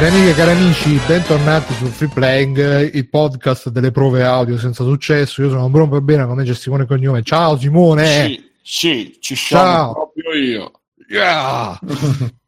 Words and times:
Cari 0.00 0.12
amiche 0.12 0.30
e 0.30 0.34
cari 0.34 0.50
amici, 0.52 1.00
bentornati 1.06 1.74
su 1.74 1.84
Free 1.84 2.08
Playing, 2.08 2.94
il 2.94 3.06
podcast 3.10 3.68
delle 3.68 3.90
prove 3.90 4.24
audio 4.24 4.56
senza 4.56 4.82
successo. 4.82 5.42
Io 5.42 5.50
sono 5.50 5.68
Bruno 5.68 5.90
Perbena, 5.90 6.24
con 6.24 6.36
me 6.36 6.44
c'è 6.44 6.54
Simone 6.54 6.86
Cognome. 6.86 7.22
Ciao 7.22 7.58
Simone! 7.58 8.06
Sì, 8.06 8.50
sì, 8.62 9.18
ci 9.20 9.36
sono 9.36 9.92
proprio 9.92 10.32
io. 10.32 10.72
Yeah! 11.06 11.78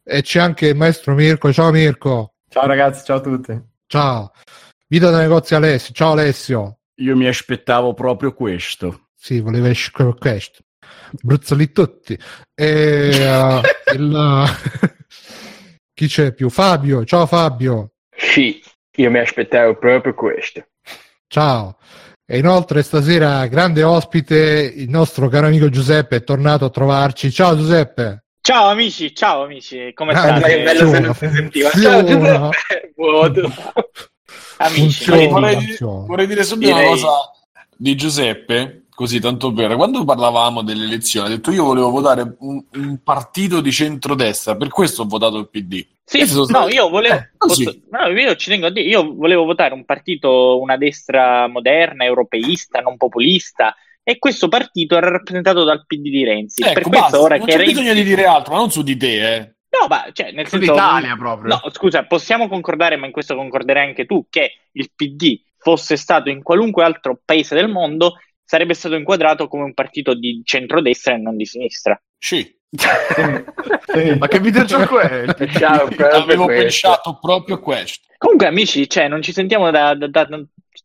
e 0.02 0.22
c'è 0.22 0.40
anche 0.40 0.68
il 0.68 0.76
maestro 0.76 1.12
Mirko. 1.12 1.52
Ciao 1.52 1.70
Mirko! 1.70 2.36
Ciao 2.48 2.66
ragazzi, 2.66 3.04
ciao 3.04 3.18
a 3.18 3.20
tutti. 3.20 3.62
Ciao! 3.86 4.32
Vita 4.88 5.10
da 5.10 5.18
negozio 5.18 5.54
Alessio. 5.58 5.92
Ciao 5.92 6.12
Alessio! 6.12 6.78
Io 7.00 7.14
mi 7.16 7.26
aspettavo 7.26 7.92
proprio 7.92 8.32
questo. 8.32 9.08
Sì, 9.14 9.40
voleva 9.40 9.68
escere 9.68 10.14
questo. 10.18 10.62
Bruzzoli 11.20 11.70
tutti. 11.70 12.18
E, 12.54 13.26
uh, 13.30 13.60
il, 13.92 14.50
chi 16.02 16.08
c'è 16.08 16.32
più? 16.32 16.50
Fabio. 16.50 17.04
Ciao 17.04 17.26
Fabio! 17.26 17.92
Sì, 18.16 18.60
io 18.96 19.10
mi 19.10 19.20
aspettavo 19.20 19.76
proprio 19.76 20.14
questo. 20.14 20.66
Ciao! 21.28 21.76
E 22.26 22.38
inoltre 22.38 22.82
stasera 22.82 23.46
grande 23.46 23.84
ospite, 23.84 24.72
il 24.74 24.88
nostro 24.88 25.28
caro 25.28 25.46
amico 25.46 25.68
Giuseppe 25.68 26.16
è 26.16 26.24
tornato 26.24 26.64
a 26.64 26.70
trovarci. 26.70 27.30
Ciao 27.30 27.56
Giuseppe! 27.56 28.24
Ciao 28.40 28.66
amici, 28.66 29.14
ciao 29.14 29.44
amici, 29.44 29.92
come 29.94 30.12
Grande, 30.12 30.40
state? 30.40 30.56
Che 30.56 30.62
bello 30.64 30.90
se 30.90 30.98
non 30.98 31.14
si 31.14 31.28
sentiva. 31.30 31.70
Ciao. 31.70 32.02
Giuseppe! 32.04 32.92
Vuoto. 32.96 33.52
Amici, 34.56 35.04
Funziona. 35.04 35.28
Vorrei, 35.28 35.54
funziona. 35.54 36.06
vorrei 36.06 36.26
dire 36.26 36.42
subito 36.42 36.70
una 36.72 36.78
Direi- 36.80 36.94
cosa 37.00 37.12
di 37.76 37.94
Giuseppe, 37.94 38.81
così 38.94 39.20
tanto 39.20 39.52
per 39.52 39.74
quando 39.76 40.04
parlavamo 40.04 40.62
delle 40.62 40.84
elezioni, 40.84 41.26
ha 41.26 41.30
detto 41.30 41.50
io 41.50 41.64
volevo 41.64 41.90
votare 41.90 42.36
un, 42.40 42.62
un 42.72 42.98
partito 43.02 43.60
di 43.60 43.72
centrodestra, 43.72 44.56
per 44.56 44.68
questo 44.68 45.02
ho 45.02 45.06
votato 45.06 45.38
il 45.38 45.48
PD. 45.48 45.86
Sì, 46.04 46.20
no, 46.34 46.44
stati- 46.44 46.74
io 46.74 46.88
volevo, 46.88 47.14
Eh, 47.14 47.30
posso- 47.36 47.74
no, 47.90 48.08
io 48.08 48.36
ci 48.36 48.50
tengo 48.50 48.66
a 48.66 48.70
dire, 48.70 48.88
io 48.88 49.14
volevo 49.14 49.44
votare 49.44 49.72
un 49.72 49.84
partito, 49.84 50.60
una 50.60 50.76
destra 50.76 51.46
moderna, 51.48 52.04
europeista, 52.04 52.80
non 52.80 52.96
populista, 52.96 53.74
e 54.02 54.18
questo 54.18 54.48
partito 54.48 54.96
era 54.96 55.08
rappresentato 55.08 55.64
dal 55.64 55.86
PD 55.86 56.02
di 56.02 56.24
Renzi. 56.24 56.62
per 56.62 56.78
Ecco, 56.78 56.88
questo 56.88 57.00
basta, 57.00 57.20
ora 57.20 57.36
non 57.36 57.46
che 57.46 57.52
c'è 57.52 57.58
Renzi... 57.58 57.74
bisogno 57.74 57.94
di 57.94 58.02
dire 58.02 58.24
altro, 58.26 58.52
ma 58.52 58.58
non 58.58 58.70
su 58.70 58.82
di 58.82 58.96
te, 58.96 59.34
eh. 59.34 59.54
No, 59.72 59.86
ma 59.88 60.04
cioè, 60.12 60.32
nel 60.32 60.46
senso... 60.46 60.66
Sull'Italia 60.66 61.16
proprio. 61.16 61.54
No, 61.54 61.70
scusa, 61.70 62.04
possiamo 62.04 62.46
concordare, 62.48 62.96
ma 62.96 63.06
in 63.06 63.12
questo 63.12 63.34
concorderai 63.34 63.86
anche 63.88 64.04
tu, 64.04 64.26
che 64.28 64.52
il 64.72 64.90
PD 64.94 65.40
fosse 65.56 65.96
stato 65.96 66.28
in 66.28 66.42
qualunque 66.42 66.84
altro 66.84 67.20
paese 67.24 67.54
del 67.54 67.68
mondo, 67.68 68.16
sarebbe 68.52 68.74
stato 68.74 68.96
inquadrato 68.96 69.48
come 69.48 69.62
un 69.62 69.72
partito 69.72 70.12
di 70.12 70.42
centrodestra 70.44 71.14
e 71.14 71.16
non 71.16 71.36
di 71.36 71.46
sinistra. 71.46 71.98
Sì, 72.18 72.54
Sì. 72.70 74.14
Ma 74.18 74.28
che 74.28 74.40
videogioco 74.40 74.98
è? 75.00 75.24
Ciao, 75.58 75.88
avevo 76.10 76.44
questo. 76.44 76.62
pensato 76.62 77.18
proprio 77.18 77.58
questo. 77.60 78.08
Comunque, 78.18 78.46
amici, 78.48 78.86
cioè, 78.90 79.08
non 79.08 79.22
ci 79.22 79.32
sentiamo 79.32 79.70
da, 79.70 79.94
da- 79.94 80.06
da- 80.06 80.26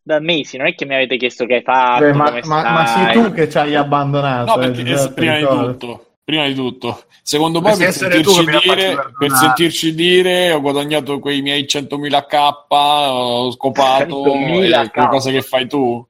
da 0.01 0.19
mesi. 0.21 0.55
Non 0.55 0.67
è 0.67 0.75
che 0.75 0.85
mi 0.85 0.95
avete 0.95 1.17
chiesto 1.17 1.45
che 1.45 1.55
hai 1.55 1.61
fatto. 1.61 2.05
Beh, 2.05 2.13
ma, 2.13 2.29
come 2.29 2.41
ma- 2.45 2.71
ma 2.71 2.85
sei 2.85 3.13
tu 3.13 3.33
che 3.33 3.49
ci 3.49 3.57
hai 3.57 3.75
abbandonato. 3.75 4.55
No, 4.55 4.61
eh, 4.61 4.67
perché 4.67 4.83
Giuseppe, 4.83 5.09
eh, 5.09 5.13
prima 5.13 5.37
di 5.37 5.45
tutto, 5.45 6.05
prima 6.23 6.47
di 6.47 6.55
tutto, 6.55 7.03
secondo 7.21 7.59
me 7.61 7.75
per 7.75 7.91
sentirci, 7.91 8.45
dire, 8.45 8.95
per 9.17 9.31
sentirci 9.31 9.93
dire 9.93 10.51
ho 10.53 10.61
guadagnato 10.61 11.19
quei 11.19 11.41
miei 11.41 11.65
100.000 11.65 12.25
K, 12.25 12.65
ho 12.69 13.51
scopato 13.51 14.23
100.000 14.25 14.83
e 14.85 14.89
quelle 14.89 15.07
cose 15.09 15.31
che 15.33 15.41
fai 15.41 15.67
tu. 15.67 16.05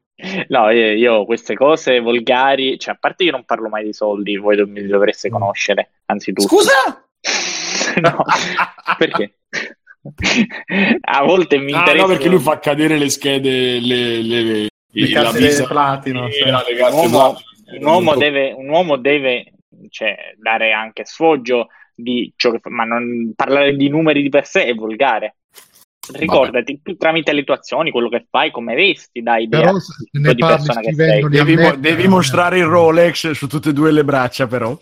No, 0.48 0.70
io, 0.72 0.94
io 0.94 1.26
queste 1.26 1.54
cose 1.54 2.00
volgari, 2.00 2.80
cioè, 2.80 2.96
a 2.96 2.98
parte 3.00 3.24
io 3.24 3.32
non 3.32 3.44
parlo 3.46 3.70
mai 3.70 3.84
di 3.86 3.94
soldi, 3.94 4.36
voi 4.38 4.56
do- 4.56 4.66
mi 4.68 4.86
dovreste 4.86 5.30
conoscere, 5.30 5.92
anzitutto. 6.06 6.48
Scusa? 6.48 7.06
no, 8.02 8.24
perché? 8.98 9.38
a 11.02 11.24
volte 11.24 11.58
mi 11.58 11.74
Ah, 11.74 11.80
interessa. 11.80 12.06
no, 12.06 12.12
perché 12.12 12.30
lui 12.30 12.40
fa 12.40 12.60
cadere 12.60 12.98
le 12.98 13.10
schede, 13.10 13.80
le, 13.80 14.22
le, 14.22 14.42
le, 14.44 14.68
Le 14.92 15.10
la 15.12 15.32
visa- 15.32 15.66
platino, 15.68 16.28
carte 16.28 16.72
un 16.74 16.92
uomo, 16.92 17.34
platino. 17.34 17.78
un 17.80 17.84
uomo 17.86 18.16
deve, 18.16 18.52
un 18.54 18.70
uomo 18.70 18.96
deve 18.98 19.54
cioè, 19.90 20.16
dare 20.38 20.72
anche 20.72 21.06
sfoggio 21.06 21.68
di 21.94 22.32
ciò 22.36 22.52
che 22.52 22.60
fa, 22.60 22.70
ma 22.70 22.84
non 22.86 23.34
parlare 23.36 23.76
di 23.76 23.90
numeri 23.90 24.22
di 24.22 24.30
per 24.30 24.46
sé 24.46 24.66
è 24.66 24.74
volgare. 24.74 25.36
Ricordati, 26.14 26.80
tu 26.84 26.96
tramite 26.96 27.34
le 27.34 27.44
tue 27.44 27.56
azioni, 27.56 27.92
quello 27.92 28.10
che 28.10 28.26
fai, 28.30 28.52
come 28.52 28.76
vesti, 28.76 29.22
dai 29.22 29.44
idea 29.44 29.62
Però 29.62 29.80
se 29.80 29.94
ne 30.14 30.34
di 30.34 30.40
parli 30.42 30.56
persona 30.56 30.80
che 30.82 30.94
sei. 30.94 31.28
Devi, 31.30 31.56
mo- 31.58 31.76
devi 31.76 32.08
mostrare 32.08 32.58
il 32.60 32.66
Rolex 32.66 33.32
su 33.32 33.48
tutte 33.48 33.70
e 33.70 33.74
due 33.74 33.92
le 33.92 34.04
braccia, 34.04 34.48
però. 34.48 34.78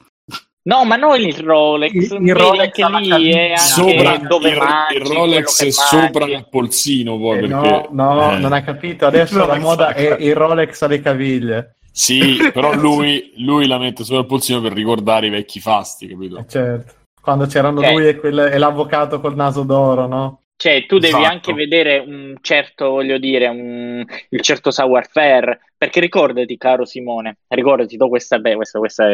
No, 0.68 0.84
ma 0.84 0.96
non 0.96 1.20
il 1.22 1.38
Rolex, 1.38 1.94
Il- 1.94 2.18
il 2.28 2.36
Rolex 2.36 2.80
anche 2.80 3.18
lì 3.20 3.32
è 3.32 3.50
anche 3.52 3.58
Sopra, 3.60 4.18
dove 4.18 4.50
il, 4.50 4.58
mangi, 4.58 4.96
il 4.96 5.02
Rolex 5.06 5.64
è 5.64 5.70
sopra 5.70 6.26
il 6.26 6.48
polsino 6.50 7.18
poi 7.20 7.38
Eh, 7.38 7.42
perché 7.42 7.54
no, 7.54 7.88
no, 7.92 8.32
eh, 8.34 8.38
non 8.40 8.52
hai 8.52 8.64
capito. 8.64 9.06
Adesso 9.06 9.46
la 9.46 9.60
moda 9.60 9.94
è 9.94 10.16
il 10.20 10.36
Rolex 10.36 10.82
alle 10.82 11.02
caviglie. 11.02 11.76
sì 11.92 12.38
però 12.52 12.74
lui, 12.74 13.32
lui 13.38 13.68
la 13.68 13.78
mette 13.78 14.04
sopra 14.04 14.22
il 14.22 14.26
polsino 14.26 14.60
per 14.60 14.74
ricordare 14.74 15.28
i 15.28 15.30
vecchi 15.30 15.60
fasti 15.60 16.08
capito? 16.08 16.40
Eh, 16.40 16.46
certo. 16.48 16.94
Quando 17.22 17.46
c'erano 17.46 17.80
Ok. 17.82 17.92
lui 17.92 18.08
e, 18.08 18.16
quel- 18.18 18.50
e 18.52 18.58
l'avvocato 18.58 19.20
col 19.20 19.36
naso 19.36 19.62
d'oro, 19.64 20.08
no? 20.08 20.40
Cioè, 20.58 20.86
tu 20.86 21.00
devi 21.00 21.14
Esatto. 21.14 21.32
anche 21.32 21.54
vedere 21.54 21.98
un 22.00 22.38
certo, 22.42 22.90
voglio 22.92 23.18
dire, 23.18 23.48
un, 23.48 24.06
il 24.30 24.42
certo 24.42 24.72
savoir-faire, 24.72 25.60
perché 25.78 26.00
ricordati, 26.00 26.56
caro 26.58 26.86
Simone, 26.86 27.40
ricordati, 27.50 27.98
do 27.98 28.08
questa, 28.08 28.40
beh, 28.40 28.56
questa, 28.56 28.80
questa 28.80 29.06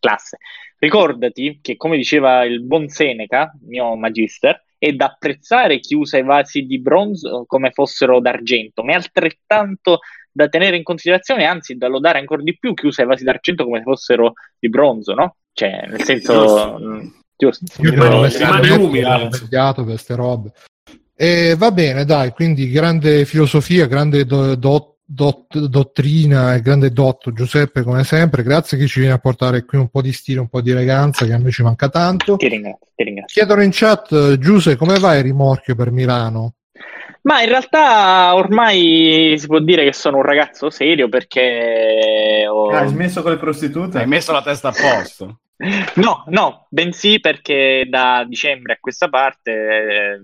classe, 0.00 0.38
ricordati 0.78 1.60
che, 1.62 1.76
come 1.76 1.96
diceva 1.96 2.44
il 2.44 2.62
buon 2.62 2.88
Seneca, 2.88 3.52
mio 3.66 3.94
magister, 3.94 4.60
è 4.76 4.90
da 4.92 5.06
apprezzare 5.06 5.78
chi 5.78 5.94
usa 5.94 6.18
i 6.18 6.24
vasi 6.24 6.62
di 6.62 6.80
bronzo 6.80 7.44
come 7.46 7.70
fossero 7.70 8.20
d'argento, 8.20 8.82
ma 8.82 8.92
è 8.92 8.96
altrettanto 8.96 10.00
da 10.32 10.48
tenere 10.48 10.76
in 10.76 10.82
considerazione, 10.82 11.44
anzi 11.46 11.76
da 11.76 11.86
lodare 11.88 12.18
ancora 12.18 12.42
di 12.42 12.58
più 12.58 12.74
chi 12.74 12.86
usa 12.86 13.02
i 13.02 13.06
vasi 13.06 13.22
d'argento 13.24 13.64
come 13.64 13.78
se 13.78 13.84
fossero 13.84 14.32
di 14.58 14.68
bronzo, 14.68 15.14
no? 15.14 15.36
Cioè, 15.52 15.86
nel 15.88 16.02
senso... 16.02 16.80
Giusto. 17.40 17.66
Io 17.82 17.90
Rimane- 17.90 18.10
devo 18.10 18.24
essere 18.24 18.44
rimane 18.46 18.70
umile, 18.84 19.06
ho 19.06 19.10
anzi. 19.10 19.38
sbagliato 19.44 19.82
per 19.82 19.92
queste 19.92 20.14
robe. 20.16 20.52
E 21.20 21.56
va 21.56 21.72
bene, 21.72 22.04
dai, 22.04 22.30
quindi 22.30 22.70
grande 22.70 23.24
filosofia, 23.24 23.86
grande 23.88 24.24
do- 24.24 24.54
do- 24.54 24.98
dot- 25.04 25.58
dottrina 25.66 26.54
e 26.54 26.60
grande 26.60 26.92
dotto 26.92 27.32
Giuseppe 27.32 27.82
come 27.82 28.04
sempre. 28.04 28.44
Grazie 28.44 28.78
che 28.78 28.86
ci 28.86 29.00
viene 29.00 29.14
a 29.14 29.18
portare 29.18 29.64
qui 29.64 29.78
un 29.78 29.88
po' 29.88 30.00
di 30.00 30.12
stile, 30.12 30.38
un 30.38 30.48
po' 30.48 30.60
di 30.60 30.70
eleganza 30.70 31.24
che 31.26 31.32
a 31.32 31.38
noi 31.38 31.50
ci 31.50 31.64
manca 31.64 31.88
tanto. 31.88 32.36
Ti 32.36 32.46
ringrazio, 32.46 32.86
ti 32.94 33.02
ringrazio. 33.02 33.40
Chiedono 33.40 33.62
in 33.62 33.70
chat, 33.72 34.12
eh, 34.12 34.38
Giuse, 34.38 34.76
come 34.76 35.00
va 35.00 35.16
il 35.16 35.24
rimorchio 35.24 35.74
per 35.74 35.90
Milano? 35.90 36.54
Ma 37.28 37.42
in 37.42 37.50
realtà 37.50 38.34
ormai 38.34 39.34
si 39.36 39.46
può 39.46 39.58
dire 39.58 39.84
che 39.84 39.92
sono 39.92 40.16
un 40.16 40.22
ragazzo 40.22 40.70
serio 40.70 41.10
perché 41.10 42.46
ho... 42.48 42.70
Ah, 42.70 42.78
hai 42.78 42.88
smesso 42.88 43.20
con 43.20 43.32
le 43.32 43.36
prostitute? 43.36 43.98
Hai 43.98 44.06
messo 44.06 44.32
la 44.32 44.40
testa 44.40 44.68
a 44.68 44.72
posto. 44.72 45.40
No, 45.96 46.22
no, 46.28 46.68
bensì 46.70 47.18
perché 47.18 47.84
da 47.90 48.24
dicembre 48.24 48.74
a 48.74 48.78
questa 48.80 49.08
parte 49.08 49.50
eh, 49.50 50.20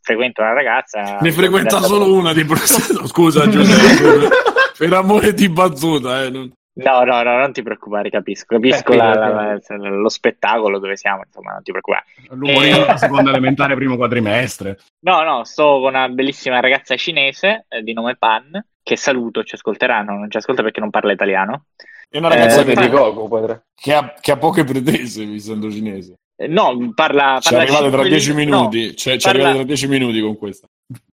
frequento 0.00 0.40
una 0.40 0.54
ragazza. 0.54 1.18
ne 1.20 1.30
frequenta 1.30 1.78
solo 1.82 2.10
una 2.14 2.32
di 2.32 2.42
prostituta 2.46 3.06
scusa 3.06 3.46
Giuseppe 3.46 4.28
per 4.78 4.92
amore 4.94 5.34
di 5.34 5.46
battuta 5.50 6.22
eh, 6.22 6.30
non- 6.30 6.50
No, 6.84 7.02
no, 7.04 7.22
no, 7.22 7.38
non 7.38 7.52
ti 7.52 7.62
preoccupare, 7.62 8.08
capisco. 8.10 8.54
Capisco 8.54 8.92
Eh, 8.92 8.96
la- 8.96 9.12
figurati. 9.12 9.64
la- 9.78 9.88
lo 9.88 10.08
spettacolo 10.08 10.78
dove 10.78 10.96
siamo, 10.96 11.22
insomma, 11.26 11.52
non 11.52 11.62
ti 11.62 11.70
preoccupare. 11.70 12.04
L'umorino 12.30 12.78
della 12.78 12.96
seconda 12.96 13.30
elementare, 13.30 13.74
primo 13.74 13.96
quadrimestre. 13.96 14.78
No, 15.00 15.22
no, 15.22 15.44
sto 15.44 15.80
con 15.80 15.94
una 15.94 16.08
bellissima 16.08 16.60
ragazza 16.60 16.94
cinese 16.96 17.66
eh, 17.68 17.82
di 17.82 17.92
nome 17.92 18.16
Pan, 18.16 18.64
che 18.82 18.96
saluto, 18.96 19.42
ci 19.44 19.54
ascolteranno, 19.56 20.16
non 20.16 20.30
ci 20.30 20.36
ascolta 20.36 20.62
perché 20.62 20.80
non 20.80 20.90
parla 20.90 21.12
italiano. 21.12 21.64
è 22.08 22.18
una 22.18 22.28
Eh, 22.30 22.34
ragazza 22.36 22.64
che, 22.64 22.74
di 22.74 22.88
Goku, 22.88 23.28
padre. 23.28 23.66
che 23.74 23.92
ha, 23.94 24.14
che 24.20 24.32
ha 24.32 24.36
poche 24.38 24.64
pretese 24.64 25.24
essendo 25.34 25.70
cinese 25.70 26.14
Eh, 26.36 26.46
no, 26.46 26.92
parla... 26.94 27.38
ci 27.40 27.52
parla 27.52 27.64
arrivate 27.64 27.90
tra 27.90 28.02
dieci 28.04 28.32
minuti 28.32 28.86
no, 28.86 28.92
cioè, 28.94 29.16
ci 29.18 29.26
parla- 29.26 29.30
arrivate 29.42 29.56
tra 29.56 29.64
dieci 29.66 29.88
minuti 29.88 30.20
con 30.20 30.38
questa 30.38 30.66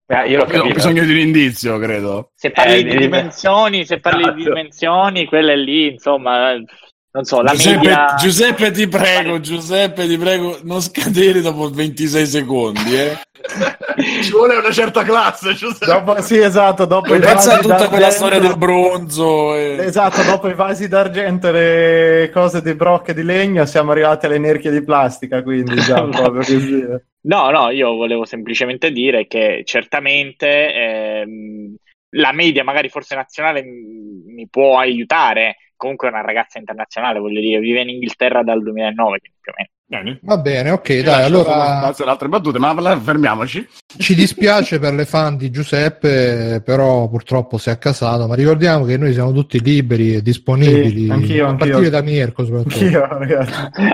Eh, 0.07 0.29
io 0.29 0.45
l'ho 0.45 0.61
Ho 0.63 0.71
bisogno 0.71 1.03
di 1.03 1.11
un 1.13 1.17
indizio, 1.19 1.79
credo. 1.79 2.31
Se 2.35 2.51
parli 2.51 2.79
Eh, 2.79 2.83
di 2.83 2.97
dimensioni, 2.97 3.85
se 3.85 3.99
parli 3.99 4.21
di 4.21 4.41
Esatto. 4.41 4.43
dimensioni, 4.43 5.25
quelle 5.25 5.57
lì, 5.57 5.91
insomma, 5.93 6.53
non 7.15 7.23
so, 7.23 7.41
la 7.41 7.51
Giuseppe, 7.51 7.75
media... 7.77 8.15
Giuseppe 8.17 8.71
ti 8.71 8.87
prego 8.89 9.39
Giuseppe 9.39 10.05
ti 10.05 10.17
prego 10.17 10.59
non 10.63 10.81
scadere 10.81 11.39
dopo 11.39 11.69
26 11.69 12.25
secondi 12.25 12.99
eh. 12.99 13.17
Ci 14.21 14.31
vuole 14.31 14.57
una 14.57 14.71
certa 14.71 15.03
classe, 15.03 15.53
Giuseppe. 15.53 15.85
Dopo, 15.85 16.21
sì, 16.21 16.37
esatto, 16.37 16.85
dopo 16.85 17.15
i 17.15 17.19
vasi 17.19 17.57
tutta 17.61 17.87
quella 17.87 18.09
storia 18.09 18.39
del 18.39 18.57
bronzo 18.57 19.55
e... 19.55 19.77
Esatto, 19.79 20.21
dopo 20.23 20.49
i 20.49 20.53
vasi 20.53 20.89
d'argento 20.89 21.47
e 21.47 21.51
le 21.51 22.29
cose 22.33 22.61
di 22.61 22.73
brocche 22.73 23.13
di 23.13 23.23
legno 23.23 23.65
siamo 23.65 23.91
arrivati 23.91 24.25
alle 24.25 24.39
nerchie 24.39 24.71
di 24.71 24.83
plastica, 24.83 25.41
quindi 25.43 25.75
già 25.75 26.03
proprio 26.03 26.31
così. 26.33 26.85
No, 27.25 27.49
no, 27.49 27.71
io 27.71 27.95
volevo 27.95 28.23
semplicemente 28.23 28.91
dire 28.91 29.25
che 29.25 29.63
certamente 29.65 30.73
ehm, 30.75 31.75
la 32.17 32.31
media, 32.33 32.63
magari 32.63 32.87
forse 32.89 33.15
nazionale, 33.15 33.63
mi 33.63 34.47
può 34.47 34.77
aiutare. 34.77 35.55
Comunque 35.75 36.07
è 36.07 36.11
una 36.11 36.21
ragazza 36.21 36.57
internazionale, 36.59 37.19
voglio 37.19 37.39
dire, 37.41 37.59
vive 37.59 37.81
in 37.81 37.89
Inghilterra 37.89 38.43
dal 38.43 38.61
2009, 38.63 39.19
quindi 39.19 39.37
più 39.41 39.51
o 39.51 39.55
meno. 39.57 39.69
Bene. 39.87 40.19
Va 40.23 40.37
bene, 40.39 40.71
ok, 40.71 40.83
Ci 40.87 41.01
dai, 41.03 41.23
allora 41.25 41.81
alle 41.83 42.09
altre 42.09 42.27
battute, 42.27 42.57
ma 42.57 42.99
fermiamoci. 42.99 43.67
ci 43.99 44.15
dispiace 44.15 44.79
per 44.79 44.95
le 44.95 45.05
fan 45.05 45.37
di 45.37 45.51
Giuseppe, 45.51 46.59
però 46.65 47.07
purtroppo 47.07 47.59
si 47.59 47.69
è 47.69 47.73
accasato, 47.73 48.25
ma 48.25 48.33
ricordiamo 48.33 48.83
che 48.85 48.97
noi 48.97 49.13
siamo 49.13 49.31
tutti 49.31 49.61
liberi 49.61 50.15
e 50.15 50.21
disponibili, 50.23 51.05
Sì, 51.05 51.11
anch'io, 51.11 51.45
a 51.45 51.49
anch'io. 51.49 51.69
partire 51.69 51.89
da 51.91 52.01
Mirko 52.01 52.45
soprattutto. 52.45 52.79
Anch'io. 52.83 53.39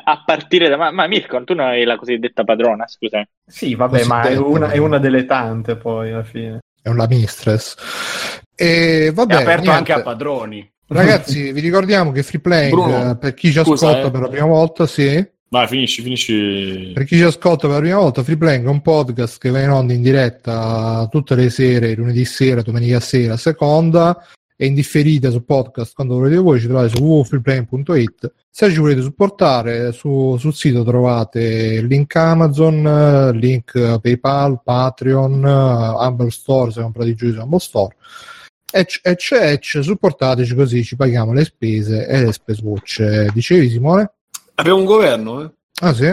A 0.03 0.23
partire 0.25 0.69
da... 0.69 0.77
Ma, 0.77 0.91
ma 0.91 1.07
Mirko, 1.07 1.43
tu 1.43 1.55
non 1.55 1.65
hai 1.67 1.83
la 1.83 1.97
cosiddetta 1.97 2.45
padrona, 2.45 2.87
scusa. 2.87 3.21
Sì, 3.45 3.75
vabbè, 3.75 4.05
ma 4.05 4.21
è 4.21 4.37
una, 4.37 4.69
è 4.71 4.77
una 4.77 4.97
delle 4.97 5.25
tante 5.25 5.75
poi 5.75 6.13
alla 6.13 6.23
fine. 6.23 6.59
È 6.81 6.87
una 6.87 7.05
mistress. 7.07 7.75
E 8.55 9.11
vabbè, 9.13 9.33
è 9.33 9.41
aperto 9.41 9.61
niente. 9.69 9.77
anche 9.77 9.91
a 9.93 10.01
padroni. 10.01 10.71
Ragazzi, 10.93 11.53
vi 11.53 11.61
ricordiamo 11.61 12.11
che 12.11 12.21
Free 12.21 12.41
Playing, 12.41 12.71
Bruno, 12.71 13.11
eh, 13.11 13.17
per 13.17 13.33
chi 13.33 13.51
ci 13.51 13.59
scusa, 13.63 13.87
ascolta 13.87 14.07
eh. 14.07 14.11
per 14.11 14.21
la 14.21 14.27
prima 14.27 14.45
volta, 14.45 14.85
sì, 14.85 15.25
Vai, 15.47 15.67
finisci, 15.67 16.01
finisci. 16.01 16.91
per 16.93 17.05
chi 17.05 17.15
ci 17.15 17.23
ascolta 17.23 17.67
per 17.67 17.77
la 17.77 17.81
prima 17.81 17.97
volta, 17.97 18.23
Free 18.23 18.37
Playing 18.37 18.65
è 18.65 18.69
un 18.69 18.81
podcast 18.81 19.37
che 19.39 19.49
va 19.49 19.61
in 19.61 19.69
onda 19.69 19.93
in 19.93 20.01
diretta 20.01 21.07
tutte 21.09 21.35
le 21.35 21.49
sere, 21.49 21.93
lunedì 21.93 22.25
sera, 22.25 22.61
domenica 22.61 22.99
sera, 22.99 23.37
seconda, 23.37 24.21
e 24.57 24.65
in 24.65 24.73
differita 24.73 25.31
su 25.31 25.43
podcast 25.43 25.95
quando 25.95 26.15
volete 26.15 26.35
voi, 26.37 26.59
ci 26.59 26.67
trovate 26.67 26.89
su 26.89 27.01
www.freeplaying.it. 27.01 28.33
Se 28.49 28.69
ci 28.69 28.77
volete 28.77 29.01
supportare, 29.01 29.91
su- 29.91 30.35
sul 30.37 30.53
sito 30.53 30.83
trovate 30.83 31.41
il 31.41 31.85
link 31.85 32.15
Amazon, 32.15 33.31
link 33.33 33.99
PayPal, 33.99 34.61
Patreon, 34.63 35.45
eh, 35.45 36.05
Humble 36.05 36.29
Store, 36.29 36.69
se 36.71 36.81
comprate 36.81 37.09
i 37.09 37.15
giochi 37.15 37.33
su 37.33 37.39
Humble 37.39 37.59
Store. 37.59 37.95
Ecc, 38.73 39.01
ecc, 39.03 39.83
supportateci 39.83 40.55
così 40.55 40.83
ci 40.83 40.95
paghiamo 40.95 41.33
le 41.33 41.43
spese 41.43 42.07
e 42.07 42.23
le 42.23 42.31
spesucce. 42.31 43.29
Dicevi 43.33 43.69
Simone? 43.69 44.13
Abbiamo 44.55 44.79
un 44.79 44.85
governo, 44.85 45.43
eh? 45.43 45.51
Ah 45.81 45.93
sì? 45.93 46.09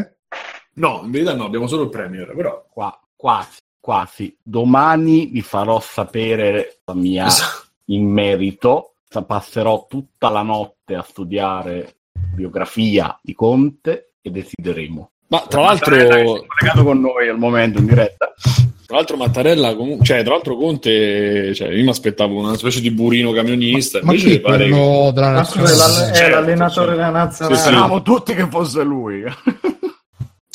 No, 0.74 1.02
in 1.04 1.10
verità 1.10 1.34
no, 1.34 1.44
abbiamo 1.44 1.66
solo 1.66 1.84
il 1.84 1.88
Premier, 1.90 2.32
però. 2.34 2.66
Qua, 2.70 3.00
quasi, 3.14 3.58
quasi. 3.80 4.36
Domani 4.42 5.26
vi 5.26 5.42
farò 5.42 5.80
sapere 5.80 6.80
la 6.84 6.94
mia 6.94 7.26
Esatto. 7.26 7.66
in 7.86 8.08
merito. 8.08 8.94
Passerò 9.26 9.86
tutta 9.88 10.28
la 10.28 10.42
notte 10.42 10.94
a 10.94 11.02
studiare 11.02 11.94
biografia 12.34 13.18
di 13.22 13.34
Conte 13.34 14.14
e 14.20 14.30
decideremo. 14.30 15.10
Ma 15.28 15.44
tra 15.48 15.62
l'altro, 15.62 15.96
collegato 15.96 16.84
con 16.84 17.00
noi 17.00 17.28
al 17.28 17.38
momento 17.38 17.78
in 17.78 17.86
diretta. 17.86 18.32
Tra 18.88 18.96
l'altro 18.96 19.18
Mattarella, 19.18 19.76
comu- 19.76 20.02
cioè, 20.02 20.22
tra 20.22 20.32
l'altro 20.32 20.56
Conte, 20.56 21.52
cioè, 21.54 21.68
io 21.68 21.82
mi 21.82 21.90
aspettavo 21.90 22.38
una 22.38 22.56
specie 22.56 22.80
di 22.80 22.90
burino 22.90 23.32
camionista, 23.32 23.98
Ma 24.02 24.12
invece 24.12 24.30
chi 24.30 24.40
pare 24.40 24.64
che- 24.64 24.70
della 24.70 25.12
Ma 25.12 25.28
è 25.28 25.32
nazionale? 25.32 25.76
l'all- 25.76 26.08
è 26.10 26.14
Certo, 26.14 26.34
l'allenatore 26.34 26.72
certo. 26.72 26.90
della 26.92 27.10
nazionale. 27.10 27.56
Sì, 27.56 27.60
sì. 27.62 27.68
Speriamo 27.68 28.02
tutti 28.02 28.34
che 28.34 28.46
fosse 28.48 28.82
lui. 28.82 29.22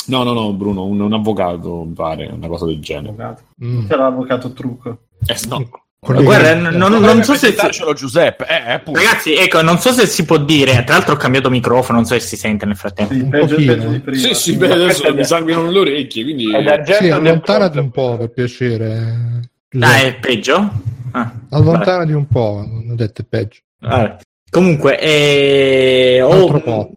No, 0.07 0.24
no, 0.24 0.33
no, 0.33 0.51
Bruno, 0.53 0.83
un, 0.85 1.00
un 1.00 1.13
avvocato, 1.13 1.83
mi 1.83 1.94
pare, 1.94 2.25
una 2.25 2.47
cosa 2.47 2.65
del 2.65 2.80
genere. 2.81 3.09
Avvocato. 3.09 3.41
Mm. 3.63 3.88
C'era 3.88 4.01
l'avvocato 4.03 4.51
trucco. 4.51 4.97
Eh, 5.27 5.38
no. 5.47 5.69
Guarda, 6.03 6.55
non, 6.55 6.91
non 7.00 7.23
so 7.23 7.33
se 7.35 7.55
si... 7.57 7.94
Giuseppe, 7.95 8.45
eh, 8.47 8.73
appunto. 8.73 9.00
Ragazzi, 9.00 9.35
ecco, 9.35 9.61
non 9.61 9.79
so 9.79 9.91
se 9.94 10.05
si 10.05 10.25
può 10.25 10.38
dire. 10.38 10.83
Tra 10.83 10.95
l'altro 10.95 11.13
ho 11.13 11.17
cambiato 11.17 11.50
microfono, 11.50 12.00
non 12.00 12.05
so 12.07 12.13
se 12.15 12.19
si 12.19 12.35
sente 12.35 12.65
nel 12.65 12.75
frattempo. 12.75 13.13
Sì, 13.13 13.21
Un 13.21 13.29
peggio, 13.29 13.55
peggio 13.55 13.88
di 13.89 14.00
prima. 14.00 14.17
Sì, 14.27 14.33
sì, 14.33 14.55
beh, 14.57 14.71
adesso 14.71 15.13
mi 15.13 15.23
sanguinano 15.23 15.71
le 15.71 15.79
orecchie, 15.79 16.23
quindi... 16.23 16.51
D'argento 16.51 17.03
Sì, 17.03 17.09
allontanati 17.09 17.77
un 17.77 17.91
po' 17.91 18.17
per 18.17 18.29
piacere. 18.31 19.50
Ah, 19.79 20.01
è 20.01 20.15
peggio? 20.15 20.71
Ah, 21.11 21.31
Allontanati 21.51 22.11
un 22.11 22.27
po', 22.27 22.65
non 22.67 22.89
ho 22.91 22.95
detto 22.95 23.21
è 23.21 23.25
peggio. 23.25 23.61
vabbè. 23.79 24.17
Comunque, 24.50 25.00
eh, 25.00 26.19
po'. 26.63 26.91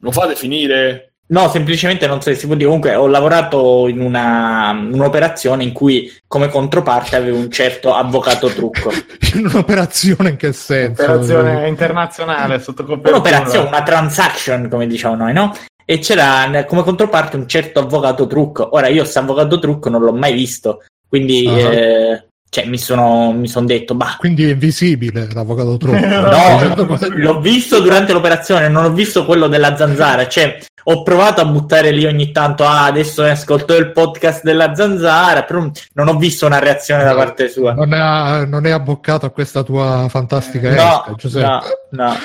Lo 0.00 0.10
fate 0.10 0.34
finire? 0.34 1.09
No, 1.30 1.48
semplicemente 1.48 2.06
non 2.08 2.20
so 2.20 2.30
se 2.30 2.36
si 2.36 2.46
può 2.46 2.54
dire. 2.54 2.66
Comunque, 2.66 2.94
ho 2.96 3.06
lavorato 3.06 3.86
in 3.88 4.00
una, 4.00 4.70
un'operazione 4.70 5.62
in 5.62 5.72
cui 5.72 6.12
come 6.26 6.48
controparte 6.48 7.14
avevo 7.16 7.38
un 7.38 7.50
certo 7.50 7.94
avvocato 7.94 8.48
trucco. 8.48 8.90
In 9.34 9.46
un'operazione 9.46 10.30
in 10.30 10.36
che 10.36 10.52
senso? 10.52 11.02
Operazione 11.04 11.68
internazionale 11.68 12.58
sotto 12.58 12.82
copertura. 12.84 13.12
Un'operazione, 13.14 13.68
una 13.68 13.82
transaction, 13.84 14.68
come 14.68 14.88
diciamo 14.88 15.14
noi, 15.14 15.32
no? 15.32 15.54
E 15.84 15.98
c'era 16.00 16.64
come 16.66 16.82
controparte 16.82 17.36
un 17.36 17.46
certo 17.46 17.78
avvocato 17.78 18.26
trucco. 18.26 18.70
Ora, 18.72 18.88
io 18.88 19.02
questo 19.02 19.20
avvocato 19.20 19.60
trucco 19.60 19.88
non 19.88 20.02
l'ho 20.02 20.12
mai 20.12 20.32
visto, 20.32 20.82
quindi 21.08 21.46
Ah. 21.46 21.72
eh, 21.72 22.24
cioè, 22.50 22.66
mi 22.66 22.78
sono 22.78 23.30
mi 23.30 23.46
son 23.46 23.64
detto, 23.64 23.94
bah, 23.94 24.16
Quindi 24.18 24.44
è 24.44 24.50
invisibile 24.50 25.28
l'avvocato 25.32 25.76
troppo. 25.76 25.98
No, 26.04 27.08
l'ho 27.14 27.40
visto 27.40 27.80
durante 27.80 28.12
l'operazione, 28.12 28.68
non 28.68 28.84
ho 28.84 28.92
visto 28.92 29.24
quello 29.24 29.46
della 29.46 29.76
zanzara. 29.76 30.26
Cioè, 30.26 30.58
ho 30.84 31.02
provato 31.04 31.40
a 31.40 31.44
buttare 31.44 31.92
lì 31.92 32.04
ogni 32.06 32.32
tanto, 32.32 32.64
ah, 32.64 32.86
adesso 32.86 33.22
ascolto 33.22 33.76
il 33.76 33.92
podcast 33.92 34.42
della 34.42 34.74
zanzara, 34.74 35.44
però 35.44 35.70
non 35.92 36.08
ho 36.08 36.16
visto 36.16 36.46
una 36.46 36.58
reazione 36.58 37.04
da 37.04 37.14
parte 37.14 37.48
sua. 37.48 37.72
Non 37.72 37.94
è, 37.94 38.46
non 38.46 38.66
è 38.66 38.70
abboccato 38.70 39.26
a 39.26 39.30
questa 39.30 39.62
tua 39.62 40.06
fantastica 40.08 40.70
No, 40.70 40.74
esca, 40.74 41.14
Giuseppe. 41.16 41.86
no, 41.90 42.04
no, 42.04 42.16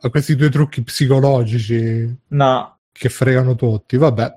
A 0.00 0.08
questi 0.08 0.34
tuoi 0.34 0.50
trucchi 0.50 0.82
psicologici 0.82 2.20
no. 2.28 2.78
che 2.90 3.08
fregano 3.10 3.54
tutti. 3.54 3.98
Vabbè. 3.98 4.34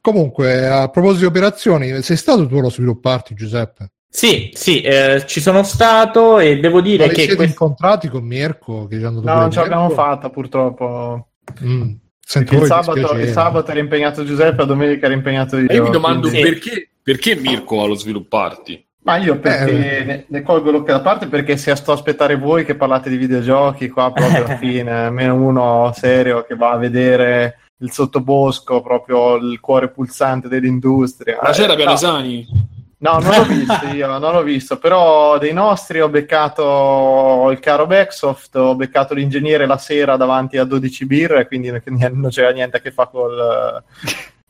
Comunque, 0.00 0.68
a 0.68 0.88
proposito 0.90 1.22
di 1.22 1.26
operazioni, 1.26 2.02
sei 2.02 2.16
stato 2.16 2.46
tu 2.46 2.54
a 2.58 2.70
svilupparti, 2.70 3.34
Giuseppe? 3.34 3.90
Sì, 4.16 4.50
sì, 4.54 4.80
eh, 4.80 5.24
ci 5.26 5.42
sono 5.42 5.62
stato 5.62 6.38
e 6.38 6.58
devo 6.58 6.76
Ma 6.76 6.82
dire 6.82 7.04
li 7.08 7.10
che 7.10 7.20
siete 7.20 7.36
questo- 7.36 7.64
incontrati 7.64 8.08
con 8.08 8.24
Mirko? 8.24 8.86
Che 8.86 8.96
No, 8.96 9.10
non 9.20 9.50
ce 9.50 9.60
l'abbiamo 9.60 9.90
fatta 9.90 10.30
purtroppo. 10.30 11.28
Mm. 11.62 11.90
Sento 12.18 12.54
il 12.54 12.64
sabato, 12.64 13.12
il 13.18 13.28
sabato 13.28 13.70
era 13.72 13.78
impegnato 13.80 14.24
Giuseppe, 14.24 14.56
la 14.56 14.64
domenica 14.64 15.04
era 15.04 15.14
impegnato 15.14 15.58
io. 15.58 15.68
E 15.68 15.74
io 15.74 15.82
mi 15.82 15.90
domando 15.90 16.28
quindi- 16.28 16.48
perché, 16.48 16.88
perché 17.02 17.34
Mirko 17.36 17.76
va 17.76 17.82
allo 17.82 17.94
svilupparti? 17.94 18.82
Ma 19.02 19.18
io 19.18 19.38
perché 19.38 19.98
Eh. 19.98 20.04
ne, 20.04 20.24
ne 20.26 20.42
colgo 20.42 20.70
l'occhio 20.70 20.94
da 20.94 21.00
parte 21.02 21.26
perché 21.26 21.58
se 21.58 21.76
sto 21.76 21.90
a 21.90 21.94
aspettare 21.94 22.36
voi 22.36 22.64
che 22.64 22.74
parlate 22.74 23.10
di 23.10 23.18
videogiochi 23.18 23.90
qua 23.90 24.10
proprio 24.12 24.44
alla 24.46 24.56
fine, 24.56 24.90
almeno 24.92 25.34
uno 25.34 25.92
serio 25.94 26.42
che 26.48 26.54
va 26.56 26.70
a 26.70 26.76
vedere 26.78 27.58
il 27.80 27.92
sottobosco, 27.92 28.80
proprio 28.80 29.36
il 29.36 29.60
cuore 29.60 29.90
pulsante 29.90 30.48
dell'industria. 30.48 31.38
Ma 31.42 31.50
c'era 31.50 31.74
Eh, 31.74 31.76
Pianesani? 31.76 32.46
No, 32.50 32.68
non 33.12 33.34
l'ho 33.34 33.44
visto 33.44 33.86
io, 33.86 34.06
non 34.18 34.32
l'ho 34.32 34.42
visto, 34.42 34.78
però 34.78 35.38
dei 35.38 35.52
nostri 35.52 36.00
ho 36.00 36.08
beccato 36.08 37.48
il 37.50 37.58
caro 37.60 37.86
Backsoft, 37.86 38.54
ho 38.56 38.74
beccato 38.74 39.14
l'ingegnere 39.14 39.66
la 39.66 39.78
sera 39.78 40.16
davanti 40.16 40.58
a 40.58 40.64
12 40.64 41.06
birre, 41.06 41.46
quindi 41.46 41.70
non 41.70 42.28
c'era 42.30 42.50
niente 42.50 42.78
a 42.78 42.80
che 42.80 42.90
fare 42.90 43.08
col, 43.10 43.82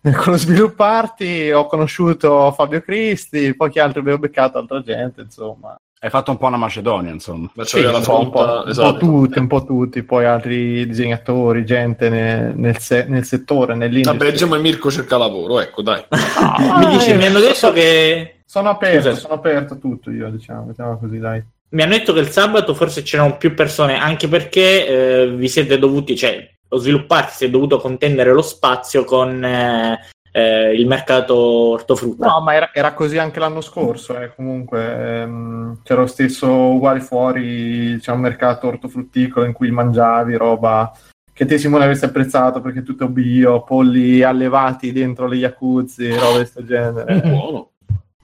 con 0.14 0.32
lo 0.32 0.36
svilupparti, 0.36 1.50
ho 1.50 1.66
conosciuto 1.66 2.52
Fabio 2.52 2.80
Cristi, 2.82 3.54
poi 3.54 3.70
chi 3.70 3.78
altro 3.78 4.00
avevo 4.00 4.18
beccato, 4.18 4.58
altra 4.58 4.82
gente, 4.82 5.22
insomma. 5.22 5.76
Hai 5.98 6.10
fatto 6.10 6.30
un 6.30 6.36
po' 6.36 6.46
una 6.46 6.58
Macedonia, 6.58 7.10
insomma. 7.10 7.50
Ma 7.54 7.64
Sì, 7.64 7.82
un, 7.82 7.90
po', 7.90 8.20
un, 8.20 8.30
po', 8.30 8.38
fronta, 8.38 8.58
un 8.58 8.62
po' 8.64 8.68
esatto. 8.68 8.98
tutti, 8.98 9.38
un 9.38 9.46
po' 9.46 9.64
tutti, 9.64 10.02
poi 10.02 10.26
altri 10.26 10.86
disegnatori, 10.86 11.64
gente 11.64 12.10
ne- 12.10 12.52
nel, 12.54 12.78
se- 12.78 13.06
nel 13.08 13.24
settore, 13.24 13.74
nell'industria. 13.74 14.18
Vabbè, 14.18 14.30
diciamo 14.30 14.54
che 14.54 14.60
Mirko 14.60 14.90
cerca 14.90 15.16
lavoro, 15.16 15.58
ecco, 15.58 15.80
dai. 15.82 16.04
Ah, 16.08 16.78
mi 16.78 16.86
dice, 16.88 17.14
mi 17.14 17.24
hanno 17.24 17.40
detto 17.40 17.72
che 17.72 18.35
Sono 18.46 18.70
aperto, 18.70 19.08
Scusa. 19.08 19.20
sono 19.20 19.34
aperto 19.34 19.78
tutto 19.78 20.10
io, 20.10 20.30
diciamo, 20.30 20.66
mettiamola 20.66 20.96
così, 20.96 21.18
dai. 21.18 21.44
mi 21.70 21.82
hanno 21.82 21.96
detto 21.96 22.12
che 22.12 22.20
il 22.20 22.30
sabato 22.30 22.74
forse 22.74 23.02
c'erano 23.02 23.36
più 23.36 23.54
persone, 23.54 23.98
anche 23.98 24.28
perché 24.28 24.86
eh, 24.86 25.30
vi 25.30 25.48
siete 25.48 25.78
dovuti, 25.78 26.16
cioè, 26.16 26.48
lo 26.68 26.78
svilupparti 26.78 27.34
si 27.34 27.44
è 27.46 27.50
dovuto 27.50 27.78
contendere 27.78 28.32
lo 28.32 28.42
spazio 28.42 29.04
con 29.04 29.44
eh, 29.44 29.98
eh, 30.30 30.74
il 30.74 30.86
mercato 30.86 31.36
ortofrutta. 31.36 32.26
No, 32.26 32.40
ma 32.40 32.54
era, 32.54 32.70
era 32.72 32.94
così 32.94 33.18
anche 33.18 33.40
l'anno 33.40 33.60
scorso, 33.60 34.16
eh, 34.20 34.32
comunque 34.34 35.22
ehm, 35.22 35.80
c'era 35.82 36.02
lo 36.02 36.06
stesso 36.06 36.48
uguale 36.48 37.00
fuori, 37.00 37.98
c'è 38.00 38.12
un 38.12 38.20
mercato 38.20 38.68
ortofrutticolo 38.68 39.44
in 39.44 39.52
cui 39.52 39.70
mangiavi 39.70 40.36
roba 40.36 40.92
che 41.32 41.44
te 41.44 41.58
Simone 41.58 41.84
avresti 41.84 42.06
apprezzato 42.06 42.62
perché 42.62 42.82
tutto 42.82 43.08
bio, 43.08 43.62
polli 43.62 44.22
allevati 44.22 44.92
dentro 44.92 45.26
le 45.26 45.36
jacuzzi, 45.36 46.08
roba 46.10 46.28
di 46.28 46.34
questo 46.36 46.64
genere. 46.64 47.20
Buono. 47.20 47.70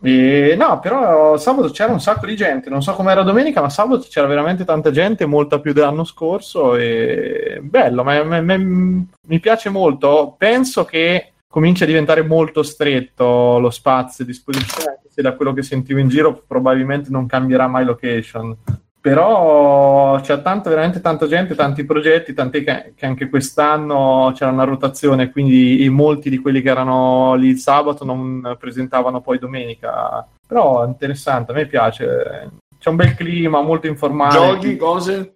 E, 0.04 0.56
no, 0.58 0.80
però 0.80 1.36
sabato 1.36 1.70
c'era 1.70 1.92
un 1.92 2.00
sacco 2.00 2.26
di 2.26 2.34
gente, 2.34 2.68
non 2.68 2.82
so 2.82 2.92
com'era 2.92 3.22
domenica, 3.22 3.60
ma 3.60 3.70
sabato 3.70 4.06
c'era 4.08 4.26
veramente 4.26 4.64
tanta 4.64 4.90
gente, 4.90 5.26
molta 5.26 5.60
più 5.60 5.72
dell'anno 5.72 6.02
scorso 6.02 6.74
e 6.74 7.60
bello, 7.62 8.02
ma- 8.02 8.24
ma- 8.24 8.40
ma- 8.40 8.56
mi 8.56 9.40
piace 9.40 9.70
molto. 9.70 10.34
Penso 10.36 10.84
che 10.84 11.34
comincia 11.48 11.84
a 11.84 11.86
diventare 11.86 12.22
molto 12.22 12.64
stretto 12.64 13.58
lo 13.60 13.70
spazio 13.70 14.24
a 14.24 14.26
disposizione, 14.26 14.90
anche 14.96 15.08
se 15.08 15.22
da 15.22 15.36
quello 15.36 15.52
che 15.52 15.62
sentivo 15.62 16.00
in 16.00 16.08
giro 16.08 16.42
probabilmente 16.46 17.10
non 17.10 17.26
cambierà 17.26 17.68
mai 17.68 17.84
location. 17.84 18.56
Però 19.02 20.20
c'è 20.20 20.40
tanto, 20.42 20.68
veramente 20.68 21.00
tanta 21.00 21.26
gente, 21.26 21.56
tanti 21.56 21.84
progetti, 21.84 22.34
tant'è 22.34 22.62
che, 22.62 22.92
che 22.94 23.04
anche 23.04 23.28
quest'anno 23.28 24.30
c'era 24.32 24.52
una 24.52 24.62
rotazione, 24.62 25.32
quindi 25.32 25.88
molti 25.90 26.30
di 26.30 26.38
quelli 26.38 26.62
che 26.62 26.68
erano 26.68 27.34
lì 27.34 27.48
il 27.48 27.58
sabato 27.58 28.04
non 28.04 28.56
presentavano 28.60 29.20
poi 29.20 29.40
domenica. 29.40 30.24
Però 30.46 30.84
è 30.84 30.86
interessante, 30.86 31.50
a 31.50 31.54
me 31.56 31.66
piace. 31.66 32.50
C'è 32.78 32.90
un 32.90 32.94
bel 32.94 33.16
clima, 33.16 33.60
molto 33.60 33.88
informale. 33.88 34.34
Giochi, 34.34 34.76
cose? 34.76 35.34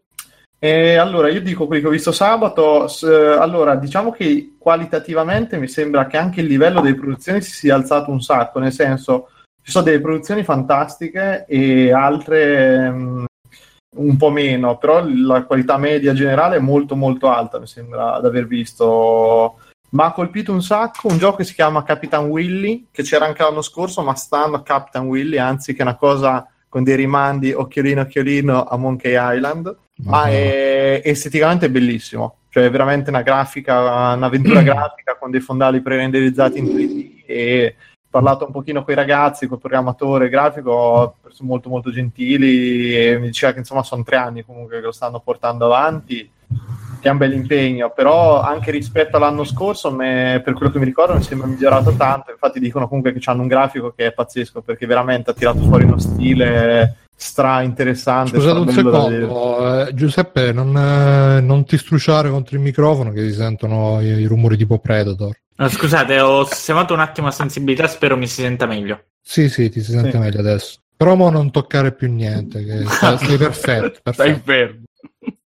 E 0.61 0.95
allora, 0.95 1.29
io 1.29 1.43
dico 1.43 1.67
quelli 1.67 1.83
che 1.83 1.89
ho 1.89 1.91
visto 1.91 2.13
sabato. 2.13 2.87
s- 2.87 3.03
allora, 3.03 3.75
diciamo 3.75 4.13
che 4.13 4.55
qualitativamente 4.61 5.59
mi 5.59 5.67
sembra 5.67 6.07
che 6.07 6.17
anche 6.17 6.41
il 6.41 6.47
livello 6.47 6.81
delle 6.81 6.95
produzioni 6.95 7.43
si 7.43 7.51
sia 7.51 7.75
alzato 7.75 8.13
un 8.13 8.21
sacco, 8.21 8.61
nel 8.61 8.73
senso, 8.73 9.31
ci 9.61 9.73
sono 9.73 9.85
delle 9.85 10.01
produzioni 10.01 10.45
fantastiche 10.45 11.45
e 11.49 11.93
altre 11.93 12.91
mh, 12.91 13.25
un 13.97 14.17
po' 14.17 14.31
meno, 14.31 14.79
però 14.79 15.05
la 15.07 15.45
qualità 15.45 15.76
media 15.76 16.12
generale 16.12 16.57
è 16.57 16.61
molto 16.61 16.97
molto 16.97 17.29
alta, 17.29 17.59
mi 17.59 17.67
sembra 17.67 18.19
di 18.21 18.26
aver 18.26 18.47
visto. 18.47 19.59
Ma 19.91 20.07
ha 20.07 20.12
colpito 20.12 20.53
un 20.53 20.62
sacco 20.62 21.09
un 21.09 21.19
gioco 21.19 21.37
che 21.37 21.45
si 21.45 21.55
chiama 21.55 21.83
Capitan 21.85 22.26
Willy, 22.26 22.87
che 22.91 23.03
c'era 23.03 23.25
anche 23.26 23.43
l'anno 23.43 23.62
scorso, 23.62 24.03
ma 24.03 24.15
stanno 24.15 24.57
a 24.57 24.62
Capitan 24.62 25.07
Willy, 25.07 25.38
anzi 25.38 25.73
che 25.73 25.81
è 25.81 25.83
una 25.83 25.97
cosa 25.97 26.47
con 26.69 26.83
dei 26.83 26.97
rimandi 26.97 27.53
occhiolino 27.53 28.03
occhiolino 28.03 28.65
a 28.65 28.76
Monkey 28.76 29.15
Island 29.17 29.75
ma 30.05 30.23
Ah. 30.23 30.29
è 30.29 31.00
esteticamente 31.05 31.71
bellissimo. 31.71 32.38
Cioè, 32.50 32.65
è 32.65 32.71
veramente 32.71 33.11
una 33.11 33.23
grafica, 33.23 34.12
un'avventura 34.15 34.61
grafica 34.62 35.17
con 35.19 35.31
dei 35.31 35.41
fondali 35.41 35.81
pre-renderizzati 35.81 36.59
in 36.59 36.65
3D 36.67 37.23
e 37.26 37.76
parlato 38.17 38.47
un 38.47 38.53
pochino 38.53 38.83
con 38.83 38.95
i 38.95 38.97
ragazzi, 38.97 39.47
col 39.47 39.59
programmatore 39.59 40.31
grafico, 40.31 41.17
sono 41.29 41.49
molto 41.51 41.69
molto 41.69 41.91
gentili 41.91 42.97
e 42.97 43.19
mi 43.19 43.27
diceva 43.27 43.53
che 43.53 43.59
insomma 43.59 43.83
sono 43.83 44.03
tre 44.03 44.17
anni 44.17 44.43
comunque 44.43 44.77
che 44.77 44.87
lo 44.87 44.93
stanno 44.93 45.21
portando 45.21 45.67
avanti, 45.67 46.31
che 46.99 47.09
è 47.09 47.11
un 47.11 47.19
bel 47.19 47.35
impegno, 47.35 47.93
però 47.95 48.41
anche 48.41 48.71
rispetto 48.71 49.19
all'anno 49.19 49.45
scorso, 49.45 49.91
me- 49.91 50.41
per 50.43 50.55
quello 50.55 50.73
che 50.73 50.79
mi 50.79 50.87
ricordo, 50.87 51.15
mi 51.15 51.23
sembra 51.23 51.47
migliorato 51.47 51.93
tanto, 51.93 52.31
infatti 52.31 52.59
dicono 52.59 52.89
comunque 52.89 53.13
che 53.13 53.21
hanno 53.31 53.43
un 53.43 53.49
grafico 53.49 53.93
che 53.95 54.07
è 54.07 54.13
pazzesco 54.13 54.63
perché 54.63 54.87
veramente 54.87 55.31
ha 55.31 55.35
tirato 55.35 55.59
fuori 55.61 55.85
uno 55.85 55.99
stile 55.99 56.97
stra 57.15 57.61
interessante. 57.61 58.39
Scusate 58.39 58.59
un 58.59 58.69
secondo, 58.71 59.87
eh, 59.87 59.95
Giuseppe, 59.95 60.53
non, 60.53 60.75
eh, 60.75 61.41
non 61.43 61.67
ti 61.67 61.77
strusciare 61.77 62.31
contro 62.31 62.57
il 62.57 62.63
microfono 62.63 63.11
che 63.11 63.29
si 63.29 63.35
sentono 63.35 64.01
i, 64.01 64.07
i 64.07 64.25
rumori 64.25 64.57
tipo 64.57 64.79
Predator. 64.79 65.37
No, 65.59 65.69
scusate, 65.69 66.21
ho 66.21 66.45
sistemato 66.45 66.93
un 66.93 67.01
attimo 67.01 67.27
la 67.29 67.33
sensibilità, 67.33 67.87
spero 67.89 68.17
mi 68.17 68.27
si 68.27 68.43
senta 68.43 68.67
meglio. 68.67 69.05
Sì, 69.23 69.49
sì, 69.49 69.69
ti 69.71 69.81
si 69.83 69.93
sente 69.93 70.13
Sì. 70.13 70.19
meglio 70.19 70.41
adesso. 70.41 70.81
Però 70.97 71.15
mo 71.15 71.31
non 71.31 71.51
toccare 71.51 71.93
più 71.95 72.11
niente, 72.13 72.63
che 72.65 72.85
stai, 72.89 73.19
sei 73.19 73.37
perfetto. 73.39 74.13
Stai 74.13 74.33
perfetto. 74.33 74.43
fermo. 74.45 74.83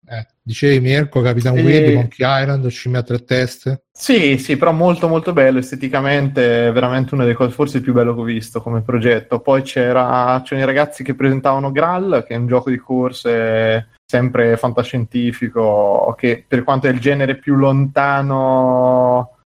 Eh, 0.09 0.25
dicevi 0.41 0.79
Mirko, 0.79 1.19
Capitan 1.21 1.57
E- 1.57 1.61
Willy, 1.61 1.93
Monkey 1.93 2.25
Island, 2.41 2.65
scimmia 2.67 2.99
a 2.99 3.03
tre 3.03 3.23
teste. 3.25 3.83
Sì, 3.91 4.37
sì, 4.37 4.55
però 4.55 4.71
molto 4.71 5.09
molto 5.09 5.33
bello 5.33 5.59
esteticamente, 5.59 6.67
è 6.67 6.71
veramente 6.71 7.13
una 7.13 7.23
delle 7.23 7.35
cose, 7.35 7.51
forse 7.53 7.77
il 7.77 7.83
più 7.83 7.91
bello 7.91 8.13
che 8.15 8.21
ho 8.21 8.23
visto 8.23 8.61
come 8.61 8.81
progetto. 8.81 9.41
Poi 9.41 9.61
c'era, 9.63 10.41
c'erano 10.45 10.63
i 10.63 10.73
ragazzi 10.73 11.03
che 11.03 11.13
presentavano 11.15 11.71
Graal, 11.73 12.23
che 12.25 12.33
è 12.35 12.37
un 12.37 12.47
gioco 12.47 12.69
di 12.69 12.77
corse 12.77 13.89
sempre 14.05 14.55
fantascientifico, 14.55 16.15
che 16.17 16.45
per 16.47 16.63
quanto 16.63 16.87
è 16.87 16.91
il 16.91 16.99
genere 17.01 17.35
più 17.35 17.55
lontano, 17.55 19.36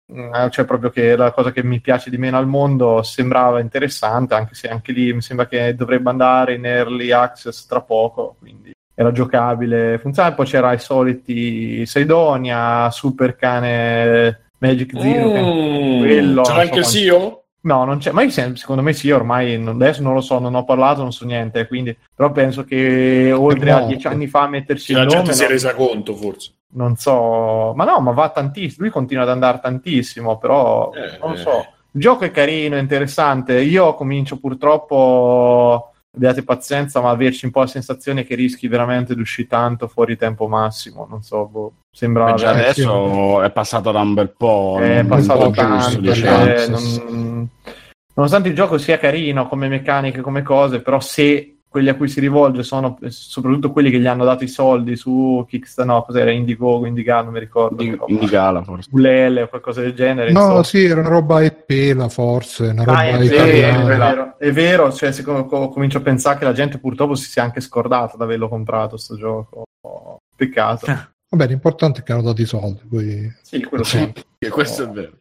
cioè 0.50 0.66
proprio 0.66 0.90
che 0.90 1.14
è 1.14 1.16
la 1.16 1.32
cosa 1.32 1.52
che 1.52 1.64
mi 1.64 1.80
piace 1.80 2.10
di 2.10 2.18
meno 2.18 2.38
al 2.38 2.48
mondo, 2.48 3.02
sembrava 3.04 3.60
interessante, 3.60 4.34
anche 4.34 4.56
se 4.56 4.68
anche 4.68 4.92
lì 4.92 5.14
mi 5.14 5.22
sembra 5.22 5.48
che 5.48 5.76
dovrebbe 5.76 6.10
andare 6.10 6.56
in 6.56 6.66
early 6.66 7.12
access 7.12 7.66
tra 7.66 7.82
poco, 7.82 8.36
quindi 8.40 8.72
era 8.94 9.12
giocabile, 9.12 9.98
funzionava. 10.00 10.36
Poi 10.36 10.46
c'era 10.46 10.74
i 10.74 10.80
soliti 10.80 11.86
Seidonia, 11.86 12.90
Super 12.92 13.36
Cane 13.36 14.50
Magic 14.60 14.92
Zero. 15.00 15.30
Mm, 15.30 16.00
quello, 16.00 16.42
c'era 16.44 16.58
non 16.58 16.66
anche 16.68 16.84
so 16.84 16.90
Sio? 16.90 17.41
No, 17.64 17.84
non 17.86 18.00
c'è, 18.00 18.12
ma 18.12 18.28
secondo 18.30 18.82
me 18.82 18.92
sì, 18.94 19.12
ormai 19.12 19.58
non- 19.60 19.76
adesso 19.76 20.02
non 20.02 20.14
lo 20.16 20.22
so, 20.22 20.40
non 20.40 20.56
ho 20.56 20.64
parlato, 20.64 21.02
non 21.04 21.12
so 21.14 21.26
niente, 21.26 21.68
quindi, 21.68 21.96
però 22.14 22.32
penso 22.32 22.64
che 22.64 23.32
oltre 23.32 23.72
a 23.72 23.82
morto. 23.82 23.88
dieci 23.88 24.08
anni 24.08 24.28
fa 24.28 24.48
metterci 24.48 24.94
La 24.94 25.02
il 25.02 25.08
gente 25.08 25.32
nome, 25.32 25.34
si 25.34 25.44
è 25.44 25.48
no, 25.48 25.48
resa 25.48 25.76
conto, 25.76 26.16
forse. 26.16 26.54
non 26.74 26.96
so, 26.96 27.74
ma 27.76 27.84
no, 27.86 28.00
ma 28.00 28.12
va 28.14 28.30
tantissimo, 28.30 28.84
lui 28.86 28.90
continua 28.92 29.24
ad 29.24 29.30
andare 29.30 29.60
tantissimo, 29.62 30.38
però 30.40 30.92
Eh, 30.94 31.18
non 31.22 31.34
eh. 31.34 31.38
so, 31.38 31.60
il 31.92 32.02
gioco 32.02 32.24
è 32.26 32.32
carino, 32.32 32.76
è 32.78 32.80
interessante, 32.80 33.60
io 33.62 33.94
comincio 33.94 34.40
purtroppo, 34.40 35.91
abbiate 36.14 36.44
pazienza, 36.44 37.02
ma 37.02 37.10
averci 37.10 37.46
un 37.46 37.52
po' 37.52 37.62
la 37.62 37.68
sensazione 37.68 38.24
che 38.24 38.36
rischi 38.36 38.68
veramente 38.68 39.16
di 39.16 39.22
uscire 39.22 39.48
tanto 39.48 39.88
fuori 39.88 40.18
tempo 40.18 40.48
massimo, 40.48 41.08
non 41.10 41.22
so, 41.24 41.46
boh, 41.48 41.74
sembra... 41.92 42.34
Già 42.34 42.54
eh, 42.54 42.60
adesso 42.60 43.42
è 43.42 43.52
passato 43.52 43.92
da 43.92 44.02
un 44.02 44.14
bel 44.14 44.30
po'. 44.30 44.78
è 44.82 45.06
passato 45.06 45.44
non 45.44 45.54
tanto, 45.54 46.02
giusto, 46.02 46.02
diciamo. 46.02 46.58
sì. 46.58 47.04
non- 47.10 47.50
nonostante 48.14 48.50
il 48.50 48.56
gioco 48.56 48.78
sia 48.78 48.98
carino 48.98 49.48
come 49.48 49.68
meccaniche, 49.68 50.22
come 50.22 50.42
cose, 50.42 50.82
però 50.82 51.00
se 51.00 51.61
quelli 51.72 51.88
a 51.88 51.96
cui 51.96 52.10
si 52.10 52.20
rivolge 52.20 52.64
sono 52.64 52.98
eh, 53.02 53.10
soprattutto 53.12 53.72
quelli 53.72 53.90
che 53.90 54.00
gli 54.00 54.06
hanno 54.06 54.26
dato 54.26 54.44
i 54.44 54.50
soldi 54.50 54.98
su 54.98 55.46
Kickstarter, 55.48 55.94
no, 55.96 56.04
cos'era 56.04 56.30
Indiegogo, 56.30 56.86
Indiga, 56.86 57.22
non 57.22 57.32
mi 57.32 57.40
ricordo, 57.40 57.78
però, 57.78 58.06
Indicala 58.08 58.62
forse. 58.62 58.90
Ulele 58.92 59.44
o 59.44 59.48
qualcosa 59.48 59.80
del 59.80 59.94
genere. 59.94 60.34
No, 60.34 60.42
insomma. 60.42 60.64
sì, 60.64 60.84
era 60.84 61.00
una 61.00 61.08
roba 61.10 61.42
e 61.42 61.52
pela 61.54 62.10
forse, 62.10 62.68
una 62.68 62.84
roba 62.84 62.98
Ah, 62.98 63.04
è, 63.08 63.18
vero, 63.20 63.44
è 63.46 63.86
vero, 63.86 64.38
è 64.38 64.52
vero, 64.52 64.92
cioè, 64.92 65.14
secondo- 65.14 65.46
co- 65.46 65.70
comincio 65.70 66.00
a 66.00 66.02
pensare 66.02 66.38
che 66.40 66.44
la 66.44 66.52
gente 66.54 66.78
purtroppo 66.78 67.16
si 67.16 67.30
sia 67.30 67.44
anche 67.44 67.62
scordata 67.62 68.18
di 68.18 68.24
averlo 68.24 68.50
comprato 68.50 68.98
sto 68.98 69.16
gioco. 69.16 69.64
Peccato. 70.36 70.86
Vabbè, 71.32 71.48
l'importante 71.48 72.02
è 72.02 72.04
che 72.04 72.12
hanno 72.12 72.24
dato 72.24 72.42
i 72.42 72.46
soldi. 72.46 72.82
Poi... 72.90 73.34
Sì, 73.42 73.64
quello 73.64 73.86
Sì. 73.86 73.98
sì. 74.00 74.14
Che 74.38 74.50
questo 74.52 74.84
è 74.84 74.90
vero. 74.90 75.12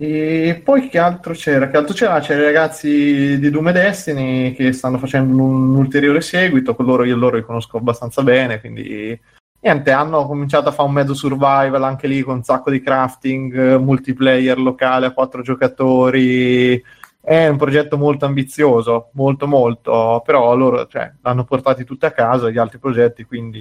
E 0.00 0.60
poi 0.62 0.88
che 0.88 0.98
altro 1.00 1.32
c'era? 1.32 1.68
Che 1.68 1.76
altro 1.76 1.92
c'era? 1.92 2.20
C'erano 2.20 2.44
i 2.44 2.52
ragazzi 2.52 3.36
di 3.36 3.50
Doom 3.50 3.68
e 3.68 3.72
Destiny 3.72 4.54
che 4.54 4.72
stanno 4.72 4.96
facendo 4.96 5.42
un 5.42 5.74
ulteriore 5.74 6.20
seguito, 6.20 6.76
con 6.76 6.86
loro 6.86 7.02
io 7.02 7.16
loro 7.16 7.34
li 7.34 7.42
conosco 7.42 7.78
abbastanza 7.78 8.22
bene, 8.22 8.60
quindi 8.60 9.20
niente, 9.60 9.90
hanno 9.90 10.24
cominciato 10.24 10.68
a 10.68 10.72
fare 10.72 10.88
un 10.88 10.94
mezzo 10.94 11.14
survival 11.14 11.82
anche 11.82 12.06
lì 12.06 12.22
con 12.22 12.36
un 12.36 12.42
sacco 12.44 12.70
di 12.70 12.80
crafting, 12.80 13.72
eh, 13.72 13.78
multiplayer 13.78 14.56
locale 14.60 15.06
a 15.06 15.10
quattro 15.10 15.42
giocatori. 15.42 16.80
È 17.20 17.48
un 17.48 17.56
progetto 17.56 17.98
molto 17.98 18.24
ambizioso, 18.24 19.10
molto 19.14 19.48
molto, 19.48 20.22
però 20.24 20.54
loro 20.54 20.86
cioè, 20.86 21.12
l'hanno 21.22 21.42
portati 21.42 21.82
tutti 21.84 22.06
a 22.06 22.12
casa 22.12 22.50
gli 22.50 22.58
altri 22.58 22.78
progetti, 22.78 23.24
quindi 23.24 23.60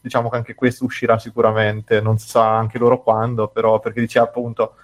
diciamo 0.00 0.30
che 0.30 0.36
anche 0.36 0.54
questo 0.54 0.86
uscirà 0.86 1.18
sicuramente, 1.18 2.00
non 2.00 2.16
si 2.16 2.26
sa 2.28 2.56
anche 2.56 2.78
loro 2.78 3.02
quando, 3.02 3.48
però 3.48 3.78
perché 3.80 4.00
diceva 4.00 4.24
appunto 4.24 4.76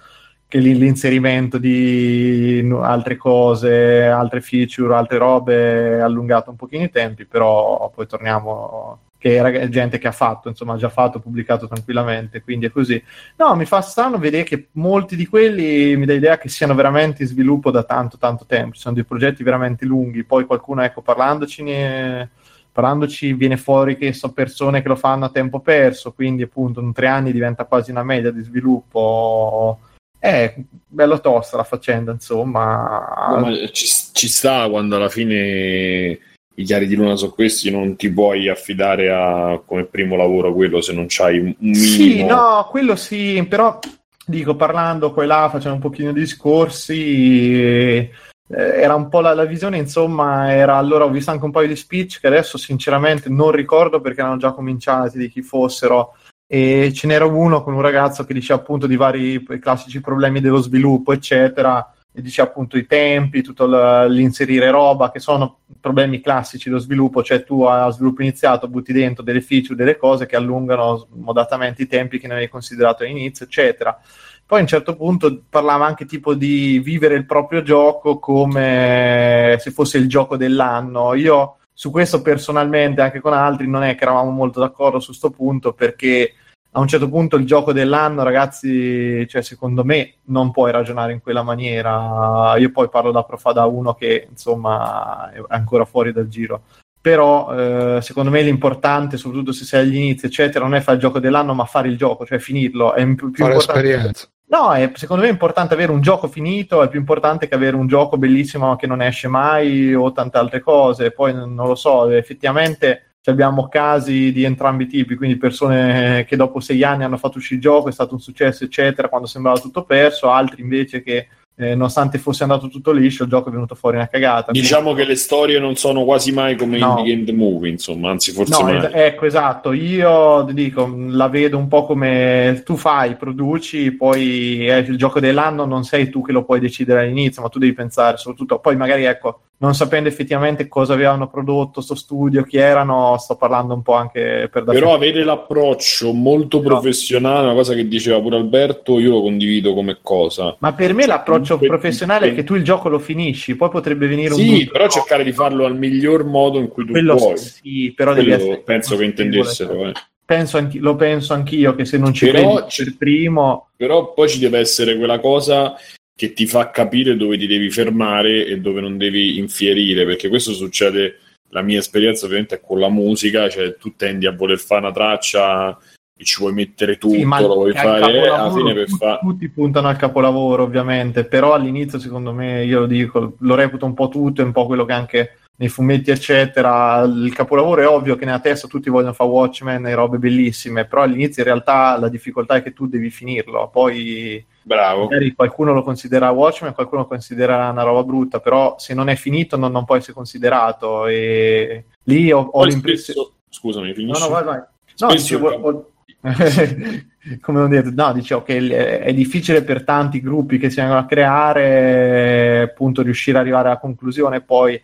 che 0.47 0.59
l'inserimento 0.59 1.57
di 1.57 2.67
altre 2.81 3.17
cose, 3.17 4.05
altre 4.05 4.41
feature, 4.41 4.95
altre 4.95 5.17
robe 5.17 6.01
ha 6.01 6.05
allungato 6.05 6.51
un 6.51 6.55
pochino 6.55 6.83
i 6.83 6.91
tempi, 6.91 7.25
però 7.25 7.91
poi 7.93 8.07
torniamo 8.07 8.99
che 9.17 9.33
era 9.33 9.67
gente 9.69 9.97
che 9.97 10.07
ha 10.07 10.11
fatto, 10.11 10.49
insomma, 10.49 10.73
ha 10.73 10.77
già 10.77 10.89
fatto, 10.89 11.19
pubblicato 11.19 11.67
tranquillamente, 11.67 12.43
quindi 12.43 12.67
è 12.67 12.71
così. 12.71 13.01
No, 13.37 13.55
mi 13.55 13.65
fa 13.65 13.81
strano 13.81 14.19
vedere 14.19 14.43
che 14.43 14.67
molti 14.73 15.15
di 15.15 15.25
quelli 15.25 15.97
mi 15.97 16.05
dà 16.05 16.13
l'idea 16.13 16.37
che 16.37 16.47
siano 16.47 16.75
veramente 16.75 17.23
in 17.23 17.27
sviluppo 17.27 17.71
da 17.71 17.83
tanto 17.83 18.17
tanto 18.17 18.45
tempo, 18.45 18.75
sono 18.75 18.93
dei 18.93 19.03
progetti 19.03 19.43
veramente 19.43 19.83
lunghi, 19.83 20.23
poi 20.23 20.45
qualcuno, 20.45 20.83
ecco, 20.83 21.01
parlandoci 21.01 21.63
ne- 21.63 22.29
Parlandoci 22.75 23.31
viene 23.31 23.55
fuori 23.55 23.95
che 23.95 24.11
sono 24.11 24.33
persone 24.33 24.81
che 24.81 24.89
lo 24.89 24.97
fanno 24.97 25.23
a 25.23 25.29
tempo 25.29 25.61
perso, 25.61 26.11
quindi 26.11 26.43
appunto 26.43 26.81
in 26.81 26.91
tre 26.91 27.07
anni 27.07 27.31
diventa 27.31 27.63
quasi 27.63 27.89
una 27.89 28.03
media 28.03 28.31
di 28.31 28.43
sviluppo. 28.43 29.79
È 30.25 30.55
bello 30.87 31.21
tosta 31.21 31.57
la 31.57 31.63
faccenda, 31.63 32.11
insomma. 32.11 33.37
No, 33.37 33.67
ci, 33.67 33.87
ci 34.11 34.27
sta 34.27 34.67
quando 34.69 34.95
alla 34.95 35.09
fine 35.09 36.17
i 36.55 36.63
chiari 36.63 36.87
di 36.87 36.95
luna 36.95 37.15
sono 37.15 37.31
questi, 37.31 37.69
non 37.69 37.95
ti 37.95 38.11
puoi 38.11 38.49
affidare 38.49 39.11
a 39.11 39.61
come 39.63 39.83
primo 39.83 40.15
lavoro 40.15 40.51
quello 40.51 40.81
se 40.81 40.93
non 40.93 41.05
c'hai 41.07 41.37
un 41.37 41.53
minimo. 41.59 41.75
Sì, 41.75 42.23
no, 42.23 42.67
quello 42.71 42.95
sì, 42.95 43.45
però 43.47 43.77
dico, 44.25 44.55
parlando 44.55 45.13
qua 45.13 45.21
e 45.21 45.27
là, 45.27 45.47
facendo 45.51 45.75
un 45.75 45.81
pochino 45.81 46.11
di 46.11 46.21
discorsi, 46.21 47.53
eh, 47.53 48.09
era 48.47 48.95
un 48.95 49.09
po' 49.09 49.19
la, 49.19 49.35
la 49.35 49.45
visione, 49.45 49.77
insomma, 49.77 50.51
era 50.55 50.77
allora 50.77 51.05
ho 51.05 51.09
visto 51.09 51.29
anche 51.29 51.45
un 51.45 51.51
paio 51.51 51.67
di 51.67 51.75
speech 51.75 52.19
che 52.19 52.25
adesso 52.25 52.57
sinceramente 52.57 53.29
non 53.29 53.51
ricordo 53.51 54.01
perché 54.01 54.21
erano 54.21 54.37
già 54.37 54.53
cominciati 54.53 55.19
di 55.19 55.29
chi 55.29 55.43
fossero. 55.43 56.15
E 56.47 56.91
ce 56.93 57.07
n'era 57.07 57.25
uno 57.25 57.63
con 57.63 57.73
un 57.73 57.81
ragazzo 57.81 58.23
che 58.23 58.33
diceva 58.33 58.59
appunto 58.59 58.85
di 58.85 58.95
vari 58.95 59.43
classici 59.59 59.99
problemi 59.99 60.41
dello 60.41 60.61
sviluppo, 60.61 61.11
eccetera, 61.11 61.91
e 62.13 62.21
diceva 62.21 62.47
appunto 62.47 62.77
i 62.77 62.85
tempi, 62.85 63.41
tutto 63.41 63.65
l'inserire 64.07 64.69
roba, 64.69 65.11
che 65.11 65.19
sono 65.19 65.59
problemi 65.81 66.21
classici 66.21 66.69
dello 66.69 66.79
sviluppo, 66.79 67.23
cioè 67.23 67.43
tu 67.43 67.63
a 67.63 67.89
sviluppo 67.89 68.21
iniziato 68.21 68.67
butti 68.67 68.93
dentro 68.93 69.23
delle 69.23 69.41
feature, 69.41 69.75
delle 69.75 69.97
cose 69.97 70.25
che 70.25 70.35
allungano 70.35 71.07
modatamente 71.15 71.81
i 71.81 71.87
tempi 71.87 72.19
che 72.19 72.27
non 72.27 72.37
avevi 72.37 72.51
considerato 72.51 73.03
all'inizio, 73.03 73.45
eccetera. 73.45 73.99
Poi 74.45 74.59
a 74.59 74.61
un 74.61 74.67
certo 74.67 74.95
punto 74.95 75.41
parlava 75.49 75.87
anche 75.87 76.05
tipo 76.05 76.35
di 76.35 76.79
vivere 76.79 77.15
il 77.15 77.25
proprio 77.25 77.63
gioco 77.63 78.19
come 78.19 79.57
se 79.59 79.71
fosse 79.71 79.97
il 79.97 80.07
gioco 80.07 80.37
dell'anno. 80.37 81.15
Io 81.15 81.57
su 81.77 81.91
questo 81.91 82.21
personalmente, 82.21 83.01
anche 83.01 83.19
con 83.19 83.33
altri, 83.33 83.67
non 83.67 83.83
è 83.83 83.95
che 83.95 84.03
eravamo 84.03 84.31
molto 84.31 84.61
d'accordo 84.61 84.99
su 84.99 85.07
questo 85.07 85.29
punto 85.29 85.73
perché 85.73 86.33
a 86.71 86.79
un 86.79 86.87
certo 86.87 87.09
punto 87.09 87.35
il 87.35 87.45
gioco 87.45 87.73
dell'anno, 87.73 88.23
ragazzi, 88.23 89.27
cioè 89.27 89.41
secondo 89.41 89.83
me 89.83 90.15
non 90.27 90.51
puoi 90.51 90.71
ragionare 90.71 91.11
in 91.11 91.21
quella 91.21 91.43
maniera. 91.43 92.55
Io 92.57 92.71
poi 92.71 92.87
parlo 92.89 93.11
da 93.11 93.23
profa 93.23 93.51
da 93.51 93.65
uno 93.65 93.93
che 93.93 94.27
insomma 94.29 95.31
è 95.31 95.41
ancora 95.49 95.83
fuori 95.85 96.11
dal 96.11 96.27
giro. 96.29 96.63
però 97.05 97.97
eh, 97.97 98.01
secondo 98.01 98.31
me 98.31 98.41
l'importante, 98.41 99.17
soprattutto 99.17 99.51
se 99.51 99.63
sei 99.63 99.81
agli 99.81 99.95
inizi, 99.95 100.25
eccetera, 100.25 100.65
non 100.65 100.73
è 100.73 100.81
fare 100.81 100.95
il 100.97 101.03
gioco 101.03 101.19
dell'anno, 101.19 101.53
ma 101.53 101.65
fare 101.65 101.87
il 101.87 101.97
gioco, 101.97 102.25
cioè 102.25 102.39
finirlo. 102.39 102.93
È 102.95 103.03
più, 103.13 103.29
più 103.29 103.43
Fare 103.43 103.53
importante. 103.53 103.87
esperienza. 103.87 104.27
No, 104.47 104.73
è, 104.73 104.91
secondo 104.93 105.23
me 105.23 105.29
è 105.29 105.31
importante 105.31 105.73
avere 105.73 105.91
un 105.91 106.01
gioco 106.01 106.27
finito, 106.27 106.83
è 106.83 106.89
più 106.89 106.99
importante 106.99 107.47
che 107.47 107.55
avere 107.55 107.75
un 107.75 107.87
gioco 107.87 108.17
bellissimo 108.17 108.75
che 108.75 108.85
non 108.85 109.01
esce 109.01 109.27
mai 109.27 109.93
o 109.95 110.11
tante 110.11 110.37
altre 110.37 110.59
cose. 110.59 111.11
Poi 111.11 111.33
non 111.33 111.55
lo 111.55 111.75
so, 111.75 112.09
effettivamente 112.09 113.15
abbiamo 113.25 113.67
casi 113.67 114.31
di 114.31 114.43
entrambi 114.43 114.83
i 114.83 114.87
tipi, 114.87 115.15
quindi 115.15 115.37
persone 115.37 116.25
che 116.27 116.35
dopo 116.35 116.59
sei 116.59 116.83
anni 116.83 117.03
hanno 117.03 117.17
fatto 117.17 117.39
uscire 117.39 117.55
il 117.55 117.61
gioco, 117.61 117.89
è 117.89 117.91
stato 117.91 118.13
un 118.13 118.19
successo, 118.19 118.63
eccetera, 118.63 119.09
quando 119.09 119.27
sembrava 119.27 119.59
tutto 119.59 119.83
perso, 119.83 120.29
altri 120.29 120.61
invece 120.61 121.01
che 121.01 121.27
eh, 121.57 121.73
nonostante 121.73 122.17
fosse 122.17 122.43
andato 122.43 122.67
tutto 122.67 122.91
liscio, 122.91 123.23
il 123.23 123.29
gioco 123.29 123.49
è 123.49 123.51
venuto 123.51 123.75
fuori 123.75 123.95
una 123.95 124.07
cagata. 124.07 124.51
Diciamo 124.51 124.83
Quindi- 124.91 125.01
che 125.03 125.07
le 125.07 125.15
storie 125.15 125.59
non 125.59 125.75
sono 125.75 126.03
quasi 126.03 126.31
mai 126.33 126.55
come 126.57 126.77
No. 126.77 126.95
Game 127.03 127.23
The 127.23 127.31
Movie, 127.33 127.69
insomma, 127.71 128.09
anzi 128.09 128.31
forse 128.31 128.61
No, 128.61 128.69
es- 128.69 128.89
ecco, 128.93 129.25
esatto. 129.25 129.71
Io 129.71 130.43
ti 130.45 130.53
dico, 130.53 130.93
la 131.09 131.29
vedo 131.29 131.57
un 131.57 131.67
po' 131.67 131.85
come 131.85 132.61
tu 132.65 132.75
fai, 132.75 133.15
produci, 133.15 133.91
poi 133.91 134.65
è 134.65 134.77
il 134.77 134.97
gioco 134.97 135.19
dell'anno 135.19 135.65
non 135.65 135.83
sei 135.85 136.09
tu 136.09 136.21
che 136.21 136.31
lo 136.33 136.43
puoi 136.43 136.59
decidere 136.59 137.01
all'inizio, 137.01 137.41
ma 137.41 137.49
tu 137.49 137.59
devi 137.59 137.73
pensare 137.73 138.17
soprattutto, 138.17 138.59
poi 138.59 138.75
magari 138.75 139.05
ecco, 139.05 139.39
non 139.57 139.73
sapendo 139.73 140.09
effettivamente 140.09 140.67
cosa 140.67 140.93
avevano 140.93 141.29
prodotto, 141.29 141.81
sto 141.81 141.95
studio, 141.95 142.43
chi 142.43 142.57
erano, 142.57 143.17
sto 143.17 143.35
parlando 143.35 143.73
un 143.73 143.81
po' 143.81 143.93
anche 143.93 144.49
per 144.51 144.63
dare 144.63 144.77
Però 144.79 144.93
avere 144.93 145.23
l'approccio 145.23 146.11
molto 146.13 146.59
professionale, 146.59 147.45
una 147.45 147.53
cosa 147.53 147.73
che 147.73 147.87
diceva 147.87 148.19
pure 148.19 148.35
Alberto, 148.35 148.99
io 148.99 149.11
lo 149.11 149.21
condivido 149.21 149.73
come 149.73 149.99
cosa. 150.01 150.55
Ma 150.59 150.73
per 150.73 150.93
me 150.93 151.05
l'approccio 151.05 151.57
Que- 151.57 151.67
professionale 151.67 152.27
è 152.29 152.35
che 152.35 152.43
tu 152.43 152.55
il 152.55 152.63
gioco 152.63 152.89
lo 152.89 152.99
finisci, 152.99 153.55
poi 153.55 153.69
potrebbe 153.69 154.07
venire 154.07 154.33
un 154.33 154.39
Sì, 154.39 154.69
però 154.71 154.87
cercare 154.89 155.23
di 155.23 155.31
farlo 155.31 155.65
al 155.65 155.77
miglior 155.77 156.25
modo 156.25 156.59
in 156.59 156.67
cui 156.67 156.85
tu 156.85 156.91
quello 156.91 157.15
puoi. 157.15 157.37
sì, 157.37 157.93
però 157.95 158.13
devi 158.13 158.27
Quello 158.27 158.41
essere 158.43 158.61
penso 158.61 158.97
che 158.97 159.03
intendessero. 159.05 159.85
eh. 159.87 159.91
Penso 160.25 160.57
anche- 160.57 160.79
lo 160.79 160.95
penso 160.95 161.33
anch'io 161.33 161.75
che 161.75 161.85
se 161.85 161.99
non 161.99 162.11
ci 162.11 162.25
Però 162.25 162.55
credi 162.55 162.83
per 162.83 162.95
primo 162.97 163.67
Però 163.77 164.11
poi 164.13 164.27
ci 164.27 164.39
deve 164.39 164.57
essere 164.57 164.97
quella 164.97 165.19
cosa 165.19 165.75
che 166.15 166.33
ti 166.33 166.47
fa 166.47 166.69
capire 166.69 167.17
dove 167.17 167.37
ti 167.37 167.45
devi 167.45 167.69
fermare 167.69 168.45
e 168.45 168.59
dove 168.59 168.79
non 168.79 168.97
devi 168.97 169.37
infierire, 169.37 170.05
perché 170.05 170.29
questo 170.29 170.53
succede, 170.53 171.19
la 171.49 171.61
mia 171.61 171.79
esperienza 171.79 172.25
ovviamente 172.25 172.55
è 172.55 172.61
con 172.61 172.79
la 172.79 172.89
musica, 172.89 173.49
cioè 173.49 173.75
tu 173.75 173.95
tendi 173.95 174.25
a 174.25 174.31
voler 174.31 174.57
fare 174.57 174.81
una 174.81 174.91
traccia 174.93 175.77
e 176.17 176.23
ci 176.23 176.39
vuoi 176.39 176.53
mettere 176.53 176.97
tutto, 176.97 177.15
Sì, 177.15 177.25
lo 177.25 177.53
vuoi 177.53 177.73
fare, 177.73 178.29
alla 178.29 178.51
fine 178.51 178.73
per 178.73 178.87
fare... 178.87 179.19
tutti 179.21 179.49
puntano 179.49 179.89
al 179.89 179.97
capolavoro 179.97 180.63
ovviamente 180.63 181.25
però 181.25 181.53
all'inizio 181.53 181.99
secondo 181.99 182.31
me 182.31 182.63
io 182.63 182.79
lo 182.79 182.85
dico 182.85 183.35
lo 183.39 183.55
reputo 183.55 183.85
un 183.85 183.93
po' 183.93 184.07
tutto 184.07 184.41
è 184.41 184.45
un 184.45 184.53
po' 184.53 184.65
quello 184.65 184.85
che 184.85 184.93
anche 184.93 185.37
nei 185.57 185.69
fumetti 185.69 186.11
eccetera 186.11 187.01
il 187.01 187.33
capolavoro 187.33 187.81
è 187.81 187.87
ovvio 187.87 188.15
che 188.15 188.25
nella 188.25 188.39
testa 188.39 188.67
tutti 188.67 188.89
vogliono 188.89 189.13
fare 189.13 189.29
Watchmen 189.29 189.85
e 189.87 189.93
robe 189.93 190.17
bellissime 190.17 190.85
però 190.85 191.03
all'inizio 191.03 191.43
in 191.43 191.47
realtà 191.47 191.97
la 191.97 192.09
difficoltà 192.09 192.55
è 192.55 192.63
che 192.63 192.73
tu 192.73 192.87
devi 192.87 193.09
finirlo 193.09 193.69
poi 193.71 194.45
Bravo. 194.63 195.03
magari 195.03 195.33
qualcuno 195.33 195.71
lo 195.73 195.83
considera 195.83 196.29
Watchmen 196.31 196.73
qualcuno 196.73 197.01
lo 197.01 197.07
considera 197.07 197.69
una 197.69 197.83
roba 197.83 198.03
brutta 198.03 198.39
però 198.39 198.75
se 198.77 198.93
non 198.93 199.07
è 199.09 199.15
finito 199.15 199.55
non, 199.55 199.71
non 199.71 199.85
può 199.85 199.95
essere 199.95 200.13
considerato 200.13 201.07
e 201.07 201.85
lì 202.03 202.31
ho, 202.31 202.39
ho 202.39 202.63
l'impressione 202.65 203.33
Scusami, 203.55 203.87
No, 203.87 203.93
finisci? 203.93 204.21
no, 204.21 204.29
vai, 204.29 204.43
vai. 204.43 204.61
No, 204.97 205.07
dicevo, 205.11 205.49
ho- 205.49 205.91
come 207.39 207.61
ho 207.61 207.67
detto, 207.67 207.91
no, 207.93 208.11
dicevo 208.11 208.43
che 208.43 208.99
è 208.99 209.13
difficile 209.13 209.63
per 209.63 209.85
tanti 209.85 210.19
gruppi 210.19 210.57
che 210.57 210.69
si 210.69 210.77
vengono 210.77 210.99
a 210.99 211.05
creare, 211.05 212.61
appunto, 212.63 213.01
riuscire 213.01 213.37
ad 213.37 213.43
arrivare 213.43 213.69
alla 213.69 213.79
conclusione. 213.79 214.41
Poi 214.41 214.81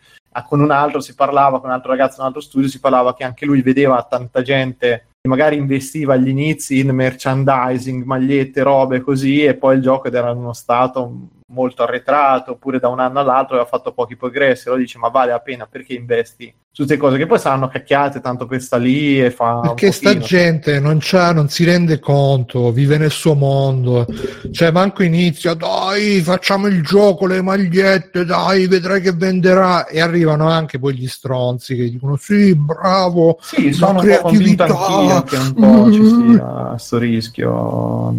con 0.48 0.62
un 0.62 0.72
altro 0.72 1.02
si 1.02 1.14
parlava, 1.14 1.60
con 1.60 1.70
un 1.70 1.76
altro 1.76 1.92
ragazzo 1.92 2.16
in 2.16 2.22
un 2.22 2.28
altro 2.28 2.42
studio, 2.42 2.70
si 2.70 2.80
parlava 2.80 3.14
che 3.14 3.24
anche 3.24 3.46
lui 3.46 3.62
vedeva 3.62 4.02
tanta 4.10 4.42
gente 4.42 5.08
che 5.22 5.28
magari 5.28 5.56
investiva 5.56 6.14
agli 6.14 6.30
inizi 6.30 6.80
in 6.80 6.90
merchandising, 6.90 8.04
magliette, 8.04 8.64
robe 8.64 9.02
così, 9.02 9.44
e 9.44 9.56
poi 9.56 9.76
il 9.76 9.82
gioco 9.82 10.08
era 10.08 10.32
in 10.32 10.38
uno 10.38 10.54
stato 10.54 11.28
molto 11.52 11.84
arretrato, 11.84 12.52
oppure 12.52 12.80
da 12.80 12.88
un 12.88 13.00
anno 13.00 13.20
all'altro 13.20 13.56
aveva 13.56 13.70
fatto 13.70 13.94
pochi 13.94 14.16
progressi, 14.16 14.68
allora 14.68 14.82
dice 14.82 14.98
ma 14.98 15.10
vale 15.10 15.32
la 15.32 15.40
pena 15.40 15.68
perché 15.70 15.94
investi 15.94 16.54
su 16.74 16.86
queste 16.86 16.96
cose 16.96 17.18
che 17.18 17.28
poi 17.28 17.38
saranno 17.38 17.68
cacchiate 17.68 18.22
tanto 18.22 18.46
per 18.46 18.62
sta 18.62 18.78
lì 18.78 19.22
e 19.22 19.30
fa 19.30 19.56
un 19.56 19.62
Perché 19.62 19.92
sta 19.92 20.18
gente 20.18 20.80
non, 20.80 21.00
c'ha, 21.02 21.34
non 21.34 21.50
si 21.50 21.66
rende 21.66 22.00
conto, 22.00 22.72
vive 22.72 22.98
nel 22.98 23.12
suo 23.12 23.34
mondo, 23.34 24.06
cioè 24.52 24.72
manco 24.72 25.04
inizia, 25.04 25.54
dai 25.54 26.22
facciamo 26.22 26.68
il 26.68 26.82
gioco, 26.82 27.26
le 27.26 27.42
magliette, 27.42 28.24
dai 28.24 28.68
vedrai 28.68 29.02
che 29.02 29.12
venderà 29.12 29.86
e 29.86 30.00
arrivano 30.00 30.48
anche 30.48 30.80
poi 30.80 30.96
gli 30.96 31.08
stronzi 31.08 31.76
che 31.76 31.90
dicono 31.90 32.16
sì 32.16 32.56
bravo, 32.56 33.38
Sì, 33.42 33.74
sono 33.74 33.92
la 33.92 34.00
un 34.00 34.20
po' 34.22 34.30
creatività. 34.30 34.64
anch'io 34.66 35.24
che 35.24 35.36
un 35.36 35.54
po' 35.54 35.92
ci 35.92 36.06
sia 36.06 36.78
sto 36.80 36.98
rischio. 36.98 38.10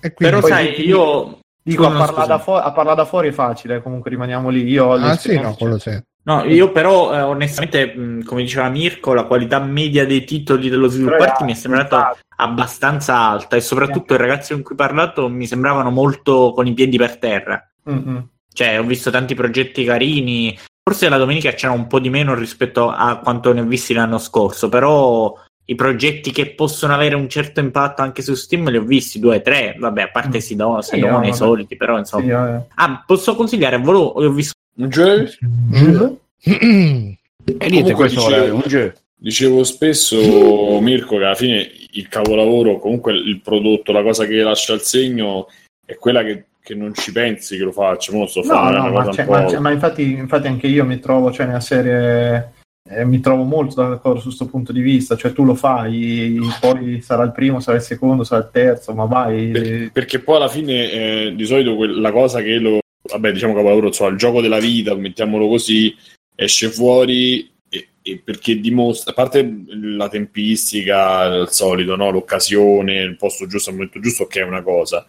e 0.00 0.12
quindi 0.12 0.34
Però 0.34 0.40
sai, 0.44 0.84
io... 0.84 1.36
Dico, 1.62 1.86
a 1.86 1.90
parlare, 1.90 2.26
da 2.26 2.38
fu- 2.38 2.50
a 2.50 2.72
parlare 2.72 2.96
da 2.96 3.04
fuori 3.04 3.28
è 3.28 3.32
facile, 3.32 3.82
comunque 3.82 4.10
rimaniamo 4.10 4.48
lì. 4.48 4.64
Io 4.64 4.86
ho 4.86 4.92
ah 4.94 5.16
sì 5.16 5.38
no 5.38 5.54
quello 5.54 5.78
sì. 5.78 5.96
No, 6.24 6.44
io 6.44 6.70
però 6.70 7.12
eh, 7.12 7.20
onestamente, 7.22 7.94
mh, 7.94 8.24
come 8.24 8.42
diceva 8.42 8.68
Mirko, 8.68 9.12
la 9.12 9.24
qualità 9.24 9.58
media 9.58 10.06
dei 10.06 10.24
titoli 10.24 10.68
dello 10.68 10.86
Sviluppo 10.86 11.44
mi 11.44 11.52
è 11.52 11.54
sembrata 11.54 12.16
abbastanza 12.36 13.16
alta 13.16 13.56
e 13.56 13.60
soprattutto 13.60 14.14
i 14.14 14.18
ragazzi 14.18 14.52
con 14.52 14.62
cui 14.62 14.74
ho 14.74 14.78
parlato 14.78 15.28
mi 15.28 15.46
sembravano 15.46 15.90
molto 15.90 16.52
con 16.54 16.66
i 16.66 16.74
piedi 16.74 16.96
per 16.96 17.18
terra. 17.18 17.68
Mm-mm. 17.90 18.28
Cioè, 18.52 18.78
ho 18.78 18.84
visto 18.84 19.10
tanti 19.10 19.34
progetti 19.34 19.84
carini. 19.84 20.56
Forse 20.84 21.08
la 21.08 21.16
domenica 21.16 21.52
c'era 21.52 21.72
un 21.72 21.86
po' 21.86 21.98
di 21.98 22.10
meno 22.10 22.34
rispetto 22.34 22.88
a 22.88 23.16
quanto 23.16 23.52
ne 23.52 23.60
ho 23.60 23.64
visti 23.64 23.92
l'anno 23.92 24.18
scorso, 24.18 24.68
però 24.68 25.34
i 25.66 25.74
progetti 25.74 26.32
che 26.32 26.50
possono 26.54 26.92
avere 26.92 27.14
un 27.14 27.28
certo 27.28 27.60
impatto 27.60 28.02
anche 28.02 28.20
su 28.22 28.34
Steam 28.34 28.68
li 28.70 28.76
ho 28.76 28.82
visti 28.82 29.18
due 29.20 29.40
tre. 29.42 29.74
Vabbè, 29.78 30.02
a 30.02 30.08
parte 30.10 30.38
Mm. 30.38 30.40
Sidone, 30.40 30.82
Sì, 30.82 30.94
Sidone, 30.96 31.12
no, 31.12 31.26
i 31.28 31.34
soliti, 31.34 31.76
però 31.76 31.98
insomma. 31.98 32.24
Sì, 32.24 32.30
vabbè. 32.30 32.64
Ah, 32.74 33.02
posso 33.06 33.34
consigliare? 33.36 33.78
Volevo, 33.78 34.04
ho 34.06 34.30
visto 34.30 34.52
Un 34.76 34.88
gioco? 34.88 35.28
Mm. 35.76 36.14
E 36.44 37.16
niente, 37.44 37.68
Comunque 37.68 37.94
questo 37.94 38.26
dicevo- 38.28 38.54
un 38.54 38.62
gioco. 38.66 38.92
Dicevo 39.22 39.62
spesso, 39.62 40.80
Mirko, 40.80 41.16
che 41.16 41.24
alla 41.24 41.34
fine 41.36 41.70
il 41.92 42.08
capolavoro, 42.08 42.78
comunque 42.80 43.12
il 43.12 43.40
prodotto, 43.40 43.92
la 43.92 44.02
cosa 44.02 44.26
che 44.26 44.34
lascia 44.42 44.72
il 44.74 44.80
segno 44.80 45.46
è 45.86 45.94
quella 45.94 46.24
che, 46.24 46.46
che 46.60 46.74
non 46.74 46.92
ci 46.92 47.12
pensi 47.12 47.56
che 47.56 47.62
lo 47.62 47.70
faccia. 47.70 48.10
Mo 48.12 48.20
lo 48.20 48.26
sto 48.26 48.42
No, 48.42 48.68
è 48.68 48.72
no, 48.72 48.90
ma, 48.90 49.04
cosa 49.04 49.10
c'è- 49.22 49.22
un 49.28 49.52
ma 49.54 49.60
ma 49.60 49.70
infatti, 49.70 50.10
infatti 50.10 50.48
anche 50.48 50.66
io 50.66 50.84
mi 50.84 50.98
trovo, 50.98 51.30
cioè 51.30 51.46
nella 51.46 51.60
serie, 51.60 52.52
eh, 52.88 53.04
mi 53.04 53.20
trovo 53.20 53.44
molto 53.44 53.80
d'accordo 53.80 54.20
su 54.20 54.26
questo 54.26 54.46
punto 54.46 54.72
di 54.72 54.80
vista, 54.80 55.16
cioè 55.16 55.32
tu 55.32 55.44
lo 55.44 55.54
fai, 55.54 56.38
poi 56.60 57.00
sarà 57.00 57.22
il 57.22 57.32
primo, 57.32 57.60
sarà 57.60 57.78
il 57.78 57.82
secondo, 57.82 58.24
sarà 58.24 58.42
il 58.42 58.50
terzo, 58.52 58.92
ma 58.92 59.04
vai... 59.04 59.50
Per- 59.50 59.92
perché 59.92 60.18
poi 60.18 60.36
alla 60.36 60.48
fine 60.48 60.90
eh, 60.90 61.32
di 61.34 61.44
solito 61.44 61.76
quel- 61.76 62.00
la 62.00 62.12
cosa 62.12 62.42
che 62.42 62.58
lo 62.58 62.80
vabbè 63.10 63.32
diciamo 63.32 63.54
capolavoro 63.54 63.88
insomma 63.88 64.10
il 64.10 64.16
gioco 64.16 64.40
della 64.40 64.60
vita 64.60 64.94
mettiamolo 64.94 65.48
così 65.48 65.94
esce 66.36 66.68
fuori 66.68 67.50
e, 67.68 67.88
e 68.00 68.20
perché 68.22 68.60
dimostra 68.60 69.10
a 69.10 69.14
parte 69.14 69.64
la 69.68 70.08
tempistica 70.08 71.24
il 71.24 71.48
solito 71.50 71.96
no? 71.96 72.10
l'occasione 72.10 73.00
il 73.00 73.16
posto 73.16 73.46
giusto 73.46 73.70
al 73.70 73.76
momento 73.76 73.98
giusto 73.98 74.26
che 74.26 74.40
è 74.40 74.44
una 74.44 74.62
cosa 74.62 75.04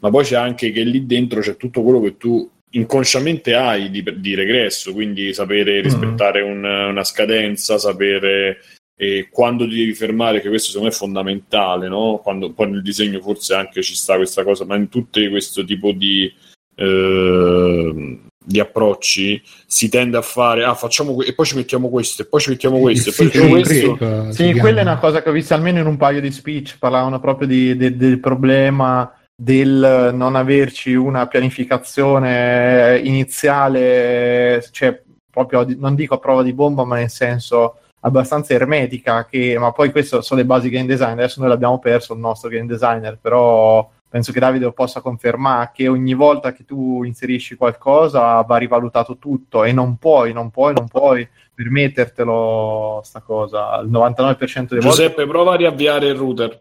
ma 0.00 0.08
poi 0.08 0.24
c'è 0.24 0.36
anche 0.36 0.72
che 0.72 0.82
lì 0.84 1.04
dentro 1.04 1.40
c'è 1.40 1.56
tutto 1.56 1.82
quello 1.82 2.00
che 2.00 2.16
tu 2.16 2.50
inconsciamente 2.76 3.54
hai 3.54 3.90
di, 3.90 4.02
di 4.16 4.34
regresso 4.34 4.92
quindi 4.92 5.32
sapere 5.34 5.80
rispettare 5.80 6.40
un- 6.42 6.64
una 6.64 7.04
scadenza 7.04 7.78
sapere 7.78 8.58
e 8.96 9.28
quando 9.30 9.66
ti 9.68 9.74
devi 9.76 9.92
fermare, 9.92 10.40
che 10.40 10.48
questo 10.48 10.68
secondo 10.68 10.88
me 10.88 10.94
è 10.94 10.96
fondamentale, 10.96 11.88
no? 11.88 12.20
Quando, 12.22 12.52
poi 12.52 12.70
nel 12.70 12.82
disegno 12.82 13.20
forse 13.20 13.54
anche 13.54 13.82
ci 13.82 13.94
sta 13.96 14.14
questa 14.14 14.44
cosa, 14.44 14.64
ma 14.64 14.76
in 14.76 14.88
tutti 14.88 15.28
questo 15.28 15.64
tipo 15.64 15.90
di, 15.90 16.32
eh, 16.76 18.18
di 18.46 18.60
approcci 18.60 19.42
si 19.66 19.88
tende 19.88 20.16
a 20.16 20.22
fare, 20.22 20.62
ah 20.64 20.74
facciamo 20.74 21.14
que- 21.14 21.26
e 21.26 21.34
poi 21.34 21.46
ci 21.46 21.56
mettiamo 21.56 21.88
questo, 21.88 22.22
e 22.22 22.26
poi 22.26 22.40
ci 22.40 22.50
mettiamo 22.50 22.78
questo, 22.78 23.10
e 23.10 23.12
poi 23.14 23.30
ci 23.30 23.38
mettiamo 23.40 23.60
questo. 23.62 23.96
Sì, 24.32 24.52
quella 24.60 24.78
è 24.78 24.82
una 24.82 24.98
cosa 24.98 25.22
che 25.22 25.28
ho 25.28 25.32
visto 25.32 25.54
almeno 25.54 25.80
in 25.80 25.86
un 25.86 25.96
paio 25.96 26.20
di 26.20 26.30
speech, 26.30 26.76
parlavano 26.78 27.18
proprio 27.18 27.48
di- 27.48 27.76
de- 27.76 27.96
del 27.96 28.20
problema 28.20 29.12
del 29.36 30.10
non 30.14 30.36
averci 30.36 30.94
una 30.94 31.26
pianificazione 31.26 33.00
iniziale, 33.02 34.64
cioè 34.70 35.02
proprio 35.30 35.66
non 35.76 35.94
dico 35.94 36.14
a 36.14 36.18
prova 36.18 36.42
di 36.42 36.52
bomba, 36.52 36.84
ma 36.84 36.96
nel 36.96 37.10
senso 37.10 37.78
abbastanza 38.00 38.54
ermetica, 38.54 39.24
che, 39.26 39.56
ma 39.58 39.72
poi 39.72 39.90
queste 39.90 40.22
sono 40.22 40.40
le 40.40 40.46
basi 40.46 40.68
game 40.68 40.86
design, 40.86 41.12
adesso 41.12 41.40
noi 41.40 41.48
l'abbiamo 41.48 41.78
perso 41.78 42.12
il 42.12 42.20
nostro 42.20 42.48
game 42.48 42.66
designer, 42.66 43.18
però 43.20 43.90
penso 44.08 44.30
che 44.30 44.38
Davide 44.38 44.66
lo 44.66 44.72
possa 44.72 45.00
confermare 45.00 45.72
che 45.74 45.88
ogni 45.88 46.14
volta 46.14 46.52
che 46.52 46.64
tu 46.64 47.02
inserisci 47.02 47.56
qualcosa 47.56 48.40
va 48.42 48.56
rivalutato 48.58 49.16
tutto 49.16 49.64
e 49.64 49.72
non 49.72 49.96
puoi, 49.96 50.32
non 50.32 50.50
puoi, 50.50 50.72
non 50.72 50.86
puoi 50.86 51.28
permettertelo 51.52 53.00
sta 53.02 53.20
cosa 53.20 53.80
il 53.80 53.90
99% 53.90 54.68
delle 54.68 54.80
volte 54.80 54.80
Giuseppe, 54.80 55.26
prova 55.26 55.54
a 55.54 55.56
riavviare 55.56 56.06
il 56.06 56.14
router. 56.14 56.58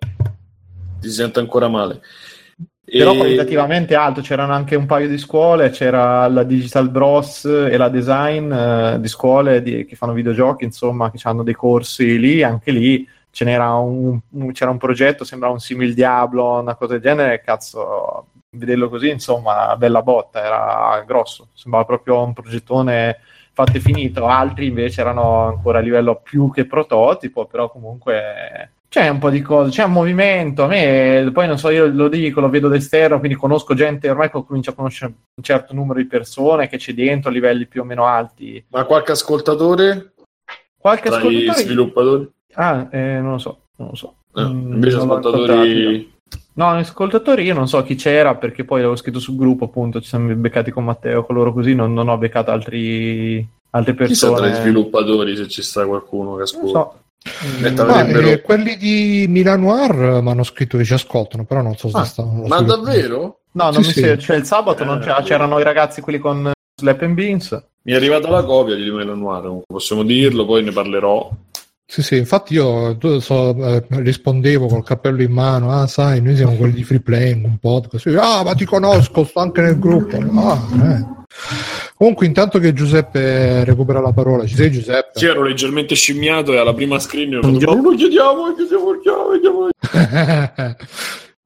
Ti 1.00 1.10
sento 1.10 1.40
ancora 1.40 1.68
male. 1.68 2.02
Però 2.86 3.14
E- 3.14 3.18
qualitativamente 3.18 3.96
alto, 3.96 4.22
c'erano 4.22 4.54
anche 4.54 4.76
un 4.76 4.86
paio 4.86 5.08
di 5.08 5.18
scuole, 5.18 5.70
c'era 5.70 6.28
la 6.28 6.44
Digital 6.44 6.90
Bros 6.90 7.46
e 7.46 7.78
la 7.78 7.90
Design 7.90 8.52
eh, 8.52 8.98
di 9.00 9.08
scuole 9.08 9.62
di- 9.62 9.86
che 9.86 9.96
fanno 9.96 10.14
videogiochi, 10.14 10.66
insomma, 10.66 11.10
che 11.10 11.20
hanno 11.24 11.44
dei 11.44 11.54
corsi 11.56 12.20
lì, 12.20 12.44
anche 12.44 12.72
lì 12.72 13.08
ce 13.32 13.46
n'era 13.46 13.74
un, 13.76 14.20
un- 14.32 14.52
c'era 14.52 14.70
un 14.72 14.78
progetto, 14.78 15.24
sembrava 15.24 15.54
un 15.54 15.60
simil 15.60 15.94
Diablo, 15.94 16.60
una 16.60 16.76
cosa 16.76 16.94
del 16.94 17.02
genere, 17.02 17.42
cazzo, 17.42 18.28
vederlo 18.52 18.90
così, 18.90 19.10
insomma, 19.10 19.76
bella 19.78 20.02
botta, 20.04 20.44
era 20.44 21.04
grosso, 21.08 21.48
sembrava 21.54 21.86
proprio 21.86 22.22
un 22.24 22.34
progettone 22.34 23.18
fatto 23.54 23.78
e 23.78 23.80
finito, 23.80 24.26
altri 24.28 24.68
invece 24.68 25.02
erano 25.02 25.46
ancora 25.48 25.80
a 25.80 25.82
livello 25.82 26.20
più 26.22 26.52
che 26.52 26.66
prototipo, 26.66 27.46
però 27.46 27.70
comunque 27.70 28.72
c'è 28.94 29.10
un 29.10 29.18
po' 29.18 29.32
di 29.32 29.42
cose, 29.42 29.72
c'è 29.72 29.86
un 29.86 29.92
movimento, 29.92 30.66
a 30.66 30.68
me 30.68 31.32
poi 31.34 31.48
non 31.48 31.58
so, 31.58 31.72
io 31.72 31.88
lo 31.88 32.08
dico, 32.10 32.40
lo 32.42 32.50
vedo 32.50 32.68
d'esterno, 32.68 33.18
quindi 33.18 33.36
conosco 33.36 33.74
gente, 33.74 34.08
ormai 34.08 34.30
comincio 34.30 34.70
a 34.70 34.74
conoscere 34.76 35.12
un 35.34 35.44
certo 35.44 35.74
numero 35.74 35.98
di 35.98 36.06
persone 36.06 36.70
che 36.70 36.78
c'è 36.78 36.94
dentro 36.94 37.32
a 37.32 37.34
livelli 37.34 37.66
più 37.66 37.82
o 37.82 37.86
meno 37.86 38.06
alti. 38.06 38.64
Ma 38.68 38.84
qualche 38.84 39.14
ascoltatore 39.14 40.14
Qualche 40.78 41.10
tra 41.10 41.18
gli 41.22 41.26
ascoltatore... 41.26 41.64
sviluppatori? 41.64 42.32
Ah, 42.54 42.88
eh, 42.92 43.20
non 43.20 43.32
lo 43.32 43.38
so, 43.40 43.62
non 43.78 43.88
lo 43.90 43.96
so. 43.96 44.14
Eh, 44.36 44.44
Mm, 44.44 44.74
invece 44.74 44.98
non 44.98 45.10
ascoltatori... 45.10 46.12
No, 46.54 46.70
ascoltatori 46.70 47.44
io 47.46 47.56
non 47.56 47.68
so 47.68 47.82
chi 47.82 47.96
c'era 47.96 48.36
perché 48.36 48.64
poi 48.64 48.82
l'avevo 48.82 48.96
scritto 48.96 49.18
sul 49.18 49.36
gruppo, 49.36 49.66
appunto, 49.66 50.02
ci 50.02 50.08
siamo 50.10 50.32
beccati 50.36 50.70
con 50.70 50.84
Matteo, 50.84 51.26
con 51.26 51.34
loro 51.34 51.52
così, 51.52 51.74
non, 51.74 51.94
non 51.94 52.10
ho 52.10 52.18
beccato 52.20 52.52
altri, 52.52 53.44
altre 53.72 53.96
Chissà 54.06 54.28
persone. 54.28 54.36
tra 54.36 54.48
gli 54.50 54.62
sviluppatori 54.62 55.36
se 55.36 55.48
ci 55.48 55.64
sta 55.64 55.84
qualcuno 55.88 56.36
che 56.36 56.44
Non 56.54 56.68
ascolta. 56.68 57.03
Mm, 57.46 57.76
Ma, 57.78 58.06
eh, 58.06 58.42
quelli 58.42 58.76
di 58.76 59.26
Milanoir 59.30 60.22
mi 60.22 60.30
hanno 60.30 60.44
scritto 60.44 60.78
che 60.78 60.84
ci 60.84 60.94
ascoltano, 60.94 61.46
però 61.46 61.62
non 61.62 61.78
so 61.78 61.90
se 61.90 61.98
Ah, 61.98 62.04
stanno. 62.04 62.48
Ma 62.48 62.62
davvero? 62.62 63.40
No, 63.52 63.66
non 63.66 63.74
Sì, 63.82 63.88
mi 63.88 63.94
sì. 63.94 64.00
ser- 64.02 64.20
cioè 64.20 64.36
il 64.36 64.46
sabato 64.46 64.84
non 64.84 64.98
Eh, 64.98 65.02
c'era, 65.02 65.22
c'erano 65.22 65.60
i 65.60 65.64
ragazzi 65.64 66.02
quelli 66.02 66.20
con 66.20 66.52
Slap 66.76 67.02
and 67.02 67.14
Beans. 67.14 67.64
Mi 67.84 67.94
è 67.94 67.96
arrivata 67.96 68.30
la 68.30 68.44
copia 68.44 68.76
di 68.76 68.86
Noir, 68.90 69.42
comunque 69.42 69.64
possiamo 69.68 70.04
dirlo, 70.04 70.46
poi 70.46 70.64
ne 70.64 70.72
parlerò. 70.72 71.30
Sì, 71.86 72.02
sì, 72.02 72.18
infatti 72.18 72.54
io 72.56 72.98
so, 73.20 73.56
eh, 73.56 73.86
rispondevo 73.90 74.68
col 74.68 74.84
cappello 74.84 75.22
in 75.22 75.32
mano, 75.32 75.72
ah 75.72 75.86
sai, 75.86 76.22
noi 76.22 76.36
siamo 76.36 76.56
quelli 76.56 76.74
di 76.74 76.84
Free 76.84 77.02
Playing, 77.02 77.46
un 77.46 77.58
podcast. 77.60 78.08
Ah, 78.20 78.42
ma 78.44 78.54
ti 78.56 78.66
conosco, 78.66 79.24
sto 79.26 79.40
anche 79.40 79.62
nel 79.62 79.78
gruppo. 79.80 80.18
Ah, 80.18 80.60
eh. 80.74 81.06
Comunque, 81.96 82.26
intanto 82.26 82.60
che 82.60 82.74
Giuseppe 82.74 83.64
recupera 83.64 84.00
la 84.00 84.12
parola, 84.12 84.46
ci 84.46 84.56
sei 84.56 84.72
Giuseppe? 84.72 85.12
Sì, 85.20 85.26
ero 85.26 85.44
leggermente 85.44 85.96
scimmiato 85.96 86.54
e 86.54 86.58
alla 86.58 86.74
prima 86.74 87.00
screen 87.00 87.36
ho 87.36 87.42
fatto, 87.42 87.74
ma 87.74 87.82
lo 87.82 87.96
chiediamo, 87.96 88.54
chiediamo, 88.56 89.00
chiediamo. 89.32 89.70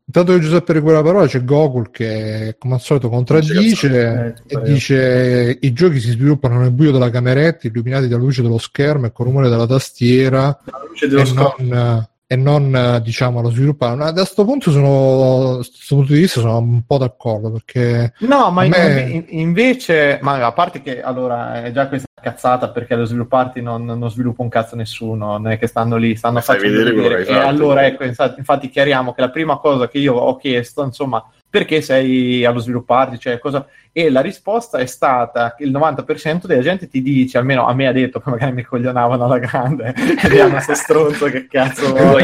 Intanto 0.08 0.34
che 0.34 0.40
Giuseppe 0.40 0.72
recupera 0.74 0.98
la 1.00 1.04
parola 1.04 1.28
c'è 1.28 1.44
Gogol 1.44 1.92
che 1.92 2.56
come 2.58 2.76
al 2.76 2.80
solito 2.80 3.10
contraddice 3.10 4.36
e 4.48 4.62
dice 4.62 5.58
i 5.60 5.74
giochi 5.74 6.00
si 6.00 6.12
sviluppano 6.12 6.60
nel 6.60 6.72
buio 6.72 6.92
della 6.92 7.10
cameretta 7.10 7.68
illuminati 7.68 8.08
dalla 8.08 8.24
luce 8.24 8.42
dello 8.42 8.58
schermo 8.58 9.08
e 9.08 9.12
col 9.12 9.26
rumore 9.26 9.50
della 9.50 9.68
tastiera 9.68 10.58
La 10.64 10.82
luce 10.88 11.10
dello 11.10 11.56
e 11.58 11.64
non, 11.64 12.08
e 12.30 12.36
non 12.36 12.76
eh, 12.76 13.02
diciamo 13.02 13.42
lo 13.42 13.50
sviluppare. 13.50 13.96
Ma 13.96 14.12
da 14.12 14.22
questo 14.22 14.44
punto 14.44 14.70
sono, 14.70 15.50
da 15.50 15.56
questo 15.56 15.96
punto 15.96 16.14
di 16.14 16.20
vista 16.20 16.42
sono 16.42 16.58
un 16.58 16.86
po' 16.86 16.98
d'accordo 16.98 17.52
perché 17.52 18.14
No, 18.20 18.52
ma 18.52 18.68
me- 18.68 19.02
in- 19.10 19.26
invece, 19.30 20.20
ma 20.22 20.46
a 20.46 20.52
parte 20.52 20.82
che 20.82 21.02
allora 21.02 21.64
è 21.64 21.72
già 21.72 21.88
questa 21.88 22.06
cazzata 22.20 22.70
perché 22.70 22.96
lo 22.96 23.06
svilupparti 23.06 23.62
non, 23.62 23.86
non 23.86 24.12
sviluppa 24.12 24.42
un 24.42 24.50
cazzo 24.50 24.76
nessuno, 24.76 25.38
non 25.38 25.48
è 25.48 25.58
che 25.58 25.68
stanno 25.68 25.96
lì, 25.96 26.18
stanno 26.18 26.42
facendo 26.42 26.84
vedere 26.84 26.96
vedere. 26.96 27.26
E 27.26 27.34
allora 27.34 27.86
ecco, 27.86 28.04
infatti, 28.04 28.40
infatti 28.40 28.70
chiariamo 28.70 29.14
che 29.14 29.22
la 29.22 29.30
prima 29.30 29.58
cosa 29.58 29.88
che 29.88 30.00
io 30.00 30.16
ho 30.16 30.36
chiesto, 30.36 30.84
insomma, 30.84 31.24
perché 31.50 31.82
sei 31.82 32.44
allo 32.46 32.60
svilupparti, 32.60 33.20
cioè 33.20 33.40
cosa... 33.40 33.66
E 33.98 34.12
la 34.12 34.22
risposta 34.22 34.78
è 34.78 34.86
stata 34.86 35.56
che 35.58 35.64
il 35.64 35.72
90% 35.72 36.46
della 36.46 36.62
gente 36.62 36.88
ti 36.88 37.02
dice, 37.02 37.40
almeno 37.40 37.66
a 37.66 37.74
me 37.74 37.88
ha 37.88 37.92
detto, 37.92 38.20
poi 38.22 38.34
magari 38.34 38.52
mi 38.54 38.64
coglionavano 38.64 39.26
alla 39.26 39.40
grande, 39.40 39.94
e 40.24 40.30
diamo 40.30 40.60
sto 40.60 40.76
stronzo 40.76 41.26
che 41.26 41.48
cazzo 41.48 41.92
vuoi. 41.96 42.24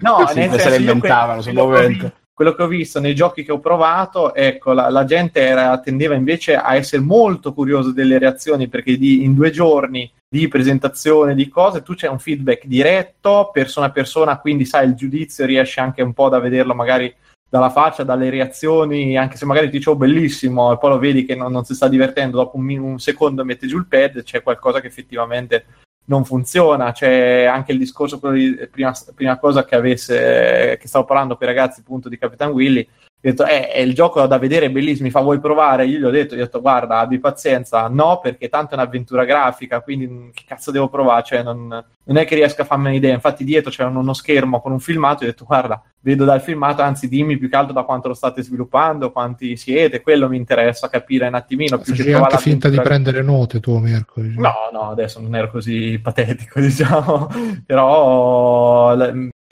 no, 0.00 0.26
Sì, 0.26 0.38
nel 0.38 0.50
se 0.50 0.58
senso, 0.58 0.68
le 0.68 0.74
io 0.76 0.92
inventavano 0.92 1.40
sul 1.42 1.52
quello 1.52 1.68
che 1.68 1.74
ho 1.76 1.80
momento. 1.82 2.04
vi- 2.06 2.12
quello 2.34 2.54
che 2.54 2.62
ho 2.62 2.66
visto 2.66 2.98
nei 2.98 3.14
giochi 3.14 3.44
che 3.44 3.52
ho 3.52 3.60
provato, 3.60 4.34
ecco, 4.34 4.72
la, 4.72 4.88
la 4.90 5.04
gente 5.04 5.40
era- 5.40 5.78
tendeva 5.78 6.14
invece 6.14 6.56
a 6.56 6.74
essere 6.74 7.02
molto 7.02 7.52
curiosa 7.52 7.92
delle 7.92 8.18
reazioni 8.18 8.66
perché 8.68 8.96
di- 8.96 9.22
in 9.22 9.34
due 9.34 9.50
giorni 9.50 10.10
di 10.28 10.48
presentazione 10.48 11.34
di 11.36 11.48
cose 11.48 11.82
tu 11.82 11.94
c'è 11.94 12.08
un 12.08 12.18
feedback 12.18 12.64
diretto, 12.64 13.50
persona 13.52 13.86
a 13.86 13.90
persona, 13.90 14.38
quindi 14.38 14.64
sai 14.64 14.86
il 14.88 14.94
giudizio 14.94 15.44
riesce 15.46 15.78
anche 15.80 16.02
un 16.02 16.14
po' 16.14 16.28
da 16.30 16.40
vederlo 16.40 16.74
magari 16.74 17.14
dalla 17.52 17.68
faccia, 17.68 18.02
dalle 18.02 18.30
reazioni, 18.30 19.14
anche 19.18 19.36
se 19.36 19.44
magari 19.44 19.66
ti 19.68 19.76
dice 19.76 19.90
oh 19.90 19.94
bellissimo 19.94 20.72
e 20.72 20.78
poi 20.78 20.88
lo 20.88 20.98
vedi 20.98 21.26
che 21.26 21.34
non, 21.34 21.52
non 21.52 21.66
si 21.66 21.74
sta 21.74 21.86
divertendo, 21.86 22.38
dopo 22.38 22.56
un, 22.56 22.66
un 22.78 22.98
secondo 22.98 23.44
mette 23.44 23.66
giù 23.66 23.76
il 23.76 23.84
pad, 23.84 24.22
c'è 24.22 24.42
qualcosa 24.42 24.80
che 24.80 24.86
effettivamente 24.86 25.66
non 26.06 26.24
funziona, 26.24 26.92
c'è 26.92 27.44
anche 27.44 27.72
il 27.72 27.78
discorso, 27.78 28.18
di, 28.32 28.56
prima, 28.70 28.94
prima 29.14 29.38
cosa 29.38 29.66
che 29.66 29.74
avesse, 29.74 30.78
che 30.80 30.88
stavo 30.88 31.04
parlando 31.04 31.36
con 31.36 31.46
i 31.46 31.50
ragazzi 31.50 31.80
appunto 31.80 32.08
di 32.08 32.16
Capitan 32.16 32.52
Willy, 32.52 32.88
ho 33.24 33.30
detto, 33.30 33.46
eh, 33.46 33.68
è 33.68 33.78
il 33.78 33.94
gioco 33.94 34.26
da 34.26 34.36
vedere, 34.36 34.66
è 34.66 34.70
bellissimo, 34.70 35.06
mi 35.06 35.12
fa 35.12 35.20
vuoi 35.20 35.38
provare? 35.38 35.86
Io 35.86 35.98
gli 35.98 36.04
ho 36.04 36.10
detto, 36.10 36.34
gli 36.34 36.40
ho 36.40 36.44
detto, 36.44 36.60
guarda, 36.60 36.98
abbi 36.98 37.20
pazienza, 37.20 37.86
no, 37.86 38.18
perché 38.20 38.48
tanto 38.48 38.72
è 38.72 38.74
un'avventura 38.74 39.24
grafica, 39.24 39.80
quindi 39.80 40.08
mh, 40.08 40.30
che 40.34 40.42
cazzo 40.44 40.72
devo 40.72 40.88
provare? 40.88 41.22
Cioè, 41.22 41.42
non, 41.44 41.68
non 41.68 42.16
è 42.16 42.26
che 42.26 42.34
riesco 42.34 42.62
a 42.62 42.64
farmi 42.64 42.88
un'idea, 42.88 43.14
infatti 43.14 43.44
dietro 43.44 43.70
c'era 43.70 43.88
uno 43.88 44.12
schermo 44.12 44.60
con 44.60 44.72
un 44.72 44.80
filmato, 44.80 45.22
io 45.22 45.28
ho 45.28 45.32
detto, 45.32 45.44
guarda, 45.44 45.80
vedo 46.00 46.24
dal 46.24 46.40
filmato, 46.40 46.82
anzi 46.82 47.08
dimmi 47.08 47.38
più 47.38 47.48
che 47.48 47.54
altro 47.54 47.72
da 47.72 47.84
quanto 47.84 48.08
lo 48.08 48.14
state 48.14 48.42
sviluppando, 48.42 49.12
quanti 49.12 49.56
siete, 49.56 50.00
quello 50.00 50.28
mi 50.28 50.36
interessa 50.36 50.88
capire 50.88 51.28
un 51.28 51.34
attimino, 51.34 51.78
più 51.78 51.94
facevi 51.94 52.14
anche 52.14 52.38
finta 52.38 52.68
di 52.68 52.80
prendere 52.80 53.22
note 53.22 53.60
tu 53.60 53.78
mercoledì. 53.78 54.34
No, 54.36 54.52
no, 54.72 54.90
adesso 54.90 55.20
non 55.20 55.36
ero 55.36 55.48
così 55.48 55.96
patetico, 56.02 56.58
diciamo, 56.60 57.28
però 57.64 58.96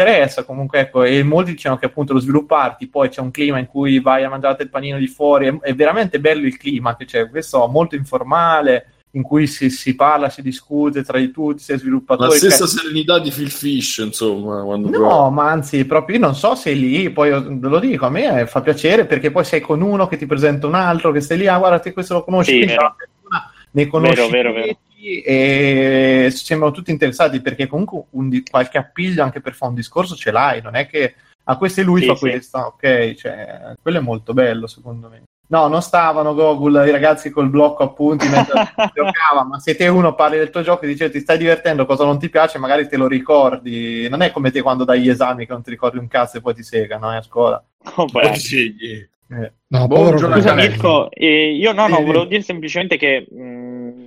interessa 0.00 0.44
comunque, 0.44 0.80
ecco, 0.80 1.02
e 1.04 1.22
molti 1.22 1.52
dicono 1.54 1.76
che 1.76 1.86
appunto 1.86 2.12
lo 2.12 2.18
svilupparti, 2.20 2.88
poi 2.88 3.08
c'è 3.08 3.20
un 3.20 3.30
clima 3.30 3.58
in 3.58 3.66
cui 3.66 4.00
vai 4.00 4.24
a 4.24 4.28
mangiare 4.28 4.62
il 4.62 4.68
panino 4.70 4.98
di 4.98 5.06
fuori, 5.06 5.46
è, 5.46 5.58
è 5.60 5.74
veramente 5.74 6.20
bello 6.20 6.46
il 6.46 6.56
clima 6.56 6.96
che 6.96 7.04
c'è, 7.04 7.28
questo 7.28 7.66
molto 7.68 7.94
informale, 7.94 8.92
in 9.14 9.22
cui 9.22 9.48
si, 9.48 9.70
si 9.70 9.96
parla, 9.96 10.28
si 10.28 10.40
discute 10.40 11.02
tra 11.02 11.18
di 11.18 11.32
tutti, 11.32 11.62
sei 11.62 11.74
La 11.76 11.80
sviluppatori. 11.82 12.38
stessa 12.38 12.58
cioè- 12.66 12.68
serenità 12.68 13.18
di 13.18 13.30
Phil 13.30 13.50
Fish, 13.50 13.98
insomma. 13.98 14.62
No, 14.62 15.30
ma 15.30 15.50
anzi, 15.50 15.84
proprio 15.84 16.16
io 16.16 16.22
non 16.24 16.34
so 16.36 16.54
se 16.54 16.72
lì, 16.72 17.10
poi 17.10 17.30
ve 17.30 17.68
lo 17.68 17.80
dico, 17.80 18.06
a 18.06 18.10
me 18.10 18.46
fa 18.46 18.60
piacere 18.60 19.06
perché 19.06 19.32
poi 19.32 19.44
sei 19.44 19.60
con 19.60 19.80
uno 19.80 20.06
che 20.06 20.16
ti 20.16 20.26
presenta 20.26 20.68
un 20.68 20.74
altro, 20.74 21.10
che 21.10 21.20
stai 21.20 21.38
lì, 21.38 21.48
ah 21.48 21.58
guarda 21.58 21.80
te 21.80 21.92
questo 21.92 22.14
lo 22.14 22.24
conosci, 22.24 22.60
Sì, 22.60 22.66
vero. 22.66 22.82
la 22.82 23.50
ne 23.72 23.86
conosci 23.86 24.14
Vero, 24.14 24.30
vero, 24.30 24.52
vero. 24.52 24.78
Tutti 25.00 25.20
e 25.22 26.28
sembrano 26.32 26.72
tutti 26.74 26.90
interessati 26.90 27.40
perché 27.40 27.66
comunque 27.66 28.04
un 28.10 28.28
di- 28.28 28.42
qualche 28.48 28.78
appiglio 28.78 29.22
anche 29.22 29.40
per 29.40 29.54
fare 29.54 29.70
un 29.70 29.76
discorso 29.76 30.14
ce 30.14 30.30
l'hai, 30.30 30.60
non 30.60 30.74
è 30.76 30.86
che 30.86 31.14
a 31.44 31.56
questo 31.56 31.80
e 31.80 31.84
lui 31.84 32.02
Sì, 32.02 32.06
fa 32.06 32.14
sì. 32.14 32.20
questo, 32.20 32.58
ok, 32.58 33.14
cioè, 33.14 33.60
quello 33.80 33.98
è 33.98 34.02
molto 34.02 34.32
bello 34.34 34.66
secondo 34.66 35.08
me. 35.08 35.22
No, 35.48 35.66
non 35.66 35.82
stavano 35.82 36.32
Gogol, 36.34 36.84
i 36.86 36.92
ragazzi 36.92 37.30
col 37.30 37.48
blocco 37.50 37.82
appunti 37.82 38.28
mentre 38.28 38.52
giocava, 38.94 39.42
ma 39.42 39.58
se 39.58 39.74
te 39.74 39.88
uno 39.88 40.14
parli 40.14 40.36
del 40.36 40.50
tuo 40.50 40.62
gioco 40.62 40.84
e 40.84 40.88
dice 40.88 41.10
ti 41.10 41.18
stai 41.18 41.38
divertendo, 41.38 41.86
cosa 41.86 42.04
non 42.04 42.20
ti 42.20 42.28
piace, 42.28 42.58
magari 42.58 42.86
te 42.86 42.96
lo 42.96 43.08
ricordi. 43.08 44.08
Non 44.08 44.22
è 44.22 44.30
come 44.30 44.52
te 44.52 44.62
quando 44.62 44.84
dai 44.84 45.00
gli 45.00 45.08
esami 45.08 45.46
che 45.46 45.52
non 45.52 45.62
ti 45.62 45.70
ricordi 45.70 45.98
un 45.98 46.06
cazzo 46.06 46.36
e 46.36 46.40
poi 46.40 46.54
ti 46.54 46.62
segano 46.62 47.12
eh, 47.12 47.16
a 47.16 47.22
scuola. 47.22 47.60
Oh, 47.96 48.04
beh. 48.04 48.34
segni. 48.36 49.08
Eh. 49.32 49.52
No, 49.68 49.86
Buon 49.86 49.88
povero 49.88 50.16
giorno, 50.18 50.36
Scusa. 50.36 50.54
Mirko, 50.54 51.10
eh, 51.10 51.52
io 51.52 51.72
no, 51.72 51.88
no, 51.88 51.96
Sì, 51.96 52.02
volevo 52.04 52.22
sì. 52.22 52.28
dire 52.28 52.42
semplicemente 52.42 52.96
che 52.96 53.26
mh, 53.28 53.59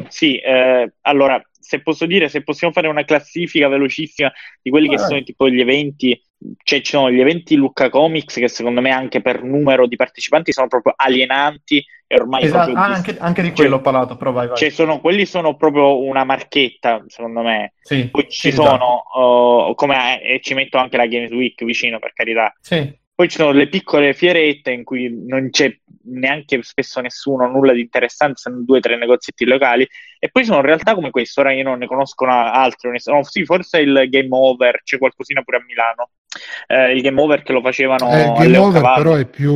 sì, 0.08 0.38
eh, 0.38 0.94
allora, 1.02 1.42
se 1.60 1.82
posso 1.82 2.06
dire, 2.06 2.28
se 2.30 2.44
possiamo 2.44 2.74
fare 2.74 2.88
una 2.88 3.04
classifica 3.06 3.68
velocissima 3.68 4.32
di 4.62 4.70
quelli 4.70 4.90
che 4.90 4.96
Vai. 4.96 5.06
sono 5.08 5.24
tipo 5.24 5.50
gli 5.50 5.60
eventi, 5.60 6.22
cioè 6.64 6.82
ci 6.82 6.92
sono 6.92 7.10
gli 7.12 7.20
eventi 7.22 7.56
Lucca 7.56 7.90
Comics 7.90 8.36
che 8.36 8.48
secondo 8.50 8.82
me 8.82 8.92
anche 8.92 9.22
per 9.22 9.44
numero 9.44 9.88
di 9.88 9.96
partecipanti 9.96 10.52
sono 10.52 10.68
proprio 10.68 10.94
alienanti 10.96 11.84
e 12.06 12.16
ormai 12.16 12.44
Esatto, 12.44 12.72
ah, 12.72 12.86
anche, 12.86 13.18
anche 13.18 13.42
di 13.42 13.48
cioè- 13.48 13.56
quello 13.58 13.76
ho 13.78 13.82
parlato, 13.82 14.18
però 14.18 14.32
vai, 14.32 14.48
vai. 14.48 14.58
cioè 14.58 14.70
sono, 14.70 15.00
quelli 15.00 15.26
sono 15.26 15.56
proprio 15.56 16.00
una 16.04 16.24
marchetta, 16.26 17.04
secondo 17.08 17.42
me. 17.42 17.74
Sì, 17.82 18.10
Poi 18.10 18.28
ci 18.30 18.50
esatto. 18.50 18.68
sono, 18.70 19.04
oh, 19.14 19.74
come, 19.76 20.22
e 20.22 20.40
ci 20.42 20.54
metto 20.54 20.78
anche 20.78 20.98
la 20.98 21.08
Games 21.08 21.32
Week 21.32 21.64
vicino 21.64 21.98
per 22.00 22.12
carità, 22.14 22.54
Sì, 22.60 22.94
poi 23.16 23.30
ci 23.30 23.38
sono 23.38 23.52
le 23.52 23.68
piccole 23.68 24.14
fierette 24.14 24.72
in 24.72 24.84
cui 24.84 25.26
non 25.26 25.50
c'è 25.50 25.74
neanche 26.06 26.62
spesso 26.64 27.00
nessuno, 27.02 27.48
nulla 27.48 27.74
di 27.74 27.82
interessante, 27.82 28.40
se 28.40 28.50
non 28.50 28.66
due 28.66 28.78
o 28.78 28.82
tre 28.82 28.98
negozietti 28.98 29.46
locali. 29.46 29.88
E 30.20 30.30
poi 30.30 30.44
sono 30.46 30.62
realtà 30.62 30.96
come 30.96 31.10
questo, 31.12 31.42
ora 31.42 31.52
io 31.54 31.64
non 31.64 31.80
ne 31.80 31.88
conosco 31.88 32.26
altri. 32.26 32.90
no, 33.06 33.24
sì, 33.24 33.46
forse 33.46 33.80
il 33.80 34.08
Game 34.10 34.28
Over, 34.32 34.82
c'è 34.84 34.98
qualcosina 34.98 35.42
pure 35.42 35.58
a 35.58 35.64
Milano. 35.66 36.10
Eh, 36.68 36.94
il 36.94 37.02
Game 37.02 37.22
Over 37.22 37.44
che 37.44 37.52
lo 37.54 37.62
facevano 37.62 38.10
Eh, 38.10 38.22
il 38.24 38.28
a 38.30 38.34
game 38.34 38.58
over 38.58 38.82
Cavalli. 38.82 39.04
però 39.04 39.16
è 39.18 39.26
più 39.28 39.54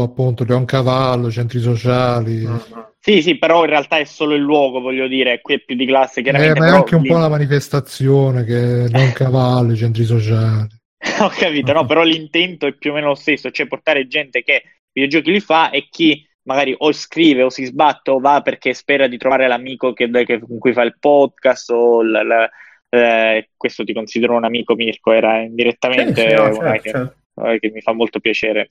appunto 0.00 0.44
Leoncavallo, 0.44 1.30
centri 1.30 1.58
sociali. 1.60 2.46
Mm. 2.46 2.56
Sì, 3.02 3.22
sì, 3.22 3.38
però 3.38 3.64
in 3.64 3.70
realtà 3.70 3.96
è 3.98 4.04
solo 4.04 4.34
il 4.34 4.42
luogo, 4.42 4.80
voglio 4.80 5.08
dire, 5.08 5.40
qui 5.40 5.54
è 5.54 5.60
più 5.60 5.74
di 5.74 5.86
classe, 5.86 6.20
Eh, 6.20 6.22
chiaramente. 6.22 6.58
ma 6.60 6.66
è 6.66 6.70
anche 6.70 6.94
un 6.96 7.02
lì- 7.02 7.08
po' 7.08 7.16
la 7.16 7.28
manifestazione 7.30 8.44
che 8.44 8.88
Leoncavallo, 8.88 9.72
i 9.72 9.76
centri 9.76 10.04
sociali. 10.04 10.68
Ho 11.20 11.30
capito, 11.30 11.72
no, 11.72 11.86
però 11.86 12.02
l'intento 12.02 12.66
è 12.66 12.74
più 12.74 12.90
o 12.90 12.94
meno 12.94 13.08
lo 13.08 13.14
stesso, 13.14 13.50
cioè 13.50 13.66
portare 13.66 14.06
gente 14.06 14.42
che 14.42 14.62
videogiochi 14.92 15.30
li 15.30 15.40
fa 15.40 15.70
e 15.70 15.88
chi 15.90 16.26
magari 16.42 16.74
o 16.76 16.90
scrive 16.92 17.42
o 17.42 17.50
si 17.50 17.64
sbatte 17.64 18.10
o 18.10 18.18
va 18.18 18.40
perché 18.40 18.72
spera 18.74 19.06
di 19.06 19.18
trovare 19.18 19.46
l'amico 19.46 19.92
che, 19.92 20.10
che- 20.24 20.40
con 20.40 20.58
cui 20.58 20.72
fa 20.72 20.82
il 20.82 20.96
podcast 20.98 21.70
o 21.70 22.02
l- 22.02 22.10
l- 22.10 22.50
eh, 22.96 23.50
questo 23.56 23.84
ti 23.84 23.92
considero 23.92 24.34
un 24.34 24.44
amico 24.44 24.74
Mirko, 24.74 25.12
era 25.12 25.38
indirettamente 25.40 26.28
sì, 26.28 26.34
no, 26.34 26.48
eh, 26.48 26.54
certo, 26.54 26.80
che, 26.82 26.90
certo. 26.90 27.14
eh, 27.46 27.58
che 27.60 27.70
mi 27.70 27.80
fa 27.80 27.92
molto 27.92 28.18
piacere. 28.20 28.68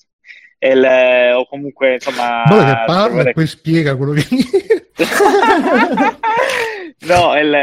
Il- 0.61 1.31
o 1.35 1.45
comunque 1.47 1.93
insomma 1.93 2.43
Guarda 2.45 2.79
che 2.79 2.83
parla 2.85 3.05
trovare- 3.05 3.29
e 3.29 3.33
poi 3.33 3.47
spiega 3.47 3.95
quello 3.95 4.11
che 4.11 4.25
no, 7.07 7.37
il, 7.39 7.53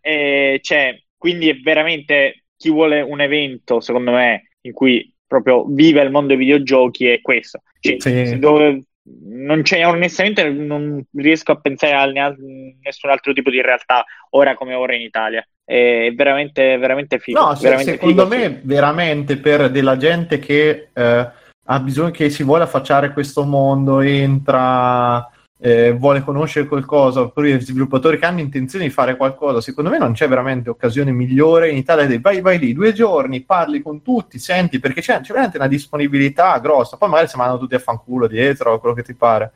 eh, 0.00 0.58
cioè, 0.62 1.00
quindi 1.16 1.48
è 1.48 1.54
veramente 1.60 2.44
chi 2.56 2.70
vuole 2.70 3.00
un 3.00 3.20
evento, 3.20 3.80
secondo 3.80 4.10
me, 4.10 4.50
in 4.62 4.72
cui 4.72 5.12
proprio 5.40 5.64
vive 5.68 6.02
il 6.02 6.10
mondo 6.10 6.28
dei 6.28 6.36
videogiochi 6.36 7.06
è 7.08 7.20
questo. 7.20 7.62
Cioè, 7.80 7.96
Sì. 7.98 8.38
dove 8.38 8.82
non 9.26 9.62
c'è, 9.62 9.86
onestamente, 9.86 10.48
non 10.48 11.04
riesco 11.16 11.52
a 11.52 11.56
pensare 11.60 11.92
a 11.92 12.06
ne- 12.06 12.76
nessun 12.82 13.10
altro 13.10 13.32
tipo 13.32 13.50
di 13.50 13.60
realtà 13.60 14.04
ora 14.30 14.54
come 14.54 14.74
ora 14.74 14.94
in 14.94 15.02
Italia. 15.02 15.46
È 15.64 16.10
veramente, 16.14 16.76
veramente 16.78 17.18
figo. 17.18 17.38
No, 17.40 17.54
veramente 17.60 17.92
secondo 17.92 18.26
figo, 18.26 18.36
me 18.36 18.48
figo. 18.48 18.60
veramente 18.64 19.36
per 19.36 19.70
della 19.70 19.96
gente 19.96 20.38
che 20.38 20.88
eh, 20.92 21.28
ha 21.66 21.80
bisogno, 21.80 22.10
che 22.10 22.30
si 22.30 22.42
vuole 22.42 22.64
affacciare 22.64 23.06
a 23.06 23.12
questo 23.12 23.44
mondo, 23.44 24.00
entra, 24.00 25.28
eh, 25.66 25.92
vuole 25.92 26.20
conoscere 26.22 26.66
qualcosa, 26.66 27.22
oppure 27.22 27.58
sviluppatori 27.58 28.18
che 28.18 28.26
hanno 28.26 28.40
intenzione 28.40 28.84
di 28.84 28.90
fare 28.90 29.16
qualcosa, 29.16 29.62
secondo 29.62 29.88
me 29.88 29.96
non 29.96 30.12
c'è 30.12 30.28
veramente 30.28 30.68
occasione 30.68 31.10
migliore 31.10 31.70
in 31.70 31.78
Italia 31.78 32.04
di 32.04 32.18
vai, 32.18 32.42
vai 32.42 32.58
lì 32.58 32.74
due 32.74 32.92
giorni, 32.92 33.40
parli 33.40 33.80
con 33.80 34.02
tutti, 34.02 34.38
senti, 34.38 34.78
perché 34.78 35.00
c'è, 35.00 35.22
c'è 35.22 35.28
veramente 35.28 35.56
una 35.56 35.66
disponibilità 35.66 36.58
grossa, 36.58 36.98
poi 36.98 37.08
magari 37.08 37.28
si 37.28 37.38
mandano 37.38 37.58
tutti 37.58 37.76
a 37.76 37.78
fanculo 37.78 38.26
dietro, 38.26 38.78
quello 38.78 38.94
che 38.94 39.04
ti 39.04 39.14
pare. 39.14 39.52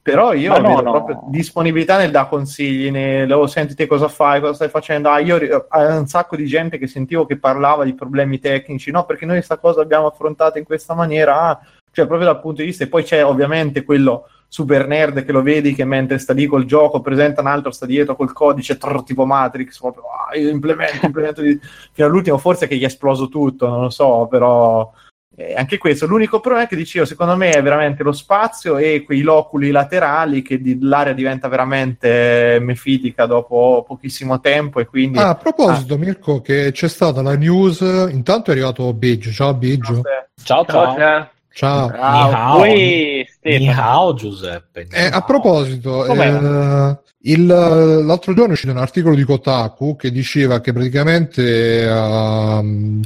Però 0.00 0.32
io 0.32 0.52
Ma 0.52 0.58
no, 0.58 0.68
vedo 0.68 0.82
no. 0.82 0.90
proprio 0.92 1.22
disponibilità 1.26 1.98
nel 1.98 2.12
dare 2.12 2.28
consigli, 2.28 2.92
nel 2.92 3.30
oh, 3.32 3.48
senti 3.48 3.74
te 3.74 3.88
cosa 3.88 4.06
fai, 4.06 4.40
cosa 4.40 4.54
stai 4.54 4.68
facendo. 4.68 5.08
Ah, 5.10 5.18
io 5.18 5.38
ri- 5.38 5.50
ah, 5.50 5.98
un 5.98 6.06
sacco 6.06 6.36
di 6.36 6.46
gente 6.46 6.78
che 6.78 6.86
sentivo 6.86 7.26
che 7.26 7.36
parlava 7.36 7.82
di 7.82 7.94
problemi 7.94 8.38
tecnici, 8.38 8.92
no, 8.92 9.04
perché 9.04 9.26
noi 9.26 9.34
questa 9.38 9.58
cosa 9.58 9.80
l'abbiamo 9.80 10.06
affrontata 10.06 10.56
in 10.56 10.64
questa 10.64 10.94
maniera, 10.94 11.40
ah, 11.40 11.60
cioè 11.90 12.06
proprio 12.06 12.28
dal 12.28 12.40
punto 12.40 12.60
di 12.60 12.68
vista, 12.68 12.84
e 12.84 12.88
poi 12.88 13.02
c'è 13.02 13.24
ovviamente 13.24 13.82
quello 13.82 14.28
super 14.48 14.86
nerd 14.86 15.24
che 15.24 15.32
lo 15.32 15.42
vedi 15.42 15.74
che 15.74 15.84
mentre 15.84 16.18
sta 16.18 16.32
lì 16.32 16.46
col 16.46 16.64
gioco 16.64 17.00
presenta 17.00 17.42
un 17.42 17.48
altro, 17.48 17.70
sta 17.70 17.86
dietro 17.86 18.16
col 18.16 18.32
codice, 18.32 18.78
trrr, 18.78 19.02
tipo 19.02 19.26
Matrix, 19.26 19.78
proprio, 19.78 20.04
ah, 20.04 20.36
io 20.36 20.48
implemento, 20.48 21.04
implemento 21.04 21.42
di- 21.42 21.60
fino 21.92 22.06
all'ultimo, 22.06 22.38
forse 22.38 22.66
che 22.66 22.76
gli 22.76 22.82
è 22.82 22.86
esploso 22.86 23.28
tutto, 23.28 23.68
non 23.68 23.82
lo 23.82 23.90
so, 23.90 24.26
però 24.28 24.90
eh, 25.36 25.54
anche 25.54 25.78
questo, 25.78 26.06
l'unico 26.06 26.40
problema 26.40 26.64
è 26.64 26.68
che 26.68 26.74
dicevo, 26.74 27.04
secondo 27.04 27.36
me 27.36 27.50
è 27.50 27.62
veramente 27.62 28.02
lo 28.02 28.10
spazio 28.10 28.78
e 28.78 29.04
quei 29.04 29.20
loculi 29.20 29.70
laterali 29.70 30.42
che 30.42 30.60
di- 30.60 30.78
l'area 30.80 31.12
diventa 31.12 31.46
veramente 31.46 32.58
mefitica 32.60 33.26
dopo 33.26 33.84
pochissimo 33.86 34.40
tempo 34.40 34.80
e 34.80 34.86
quindi... 34.86 35.18
Ah, 35.18 35.28
a 35.28 35.34
proposito, 35.36 35.96
Mirko, 35.98 36.40
che 36.40 36.72
c'è 36.72 36.88
stata 36.88 37.22
la 37.22 37.36
news. 37.36 37.80
Intanto 38.10 38.50
è 38.50 38.54
arrivato 38.54 38.92
Biggio. 38.94 39.30
Ciao, 39.30 39.54
Biggio. 39.54 40.02
Ciao, 40.42 40.64
ciao. 40.64 40.84
Cosa? 40.86 40.96
Ciao. 40.96 41.30
Ni 41.66 41.98
hao. 42.00 42.56
Poi, 42.58 43.26
hao, 43.68 44.14
Giuseppe. 44.14 44.86
Eh, 44.90 45.08
a 45.12 45.20
proposito, 45.22 46.06
eh, 46.06 46.98
il- 47.22 47.46
l'altro 47.46 48.32
giorno 48.34 48.50
è 48.50 48.52
uscito 48.52 48.72
un 48.72 48.78
articolo 48.78 49.14
di 49.14 49.24
Kotaku 49.24 49.96
che 49.96 50.10
diceva 50.12 50.60
che 50.60 50.72
praticamente 50.72 51.88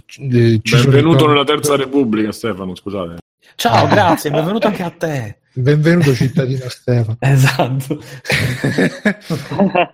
ci 0.06 0.76
sono 0.76 0.82
Benvenuto 0.90 1.24
i- 1.24 1.28
nella 1.28 1.44
Terza 1.44 1.76
Repubblica, 1.76 2.30
Stefano, 2.32 2.74
scusate. 2.74 3.16
Ciao, 3.54 3.86
grazie, 3.86 4.30
benvenuto 4.30 4.66
anche 4.66 4.82
a 4.82 4.90
te. 4.90 5.36
Benvenuto 5.54 6.14
cittadino 6.14 6.66
Stefano. 6.70 7.16
Esatto. 7.20 8.00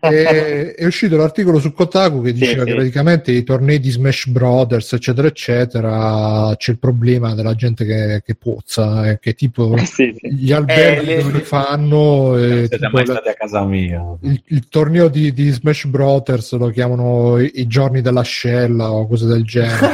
è, 0.00 0.74
è 0.78 0.84
uscito 0.86 1.16
l'articolo 1.16 1.58
su 1.58 1.72
Kotaku 1.72 2.22
che 2.22 2.32
diceva 2.32 2.62
sì. 2.62 2.68
che 2.68 2.74
praticamente 2.76 3.32
i 3.32 3.42
tornei 3.42 3.80
di 3.80 3.90
Smash 3.90 4.26
Brothers, 4.28 4.92
eccetera, 4.92 5.26
eccetera, 5.26 6.54
c'è 6.56 6.70
il 6.72 6.78
problema 6.78 7.34
della 7.34 7.54
gente 7.54 7.84
che, 7.84 8.22
che 8.24 8.36
pozza, 8.36 9.08
eh, 9.10 9.18
che 9.18 9.34
tipo 9.34 9.76
sì, 9.84 10.14
gli 10.20 10.52
alberghi 10.52 11.10
Eh, 11.10 11.16
le- 11.16 11.22
non 11.22 11.32
li 11.32 11.40
fanno. 11.40 12.36
e 12.38 12.66
Siete 12.68 12.88
mai 12.92 13.04
stati 13.04 13.28
a 13.28 13.34
casa 13.34 13.64
mia? 13.64 14.16
il, 14.22 14.40
il 14.46 14.68
torneo 14.68 15.08
di, 15.08 15.32
di 15.32 15.50
Smash 15.50 15.86
Brothers 15.86 16.52
lo 16.52 16.68
chiamano 16.68 17.40
i, 17.40 17.50
i 17.56 17.66
giorni 17.66 18.00
dell'ascella 18.00 18.92
o 18.92 19.08
cose 19.08 19.26
del 19.26 19.44
genere. 19.44 19.86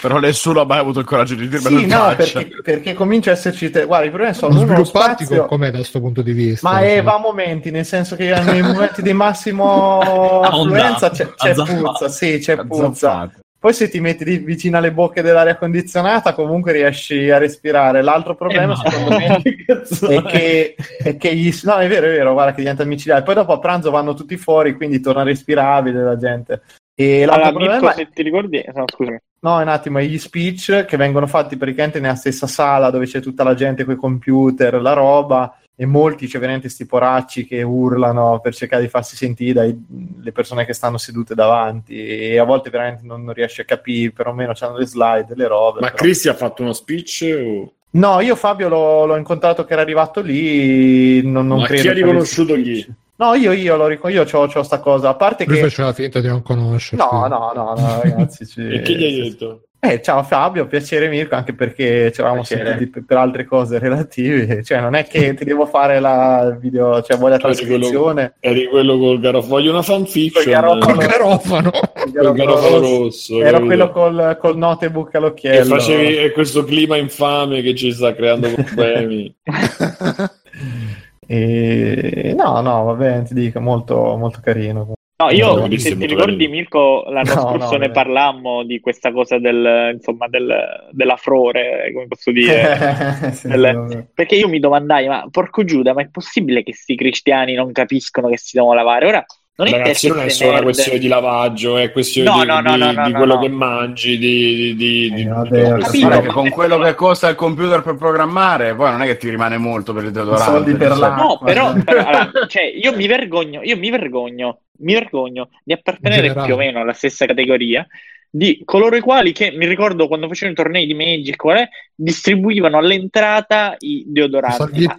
Però 0.00 0.18
nessuno 0.18 0.60
ha 0.60 0.64
mai 0.64 0.78
avuto 0.78 1.00
il 1.00 1.04
coraggio 1.04 1.34
di 1.34 1.48
dirmelo 1.48 1.76
Sì, 1.78 1.82
in 1.82 1.88
no, 1.88 1.96
faccia. 1.96 2.38
perché, 2.40 2.60
perché 2.62 2.94
comincia 2.94 3.30
a 3.30 3.32
esserci... 3.34 3.70
te- 3.70 3.84
Guarda, 3.84 4.06
i 4.06 4.10
problemi 4.10 4.34
sono 4.34 4.54
uno 4.54 4.64
sviluppati 4.66 5.24
spazio... 5.24 5.46
com'è 5.46 5.70
da 5.70 5.78
questo 5.78 6.00
punto 6.00 6.22
di 6.22 6.32
vista? 6.32 6.68
Ma 6.70 6.80
eh, 6.82 6.96
Sì. 6.98 7.00
va 7.02 7.14
a 7.14 7.18
momenti, 7.18 7.70
nel 7.70 7.84
senso 7.84 8.14
che 8.14 8.32
nei 8.44 8.62
momenti 8.62 9.02
di 9.02 9.12
massimo 9.12 9.98
affluenza 10.42 11.10
c'è, 11.10 11.32
c'è 11.34 11.54
puzza, 11.54 12.08
sì, 12.08 12.38
c'è 12.38 12.56
puzza. 12.64 13.30
Poi 13.60 13.72
se 13.72 13.88
ti 13.88 13.98
metti 13.98 14.24
lì 14.24 14.38
vicino 14.38 14.76
alle 14.78 14.92
bocche 14.92 15.20
dell'aria 15.20 15.56
condizionata 15.56 16.32
comunque 16.32 16.70
riesci 16.70 17.28
a 17.28 17.38
respirare. 17.38 18.02
L'altro 18.02 18.36
problema 18.36 18.74
Eh, 18.74 18.88
secondo 18.88 19.16
me 19.16 19.42
è 19.42 20.22
che, 20.22 20.76
è 21.02 21.16
che 21.16 21.34
gli... 21.34 21.52
No, 21.64 21.74
è 21.74 21.88
vero, 21.88 22.06
è 22.06 22.10
vero, 22.10 22.34
guarda 22.34 22.52
che 22.52 22.60
diventa 22.60 22.84
micidiale. 22.84 23.24
Poi 23.24 23.34
dopo 23.34 23.52
a 23.52 23.58
pranzo 23.58 23.90
vanno 23.90 24.14
tutti 24.14 24.36
fuori, 24.36 24.74
quindi 24.74 25.00
torna 25.00 25.24
respirabile 25.24 26.04
la 26.04 26.16
gente. 26.16 26.62
E 27.00 27.24
l'altro 27.24 27.34
Allora, 27.34 27.50
problema 27.50 27.74
Mirko, 27.74 27.90
è... 27.90 27.94
se 27.94 28.10
ti 28.12 28.22
ricordi, 28.24 28.64
no, 28.74 28.84
scusami. 28.92 29.18
No, 29.40 29.60
un 29.60 29.68
attimo, 29.68 30.00
gli 30.00 30.18
speech 30.18 30.84
che 30.84 30.96
vengono 30.96 31.28
fatti 31.28 31.56
praticamente 31.56 32.00
nella 32.00 32.16
stessa 32.16 32.48
sala 32.48 32.90
dove 32.90 33.06
c'è 33.06 33.20
tutta 33.20 33.44
la 33.44 33.54
gente 33.54 33.84
con 33.84 33.94
i 33.94 33.96
computer, 33.96 34.82
la 34.82 34.94
roba, 34.94 35.56
e 35.76 35.86
molti 35.86 36.26
c'è 36.26 36.40
veramente 36.40 36.68
sti 36.68 36.86
poracci 36.86 37.46
che 37.46 37.62
urlano 37.62 38.40
per 38.40 38.52
cercare 38.52 38.82
di 38.82 38.88
farsi 38.88 39.14
sentire 39.14 39.76
dalle 39.86 40.32
persone 40.32 40.64
che 40.64 40.72
stanno 40.72 40.98
sedute 40.98 41.36
davanti 41.36 42.04
e 42.04 42.36
a 42.36 42.42
volte 42.42 42.68
veramente 42.68 43.06
non, 43.06 43.22
non 43.22 43.32
riesci 43.32 43.60
a 43.60 43.64
capire, 43.64 44.10
perlomeno 44.10 44.50
c'hanno 44.52 44.76
le 44.76 44.86
slide, 44.86 45.36
le 45.36 45.46
robe. 45.46 45.78
Ma 45.78 45.90
però- 45.90 46.02
Cristi 46.02 46.28
ha 46.28 46.34
fatto 46.34 46.62
uno 46.62 46.72
speech? 46.72 47.32
O... 47.32 47.72
No, 47.90 48.20
io 48.20 48.34
Fabio 48.34 48.68
l'ho, 48.68 49.06
l'ho 49.06 49.16
incontrato 49.16 49.64
che 49.64 49.72
era 49.72 49.82
arrivato 49.82 50.20
lì, 50.20 51.22
non, 51.22 51.46
non 51.46 51.60
Ma 51.60 51.66
credo 51.66 51.82
chi 51.82 51.88
ha 51.90 51.92
riconosciuto 51.92 52.54
speech. 52.54 52.88
No, 53.20 53.34
io, 53.34 53.50
io 53.50 53.76
lo 53.76 53.88
riconosco, 53.88 54.16
io 54.16 54.24
c'ho, 54.24 54.46
c'ho 54.46 54.62
sta 54.62 54.78
cosa, 54.78 55.08
a 55.08 55.14
parte 55.14 55.44
Lui 55.44 55.56
che... 55.56 55.62
faceva 55.62 55.92
finta 55.92 56.20
di 56.20 56.28
non 56.28 56.40
conoscerti. 56.40 57.04
No, 57.04 57.26
no, 57.26 57.50
no, 57.52 57.74
no, 57.76 58.00
ragazzi. 58.00 58.46
ci- 58.46 58.60
E 58.70 58.80
chi 58.82 58.94
gli 58.96 59.02
hai 59.04 59.22
detto? 59.28 59.62
Eh, 59.80 60.00
ciao 60.02 60.24
Fabio, 60.24 60.66
piacere 60.66 61.08
Mirko, 61.08 61.36
anche 61.36 61.52
perché 61.54 62.10
ci 62.12 62.20
eravamo 62.20 62.42
sentiti 62.42 62.88
per, 62.88 63.04
per 63.04 63.16
altre 63.16 63.44
cose 63.44 63.78
relative, 63.78 64.62
cioè 64.64 64.80
non 64.80 64.94
è 64.94 65.04
che 65.04 65.34
ti 65.34 65.44
devo 65.44 65.66
fare 65.66 66.00
la 66.00 66.56
video, 66.60 67.00
cioè 67.02 67.16
vuoi 67.16 67.30
la 67.30 67.36
di 67.36 67.42
quello- 67.42 67.56
trascrizione, 67.56 68.34
Eri 68.40 68.66
quello 68.68 68.98
col 68.98 69.20
garofano. 69.20 69.52
Voglio 69.52 69.70
una 69.70 69.82
fanfiction. 69.82 70.42
Col 70.44 70.52
garofano. 70.52 70.94
Col 70.94 71.06
garofano. 71.06 71.70
Col 71.70 72.34
garofano 72.34 72.78
rosso. 72.80 73.40
ero 73.40 73.50
capito? 73.50 73.66
quello 73.66 73.90
col, 73.90 74.36
col 74.40 74.56
notebook 74.56 75.14
all'occhiello. 75.14 75.74
facevi 75.76 76.16
e 76.18 76.32
questo 76.32 76.64
clima 76.64 76.96
infame 76.96 77.62
che 77.62 77.74
ci 77.74 77.92
sta 77.92 78.14
creando 78.14 78.48
problemi. 78.52 79.34
E... 81.30 82.32
No, 82.36 82.60
no, 82.62 82.84
va 82.84 82.94
bene, 82.94 83.22
ti 83.24 83.34
dico, 83.34 83.60
molto, 83.60 84.16
molto 84.16 84.40
carino. 84.42 84.92
No, 85.20 85.30
io, 85.30 85.56
No, 85.56 85.68
se 85.78 85.96
ti 85.96 86.06
ricordi, 86.06 86.46
carino. 86.46 86.48
Mirko, 86.48 87.04
l'anno 87.08 87.34
No, 87.34 87.40
scorso 87.40 87.76
no, 87.76 87.76
ne 87.76 87.88
vabbè. 87.88 87.90
parlammo 87.90 88.64
di 88.64 88.80
questa 88.80 89.12
cosa 89.12 89.38
del, 89.38 89.92
insomma, 89.94 90.28
del, 90.28 90.88
della 90.92 91.16
frore, 91.16 91.90
come 91.92 92.06
posso 92.06 92.30
dire. 92.32 92.72
Sì, 93.32 93.48
vabbè. 93.48 93.82
Perché 94.14 94.36
io 94.36 94.48
mi 94.48 94.60
domandai, 94.60 95.08
ma 95.08 95.26
porco 95.30 95.64
Giuda, 95.64 95.92
ma 95.92 96.02
è 96.02 96.08
possibile 96.10 96.58
che 96.62 96.70
questi 96.72 96.96
cristiani 96.96 97.54
non 97.54 97.72
capiscono 97.72 98.28
che 98.28 98.38
si 98.38 98.56
devono 98.56 98.74
lavare? 98.74 99.06
Ora, 99.06 99.24
non 99.58 99.66
è 99.66 99.70
Ragazzi, 99.72 100.06
non 100.06 100.20
è 100.20 100.28
solo 100.28 100.50
una 100.52 100.62
questione 100.62 100.98
di 101.00 101.08
lavaggio, 101.08 101.78
è 101.78 101.90
questione 101.90 102.28
No, 102.28 102.40
di, 102.42 102.46
no, 102.46 102.60
no, 102.60 102.74
di- 102.74 102.78
no, 102.78 102.92
no, 102.92 103.04
di 103.06 103.12
no, 103.12 103.18
quello 103.18 103.38
che 103.40 103.48
mangi, 103.48 104.16
di, 104.16 104.74
di, 104.76 105.12
di- 105.12 105.22
Eh, 105.22 105.78
capito. 105.80 106.20
Che 106.20 106.26
con 106.28 106.48
quello 106.48 106.78
che 106.78 106.94
costa 106.94 107.28
il 107.28 107.34
computer 107.34 107.82
per 107.82 107.96
programmare, 107.96 108.76
poi 108.76 108.92
non 108.92 109.02
è 109.02 109.06
che 109.06 109.16
ti 109.16 109.28
rimane 109.28 109.58
molto 109.58 109.92
per 109.92 110.04
il 110.04 110.12
deodorante. 110.12 110.52
soldi 110.52 110.74
per 110.74 110.90
cioè. 110.90 110.98
l'acqua. 110.98 111.24
No, 111.24 111.38
però, 111.42 111.72
però, 111.84 112.04
allora, 112.06 112.30
cioè, 112.46 112.62
io 112.62 112.94
mi 112.94 113.08
vergogno, 113.08 113.60
io 113.64 113.76
mi 113.76 113.90
vergogno, 113.90 114.60
mi 114.78 114.92
vergogno 114.92 115.48
di 115.64 115.72
appartenere 115.72 116.32
più 116.34 116.54
o 116.54 116.56
meno 116.56 116.80
alla 116.80 116.92
stessa 116.92 117.26
categoria 117.26 117.84
di 118.30 118.60
coloro 118.64 118.96
i 118.96 119.00
quali 119.00 119.32
che 119.32 119.50
mi 119.52 119.66
ricordo 119.66 120.06
quando 120.06 120.28
facevano 120.28 120.52
i 120.52 120.56
tornei 120.62 120.86
di 120.86 120.94
Magic 120.94 121.36
qual 121.36 121.58
è, 121.58 121.68
distribuivano 121.94 122.78
all'entrata 122.78 123.74
i 123.78 124.04
deodoranti. 124.06 124.84
Ma, 124.84 124.96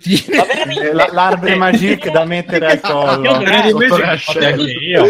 ma 0.66 0.74
Eh, 0.82 0.94
la- 0.94 1.10
L'arbre 1.12 1.56
magique 1.56 2.12
da 2.12 2.26
mettere 2.26 2.66
al 2.68 2.80
Io 2.84 2.92
collo. 2.92 4.70
io. 4.82 5.06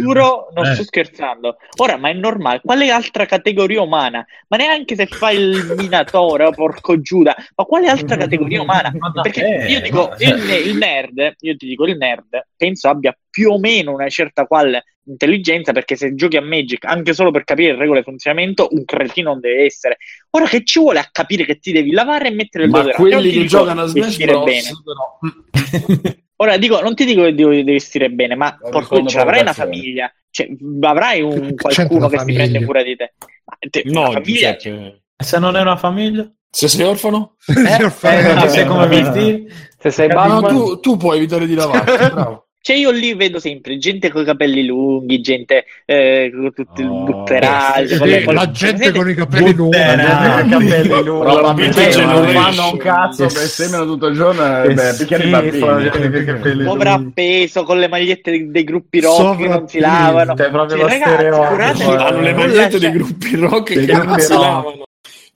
Giuro, 0.00 0.48
non 0.54 0.66
Eh. 0.66 0.74
sto 0.74 0.82
scherzando. 0.84 1.56
Ora, 1.78 1.96
ma 1.96 2.08
è 2.10 2.12
normale. 2.12 2.60
Quale 2.62 2.90
altra 2.90 3.26
categoria 3.26 3.82
umana? 3.82 4.24
Ma 4.48 4.56
neanche 4.56 4.94
se 4.94 5.06
fai 5.06 5.36
il 5.36 5.74
minatore, 5.76 6.44
oh, 6.44 6.50
porco 6.52 7.00
Giuda, 7.00 7.34
ma 7.56 7.64
quale 7.64 7.88
altra 7.88 8.16
categoria 8.16 8.62
umana? 8.62 8.92
Perché 9.22 9.66
io 9.68 9.80
dico, 9.80 10.12
il, 10.18 10.66
il 10.66 10.76
nerd, 10.76 11.34
io 11.40 11.56
ti 11.56 11.66
dico, 11.66 11.84
il 11.86 11.96
nerd 11.96 12.46
penso 12.56 12.88
abbia 12.88 13.12
più 13.12 13.26
più 13.38 13.52
o 13.52 13.58
meno 13.60 13.92
una 13.92 14.08
certa 14.08 14.46
qual 14.46 14.76
intelligenza, 15.08 15.72
perché 15.72 15.96
se 15.96 16.14
giochi 16.14 16.36
a 16.36 16.42
Magic 16.42 16.84
anche 16.84 17.14
solo 17.14 17.30
per 17.30 17.44
capire 17.44 17.72
le 17.72 17.78
regole 17.78 17.98
di 18.00 18.04
funzionamento, 18.04 18.68
un 18.70 18.84
cretino 18.84 19.30
non 19.30 19.40
deve 19.40 19.64
essere. 19.64 19.96
Ora 20.30 20.46
che 20.46 20.62
ci 20.64 20.78
vuole 20.78 20.98
a 21.00 21.08
capire 21.10 21.44
che 21.44 21.58
ti 21.58 21.72
devi 21.72 21.90
lavare 21.90 22.28
e 22.28 22.30
mettere 22.32 22.64
il 22.64 22.70
Ma 22.70 22.82
deodorante? 22.82 23.02
quelli 23.08 23.14
Non 23.14 23.22
ti 23.22 23.28
che 23.30 23.42
dico 23.44 23.56
giocano 23.58 23.80
a 23.82 23.86
Smash 23.86 24.04
vestire 24.06 24.32
Bros. 24.32 24.44
bene. 24.44 24.68
però- 24.84 26.16
Ora 26.40 26.56
dico, 26.56 26.80
non 26.80 26.94
ti 26.94 27.04
dico 27.04 27.22
che 27.24 27.34
devi, 27.34 27.56
devi 27.56 27.72
vestire 27.72 28.10
bene, 28.10 28.36
ma 28.36 28.56
porco, 28.70 29.04
ce 29.06 29.16
l'avrai 29.18 29.40
una 29.40 29.52
famiglia, 29.52 30.12
cioè, 30.30 30.48
avrai 30.82 31.20
un 31.20 31.54
qualcuno 31.56 32.08
che 32.08 32.18
si 32.20 32.32
prende 32.32 32.64
cura 32.64 32.82
di 32.84 32.94
te. 32.94 33.14
Ma 33.44 33.56
te- 33.68 33.82
No, 33.86 34.12
famiglia, 34.12 34.54
Giuseppe. 34.54 35.02
E 35.16 35.24
se 35.24 35.38
non 35.40 35.56
è 35.56 35.60
una 35.60 35.76
famiglia? 35.76 36.30
Se 36.50 36.68
sei 36.68 36.86
orfano? 36.86 37.34
Signor 37.38 37.90
Fare- 37.90 38.30
Eh, 38.30 38.34
non 38.34 38.48
sai 38.48 38.66
come 38.66 38.86
vestire? 38.88 39.42
Se 39.80 39.90
sei 39.90 40.08
No, 40.08 40.42
tu, 40.42 40.78
tu 40.80 40.96
puoi 40.96 41.16
evitare 41.16 41.44
di 41.46 41.54
lavarti, 41.54 42.10
bravo. 42.12 42.47
Cioè, 42.68 42.76
io 42.76 42.90
lì 42.90 43.14
vedo 43.14 43.38
sempre 43.38 43.78
gente 43.78 44.10
con 44.10 44.20
i 44.20 44.24
capelli 44.26 44.66
lunghi, 44.66 45.22
gente 45.22 45.64
eh, 45.86 46.30
con 46.30 46.52
tutti 46.52 46.82
Oh, 46.82 46.84
il 46.84 47.04
butterage, 47.04 47.96
con 47.96 48.06
le- 48.08 48.18
Sì, 48.18 48.24
con 48.26 48.34
le- 48.34 48.40
la 48.40 48.50
gente 48.50 48.92
con 48.92 49.08
i 49.08 49.14
capelli 49.14 49.54
lunghi. 49.54 49.78
Capelli 49.78 50.86
lunghi. 50.86 51.02
Probabilmente 51.02 51.80
Vintage 51.86 52.04
non 52.04 52.28
fanno 52.28 52.70
un 52.72 52.76
cazzo, 52.76 53.26
Che 53.26 53.32
per 53.32 53.42
seminano 53.44 53.84
tutto 53.86 54.06
il 54.08 54.14
giorno 54.16 54.42
Che 54.42 54.62
e 54.68 54.74
beh, 54.74 54.94
picchiano 54.98 55.24
i 55.24 55.30
bambini. 55.30 56.24
capelli 56.26 56.64
Povera 56.64 56.94
lunghi. 56.96 57.08
appeso 57.08 57.62
con 57.62 57.78
le 57.78 57.88
magliette 57.88 58.48
dei, 58.50 58.64
gruppi 58.64 59.00
rock 59.00 59.38
che 59.38 59.48
non 59.48 59.66
si 59.66 59.78
lavano. 59.78 60.34
Cioè, 60.36 60.50
Cioè, 60.50 60.76
ragazzi, 60.76 61.44
curatevi, 61.48 61.90
eh. 61.90 61.96
Hanno 61.96 62.20
le 62.20 62.34
magliette 62.34 62.78
dei 62.78 62.90
gruppi 62.92 63.34
rock 63.36 63.72
che 63.86 63.92
non 63.92 64.18
si 64.20 64.32
lavano. 64.32 64.82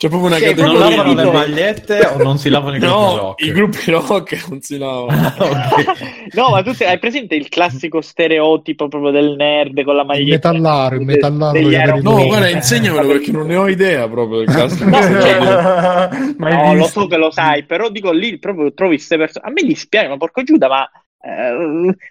C'è 0.02 0.08
proprio 0.08 0.30
una 0.30 0.38
Cioè, 0.40 0.52
Non 0.56 0.64
categoria. 0.74 0.96
lavano 0.96 1.14
le 1.22 1.30
magliette 1.30 2.00
o 2.06 2.22
non 2.24 2.36
si 2.36 2.48
lavano 2.48 2.74
i 2.74 2.78
gruppi 2.80 2.90
No, 2.96 3.16
rock? 3.18 3.40
i 3.46 3.52
gruppi 3.52 3.90
rock 3.92 4.48
non 4.48 4.60
si 4.60 4.76
lavano. 4.78 5.32
Ok. 5.38 6.10
No, 6.34 6.48
ma 6.50 6.62
tu 6.62 6.72
sei- 6.72 6.88
hai 6.88 6.98
presente 6.98 7.36
il 7.36 7.48
classico 7.48 8.00
stereotipo 8.00 8.88
proprio 8.88 9.12
del 9.12 9.36
nerd 9.36 9.80
con 9.84 9.94
la 9.94 10.00
Il 10.00 10.06
maglietta? 10.08 10.50
metallaro, 10.50 10.94
il 10.96 11.04
de- 11.06 11.12
metallaro 11.12 11.52
degli 11.52 11.62
con 11.62 11.72
i 11.72 11.76
capelli 11.76 11.98
Iron 12.00 12.16
No, 12.18 12.26
guarda, 12.26 12.48
insegnamelo 12.48 13.06
perché 13.06 13.30
non 13.30 13.46
ne 13.46 13.54
ho 13.54 13.68
idea 13.68 14.08
proprio 14.08 14.38
del 14.38 14.46
caso. 14.54 14.84
No, 14.84 15.00
cioè, 15.00 16.08
No, 16.36 16.74
lo 16.74 16.84
so 16.86 17.06
che 17.06 17.16
lo 17.16 17.30
sai, 17.30 17.64
però 17.64 17.88
dico 17.88 18.10
lì 18.10 18.38
proprio 18.40 18.72
trovi 18.74 18.96
queste 18.96 19.16
persone. 19.16 19.46
A 19.46 19.50
me 19.52 19.62
dispiace, 19.62 20.08
ma 20.08 20.16
porco 20.16 20.42
Giuda, 20.42 20.66
ma 20.68 20.90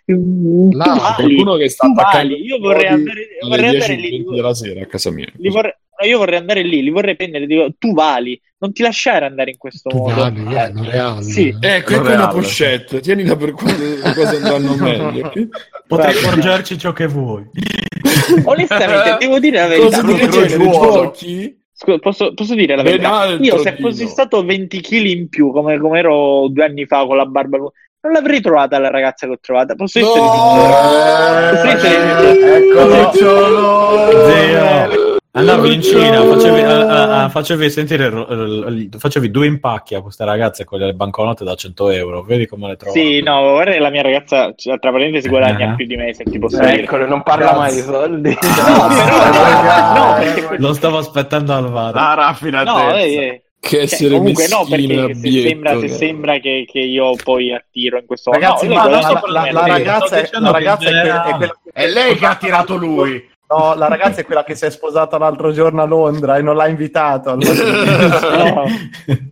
tu 0.06 0.70
Là, 0.72 0.86
vali, 0.86 1.36
Qualcuno 1.36 1.56
che 1.58 1.68
sta 1.70 1.88
attaccando 1.88 2.34
vali. 2.36 2.46
Io 2.46 2.58
vorrei 2.60 2.88
andare, 2.88 3.28
vorrei 3.42 3.66
andare 3.70 3.96
10 3.96 4.10
lì. 4.10 4.26
della 4.34 4.54
sera 4.54 4.82
a 4.82 4.86
casa 4.86 5.12
mia. 5.12 5.28
li 5.36 5.50
vorrei- 5.50 5.74
io 6.04 6.18
vorrei 6.18 6.38
andare 6.40 6.62
lì, 6.64 6.82
li 6.82 6.90
vorrei 6.90 7.16
prendere. 7.16 7.46
Dico, 7.46 7.74
tu 7.78 7.94
vali, 7.94 8.40
non 8.60 8.72
ti 8.74 8.82
lasciare 8.82 9.26
andare 9.26 9.52
in 9.52 9.58
questo 9.58 9.90
Tu 9.90 9.98
modo. 9.98 10.14
vali, 10.16 10.56
eh, 10.56 10.70
non 10.72 10.90
reale. 10.90 11.24
Sì. 11.24 11.56
Ecco, 11.60 11.94
ecco 11.94 12.12
una 12.12 12.28
pochette, 12.28 13.00
tienila 13.00 13.36
per 13.36 13.52
quando 13.52 13.84
le 13.84 14.14
cose 14.14 14.36
andranno 14.38 14.76
meglio. 14.82 15.32
Potrei 15.88 16.14
forgiarci 16.14 16.78
ciò 16.78 16.92
che 16.94 17.08
vuoi. 17.08 17.44
Onestamente, 18.46 19.18
devo 19.20 19.40
dire 19.40 19.60
la 19.60 19.68
verità. 19.68 20.02
Cosa 20.02 20.16
genere 20.16 20.70
giochi? 20.70 21.60
Scusa, 21.74 21.98
posso, 21.98 22.34
posso 22.34 22.54
dire 22.54 22.76
la 22.76 22.84
verità? 22.84 23.26
Io 23.40 23.58
se 23.58 23.74
Dio. 23.76 23.88
fossi 23.90 24.08
stato 24.08 24.46
20 24.46 24.82
kg 24.82 25.06
in 25.06 25.30
più, 25.30 25.52
come, 25.52 25.80
come 25.80 26.00
ero 26.00 26.48
due 26.50 26.64
anni 26.66 26.86
fa 26.86 27.06
con 27.06 27.18
la 27.18 27.26
barba 27.26 27.58
lunga, 27.58 27.72
non 28.02 28.14
l'avrei 28.14 28.40
trovata 28.42 28.78
la 28.78 28.90
ragazza 28.92 29.26
che 29.26 29.34
ho 29.34 29.38
trovata. 29.42 29.74
Posso 29.76 29.98
essere 30.00 30.14
sincero? 30.14 31.50
Posso 31.50 31.68
essere 31.68 31.80
sincero? 31.80 32.56
Eccolo. 32.56 33.12
Zio. 34.30 35.11
Andavi 35.34 35.74
in 35.76 35.82
Cina, 35.82 36.22
facevi, 36.26 36.60
a- 36.60 37.24
a- 37.24 37.30
facevi 37.30 37.70
sentire 37.70 38.08
il- 38.08 38.90
facevi 38.98 39.32
due 39.32 39.46
impacchi 39.46 39.96
a 39.96 40.02
queste 40.02 40.26
ragazze 40.26 40.66
con 40.66 40.80
le 40.80 40.92
banconote 40.94 41.46
da 41.46 41.56
100 41.56 41.90
euro. 41.90 42.22
Vedi 42.24 42.46
come 42.48 42.68
le 42.68 42.76
trovo. 42.76 42.94
Sì, 42.94 43.22
no, 43.22 43.52
guarda 43.52 43.80
la 43.80 43.90
mia 43.90 44.02
ragazza, 44.02 44.52
cioè, 44.58 44.78
tra 44.78 44.92
parentesi, 44.92 45.30
guadagna 45.30 45.72
Eh. 45.72 45.76
più 45.76 45.86
di 45.86 45.96
me, 45.96 46.14
se 46.14 46.26
ti 46.26 46.38
posso 46.38 46.60
dire. 46.60 46.82
eccolo, 46.82 47.06
non 47.08 47.24
parla 47.24 47.54
mai 47.56 47.74
di 47.74 47.80
soldi. 47.82 48.38
No, 48.42 48.88
però, 48.90 49.94
no, 49.94 50.14
perché 50.20 50.56
Lo 50.58 50.74
stavo 50.74 50.98
aspettando 50.98 51.54
al 51.54 51.70
VAR. 51.72 51.94
La 51.94 52.10
No, 52.10 52.16
raffinatezza. 52.16 53.00
eh, 53.00 53.14
eh. 53.16 53.42
Che 53.62 53.88
Cioè, 53.88 54.10
comunque 54.10 54.48
no, 54.50 54.66
perché 54.68 55.14
se 55.14 55.42
sembra, 55.44 55.78
se 55.80 55.86
eh. 55.86 55.90
sembra 55.90 56.38
che, 56.40 56.66
che 56.68 56.80
io 56.80 57.14
poi 57.24 57.54
attiro 57.54 58.00
in 58.00 58.06
questo 58.08 58.32
Ragazzi, 58.32 58.68
no, 58.68 58.74
la, 58.74 58.86
la- 58.90 59.22
la- 59.28 59.52
la 59.52 59.66
ragazza, 59.68 60.16
è, 60.18 60.28
ragazza 60.32 60.90
è, 60.90 60.92
que- 60.92 61.00
è 61.00 61.36
quella 61.38 61.54
È 61.72 61.88
lei 61.88 62.16
che 62.16 62.26
ha 62.26 62.36
tirato 62.36 62.76
lui. 62.76 63.30
No, 63.52 63.74
la 63.76 63.88
ragazza 63.88 64.22
è 64.22 64.26
quella 64.26 64.44
che 64.46 64.56
si 64.56 64.66
è 64.66 64.70
sposata 64.72 65.18
l'altro 65.18 65.52
giorno 65.52 65.82
a 65.82 65.86
Londra 65.86 66.38
e 66.38 66.42
non 66.42 66.56
l'ha 66.56 66.68
invitato. 66.68 67.32
al 67.32 67.38
No. 67.40 68.64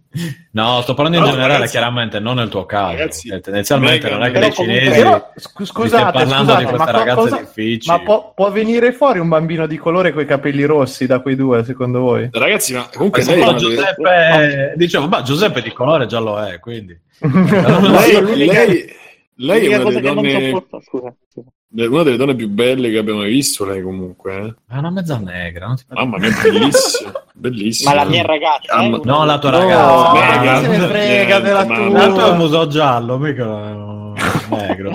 No, 0.51 0.81
sto 0.81 0.95
parlando 0.95 1.19
in 1.19 1.23
No, 1.23 1.29
generale, 1.29 1.53
ragazzi- 1.53 1.71
chiaramente, 1.77 2.19
non 2.19 2.35
nel 2.35 2.49
tuo 2.49 2.65
caso. 2.65 2.91
Ragazzi, 2.97 3.29
Eh, 3.29 3.39
tendenzialmente 3.41 4.09
non 4.09 4.23
è 4.23 4.31
che 4.31 4.39
dei 4.39 4.51
cinesi 4.51 4.89
Però, 5.01 5.31
scusate, 5.35 6.11
parlando 6.11 6.51
scusate, 6.53 6.65
di 6.65 6.71
co- 6.71 6.83
ragazze 6.85 7.13
cosa- 7.15 7.37
difficili. 7.37 7.95
ma 7.95 8.03
può, 8.03 8.33
può 8.35 8.51
venire 8.51 8.91
fuori 8.91 9.19
un 9.19 9.27
bambino 9.29 9.67
di 9.67 9.77
colore 9.77 10.11
con 10.11 10.23
i 10.23 10.25
capelli 10.25 10.63
rossi 10.63 11.05
da 11.05 11.19
quei 11.19 11.35
due, 11.35 11.63
secondo 11.63 11.99
voi? 11.99 12.27
Ragazzi, 12.31 12.73
ma 12.73 12.89
comunque 12.91 13.23
qua 13.23 13.35
ma- 13.35 13.53
Giuseppe, 13.55 14.73
dicevo, 14.75 15.07
ma 15.07 15.21
Giuseppe 15.21 15.61
di 15.61 15.71
colore 15.71 16.07
già 16.07 16.19
lo 16.19 16.43
è, 16.43 16.59
quindi. 16.59 16.99
lei, 17.21 18.47
lei- 18.47 18.95
lei 19.39 19.67
è 19.67 19.75
una 19.77 19.89
delle, 19.89 20.01
donne, 20.01 20.49
scusa, 20.83 21.13
scusa. 21.29 21.47
una 21.89 22.03
delle 22.03 22.17
donne 22.17 22.35
più 22.35 22.47
belle 22.49 22.89
che 22.89 22.97
abbiamo 22.97 23.19
mai 23.19 23.29
visto, 23.29 23.65
lei 23.65 23.81
comunque. 23.81 24.35
eh. 24.37 24.55
È 24.73 24.77
una 24.77 24.89
mezza 24.91 25.17
negra. 25.17 25.67
Non 25.67 25.75
ti 25.75 25.83
Mamma 25.89 26.17
mia, 26.17 26.29
bellissima. 26.41 27.11
bellissima. 27.33 27.93
Ma 27.93 28.03
la 28.03 28.09
mia 28.09 28.23
ragazza, 28.25 28.73
Ah, 28.73 28.83
eh, 28.83 28.89
ma- 28.89 28.99
No, 29.03 29.25
la 29.25 29.39
tua 29.39 29.51
No, 29.51 29.57
ragazza. 29.59 30.13
Mega. 30.13 30.61
se 30.61 30.67
ne 30.67 30.87
frega 30.87 31.39
della 31.39 31.65
Ma- 31.65 31.75
tua. 31.75 31.89
L'altro 31.89 32.25
è 32.25 32.29
un 32.31 32.37
muso 32.37 32.67
giallo, 32.67 33.17
mica 33.17 34.13
negro. 34.49 34.91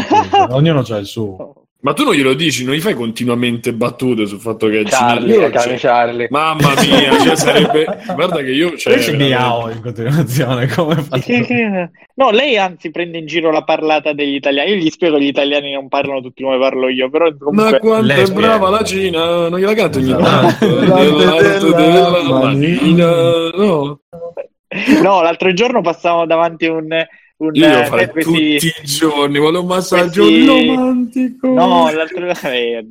Ognuno 0.50 0.82
c'ha 0.82 0.96
il 0.98 1.06
suo. 1.06 1.63
Ma 1.84 1.92
tu 1.92 2.02
non 2.04 2.14
glielo 2.14 2.32
dici, 2.32 2.64
non 2.64 2.74
gli 2.74 2.80
fai 2.80 2.94
continuamente 2.94 3.74
battute 3.74 4.24
sul 4.24 4.40
fatto 4.40 4.68
che 4.68 4.80
è 4.80 4.84
Charlie, 4.84 5.34
cinese? 5.34 5.50
chiami 5.50 5.76
Charlie. 5.78 6.26
Mamma 6.30 6.72
mia, 6.80 7.18
cioè 7.20 7.36
sarebbe... 7.36 7.84
Guarda 8.14 8.36
che 8.36 8.50
io... 8.52 8.74
Cioè, 8.74 8.94
Invece 8.94 9.14
miau 9.16 9.68
in 9.70 9.82
continuazione, 9.82 10.66
come 10.68 11.06
che- 11.20 11.90
No, 12.14 12.30
lei 12.30 12.56
anzi 12.56 12.90
prende 12.90 13.18
in 13.18 13.26
giro 13.26 13.50
la 13.50 13.64
parlata 13.64 14.14
degli 14.14 14.34
italiani. 14.34 14.70
Io 14.70 14.76
gli 14.76 14.88
spiego 14.88 15.18
che 15.18 15.24
gli 15.24 15.28
italiani 15.28 15.72
non 15.74 15.88
parlano 15.88 16.22
tutti 16.22 16.42
come 16.42 16.58
parlo 16.58 16.88
io, 16.88 17.10
però 17.10 17.26
Ma 17.26 17.36
comunque... 17.38 17.78
quanto 17.80 18.06
Lei 18.06 18.22
è 18.22 18.26
spiega. 18.26 18.46
brava 18.48 18.68
la 18.70 18.82
Cina, 18.82 19.48
non 19.50 19.58
gliela 19.58 19.74
canto 19.74 19.98
ogni 19.98 20.10
Esatto. 20.10 20.66
tanto. 20.66 21.72
Della 21.74 22.22
manina, 22.30 23.06
no. 23.56 24.00
No, 25.02 25.20
l'altro 25.22 25.52
giorno 25.52 25.82
passavo 25.82 26.24
davanti 26.24 26.64
a 26.64 26.72
un... 26.72 26.88
un 27.36 27.50
Io 27.54 27.66
devo 27.68 27.80
eh, 27.80 27.84
fare 27.86 28.10
questi- 28.10 28.58
tutti 28.58 28.66
i 28.66 28.86
giorni, 28.86 29.38
vuole 29.38 29.58
un 29.58 29.66
massaggio 29.66 30.22
questi- 30.22 30.46
romantico. 30.46 31.48
No, 31.48 31.90
l'altro... 31.90 32.26
eh, 32.50 32.84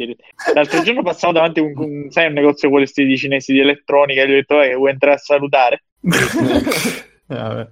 l'altro 0.53 0.81
giorno 0.83 1.01
passavo 1.03 1.33
davanti 1.33 1.59
a 1.59 1.63
un, 1.63 1.73
un- 1.75 2.05
sai, 2.09 2.27
un 2.27 2.33
negozio 2.33 2.69
quelli 2.69 2.87
di 2.93 3.17
cinesi 3.17 3.53
di 3.53 3.59
elettronica 3.59 4.21
e 4.21 4.27
gli 4.27 4.31
ho 4.31 4.35
detto, 4.35 4.61
eh, 4.61 4.75
vuoi 4.75 4.91
entrare 4.91 5.15
a 5.15 5.19
salutare? 5.19 5.83
Eh, 7.25 7.35
vabbè. 7.35 7.67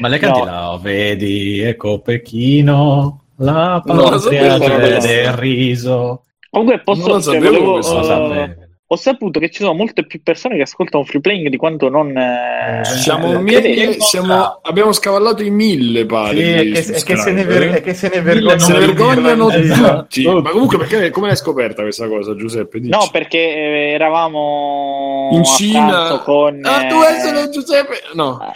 Ma 0.00 0.08
le 0.08 0.18
canti 0.18 0.38
No. 0.40 0.44
là, 0.44 0.78
vedi, 0.80 1.60
ecco 1.60 2.00
Pechino, 2.00 3.24
la 3.38 3.82
Non 3.84 3.96
lo 3.96 4.10
patria 4.10 4.60
sapevo, 4.60 4.98
del 5.00 5.32
riso. 5.32 6.24
Comunque 6.50 6.82
Non 6.84 6.84
posso... 6.84 7.08
lo 7.08 7.20
cioè, 7.22 7.34
sapevo 7.40 7.80
volevo, 7.80 8.65
eh, 8.88 8.94
ho 8.94 8.96
saputo 8.96 9.40
che 9.40 9.50
ci 9.50 9.62
sono 9.62 9.74
molte 9.74 10.06
più 10.06 10.22
persone 10.22 10.56
che 10.56 10.62
ascoltano 10.62 11.02
free 11.04 11.20
playing 11.20 11.48
di 11.48 11.56
quanto 11.56 11.88
non... 11.88 12.16
eh, 12.16 12.82
Siamo, 12.84 13.32
eh, 13.32 13.38
mille- 13.40 13.60
credevo. 13.60 14.00
siamo- 14.04 14.60
abbiamo 14.62 14.92
scavallato 14.92 15.42
i 15.42 15.50
mille 15.50 16.06
pari. 16.06 16.36
Sì, 16.38 16.64
di 16.64 16.70
che, 16.72 16.78
è 16.94 17.02
che 17.02 17.16
se 17.16 17.32
ne 17.32 17.44
ver- 17.44 17.82
che 17.82 17.94
se 17.94 18.10
ne 18.12 18.20
vergognano. 18.20 19.50
Se 19.50 19.60
tutti. 19.72 20.24
Ma 20.26 20.50
comunque, 20.50 20.78
perché, 20.78 21.10
come 21.10 21.26
l'hai 21.26 21.36
scoperta 21.36 21.82
questa 21.82 22.06
cosa, 22.08 22.36
Giuseppe? 22.36 22.78
Dici. 22.78 22.90
No, 22.90 23.08
perché 23.10 23.38
eh, 23.38 23.90
eravamo 23.94 25.30
in 25.32 25.40
a 25.40 25.44
Cina. 25.44 26.20
con... 26.24 26.60
Ah, 26.64 26.86
tu 26.86 27.00
eh, 27.02 27.06
essere 27.12 27.48
Giuseppe? 27.50 27.94
No. 28.14 28.38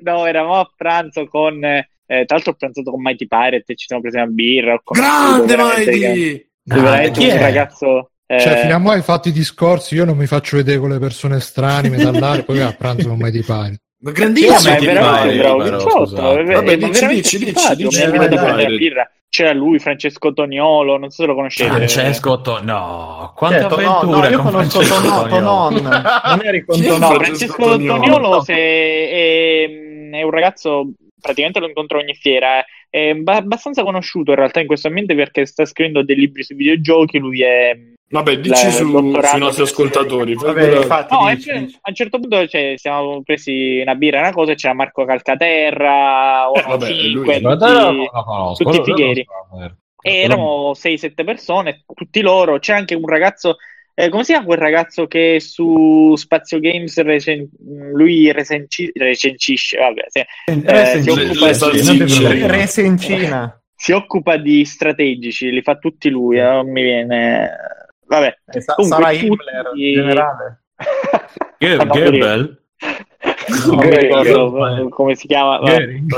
no, 0.00 0.26
eravamo 0.26 0.60
a 0.60 0.70
pranzo 0.76 1.26
con... 1.26 1.62
eh, 1.64 1.88
tra 2.06 2.24
l'altro 2.28 2.52
ho 2.52 2.56
pranzato 2.56 2.90
con 2.90 3.00
Mighty 3.02 3.26
Pirate 3.26 3.64
e 3.72 3.76
ci 3.76 3.86
siamo 3.86 4.02
presi 4.02 4.16
una 4.16 4.26
birra. 4.26 4.80
Grande 4.84 5.56
veramente 5.56 5.90
che- 5.90 5.98
Mighty! 6.08 6.36
che 6.38 6.80
veramente 6.80 7.20
chi 7.20 7.26
un 7.26 7.32
è? 7.36 7.40
ragazzo... 7.40 8.10
eh, 8.30 8.38
Cioè, 8.38 8.56
fino 8.58 8.74
a 8.74 8.78
mo' 8.78 8.90
hai 8.92 9.02
fatto 9.02 9.28
i 9.28 9.32
discorsi, 9.32 9.96
io 9.96 10.04
non 10.04 10.16
mi 10.16 10.26
faccio 10.26 10.56
vedere 10.56 10.78
con 10.78 10.90
le 10.90 10.98
persone 10.98 11.40
strane, 11.40 11.88
metallare, 11.88 12.44
poi 12.44 12.60
a 12.60 12.72
pranzo 12.72 13.08
non 13.08 13.18
mai 13.18 13.32
ti 13.32 13.42
pare. 13.42 13.80
Ma 14.02 14.10
Sì, 14.10 14.16
grandissimo! 14.16 14.70
ma 14.70 14.76
è 14.76 14.80
veramente 14.80 15.36
bravo 15.36 15.62
però, 15.62 16.04
è- 16.04 16.38
è- 16.38 16.44
Vabbè, 16.54 16.70
è 16.72 16.76
dici, 16.76 16.90
veramente 16.90 17.14
dici, 17.14 17.38
dici, 17.38 17.44
simpatico, 17.54 17.88
dici, 17.88 17.96
mi 17.98 18.02
ha 18.02 18.06
invitato 18.06 18.24
a 18.24 18.28
Mighty 18.28 18.44
prendere 18.44 18.70
la 18.70 18.76
birra. 18.78 19.10
C'era 19.28 19.52
lui, 19.52 19.78
Francesco 19.78 20.32
Toniolo, 20.32 20.96
non 20.96 21.10
so 21.10 21.22
se 21.22 21.28
lo 21.28 21.34
conoscete. 21.34 21.70
Francesco 21.70 22.40
To- 22.40 22.62
no, 22.62 23.32
quante 23.36 23.58
Certo, 23.60 23.80
no, 23.80 23.96
avventure 23.98 24.28
no, 24.28 24.34
io 24.36 24.42
con 24.42 24.50
conosco 24.52 24.80
Francesco 24.80 25.08
Toniolo. 25.08 25.28
Tonon. 25.28 25.82
non 26.24 26.40
eri 26.44 26.64
con. 26.64 26.80
No, 26.80 26.96
Francesco 27.14 27.56
Toniolo. 27.56 27.94
Toniolo 28.00 28.42
se- 28.42 28.54
è, 28.54 30.10
è 30.12 30.22
un 30.22 30.30
ragazzo, 30.30 30.90
praticamente 31.20 31.60
lo 31.60 31.66
incontro 31.66 31.98
ogni 31.98 32.14
fiera, 32.14 32.64
è 32.88 33.14
ba- 33.14 33.36
abbastanza 33.36 33.82
conosciuto 33.82 34.30
in 34.30 34.36
realtà 34.36 34.60
in 34.60 34.66
questo 34.66 34.88
ambiente 34.88 35.14
perché 35.14 35.46
sta 35.46 35.64
scrivendo 35.64 36.02
dei 36.02 36.16
libri 36.16 36.42
sui 36.42 36.56
videogiochi, 36.56 37.18
lui 37.18 37.42
è 37.42 37.76
Vabbè, 38.12 38.38
dici 38.38 38.64
La- 38.64 38.70
su, 38.72 39.20
sui 39.22 39.38
nostri 39.38 39.62
ascoltatori. 39.62 40.34
Vabbè, 40.34 40.76
infatti, 40.78 41.14
No, 41.14 41.28
dici, 41.32 41.52
dici. 41.58 41.78
a 41.80 41.88
un 41.90 41.94
certo 41.94 42.18
punto 42.18 42.46
cioè, 42.48 42.74
siamo 42.76 43.22
presi 43.22 43.78
una 43.82 43.94
birra 43.94 44.18
e 44.18 44.20
una 44.22 44.32
cosa 44.32 44.54
c'era 44.54 44.74
Marco 44.74 45.04
Calcaterra, 45.04 46.50
Eh, 46.52 46.62
vabbè, 46.66 46.88
lui- 46.90 46.98
cinque, 47.00 47.40
Ma 47.40 47.56
tutti, 47.56 48.08
conosco, 48.10 48.64
tutti 48.64 48.76
lo 48.78 48.84
fighieri. 48.84 49.20
eh. 49.20 49.72
E 50.02 50.16
erano 50.22 50.72
6-7 50.74 51.24
persone, 51.24 51.84
tutti 51.94 52.20
loro. 52.20 52.58
C'era 52.58 52.78
anche 52.78 52.94
un 52.94 53.06
ragazzo, 53.06 53.56
eh, 53.94 54.08
come 54.08 54.24
si 54.24 54.32
chiama 54.32 54.46
quel 54.46 54.58
ragazzo 54.58 55.06
che 55.06 55.38
su 55.40 56.14
Spazio 56.16 56.58
Games 56.58 56.98
recen- 57.02 57.48
lui 57.92 58.32
recenci- 58.32 58.90
recencisce, 58.94 59.78
vabbè, 59.78 60.04
sì. 60.08 60.20
Eh, 60.46 61.02
si, 61.02 61.14
le- 61.14 61.28
occupa 61.28 61.70
di, 61.70 62.46
Resencina. 62.46 63.60
si 63.76 63.92
occupa 63.92 64.36
di 64.36 64.64
strategici, 64.64 65.50
li 65.50 65.62
fa 65.62 65.76
tutti 65.76 66.08
lui, 66.08 66.38
eh, 66.38 66.42
non 66.42 66.70
mi 66.72 66.82
viene... 66.82 67.50
Vabbè. 68.10 68.38
Sa- 68.58 68.74
Comunque, 68.74 69.02
sarà 69.04 69.12
tutti- 69.12 69.26
Himmler, 69.26 69.70
generale. 69.94 70.62
Che- 71.58 71.72
Ah, 71.74 71.76
no, 71.84 71.92
Goebbels? 71.92 72.58
non 73.66 73.76
mi 73.76 73.96
ricordo 73.96 74.88
come 74.88 75.14
si 75.14 75.26
chiama. 75.28 75.60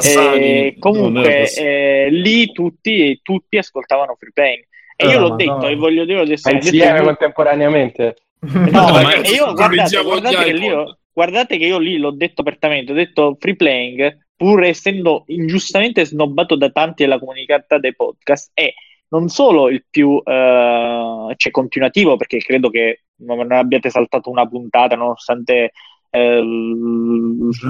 Eh, 0.03 0.77
comunque 0.79 1.53
eh, 1.53 2.09
lì 2.11 2.51
tutti, 2.53 3.19
tutti 3.23 3.59
ascoltavano 3.59 4.17
free 4.19 4.31
playing 4.33 4.65
e 4.97 5.07
Eh, 5.07 5.11
io 5.11 5.19
l'ho 5.21 5.29
ma 5.31 5.37
detto 5.37 5.57
no. 5.57 5.67
e 5.69 5.75
voglio 5.77 6.05
dire 6.05 6.21
adesso 6.21 6.49
ho 6.49 6.53
detto 6.53 6.67
Insieme 6.67 6.99
io- 6.99 7.05
contemporaneamente. 7.05 8.17
no, 8.41 8.61
No, 8.71 8.99
e 8.99 9.03
ragazzi, 9.03 9.35
io 9.35 9.53
guardate, 9.53 10.03
guardate 10.03 10.53
che 10.53 10.73
ho- 10.73 10.99
guardate 11.13 11.59
che 11.59 11.65
io 11.67 11.79
lì 11.79 11.99
l'ho 11.99 12.11
detto 12.13 12.41
apertamente 12.41 12.93
ho 12.93 12.95
detto 12.95 13.37
free 13.39 13.57
playing 13.57 14.19
pur 14.37 14.63
essendo 14.65 15.25
ingiustamente 15.27 16.05
snobbato 16.07 16.57
da 16.57 16.71
tanti 16.71 17.03
della 17.03 17.19
comunità 17.19 17.63
dei 17.79 17.95
podcast 17.95 18.51
è 18.55 18.73
non 19.13 19.29
solo 19.29 19.69
il 19.69 19.85
più 19.89 20.21
eh, 20.25 21.35
cioè 21.37 21.53
continuativo 21.53 22.17
perché 22.17 22.39
credo 22.39 22.71
che 22.71 23.05
non 23.17 23.53
abbiate 23.53 23.91
saltato 23.91 24.31
una 24.31 24.47
puntata 24.49 24.97
nonostante 24.97 25.73
eh, 26.11 26.43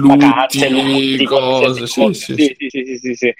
vacanze, 0.01 0.69
lutti, 0.69 1.25
cose, 1.25 1.85
sì, 1.85 2.13
sì, 2.13 2.35
Sì, 2.35 2.35
sì, 2.35 2.69
sì, 2.69 2.83
sì, 2.85 2.97
sì, 2.97 3.13
sì. 3.13 3.33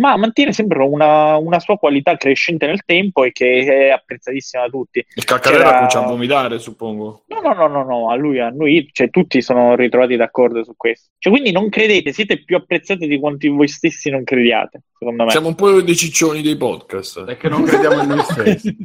Ma 0.00 0.16
mantiene 0.16 0.52
sempre 0.52 0.82
una, 0.82 1.36
una 1.36 1.60
sua 1.60 1.76
qualità 1.78 2.16
crescente 2.16 2.66
nel 2.66 2.84
tempo 2.84 3.24
e 3.24 3.32
che 3.32 3.64
è 3.64 3.88
apprezzatissima 3.90 4.64
da 4.64 4.68
tutti 4.70 5.04
Il 5.14 5.24
Calcarella 5.24 5.62
C'era- 5.62 5.74
comincia 5.74 5.98
a 6.04 6.06
vomitare, 6.08 6.58
suppongo. 6.58 7.22
No, 7.28 7.40
no, 7.40 7.52
no, 7.52 7.66
no, 7.68 7.84
no, 7.84 8.10
a 8.10 8.14
lui, 8.16 8.40
a 8.40 8.48
noi, 8.50 8.88
cioè 8.92 9.10
tutti 9.10 9.42
sono 9.42 9.76
ritrovati 9.76 10.16
d'accordo 10.16 10.64
su 10.64 10.74
questo. 10.76 11.10
Cioè, 11.18 11.32
quindi 11.32 11.52
non 11.52 11.68
credete, 11.68 12.12
siete 12.12 12.42
più 12.42 12.56
apprezzati 12.56 13.06
di 13.06 13.18
quanto 13.20 13.50
voi 13.52 13.68
stessi 13.68 14.10
non 14.10 14.24
crediate, 14.24 14.82
secondo 14.98 15.24
me. 15.24 15.30
Siamo 15.30 15.48
un 15.48 15.54
po' 15.54 15.80
dei 15.80 15.96
ciccioni 15.96 16.40
dei 16.42 16.56
podcast. 16.56 17.24
È 17.26 17.36
che 17.36 17.48
non 17.48 17.64
crediamo 17.64 18.02
in 18.02 18.08
noi 18.08 18.22
stessi. 18.28 18.76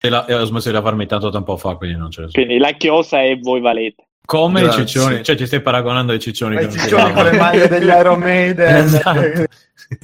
E 0.00 0.08
la- 0.08 0.26
e 0.26 0.34
ho 0.34 0.44
smesso 0.44 0.70
di 0.70 0.80
farmi 0.82 1.06
tanto 1.06 1.30
tempo 1.30 1.56
fa, 1.56 1.76
quindi 1.76 1.96
non 1.96 2.10
ce 2.10 2.20
ne 2.22 2.26
so. 2.26 2.32
Quindi 2.34 2.58
la 2.58 2.72
chiosa 2.72 3.22
e 3.22 3.38
voi 3.40 3.60
valete. 3.60 4.06
Come 4.26 4.62
Grazie. 4.62 4.82
i 4.82 4.86
ciccioni, 4.86 5.22
cioè 5.22 5.36
ci 5.36 5.44
stai 5.46 5.60
paragonando 5.60 6.12
ai 6.12 6.18
ciccioni. 6.18 6.54
I 6.54 6.58
che 6.58 6.64
non 6.64 6.72
ciccioni 6.72 7.02
crediamo. 7.02 7.22
con 7.22 7.30
le 7.30 7.36
maglie 7.38 7.68
degli 7.68 7.88
Iron 7.88 8.18
Maiden. 8.18 8.74
Esatto. 8.84 9.44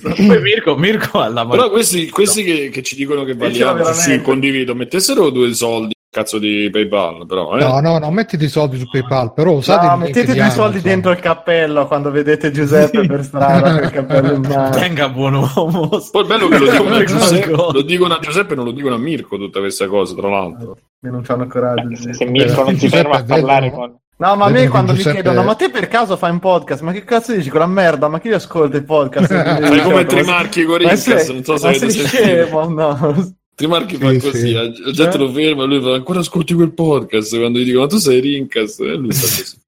Poi 0.00 0.40
Mirko, 0.40 0.76
Mirko 0.76 1.20
alla 1.20 1.46
Però 1.46 1.70
questi, 1.70 2.08
questi 2.08 2.42
che, 2.42 2.68
che 2.70 2.82
ci 2.82 2.94
dicono 2.94 3.24
che 3.24 3.34
valiamo, 3.34 3.84
sì, 3.92 4.20
condivido, 4.20 4.74
mettessero 4.74 5.30
due 5.30 5.52
soldi, 5.54 5.94
cazzo 6.10 6.38
di 6.38 6.68
PayPal, 6.72 7.26
però, 7.26 7.56
eh. 7.56 7.60
No, 7.62 7.80
no, 7.80 7.98
non 7.98 8.12
mettete 8.12 8.44
i 8.44 8.48
soldi 8.48 8.78
su 8.78 8.88
PayPal, 8.90 9.32
però 9.32 9.52
usate 9.52 9.86
No, 9.86 9.96
mettete 9.96 10.34
due 10.34 10.50
soldi 10.50 10.80
dentro 10.80 11.12
il 11.12 11.20
cappello 11.20 11.86
quando 11.86 12.10
vedete 12.10 12.50
Giuseppe 12.50 13.06
per 13.06 13.24
strada 13.24 13.74
con 13.74 13.84
il 13.84 13.90
cappello 13.90 14.32
in 14.32 14.40
mano. 14.42 14.70
Tenga 14.70 15.08
buon 15.08 15.34
uomo. 15.34 15.88
Poi 16.10 16.24
bello 16.26 16.48
che 16.48 16.58
lo 16.58 16.70
dicono, 16.70 16.94
a. 16.96 17.04
Giuseppe, 17.04 17.50
lo 17.50 17.82
dicono 17.82 18.14
a 18.14 18.18
Giuseppe 18.18 18.52
e 18.52 18.56
non 18.56 18.64
lo 18.64 18.72
dicono 18.72 18.96
a 18.96 18.98
Mirko 18.98 19.36
tutte 19.36 19.60
queste 19.60 19.86
cose, 19.86 20.14
tra 20.16 20.28
l'altro. 20.28 20.76
Che 21.00 21.08
non 21.08 21.22
c'hanno 21.22 21.46
coraggio. 21.46 21.94
Se, 21.94 22.12
se 22.12 22.24
Mirko 22.24 22.64
non 22.64 22.76
si 22.76 22.88
ferma 22.88 23.16
a 23.16 23.24
parlare 23.24 23.70
con... 23.70 23.96
No, 24.20 24.36
ma 24.36 24.44
a 24.44 24.50
me 24.50 24.68
quando 24.68 24.92
mi 24.92 24.98
Giuseppe- 24.98 25.22
chiedono, 25.22 25.42
ma 25.42 25.54
te 25.54 25.70
per 25.70 25.88
caso 25.88 26.18
fai 26.18 26.30
un 26.30 26.40
podcast? 26.40 26.82
Ma 26.82 26.92
che 26.92 27.04
cazzo 27.04 27.32
dici 27.32 27.48
quella 27.48 27.66
merda? 27.66 28.06
Ma 28.06 28.20
chi 28.20 28.30
ascolta 28.30 28.76
i 28.76 28.82
podcast? 28.82 29.32
Fai 29.80 29.90
come 29.90 30.04
Trimarchi 30.06 30.64
con 30.64 30.76
Rincas, 30.78 31.28
non 31.28 31.44
so 31.44 31.56
se 31.56 31.66
avete 31.66 31.90
sentito. 31.90 32.08
scemo, 32.08 32.68
no. 32.68 33.34
Trimarchi 33.54 33.96
Sì, 33.96 34.00
fa 34.00 34.10
sì. 34.10 34.18
così, 34.18 34.52
la 34.52 34.62
la 34.62 34.90
gente 34.92 35.18
lo 35.18 35.30
ferma, 35.30 35.64
lui 35.64 35.80
fa 35.82 35.92
ancora 35.94 36.20
ascolti 36.20 36.54
quel 36.54 36.72
podcast, 36.72 37.36
quando 37.38 37.58
gli 37.58 37.64
dicono 37.64 37.82
ma 37.84 37.88
tu 37.90 37.98
sei 37.98 38.20
Rincas, 38.20 38.78
e 38.78 38.94
lui 38.94 39.12
fa 39.12 39.20
così. 39.20 39.58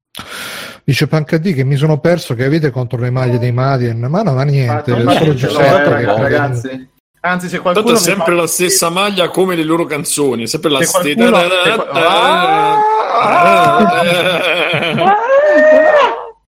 Dice 0.84 1.06
Pancadì 1.06 1.54
che 1.54 1.62
mi 1.64 1.76
sono 1.76 2.00
perso 2.00 2.34
che 2.34 2.44
avete 2.44 2.70
contro 2.70 2.98
le 2.98 3.10
maglie 3.10 3.38
dei 3.38 3.52
Madien, 3.52 4.00
ma 4.00 4.22
non 4.22 4.38
ha 4.38 4.42
niente, 4.44 4.90
Ah, 4.92 4.96
è 4.96 5.02
ma 5.02 5.12
solo 5.16 5.34
Giuseppe 5.34 5.88
no, 5.88 5.94
che 5.96 6.00
eh, 6.02 6.04
ragazzi. 6.22 6.90
Anzi, 7.24 7.46
se 7.48 7.56
Tanto 7.56 7.72
qualcuno 7.72 7.96
è 7.96 8.00
sempre 8.00 8.34
fa- 8.34 8.40
la 8.40 8.46
stessa 8.48 8.88
maglia 8.90 9.28
come 9.28 9.54
le 9.54 9.62
loro 9.62 9.84
canzoni, 9.84 10.42
è 10.42 10.46
sempre 10.46 10.70
la 10.70 10.82
stessa. 10.82 11.00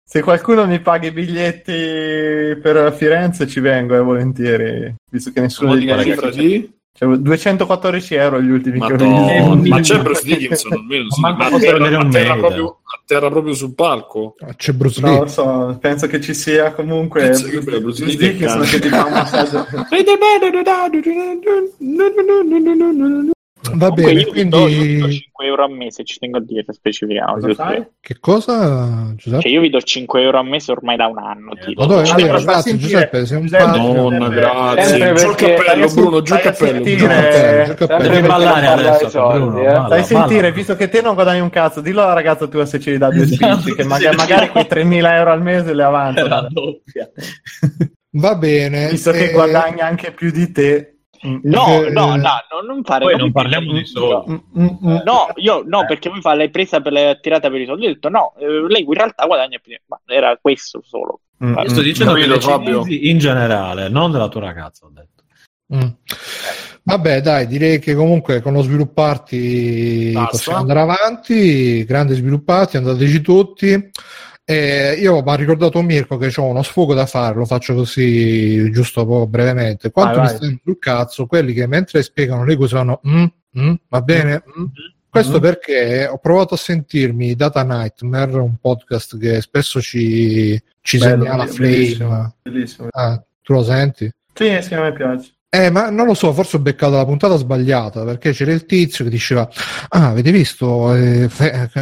Se 0.05 0.21
qua- 0.21 0.33
Se 0.35 0.43
qualcuno 0.43 0.67
mi 0.67 0.79
paga 0.79 1.07
i 1.07 1.11
biglietti 1.11 1.71
per 2.61 2.93
Firenze 2.95 3.47
ci 3.47 3.59
vengo, 3.59 3.95
eh, 3.95 4.01
volentieri, 4.01 4.93
visto 5.09 5.31
che 5.31 5.41
nessuno 5.41 5.75
di 5.75 5.85
voi 5.85 6.03
cifra 6.03 6.29
di? 6.29 6.71
Cioè, 6.95 7.17
214 7.17 8.13
euro 8.13 8.39
gli 8.39 8.51
ultimi 8.51 8.79
che 8.79 8.93
ho 8.93 9.55
visto. 9.55 9.69
Ma 9.69 9.79
c'è 9.79 9.99
Bruce 9.99 10.23
Dickinson 10.23 10.73
almeno, 10.73 11.09
sì, 11.09 11.21
Ma 11.21 11.33
ma 11.33 11.45
a 11.47 11.57
terra, 11.57 11.99
a 11.99 12.07
terra 12.07 12.35
proprio, 12.35 12.67
a 12.83 13.01
terra 13.03 13.29
proprio 13.31 13.53
sul 13.55 13.73
palco. 13.73 14.35
C'è 14.55 14.73
Bruce 14.73 15.01
lo 15.01 15.25
so, 15.25 15.75
penso 15.81 16.05
che 16.05 16.21
ci 16.21 16.35
sia 16.35 16.71
comunque 16.73 17.21
Penso 17.21 17.47
Bruce, 17.47 17.61
Bruce 17.63 17.79
Bruce 17.79 18.05
Lee 18.05 18.15
Dickinson 18.15 18.61
che 18.61 18.69
che 18.69 18.79
ti 18.79 18.89
fa 18.89 19.05
un 19.05 19.11
massaggio. 19.11 19.65
Va 23.63 23.87
Comunque 23.87 24.03
bene, 24.03 24.19
io 24.19 24.31
vi 24.31 24.47
do, 24.49 24.67
io 24.67 24.81
vi 24.81 24.93
do 24.97 25.05
quindi 25.05 25.19
5 25.21 25.45
euro 25.45 25.63
a 25.63 25.67
mese, 25.69 26.03
ci 26.03 26.19
tengo 26.19 26.37
a 26.37 26.41
dire, 26.41 26.65
specifichiamo. 26.67 27.37
Che 28.01 28.17
cosa 28.19 29.13
Giuseppe? 29.15 29.41
Cioè 29.41 29.51
io 29.51 29.61
vi 29.61 29.69
do 29.69 29.81
5 29.81 30.21
euro 30.21 30.37
a 30.39 30.43
mese 30.43 30.71
ormai 30.73 30.97
da 30.97 31.07
un 31.07 31.17
anno. 31.17 31.53
tipo. 31.55 31.81
Ma 31.81 31.87
dove, 31.87 32.03
è 32.03 32.09
Allora, 32.11 32.39
grazie 32.41 32.61
sentire- 32.71 32.89
Giuseppe, 32.89 33.25
sei 33.25 33.37
un. 33.37 33.47
Madonna, 33.49 34.27
grazie. 34.27 35.13
Giù 35.13 35.29
il 35.29 35.35
cappello, 35.35 35.87
Bruno, 35.93 36.21
giù 36.21 36.33
il 36.33 36.39
cappello. 36.41 36.83
Devi 36.83 38.27
ballare 38.27 38.67
adesso, 38.67 39.09
soldi, 39.09 39.39
Bruno. 39.61 39.93
eh. 39.95 40.03
sentire, 40.03 40.51
visto 40.51 40.75
che 40.75 40.89
te 40.89 41.01
non 41.01 41.13
guadagni 41.13 41.39
un 41.39 41.49
cazzo, 41.49 41.79
dillo 41.79 42.01
alla 42.03 42.13
ragazza 42.13 42.47
tua 42.47 42.65
se 42.65 42.79
ce 42.81 42.91
li 42.91 42.97
dà 42.97 43.09
due 43.09 43.23
Esatto, 43.23 43.59
spicci, 43.61 43.75
che 43.75 43.83
magari, 43.85 44.15
magari 44.17 44.49
quei 44.49 44.65
3.000 44.69 45.13
euro 45.15 45.31
al 45.31 45.41
mese 45.41 45.73
le 45.73 45.83
avanza. 45.83 46.27
La 46.27 46.47
doppia. 46.49 47.09
Va 48.15 48.35
bene. 48.35 48.89
Visto 48.89 49.11
che 49.11 49.29
eh, 49.29 49.31
guadagna 49.31 49.85
anche 49.87 50.11
più 50.11 50.31
di 50.31 50.51
te. 50.51 50.92
Mm. 51.25 51.39
No, 51.43 51.65
Eh, 51.85 51.89
no, 51.89 52.15
no, 52.15 52.15
no, 52.17 52.61
non 52.67 52.83
fare. 52.83 53.05
Poi 53.05 53.15
non 53.17 53.31
parliamo 53.31 53.71
di 53.71 53.85
soldi. 53.85 54.31
Mm, 54.59 54.65
mm. 54.85 54.97
No, 55.05 55.27
io 55.35 55.63
no, 55.65 55.85
perché 55.85 56.09
poi 56.09 56.19
fa 56.21 56.33
l'hai 56.33 56.49
presa 56.49 56.81
per 56.81 56.91
la 56.91 57.15
tirata 57.15 57.49
per 57.49 57.61
i 57.61 57.65
soldi. 57.65 57.85
Ho 57.85 57.89
detto 57.89 58.09
no, 58.09 58.33
eh, 58.39 58.67
lei 58.67 58.83
in 58.83 58.93
realtà 58.93 59.25
guadagna 59.25 59.57
più. 59.61 59.73
Ma 59.87 59.99
era 60.05 60.37
questo 60.41 60.81
solo. 60.83 61.21
Mm, 61.43 61.57
Io 61.57 61.69
sto 61.69 61.81
dicendo 61.81 62.13
Fabio? 62.39 62.83
cinesi 62.83 63.09
in 63.09 63.17
generale, 63.19 63.89
non 63.89 64.11
della 64.11 64.27
tua 64.27 64.41
ragazza, 64.41 64.85
ho 64.85 64.91
detto. 64.93 65.23
Mm. 65.75 65.89
Vabbè, 66.85 67.21
dai, 67.21 67.47
direi 67.47 67.79
che 67.79 67.95
comunque 67.95 68.41
con 68.41 68.51
lo 68.53 68.61
svilupparti 68.61 70.11
Basta. 70.13 70.29
possiamo 70.29 70.57
andare 70.59 70.79
avanti. 70.81 71.83
Grandi 71.85 72.13
sviluppati, 72.15 72.77
andateci 72.77 73.21
tutti. 73.21 73.89
Eh, 74.45 74.95
io 74.99 75.21
mi 75.23 75.29
ha 75.29 75.35
ricordato 75.35 75.81
Mirko 75.81 76.17
che 76.17 76.31
ho 76.35 76.43
uno 76.43 76.63
sfogo 76.63 76.93
da 76.93 77.05
fare, 77.05 77.35
lo 77.35 77.45
faccio 77.45 77.73
così 77.75 78.69
giusto 78.71 79.25
brevemente. 79.25 79.89
Quanto 79.91 80.19
Vai, 80.19 80.31
mi 80.31 80.35
stanno 80.37 80.59
sul 80.63 80.79
cazzo 80.79 81.25
quelli 81.27 81.53
che 81.53 81.65
mentre 81.65 82.03
spiegano 82.03 82.43
le 82.43 82.57
cose 82.57 82.75
fanno 82.75 82.99
"Mm, 83.07 83.23
mm, 83.59 83.73
va 83.87 84.01
bene? 84.01 84.43
mm". 84.59 84.65
Questo 85.09 85.37
Mm. 85.37 85.41
perché 85.41 86.07
ho 86.07 86.17
provato 86.17 86.55
a 86.55 86.57
sentirmi 86.57 87.35
Data 87.35 87.63
Nightmare, 87.63 88.33
un 88.37 88.55
podcast 88.59 89.17
che 89.19 89.41
spesso 89.41 89.79
ci, 89.79 90.59
ci 90.81 90.97
Bello, 90.97 91.23
segnala 91.23 91.43
bellissimo. 91.45 92.09
Flame. 92.09 92.33
Bellissimo. 92.41 92.87
Ah, 92.91 93.23
tu 93.43 93.53
lo 93.53 93.63
senti? 93.63 94.11
Sì, 94.33 94.57
sì, 94.61 94.73
a 94.73 94.81
me 94.81 94.91
piace. 94.93 95.31
Eh, 95.49 95.69
ma 95.69 95.91
non 95.91 96.07
lo 96.07 96.15
so, 96.15 96.33
forse 96.33 96.57
ho 96.57 96.59
beccato 96.59 96.95
la 96.95 97.05
puntata 97.05 97.35
sbagliata 97.35 98.03
perché 98.03 98.31
c'era 98.31 98.51
il 98.51 98.65
tizio 98.65 99.03
che 99.05 99.11
diceva: 99.11 99.47
Ah, 99.89 100.09
avete 100.09 100.31
visto 100.31 100.95
eh, 100.95 101.29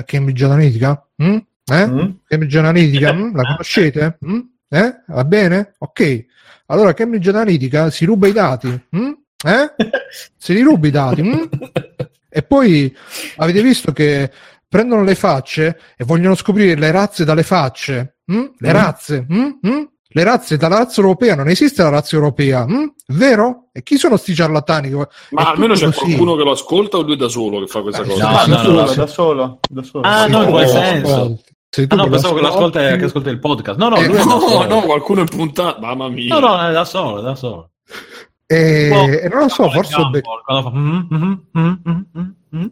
Cambridge 0.06 0.44
Analytica? 0.44 1.08
Mm? 1.24 1.38
Eh? 1.72 1.88
Mm? 1.88 2.10
Cambridge 2.28 2.58
Analytica, 2.58 3.14
mm? 3.14 3.36
la 3.36 3.44
conoscete? 3.44 4.18
Mm? 4.26 4.40
Eh? 4.70 4.96
Va 5.08 5.24
bene? 5.26 5.74
Ok. 5.80 6.26
Allora, 6.68 6.94
Cambridge 6.94 7.30
Analytica 7.30 7.90
si 7.90 8.06
ruba 8.06 8.28
i 8.28 8.32
dati? 8.32 8.68
Eh? 9.44 9.74
Se 10.38 10.54
li 10.54 10.62
rubi 10.62 10.90
i 10.90 10.92
dati? 10.92 11.50
E 12.30 12.44
poi 12.44 12.96
avete 13.38 13.62
visto 13.62 13.92
che 13.92 14.32
prendono 14.68 15.04
le 15.04 15.16
facce 15.16 15.78
e 15.98 16.06
vogliono 16.06 16.36
scoprire 16.36 16.76
le 16.76 16.92
razze 16.92 17.26
dalle 17.26 17.44
facce? 17.44 18.18
Le 18.26 18.72
razze? 18.72 19.26
Le 20.14 20.24
razze 20.26 20.58
dalla 20.58 20.78
razza 20.78 21.00
europea 21.02 21.36
non 21.36 21.48
esiste 21.50 21.82
la 21.84 21.90
razza 21.90 22.16
europea, 22.18 22.66
vero? 23.08 23.70
E 23.74 23.82
chi 23.84 23.98
sono 23.98 24.18
sti 24.18 24.36
ciarlatani? 24.36 24.90
Ma 24.92 25.06
È 25.06 25.08
almeno 25.48 25.74
c'è 25.74 25.86
così. 25.86 26.00
qualcuno 26.00 26.36
che 26.36 26.44
lo 26.44 26.52
ascolta 26.52 26.98
o 26.98 27.02
lui 27.02 27.16
da 27.18 27.28
solo 27.30 27.60
che 27.62 27.68
fa 27.68 27.82
questa 27.82 28.02
Eh, 28.04 28.08
cosa? 28.08 28.46
no, 28.46 28.62
no, 28.62 28.74
da, 28.74 28.86
solo, 28.86 28.86
no. 28.86 28.94
da 28.96 29.08
solo, 29.08 29.60
da 29.70 29.84
solo. 29.84 30.04
Ah, 30.08 30.28
no, 30.28 30.44
in 30.44 30.50
quel 30.50 30.68
senso. 30.68 31.42
Tu 31.72 31.86
Ah, 31.88 31.96
no, 31.96 32.10
pensavo 32.10 32.36
che, 32.36 32.42
l'ascolta, 32.42 32.96
che 32.98 33.06
ascolta 33.06 33.30
il 33.30 33.40
podcast. 33.40 33.80
No, 33.80 33.88
no, 33.90 33.96
Eh, 33.96 34.06
è 34.06 34.08
No, 34.26 34.66
no, 34.68 34.82
qualcuno 34.82 35.22
in 35.22 35.28
puntata. 35.30 35.80
Mamma 35.80 36.10
mia. 36.10 36.38
No, 36.38 36.46
no, 36.48 36.68
è 36.68 36.72
da 36.74 36.84
solo, 36.84 37.20
è 37.20 37.24
da 37.24 37.36
solo. 37.36 37.70
E, 38.46 38.90
Boh, 38.90 39.08
e 39.08 39.30
non 39.30 39.40
lo 39.44 39.48
so, 39.48 39.70
forse 39.70 39.96
ho, 39.96 40.12
fa, 40.12 40.70
mm, 40.70 41.00
mm, 41.10 41.34
mm, 41.58 42.66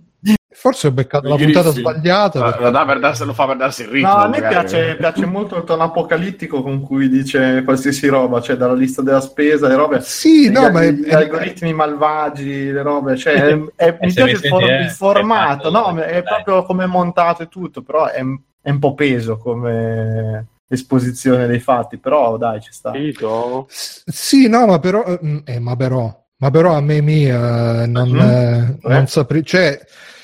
forse 0.52 0.88
ho 0.88 0.92
beccato 0.92 1.30
la 1.30 1.36
puntata 1.38 1.70
sbagliata. 1.70 2.58
Lo, 2.60 2.70
dà 2.70 2.84
per 2.86 3.00
darsi- 3.00 3.24
lo 3.24 3.32
fa 3.34 3.46
per 3.48 3.56
darsi 3.56 3.84
il 3.84 3.88
ritmo. 3.88 4.10
No, 4.10 4.16
a 4.16 4.28
me 4.28 4.46
piace, 4.46 4.98
piace 4.98 5.26
molto 5.26 5.56
il 5.56 5.64
tono 5.64 5.84
apocalittico 5.84 6.62
con 6.62 6.82
cui 6.82 7.08
dice 7.08 7.62
qualsiasi 7.64 8.08
roba, 8.08 8.42
cioè 8.42 8.58
dalla 8.58 8.74
lista 8.74 9.02
della 9.02 9.22
spesa, 9.22 9.70
le 9.70 9.76
robe, 9.76 10.02
Sì, 10.02 10.50
no, 10.50 10.68
gli, 10.68 10.72
ma 10.74 10.82
è- 10.84 10.92
gli 10.92 11.10
algoritmi 11.14 11.72
malvagi, 11.74 12.72
le 12.74 12.82
robe, 12.82 13.16
cioè 13.16 13.36
è- 13.36 13.60
è- 13.78 13.98
mi 14.02 14.12
se 14.12 14.16
piace 14.16 14.24
mi 14.26 14.32
il, 14.32 14.38
senti, 14.40 14.48
for- 14.50 14.70
eh, 14.70 14.82
il 14.82 14.90
formato, 14.90 15.68
è 15.70 15.72
no, 15.72 15.84
fatto- 15.86 16.02
è 16.02 16.24
proprio 16.24 16.64
come 16.64 16.84
è 16.84 16.88
montato 16.88 17.44
e 17.44 17.48
tutto, 17.48 17.82
però 17.82 18.08
è, 18.08 18.22
è 18.62 18.70
un 18.70 18.80
po' 18.80 18.94
peso 18.94 19.38
come 19.38 20.48
esposizione 20.68 21.48
dei 21.48 21.60
fatti, 21.60 21.98
però 21.98 22.38
dai, 22.38 22.62
ci 22.62 22.72
sta. 22.72 22.92
Capito? 22.92 23.66
S- 23.70 24.04
Sì, 24.06 24.48
no, 24.48 24.66
ma 24.68 24.80
però, 24.80 25.04
eh, 25.06 25.42
eh, 25.46 25.60
ma 25.60 25.76
però, 25.76 26.26
ma 26.38 26.52
però 26.52 26.74
a 26.76 26.82
me 26.82 27.02
mia 27.02 27.86
non, 27.88 28.10
Mm. 28.10 28.20
eh, 28.20 28.78
Eh? 28.84 28.88
non 28.90 29.08
saprei, 29.08 29.44
cioè, 29.44 29.80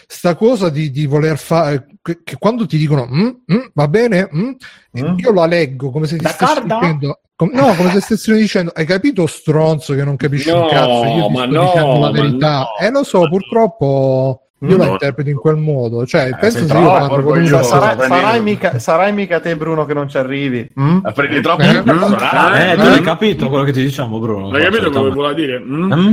sta 0.07 0.35
cosa 0.35 0.69
di, 0.69 0.91
di 0.91 1.05
voler 1.07 1.37
fare, 1.37 1.87
che, 2.01 2.21
che 2.23 2.35
quando 2.37 2.65
ti 2.67 2.77
dicono 2.77 3.07
"Mm, 3.07 3.27
mm, 3.51 3.65
va 3.73 3.87
bene, 3.87 4.29
mm", 4.33 4.51
Mm? 4.99 5.17
io 5.17 5.33
la 5.33 5.45
leggo 5.47 5.89
come 5.89 6.05
se 6.07 6.17
ti 6.17 6.23
D'accordo? 6.23 6.75
dicendo, 6.79 7.19
com- 7.35 7.51
no, 7.51 7.75
come 7.75 7.89
se 7.91 7.99
stessero 8.01 8.37
dicendo, 8.37 8.71
hai 8.75 8.85
capito 8.85 9.25
stronzo 9.25 9.93
che 9.95 10.03
non 10.03 10.15
capisci 10.15 10.49
un 10.49 10.59
No, 10.59 10.65
cazzo, 10.67 11.05
io 11.05 11.25
ti 11.25 11.33
ma 11.33 11.43
sto 11.45 11.53
no, 11.53 11.61
dicendo 11.61 11.99
la 11.99 12.11
verità. 12.11 12.59
no. 12.59 12.85
Eh, 12.85 12.91
lo 12.91 13.03
so, 13.03 13.27
purtroppo 13.27 14.44
io 14.59 14.77
la 14.77 14.85
No. 14.85 14.91
interpreto 14.93 15.29
in 15.29 15.35
quel 15.35 15.57
modo, 15.57 16.05
cioè, 16.05 16.29
penso 16.39 16.59
sei 16.59 16.67
se 16.67 16.77
io 16.77 16.87
parlo 16.87 17.23
con 17.23 17.37
un 17.37 17.45
sarai, 17.63 17.97
sarai 18.07 18.41
mica, 18.41 18.79
sarai 18.79 19.13
mica 19.13 19.39
te, 19.39 19.55
Bruno, 19.57 19.85
che 19.85 19.93
non 19.93 20.07
ci 20.07 20.17
arrivi. 20.17 20.67
Mm? 20.79 20.99
La 21.03 21.11
prendi 21.11 21.41
troppo 21.41 21.61
Eh? 21.61 21.73
sul 21.73 21.83
personale. 21.83 22.71
Eh, 22.71 22.75
tu 22.75 22.81
hai 22.81 23.01
capito 23.01 23.49
quello 23.49 23.63
che 23.63 23.71
ti 23.73 23.81
diciamo, 23.83 24.17
Bruno? 24.19 24.49
Hai 24.51 24.63
capito 24.63 24.89
come 24.91 25.09
vuole 25.09 25.33
dire? 25.35 25.59
Mm? 25.59 25.91
Mm? 25.93 26.11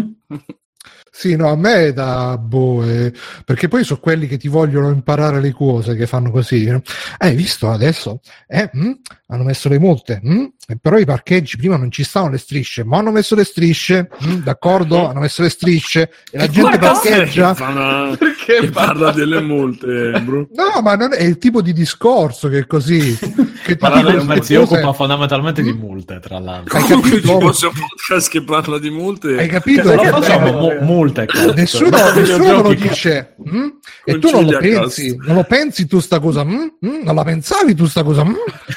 Sì, 1.22 1.36
no, 1.36 1.50
a 1.50 1.56
me 1.56 1.92
da 1.92 2.36
boh, 2.36 2.82
eh, 2.84 3.12
perché 3.44 3.68
poi 3.68 3.84
sono 3.84 4.00
quelli 4.00 4.26
che 4.26 4.38
ti 4.38 4.48
vogliono 4.48 4.88
imparare 4.90 5.40
le 5.40 5.52
cose 5.52 5.94
che 5.94 6.08
fanno 6.08 6.32
così. 6.32 6.64
no? 6.64 6.78
Eh, 7.18 7.28
Hai 7.28 7.36
visto 7.36 7.70
adesso? 7.70 8.18
Eh, 8.48 8.68
mm, 8.76 8.90
hanno 9.28 9.44
messo 9.44 9.68
le 9.68 9.78
multe, 9.78 10.20
mm? 10.26 10.44
Eh, 10.66 10.78
però 10.82 10.98
i 10.98 11.04
parcheggi 11.04 11.56
prima 11.56 11.76
non 11.76 11.92
ci 11.92 12.02
stavano 12.02 12.32
le 12.32 12.38
strisce, 12.38 12.82
ma 12.82 12.98
hanno 12.98 13.12
messo 13.12 13.36
le 13.36 13.44
strisce, 13.44 14.08
mm, 14.26 14.42
d'accordo? 14.42 15.06
Hanno 15.08 15.20
messo 15.20 15.42
le 15.42 15.48
strisce 15.50 16.10
e 16.32 16.38
la 16.38 16.48
gente 16.48 16.78
parcheggia. 16.78 17.54
Fa 17.54 17.68
una- 17.68 18.16
Perché 18.18 18.68
parla 18.70 19.12
delle 19.12 19.40
multe, 19.40 20.20
bro. 20.24 20.48
No, 20.54 20.80
ma 20.82 20.96
non 20.96 21.12
è 21.12 21.22
il 21.22 21.38
tipo 21.38 21.62
di 21.62 21.72
discorso 21.72 22.48
che 22.48 22.58
è 22.58 22.66
così. 22.66 23.16
Che 23.64 23.78
me- 23.80 24.24
queste 24.24 24.42
si 24.44 24.54
occupa 24.54 24.92
fondamentalmente 24.92 25.62
di 25.62 25.72
multe, 25.72 26.18
tra 26.20 26.38
l'altro. 26.38 26.76
Hai 26.76 26.84
capito? 26.84 27.40
fosse 27.40 27.66
un 27.66 27.72
podcast 27.72 28.30
che 28.30 28.42
parla 28.42 28.78
di 28.78 28.90
multe. 28.90 29.36
Hai 29.38 29.48
capito? 29.48 29.82
Perché 29.82 29.96
Non 29.96 30.04
Che- 30.04 30.10
facciamo 30.20 30.44
bello, 30.44 30.58
mu- 30.60 30.70
eh. 30.70 30.80
multe, 30.80 31.26
cazzo. 31.26 31.52
Nessuno, 31.54 31.90
No, 31.96 32.10
nessuno 32.12 32.62
lo 32.62 32.74
dice 32.74 33.34
mm? 33.48 33.66
e 34.04 34.18
tu 34.18 34.30
non 34.30 34.44
lo 34.44 34.58
pensi, 34.58 35.16
non 35.22 35.36
lo 35.36 35.44
pensi 35.44 35.86
tu 35.86 36.00
sta 36.00 36.18
cosa, 36.20 36.44
mm? 36.44 36.50
Mm? 36.86 37.02
non 37.04 37.14
la 37.14 37.22
pensavi 37.24 37.74
tu 37.74 37.86
sta 37.86 38.02
cosa, 38.02 38.24
mm? 38.24 38.34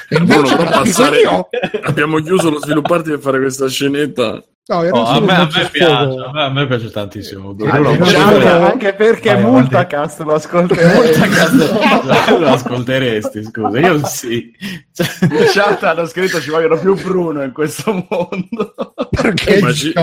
e 0.09 0.17
invece 0.17 0.41
la 0.41 0.63
dico 0.63 0.69
passare- 0.71 1.19
io. 1.19 1.47
Abbiamo 1.83 2.19
chiuso 2.19 2.49
lo 2.49 2.59
svilupparti 2.59 3.09
per 3.11 3.19
fare 3.19 3.39
questa 3.39 3.67
scenetta. 3.67 4.43
No, 4.67 4.79
Oh, 4.79 5.05
a, 5.05 5.19
me, 5.21 5.31
a, 5.31 5.43
me 5.45 5.69
piace, 5.71 5.83
a, 5.83 6.31
me, 6.33 6.41
a 6.41 6.49
me 6.49 6.65
piace 6.65 6.89
tantissimo. 6.89 7.53
Bruno, 7.53 7.77
non 7.77 8.01
Anche, 8.01 8.09
se- 8.09 8.47
anche 8.47 8.93
perché 8.95 9.33
Vai, 9.35 9.43
Multacast 9.43 10.21
lo 10.21 10.33
ascolterei. 10.33 10.95
Multacast 11.05 12.29
lo 12.39 12.47
ascolteresti, 12.47 13.43
scusa, 13.43 13.79
io 13.79 14.03
sì. 14.07 14.51
Cioè, 14.91 15.07
In 15.21 15.45
chat 15.53 15.83
hanno 15.83 16.07
scritto 16.07 16.41
ci 16.41 16.49
vogliono 16.49 16.79
più 16.79 16.95
Bruno 16.99 17.43
in 17.43 17.51
questo 17.51 17.91
mondo. 18.09 18.73
Perché 19.11 19.61
Ma 19.61 19.71
ci- 19.71 19.93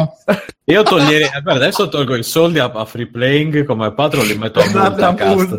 io 0.66 0.82
toglierei, 0.84 1.22
eh, 1.24 1.40
guarda, 1.42 1.64
adesso 1.64 1.88
tolgo 1.88 2.14
i 2.14 2.22
soldi 2.22 2.60
a, 2.60 2.70
a 2.72 2.84
free 2.84 3.08
playing 3.08 3.64
come 3.64 3.92
patron 3.94 4.24
li 4.26 4.38
metto 4.38 4.60
a 4.60 4.68
Multacast. 4.70 5.56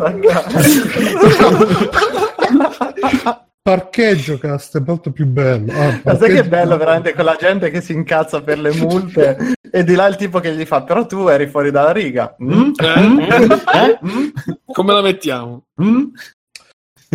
Parcheggio 3.64 4.38
cast 4.40 4.78
è 4.78 4.84
molto 4.86 5.14
più 5.14 5.26
bello. 5.26 5.72
Ah, 5.72 5.98
Ma 6.04 6.18
sai 6.18 6.34
che 6.34 6.40
è 6.40 6.48
bello 6.48 6.76
veramente 6.76 7.14
quella 7.14 7.38
gente 7.40 7.70
che 7.70 7.80
si 7.80 7.94
incazza 7.94 8.42
per 8.42 8.60
le 8.60 8.74
multe 8.74 9.54
e 9.72 9.86
di 9.86 9.96
là 9.96 10.06
il 10.08 10.18
tipo 10.18 10.42
che 10.42 10.54
gli 10.54 10.66
fa 10.66 10.84
però 10.84 11.06
tu 11.06 11.28
eri 11.30 11.48
fuori 11.48 11.72
dalla 11.72 11.94
riga. 11.94 12.36
Mm? 12.44 12.72
Eh? 12.78 14.00
Mm? 14.06 14.28
Come 14.66 14.94
la 14.94 15.02
mettiamo? 15.02 15.64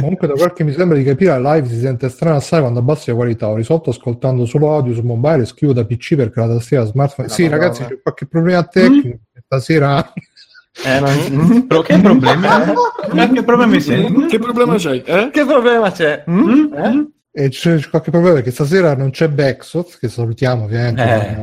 comunque 0.00 0.26
da 0.28 0.34
quel 0.34 0.52
che 0.54 0.64
mi 0.64 0.72
sembra 0.72 0.96
di 0.96 1.04
capire 1.04 1.38
la 1.38 1.54
live 1.54 1.68
si 1.68 1.80
sente 1.80 2.08
strana 2.08 2.36
assai 2.36 2.60
quando 2.60 2.78
abbassi 2.78 3.10
la 3.10 3.16
qualità. 3.16 3.48
Ho 3.48 3.54
risolto 3.54 3.90
ascoltando 3.90 4.46
solo 4.46 4.72
audio 4.72 4.94
su 4.94 5.02
mobile 5.02 5.42
e 5.42 5.44
scrivo 5.44 5.74
da 5.74 5.84
pc 5.84 6.14
perché 6.16 6.40
la 6.40 6.48
tastiera 6.48 6.84
smartphone 6.84 7.28
La 7.28 7.34
sì 7.34 7.42
Madonna. 7.42 7.60
ragazzi 7.60 7.84
c'è 7.84 8.00
qualche 8.00 8.26
problema 8.26 8.64
tecnico. 8.64 9.18
Stasera 9.44 10.12
Eh, 10.84 11.00
non- 11.00 11.66
Però 11.66 11.80
che 11.82 11.98
problemi? 11.98 12.46
Eh, 12.46 13.32
che 13.34 13.42
problema 13.42 14.76
c'hai? 14.78 15.02
Eh? 15.04 15.30
che 15.32 15.44
problema 15.44 15.90
c'è? 15.90 16.24
Mm? 16.30 16.72
Eh? 16.74 17.06
e 17.30 17.48
c'è 17.50 17.78
qualche 17.88 18.10
problema 18.10 18.34
perché 18.36 18.50
stasera 18.50 18.96
non 18.96 19.10
c'è 19.10 19.28
Backsoft 19.28 19.98
che 20.00 20.08
salutiamo 20.08 20.64
ovviamente 20.64 21.02
Eh. 21.02 21.36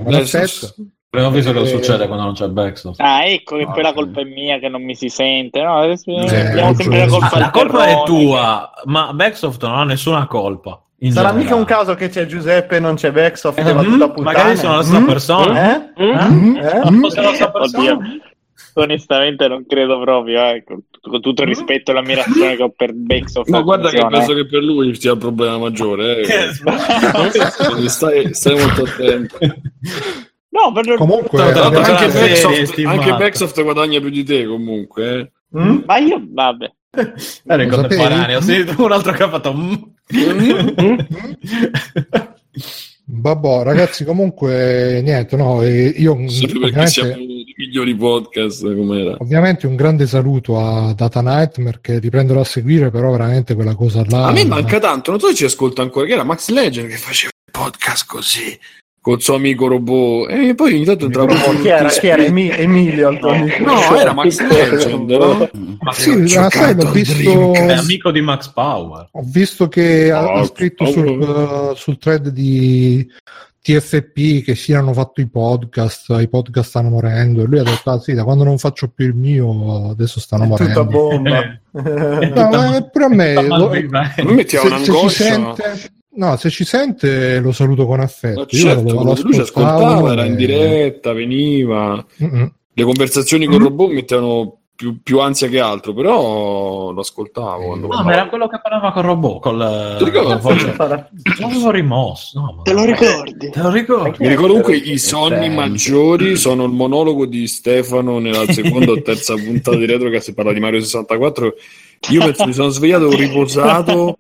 Abbiamo 1.15 1.33
visto 1.33 1.53
cosa 1.53 1.63
Eh, 1.65 1.67
succede 1.69 2.07
quando 2.07 2.25
non 2.25 2.33
c'è 2.33 2.47
backstop. 2.47 2.95
Ah, 2.97 3.23
ecco 3.25 3.55
che 3.55 3.65
poi 3.71 3.81
la 3.81 3.93
colpa 3.93 4.19
è 4.19 4.25
mia 4.25 4.59
che 4.59 4.67
non 4.67 4.83
mi 4.83 4.95
si 4.95 5.07
sente. 5.07 5.61
No, 5.61 5.77
adesso 5.77 6.11
Eh, 6.11 6.47
abbiamo 6.47 6.73
sempre 6.73 6.97
la 6.97 7.07
colpa 7.07 7.29
Ah, 7.31 7.39
la 7.39 7.49
colpa 7.51 7.85
è 7.85 8.03
tua, 8.03 8.71
ma 8.85 9.13
Backsoft 9.13 9.63
non 9.63 9.75
ha 9.77 9.83
nessuna 9.85 10.27
colpa. 10.27 10.81
in 10.99 11.11
sarà 11.13 11.27
generale. 11.29 11.43
mica 11.45 11.55
un 11.55 11.63
caso 11.65 11.95
che 11.95 12.09
c'è 12.09 12.25
Giuseppe 12.25 12.75
e 12.75 12.79
non 12.81 12.95
c'è 12.95 13.11
Backsoft 13.13 13.57
Eh, 13.59 13.73
mm, 13.73 14.03
magari 14.17 14.57
sono 14.57 14.75
la 14.75 14.83
stessa 14.83 14.99
Mm? 14.99 15.05
persona. 15.05 15.73
Eh? 15.75 16.03
Mm? 16.03 16.55
Eh? 16.57 16.89
Mm? 16.91 17.01
La 17.03 17.09
stessa 17.09 17.51
persona. 17.51 17.91
Oddio. 17.93 17.99
Onestamente 18.75 19.47
non 19.47 19.65
credo 19.65 19.99
proprio, 19.99 20.45
eh, 20.49 20.63
con, 20.65 20.81
con 21.01 21.21
tutto 21.21 21.41
il 21.43 21.47
rispetto 21.47 21.91
e 21.91 21.93
l'ammirazione 21.93 22.55
che 22.55 22.63
ho 22.63 22.69
per 22.69 22.93
Backsoft. 22.93 23.49
No, 23.49 23.63
guarda 23.63 23.89
che 23.89 24.05
penso 24.09 24.33
che 24.33 24.45
per 24.45 24.63
lui 24.63 24.93
sia 24.95 25.11
il 25.13 25.17
problema 25.17 25.57
maggiore. 25.57 26.21
eh. 26.21 27.89
Stai, 27.89 28.33
stai 28.33 28.55
molto 28.57 28.83
attento. 28.83 29.37
No, 30.49 30.71
per... 30.73 30.95
comunque 30.95 31.41
ovviamente- 31.41 31.91
Anche 31.91 32.07
Backsoft, 32.07 32.63
stimata. 32.63 33.01
anche 33.01 33.15
Backsoft 33.17 33.61
guadagna 33.63 33.99
più 33.99 34.09
di 34.09 34.23
te 34.23 34.45
comunque. 34.45 35.19
eh. 35.19 35.31
Mm? 35.59 35.79
Ma 35.85 35.97
io, 35.97 36.21
vabbè. 36.25 36.71
Era 37.45 37.63
in 37.63 37.69
contemporanea, 37.69 38.39
sì, 38.41 38.65
un 38.77 38.91
altro 38.91 39.11
che 39.11 39.23
ha 39.23 39.29
fatto 39.29 39.53
mm. 39.53 39.73
Vabbè, 43.17 43.63
ragazzi, 43.63 44.03
comunque 44.03 45.01
niente, 45.03 45.35
no, 45.35 45.63
io 45.63 46.15
Sempre 46.29 46.59
perché 46.59 46.65
ovviamente, 46.65 46.87
siamo 46.91 47.15
i 47.15 47.53
migliori 47.57 47.95
podcast 47.95 48.61
com'era. 48.75 49.15
ovviamente 49.19 49.67
un 49.67 49.75
grande 49.75 50.05
saluto 50.07 50.59
a 50.59 50.93
Data 50.93 51.21
Nightmare 51.21 51.79
che 51.81 51.99
riprenderò 51.99 52.41
a 52.41 52.45
seguire, 52.45 52.89
però 52.91 53.11
veramente 53.11 53.55
quella 53.55 53.75
cosa 53.75 54.03
là. 54.07 54.27
A 54.27 54.31
me 54.31 54.45
manca 54.45 54.79
tanto, 54.79 55.11
non 55.11 55.19
so 55.19 55.27
se 55.27 55.35
ci 55.35 55.45
ascolta 55.45 55.81
ancora, 55.81 56.05
che 56.05 56.13
era 56.13 56.23
Max 56.23 56.49
Legend 56.49 56.89
che 56.89 56.97
faceva 56.97 57.31
il 57.45 57.51
podcast 57.51 58.05
così 58.07 58.59
col 59.05 59.21
suo 59.21 59.35
amico 59.35 59.67
robot 59.67 60.31
e 60.31 60.55
poi 60.55 60.73
ogni 60.73 60.83
tanto 60.83 61.05
entrava 61.05 61.31
Oh, 61.33 61.59
chi 61.61 61.67
era, 61.67 61.89
chi 61.89 62.07
era? 62.07 62.23
Emi- 62.23 62.49
Emilio 62.49 63.09
il 63.11 63.19
tuo 63.19 63.29
amico? 63.29 63.63
No, 63.63 63.95
era 63.99 64.13
Max 64.13 64.39
Legend. 64.41 65.09
no? 65.11 65.49
Sì, 65.91 66.15
ma 66.35 66.49
sai, 66.49 66.73
l'ho 66.73 66.89
visto, 66.89 67.53
È 67.53 67.73
amico 67.73 68.09
di 68.09 68.21
Max 68.21 68.47
Power. 68.51 69.07
ho 69.11 69.21
visto 69.23 69.67
che 69.67 70.11
ha, 70.11 70.21
ha 70.21 70.39
Oh, 70.41 70.45
scritto 70.45 70.85
oh, 70.85 70.91
sul, 70.91 71.05
uh, 71.19 71.75
sul 71.75 71.99
thread 71.99 72.29
di 72.29 73.07
TFP 73.61 74.43
che 74.43 74.55
si 74.55 74.71
erano 74.71 74.93
fatto 74.93 75.21
i 75.21 75.27
podcast, 75.27 76.09
i 76.19 76.27
podcast 76.27 76.69
stanno 76.69 76.89
morendo 76.89 77.43
e 77.43 77.45
lui 77.45 77.59
ha 77.59 77.63
detto, 77.63 77.91
ah 77.91 77.99
sì, 77.99 78.13
da 78.13 78.23
quando 78.23 78.43
non 78.43 78.57
faccio 78.57 78.87
più 78.89 79.05
il 79.05 79.13
mio 79.15 79.89
adesso 79.91 80.19
stanno 80.19 80.43
a 80.43 80.47
morendo. 80.47 80.83
bomba. 80.85 81.59
No, 81.71 82.49
ma 82.49 82.89
pure 82.91 83.05
a 83.05 83.09
me, 83.09 83.33
lo- 83.47 83.69
Mi 83.69 84.33
metteva 84.33 84.63
se, 84.63 84.69
se 84.77 84.83
ci 84.83 84.89
un'angoscia. 84.89 85.23
sente, 85.23 85.63
no, 86.15 86.35
se 86.37 86.49
ci 86.49 86.63
sente 86.65 87.39
lo 87.39 87.51
saluto 87.51 87.85
con 87.85 87.99
affetto. 87.99 88.39
Ma 88.41 88.45
Io 88.49 88.59
certo, 88.59 88.93
lo- 88.93 89.03
lo 89.03 89.17
lui 89.21 89.33
ci 89.33 89.39
ascoltava, 89.41 90.11
era 90.11 90.25
in 90.25 90.33
e- 90.33 90.35
diretta, 90.35 91.13
veniva. 91.13 92.05
Mm-mm. 92.23 92.51
Le 92.73 92.83
conversazioni 92.83 93.45
con 93.45 93.55
il 93.55 93.61
robot 93.61 93.91
mettevano 93.91 94.57
più, 94.75 95.01
più 95.01 95.19
ansia 95.21 95.47
che 95.47 95.61
altro, 95.61 95.93
però 95.93 96.91
lo 96.91 96.99
ascoltavo. 96.99 97.63
Quando 97.67 97.87
No, 97.87 98.03
ma 98.03 98.11
era 98.11 98.27
quello 98.27 98.49
che 98.49 98.59
parlava 98.61 98.91
con 98.91 99.01
robot, 99.03 99.39
con 99.41 99.53
Ti 99.99 100.11
la 100.11 100.35
voce. 100.35 100.75
L'avevo 101.39 101.71
rimosso. 101.71 102.37
No, 102.39 102.53
ma- 102.57 102.61
Te 102.63 102.73
lo 102.73 102.83
ricordi? 102.83 103.49
Te 103.49 103.61
lo 103.61 103.69
ricordi? 103.69 104.17
Mi 104.19 104.27
ricordo 104.27 104.47
comunque 104.59 104.75
i 104.75 104.97
sonni 104.97 105.43
Senti. 105.43 105.55
maggiori 105.55 106.35
sono 106.35 106.65
il 106.65 106.73
monologo 106.73 107.25
di 107.25 107.47
Stefano 107.47 108.19
nella 108.19 108.45
seconda 108.51 108.91
o 108.91 109.01
terza 109.01 109.33
puntata 109.41 109.77
di 109.77 109.85
Retro 109.85 110.09
che 110.09 110.19
si 110.19 110.33
parla 110.33 110.51
di 110.51 110.59
Mario 110.59 110.81
64. 110.81 111.53
Io 112.11 112.23
penso 112.23 112.45
mi 112.45 112.53
sono 112.53 112.69
svegliato, 112.69 113.05
ho 113.05 113.15
riposato. 113.15 114.15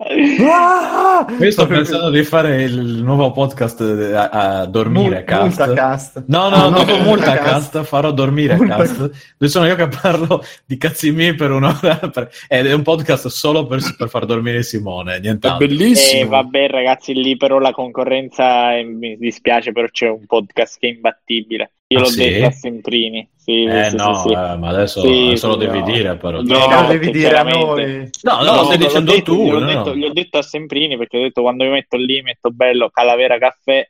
Ah! 0.47 1.25
Io 1.39 1.51
sto 1.51 1.67
pensando 1.67 2.09
di 2.09 2.23
fare 2.23 2.63
il 2.63 3.01
nuovo 3.03 3.31
podcast 3.31 3.79
eh, 3.81 4.13
a, 4.15 4.29
a 4.29 4.65
dormire 4.65 5.23
cast. 5.23 5.59
Multacast. 5.59 6.23
No, 6.27 6.49
no, 6.49 6.55
Ah, 6.55 6.69
no, 6.69 6.77
dopo 6.77 6.97
Multacast. 6.97 7.05
Multacast 7.05 7.83
farò 7.83 8.11
dormire 8.11 8.55
Multacast. 8.55 8.97
cast. 8.97 9.33
Dove 9.37 9.51
sono 9.51 9.67
io 9.67 9.75
che 9.75 9.87
parlo 9.87 10.43
di 10.65 10.77
cazzi 10.77 11.11
miei 11.11 11.35
per 11.35 11.51
un'ora. 11.51 11.95
per- 12.11 12.29
Ed 12.47 12.65
è 12.65 12.73
un 12.73 12.81
podcast 12.81 13.27
solo 13.27 13.65
per, 13.67 13.79
per 13.97 14.09
far 14.09 14.25
dormire 14.25 14.63
Simone, 14.63 15.15
È 15.15 15.19
nient'altro. 15.19 15.67
bellissimo. 15.67 16.21
Eh, 16.21 16.25
vabbè, 16.25 16.67
ragazzi, 16.67 17.13
lì 17.13 17.37
però 17.37 17.59
la 17.59 17.71
concorrenza 17.71 18.75
eh, 18.75 18.83
mi 18.83 19.15
dispiace, 19.17 19.71
però 19.71 19.87
c'è 19.91 20.09
un 20.09 20.25
podcast 20.25 20.77
che 20.79 20.87
è 20.87 20.91
imbattibile. 20.91 21.71
Io 21.87 21.99
Ah, 21.99 22.01
l'ho 22.01 22.07
sì? 22.07 22.17
detto 22.17 22.45
a 22.47 22.51
Semprini. 22.51 23.29
Sì, 23.35 23.63
Eh 23.65 23.89
sì, 23.91 23.95
no, 23.95 24.15
sì, 24.15 24.29
sì. 24.29 24.33
eh, 24.33 24.57
ma 24.57 24.69
adesso, 24.69 25.01
Sì, 25.01 25.25
adesso 25.27 25.47
lo 25.49 25.55
devi 25.55 25.79
no. 25.79 25.85
dire 25.85 26.15
però. 26.17 26.41
No, 26.41 26.57
No, 26.57 26.67
perché 26.67 26.87
devi 26.97 27.11
dire 27.11 27.37
a 27.37 27.43
noi. 27.43 28.09
No, 28.23 28.37
no, 28.37 28.43
No, 28.43 28.55
lo 28.55 28.63
stai 28.63 28.77
dicendo 28.79 29.11
detto, 29.11 29.33
tu. 29.33 29.43
gliel'ho, 29.43 29.59
no? 29.59 29.65
detto, 29.67 29.95
gli 29.95 30.03
ho 30.03 30.11
detto 30.13 30.37
a 30.39 30.41
Semprini 30.41 30.97
perché 30.97 31.17
ho 31.19 31.21
detto 31.21 31.41
quando 31.43 31.63
mi 31.63 31.69
metto 31.69 31.95
lì, 31.97 32.23
metto 32.23 32.49
bello 32.49 32.89
Calavera 32.91 33.37
Caffè. 33.37 33.87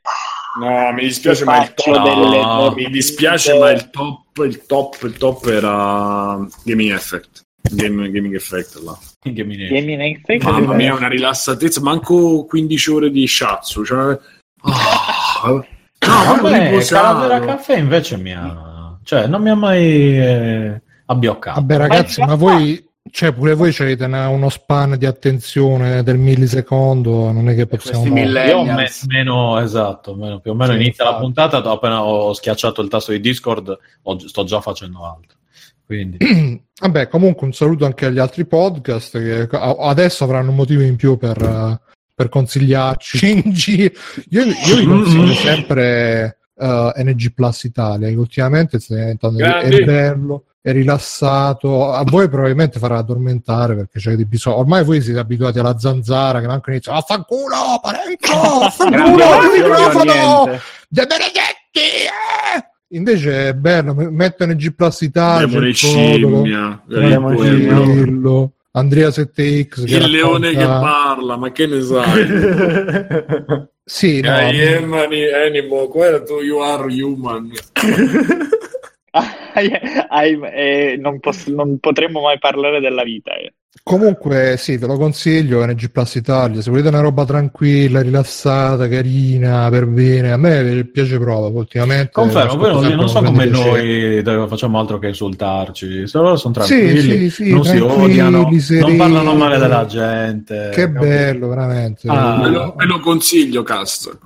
No, 0.60 0.92
mi 0.92 1.04
dispiace, 1.04 1.46
ma 1.46 1.62
il 1.64 1.74
top, 1.74 2.04
delle 2.04 2.42
no, 2.42 2.74
mi 2.76 2.90
dispiace, 2.90 3.58
ma 3.58 3.72
il 3.72 3.90
top, 3.90 4.38
il 4.46 4.66
top, 4.66 5.02
il 5.04 5.18
top 5.18 5.46
era 5.48 6.38
Gaming 6.66 6.92
Effect. 6.92 7.44
Game- 7.72 8.12
gaming 8.12 8.36
Effect 8.36 8.76
là. 8.84 8.98
Gaming 9.24 9.62
Effect. 9.62 9.74
Gaming 9.74 10.02
Effect. 10.02 10.44
Mamma 10.44 10.74
mia, 10.74 10.94
una 10.96 11.08
rilassatezza, 11.08 11.80
manco 11.82 12.44
15 12.46 12.92
ore 12.92 13.10
di 13.10 13.26
shatsu. 13.26 13.86
Cioè... 13.86 14.18
Ah, 14.64 15.66
no, 16.08 16.34
proprio 16.34 16.72
Vabbè. 16.72 16.86
Calavera 16.86 17.40
Caffè 17.40 17.78
invece 17.78 18.18
mi 18.18 18.34
ha... 18.34 18.98
Cioè, 19.04 19.28
non 19.28 19.42
mi 19.42 19.50
ha 19.50 19.56
mai 19.56 20.18
eh, 20.18 20.82
abbioccato. 21.06 21.60
Vabbè, 21.60 21.78
ragazzi, 21.78 22.22
ma 22.22 22.34
voi, 22.34 22.84
cioè, 23.12 23.32
pure 23.34 23.54
voi 23.54 23.74
avete 23.78 24.06
uno 24.06 24.50
span 24.50 24.98
di 24.98 25.06
attenzione 25.06 26.02
del 26.02 26.18
millisecondo, 26.18 27.32
non 27.32 27.48
è 27.50 27.56
che 27.56 27.68
possiamo. 27.68 28.04
Io 28.06 28.64
me- 28.64 28.90
meno, 29.08 29.60
esatto, 29.60 30.16
meno- 30.16 30.40
più 30.40 30.52
o 30.52 30.56
meno 30.56 30.72
Sì, 30.74 30.80
inizia 30.80 31.04
la 31.04 31.10
infatti. 31.12 31.26
puntata, 31.26 31.60
do- 31.60 31.72
appena 31.72 32.04
ho 32.04 32.34
schiacciato 32.34 32.82
il 32.82 32.90
tasto 32.90 33.12
di 33.12 33.20
Discord, 33.20 33.78
ho- 34.02 34.28
sto 34.28 34.44
già 34.44 34.60
facendo 34.60 35.06
altro. 35.06 35.38
Quindi, 35.86 36.18
Vabbè, 36.82 37.08
comunque 37.08 37.46
un 37.46 37.54
saluto 37.54 37.86
anche 37.86 38.08
agli 38.08 38.18
altri 38.20 38.46
podcast 38.46 39.20
che 39.20 39.48
adesso 39.52 40.24
avranno 40.24 40.50
un 40.50 40.56
motivo 40.56 40.82
in 40.82 40.96
più 40.96 41.16
per, 41.16 41.40
eh, 41.42 41.80
per 42.16 42.30
consigliarci 42.30 43.30
in 43.46 43.52
giro. 43.52 43.94
Io, 44.30 44.46
io 44.46 44.76
vi 44.78 44.86
consiglio 44.86 45.34
sempre 45.34 46.38
eh, 46.58 46.94
NG 46.98 47.34
Plus 47.34 47.64
Italia, 47.64 48.08
che 48.08 48.16
ultimamente 48.16 48.80
sta 48.80 48.96
diventando 48.96 49.44
è 49.44 49.84
bello, 49.84 50.46
è 50.62 50.72
rilassato. 50.72 51.92
A 51.92 52.04
voi 52.06 52.30
probabilmente 52.30 52.80
farà 52.80 52.98
addormentare 52.98 53.76
perché 53.76 54.00
c'è 54.00 54.16
bisogno. 54.16 54.60
Ormai 54.60 54.84
voi 54.86 55.02
siete 55.02 55.20
abituati 55.20 55.60
alla 55.60 55.78
zanzara 55.78 56.40
che 56.40 56.48
manco 56.48 56.72
inizia. 56.72 56.94
Affanculo, 56.94 57.80
Parenzo! 57.82 58.62
Affanculo, 58.64 59.16
Grandi 59.16 59.58
il 59.58 59.64
microfono! 59.64 60.60
De 60.88 61.06
Benedetti! 61.06 61.80
eh! 62.06 62.74
Invece 62.90 63.50
è 63.50 63.54
bello, 63.54 63.94
metto 63.94 64.46
NG 64.46 64.74
Plus 64.74 65.02
Italia. 65.02 65.46
Il 65.46 65.78
Codolo, 65.78 66.44
scimmia. 66.44 66.82
Demone 66.86 67.36
Il, 67.36 67.42
scimmia. 67.42 67.80
Grillo, 67.82 68.54
Andrea 68.76 69.08
7X. 69.10 69.86
che 69.86 69.96
il 69.96 70.10
leone 70.10 70.52
che 70.52 70.58
racconta- 70.66 70.80
parla, 70.82 71.38
ma 71.38 71.52
che 71.52 71.66
ne 71.68 71.82
sai? 71.82 73.68
Sì, 73.88 74.20
no, 74.20 74.36
I 74.40 74.74
am 74.78 74.94
an 74.94 75.12
animal, 75.46 75.88
where 75.94 76.24
do 76.24 76.42
you 76.42 76.60
are 76.60 76.88
human? 76.92 77.52
Ai- 79.12 80.40
eh, 80.42 80.98
non, 81.00 81.20
poss- 81.20 81.48
non 81.48 81.78
potremmo 81.80 82.20
mai 82.22 82.40
parlare 82.40 82.80
della 82.80 83.04
vita. 83.04 83.36
eh. 83.36 83.54
Comunque 83.84 84.56
sì, 84.58 84.78
ve 84.78 84.88
lo 84.88 84.98
consiglio, 84.98 85.66
NG 85.66 85.90
Plus 85.90 86.16
Italia, 86.16 86.62
se 86.62 86.70
volete 86.70 86.88
una 86.88 87.02
roba 87.02 87.26
tranquilla, 87.26 88.02
rilassata, 88.02 88.88
carina, 88.88 89.70
per 89.70 89.86
bene, 89.86 90.32
a 90.32 90.38
me 90.38 90.86
piace 90.86 91.20
proprio 91.20 91.60
ultimamente. 91.60 92.12
confermo, 92.12 92.58
però 92.58 92.82
non 92.82 93.06
con 93.12 93.24
come 93.26 93.48
piacere. 93.48 94.22
noi 94.22 94.48
facciamo 94.48 94.80
altro 94.80 94.98
che 95.00 95.08
insultarci, 95.10 96.08
se 96.08 96.18
loro 96.18 96.36
sono 96.36 96.54
Sì, 96.64 96.76
tranquilli, 96.76 97.30
sì, 97.30 97.44
sì, 97.46 97.52
non 97.52 97.64
si 97.64 97.78
odiano, 97.78 98.42
non 98.42 98.60
sereni. 98.60 98.98
parlano 98.98 99.36
male 99.36 99.58
della 99.58 99.86
gente. 99.86 100.72
Che 100.74 100.90
bello, 100.90 101.48
veramente. 101.48 102.08
Ah. 102.08 102.38
Me 102.38 102.50
lo, 102.50 102.74
me 102.78 102.86
lo 102.86 103.00
consiglio, 103.00 103.64
cast. 103.64 104.18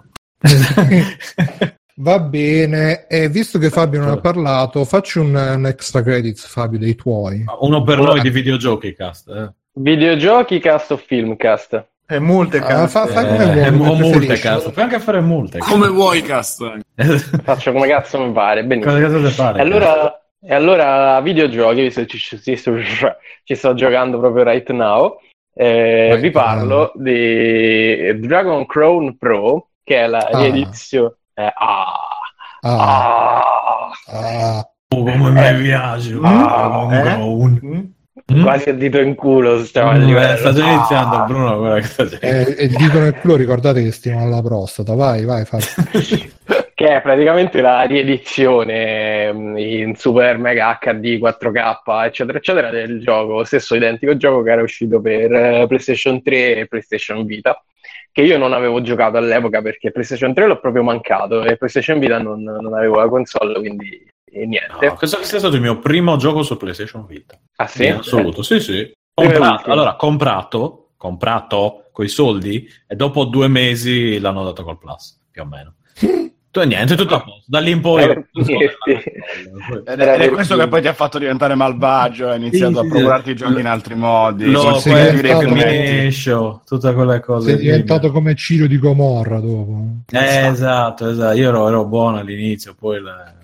Va 2.02 2.18
bene, 2.20 3.08
e 3.08 3.28
visto 3.28 3.60
che 3.60 3.70
Fabio 3.70 4.00
non 4.00 4.10
ha 4.12 4.18
parlato, 4.22 4.86
facci 4.86 5.20
un, 5.20 5.36
un 5.36 5.66
extra 5.66 6.02
credits, 6.02 6.48
Fabio, 6.48 6.80
dei 6.80 6.96
tuoi. 6.96 7.44
Uno 7.60 7.84
per 7.84 7.98
noi 8.00 8.22
di 8.22 8.30
videogiochi, 8.30 8.94
cast. 8.94 9.28
Eh. 9.30 9.52
Videogiochi, 9.74 10.60
cast 10.60 10.92
o 10.92 10.98
filmcast? 10.98 11.86
E 12.08 12.20
multe 12.20 12.58
Ah, 12.60 12.62
cazzo. 12.64 12.88
fa- 12.88 13.08
fai 13.08 13.28
come 13.28 13.66
Eh, 13.66 13.72
vuoi, 13.72 13.90
multe, 14.00 14.18
preferisci. 14.18 14.42
cazzo. 14.42 14.72
Puoi 14.72 14.86
anche 14.86 15.00
fare 15.00 15.20
multe. 15.20 15.60
Come 15.60 15.90
vuoi, 15.90 16.22
cast. 16.22 16.78
Faccio 17.44 17.72
come 17.74 17.88
cazzo 17.88 18.26
mi 18.26 18.32
pare, 18.32 18.64
benissimo. 18.64 18.94
Cosa 18.96 19.06
cazzo 19.06 19.28
ti 19.28 19.34
pare? 19.36 19.60
E 19.60 19.62
allora, 19.62 20.22
e 20.42 20.54
allora 20.54 21.20
videogiochi, 21.20 21.82
visto 21.82 22.02
che 22.02 22.08
ci, 22.08 22.40
ci 22.40 22.56
sto, 22.56 22.78
ci 23.44 23.56
sto 23.56 23.74
giocando 23.74 24.20
proprio 24.20 24.46
right 24.46 24.70
now, 24.72 25.20
eh, 25.54 26.18
vi 26.22 26.32
parlo 26.32 26.94
di 26.96 28.18
Dragon 28.22 28.66
Crown 28.66 29.18
Pro, 29.18 29.68
che 29.84 29.98
è 29.98 30.08
la 30.08 30.20
Ah. 30.32 30.40
riedizione... 30.40 31.14
eh, 31.40 31.54
ah, 31.56 32.08
Ah, 32.62 33.42
ah, 34.08 34.58
ah. 34.58 34.70
Oh, 34.92 35.04
come 35.04 35.30
mi 35.32 35.62
piace. 35.64 36.18
Ah, 36.22 36.68
un 36.84 36.94
eh? 36.94 37.02
grown. 37.02 37.60
Mm? 37.64 37.80
Mm? 38.32 38.44
quasi 38.44 38.70
a 38.70 38.74
dito 38.74 39.00
in 39.00 39.16
culo 39.16 39.64
stiamo 39.64 39.92
Mm, 39.94 40.06
livello. 40.06 40.34
eh, 40.34 40.38
sta 40.38 40.52
già 40.54 40.66
iniziando, 40.70 41.16
Ah. 41.16 41.24
Bruno. 41.24 41.74
Che 41.76 41.82
sta 41.84 42.06
già 42.06 42.18
E, 42.20 42.56
e 42.58 42.64
il 42.66 42.76
dito 42.76 43.00
nel 43.00 43.16
culo, 43.16 43.36
ricordate 43.36 43.82
che 43.82 43.92
stiamo 43.92 44.24
alla 44.24 44.42
prostata. 44.42 44.94
Vai, 44.94 45.24
vai, 45.26 45.46
che 46.76 46.96
è 46.96 47.02
praticamente 47.02 47.62
la 47.62 47.84
riedizione 47.84 49.32
mm, 49.34 49.58
in 49.58 49.96
super 49.96 50.38
mega 50.38 50.78
HD 50.82 51.18
4K 51.20 52.06
eccetera 52.06 52.38
eccetera 52.38 52.70
del 52.70 53.02
gioco 53.02 53.44
stesso 53.44 53.76
identico 53.76 54.16
gioco 54.18 54.42
che 54.44 54.52
era 54.52 54.62
uscito 54.62 55.02
per 55.02 55.32
eh, 55.34 55.66
PlayStation 55.68 56.22
3 56.22 56.56
e 56.58 56.68
PlayStation 56.68 57.26
Vita 57.26 57.62
che 58.12 58.22
io 58.22 58.38
non 58.38 58.54
avevo 58.54 58.82
giocato 58.82 59.18
all'epoca 59.18 59.62
perché 59.62 59.92
PlayStation 59.92 60.34
3 60.34 60.48
l'ho 60.48 60.60
proprio 60.60 60.84
mancato 60.84 61.44
e 61.44 61.58
PlayStation 61.58 62.00
Vita 62.00 62.20
non, 62.20 62.42
non 62.44 62.74
avevo 62.74 62.96
la 62.98 63.08
console 63.08 63.54
quindi 63.60 64.08
niente 64.32 64.68
No, 64.86 64.96
questo 64.96 65.18
questo 65.18 65.36
è 65.36 65.40
stato 65.40 65.56
il 65.56 65.62
mio 65.62 65.80
primo 65.80 66.18
gioco 66.18 66.44
su 66.44 66.58
PlayStation 66.58 67.06
Vita. 67.06 67.40
ah 67.58 67.68
sì? 67.68 67.86
In 67.86 67.94
assoluto, 67.94 68.42
sì, 68.44 68.60
sì. 68.60 68.92
Comprato, 69.14 69.72
allora, 69.72 69.96
comprato, 69.96 70.92
comprato 70.96 71.90
coi 71.92 72.08
soldi 72.08 72.68
e 72.88 72.96
dopo 72.96 73.26
due 73.26 73.48
mesi 73.48 74.20
l'hanno 74.20 74.44
dato 74.44 74.64
col 74.64 74.78
Plus, 74.78 75.20
più 75.30 75.42
o 75.42 75.46
meno. 75.46 75.76
Tu, 76.52 76.62
niente, 76.64 76.96
tutto 76.96 77.16
a 77.16 77.22
posto. 77.22 77.44
Da 77.46 77.60
lì 77.60 77.70
in 77.72 77.80
poi... 77.80 78.04
Eh. 78.04 78.26
Ed 79.86 80.00
è, 80.00 80.30
questo 80.30 80.58
che 80.58 80.68
poi 80.68 80.82
ti 80.82 80.88
ha 80.88 80.94
fatto 80.94 81.20
diventare 81.20 81.54
malvagio, 81.54 82.30
hai 82.30 82.38
iniziato 82.38 82.74
Sì, 82.74 82.80
a 82.80 82.82
sì. 82.82 82.88
procurarti 82.88 83.30
i 83.32 83.36
giochi 83.36 83.60
in 83.60 83.68
altri 83.68 83.94
modi. 83.94 84.52
Fumetti. 84.52 86.12
show, 86.12 86.62
tutte 86.66 86.94
quelle 86.94 87.20
cose. 87.20 87.50
Sei 87.52 87.58
lì. 87.58 87.66
diventato 87.66 88.12
come 88.12 88.34
Ciro 88.34 88.66
di 88.66 88.80
Gomorra 88.80 89.40
dopo. 89.40 89.84
Eh, 90.12 90.48
esatto, 90.48 91.10
esatto. 91.10 91.38
Io 91.38 91.50
ero, 91.50 91.68
ero 91.68 91.86
buono 91.86 92.18
all'inizio, 92.18 92.74
poi 92.78 93.00
le, 93.00 93.39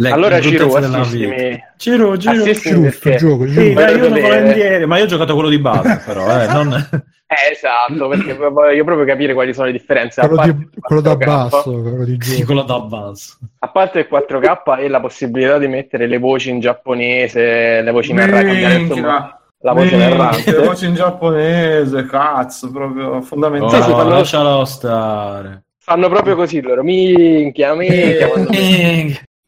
le 0.00 0.10
allora 0.10 0.40
Ciro 0.40 0.66
bruttezze 0.66 0.80
della 0.80 1.02
vita. 1.02 1.06
assistimi 1.08 1.64
Ciro, 1.76 2.16
Ciro. 2.18 2.42
assistimi 2.42 2.82
Giusto, 2.84 3.00
perché 3.08 3.16
gioco, 3.18 3.46
Sì, 3.46 3.52
gioco. 3.52 3.80
dai, 3.80 3.96
io 3.96 4.08
volentieri, 4.08 4.86
ma 4.86 4.98
io 4.98 5.04
ho 5.04 5.06
giocato 5.08 5.34
quello 5.34 5.48
di 5.48 5.58
base, 5.58 6.02
però, 6.06 6.40
eh, 6.40 6.46
non... 6.52 6.88
Eh, 7.30 7.52
esatto, 7.52 8.08
perché 8.08 8.34
voglio 8.34 8.84
proprio 8.84 9.04
capire 9.04 9.34
quali 9.34 9.52
sono 9.52 9.66
le 9.66 9.72
differenze. 9.72 10.20
A 10.20 10.26
Quello, 10.28 10.36
parte 10.40 10.54
di- 10.56 10.62
il 10.72 10.80
quello 10.80 11.00
da 11.02 11.12
4K 11.14 11.24
basso, 11.26 11.72
quello 11.82 12.04
di 12.04 12.16
Sì, 12.20 12.30
gioco. 12.36 12.44
quello 12.46 12.62
da 12.62 12.78
basso. 12.80 13.36
A 13.58 13.68
parte 13.68 13.98
il 13.98 14.06
4K 14.08 14.78
e 14.78 14.88
la 14.88 15.00
possibilità 15.00 15.58
di 15.58 15.66
mettere 15.68 16.06
le 16.06 16.18
voci 16.18 16.48
in 16.50 16.60
giapponese, 16.60 17.82
le 17.82 17.90
voci 17.90 18.12
insomma, 18.12 18.42
Minchia. 18.42 19.40
la 19.58 19.72
voce 19.72 19.96
Minchia, 19.96 20.08
narrante. 20.16 20.50
Le 20.58 20.66
voci 20.66 20.86
in 20.86 20.94
giapponese, 20.94 22.06
cazzo, 22.06 22.70
proprio 22.70 23.08
Oh, 23.16 23.20
fondamentale. 23.22 23.82
Sì, 23.82 23.82
sì, 23.82 23.90
fanno- 23.94 24.08
lascialo 24.10 24.64
stare. 24.64 25.62
Fanno 25.80 26.08
proprio 26.08 26.34
così 26.34 26.62
loro, 26.62 26.82
minchia, 26.82 27.74
minchia. 27.74 28.28
quando- 28.32 28.50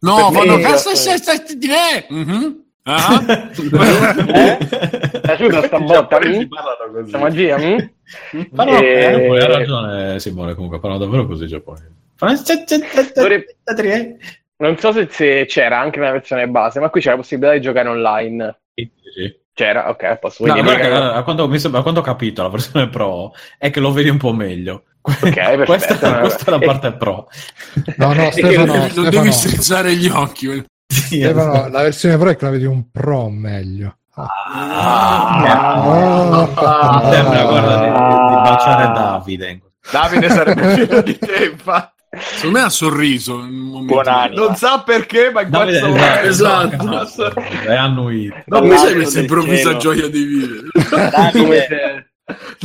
No, 0.01 0.30
fanno 0.32 0.59
cazzo 0.59 0.94
stai 0.94 1.18
stai 1.18 1.42
di 1.57 1.66
me. 1.66 2.07
Mhm. 2.09 2.64
Ah. 2.82 3.20
Eh? 3.61 4.59
Piaciuta 5.20 5.62
sta 5.64 5.78
botta? 5.80 6.18
mm? 6.18 7.07
Sta 7.07 7.18
magia? 7.18 7.59
mm? 7.59 7.76
Però, 8.55 8.78
E- 8.80 9.14
eh, 9.14 9.26
poi 9.26 9.40
ha 9.40 9.46
ragione 9.46 10.18
Simone, 10.18 10.55
comunque, 10.55 10.80
parlano 10.80 11.05
davvero 11.05 11.26
così 11.26 11.44
i 11.44 11.48
giapponesi. 11.48 11.86
Non 14.57 14.76
so 14.78 14.92
se, 14.92 15.09
se 15.11 15.46
c'era 15.46 15.78
anche 15.78 15.98
nella 16.01 16.12
versione 16.12 16.48
base, 16.48 16.80
ma 16.80 16.90
qui 16.90 17.01
c'è 17.01 17.11
la 17.11 17.16
possibilità 17.16 17.53
di 17.55 17.61
giocare 17.61 17.88
online. 17.88 18.61
Sì, 18.74 18.90
sì. 19.14 19.38
C'era, 19.53 19.90
ok, 19.90 20.18
posso 20.18 20.46
No, 20.46 20.55
che, 20.55 20.61
a, 20.61 21.22
quanto, 21.22 21.44
a 21.44 21.82
quanto 21.82 22.01
ho 22.01 22.03
capito 22.03 22.42
la 22.42 22.48
versione 22.48 22.88
pro 22.88 23.32
è 23.59 23.70
che 23.70 23.80
lo 23.80 23.92
vedi 23.92 24.09
un 24.09 24.16
po' 24.18 24.32
meglio. 24.32 24.84
perfetto. 25.20 25.64
questa, 25.64 26.18
questa 26.20 26.44
è 26.46 26.51
la 26.51 26.57
E- 26.59 26.66
parte 26.66 26.92
pro. 26.92 27.28
No, 27.96 28.12
no, 28.12 28.30
Stefano, 28.30 28.74
non 28.74 28.90
Stefano, 28.90 29.09
devi 29.11 29.32
strizzare 29.32 29.94
gli 29.94 30.09
occhi. 30.09 30.64
Sì, 30.86 31.20
Stefano, 31.20 31.68
la 31.68 31.82
versione 31.82 32.16
pro 32.18 32.30
è 32.30 32.36
che 32.36 32.44
la 32.44 32.51
vedi 32.51 32.64
un 32.66 32.90
pro 32.90 33.28
meglio. 33.28 33.96
Ah, 34.14 34.28
Ah. 35.42 37.01
mi 37.03 37.11
sembra, 37.12 37.42
guarda, 37.44 37.78
di, 37.78 37.86
di 37.86 38.34
baciare 38.42 38.92
Davide. 38.92 39.61
Davide 39.90 40.28
sarebbe 40.28 40.74
figlio 40.76 41.01
di 41.03 41.18
te, 41.18 41.44
infatti. 41.53 41.98
Secondo 42.18 42.59
me 42.59 42.64
ha 42.64 42.68
sorriso. 42.68 43.34
in 43.38 43.44
un 43.44 43.53
momento. 43.68 43.94
Buonanima. 43.94 44.42
Non 44.44 44.57
sa 44.57 44.82
perché, 44.82 45.30
ma 45.30 45.42
in 45.42 45.51
Davide, 45.51 45.80
questo 45.80 46.26
esatto, 46.28 46.76
momento- 46.76 47.03
esatto. 47.03 47.40
È 47.40 47.74
annuito. 47.74 48.34
Non 48.46 48.62
mi 48.62 48.66
Guarda 48.68 48.84
sai 48.86 48.94
questa 48.94 49.20
improvvisa 49.20 49.62
cielo. 49.68 49.78
gioia 49.78 50.09
di 50.09 50.24
vivere. 50.24 52.11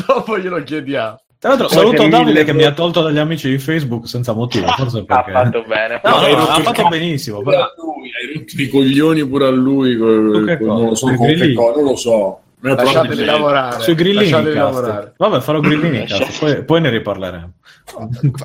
Dopo 0.05 0.37
glielo 0.39 0.63
chiediamo. 0.63 1.19
Tra 1.45 1.53
l'altro, 1.53 1.67
saluto 1.69 2.07
Davide 2.07 2.43
che 2.43 2.53
mi 2.53 2.63
ha 2.63 2.71
tolto 2.73 3.01
dagli 3.03 3.19
amici 3.19 3.47
di 3.49 3.59
Facebook 3.59 4.07
senza 4.07 4.33
motivo. 4.33 4.65
Forse 4.65 4.99
Ha 4.99 5.03
perché. 5.03 5.31
fatto 5.31 5.63
bene. 5.67 6.01
No, 6.03 6.09
no, 6.09 6.15
Hai 6.17 6.31
no, 6.35 6.41
ha 6.47 6.59
fatto 6.61 6.87
benissimo. 6.87 7.41
pure 7.41 7.55
però- 7.55 7.67
a 7.67 7.73
lui, 7.77 8.09
hai 8.19 8.33
rotto 8.33 8.61
i 8.61 8.67
coglioni 8.69 9.27
pure 9.27 9.45
a 9.45 9.49
lui. 9.51 9.95
co- 9.95 10.33
Su 10.39 10.43
che 10.45 10.57
co- 10.57 10.65
non 10.65 10.85
lo 10.87 10.95
so, 10.95 11.05
con 11.13 11.27
non 11.27 11.83
lo 11.83 11.95
so. 11.95 12.39
Lasciateli 12.61 12.91
probabile- 12.93 13.25
lavorare. 13.25 13.79
Sui 13.83 13.93
grillini. 13.93 14.29
Lavorare. 14.55 15.13
Vabbè, 15.17 15.39
farò 15.41 15.59
grillini. 15.59 16.05
Poi, 16.39 16.63
poi 16.63 16.81
ne 16.81 16.89
riparleremo. 16.89 17.51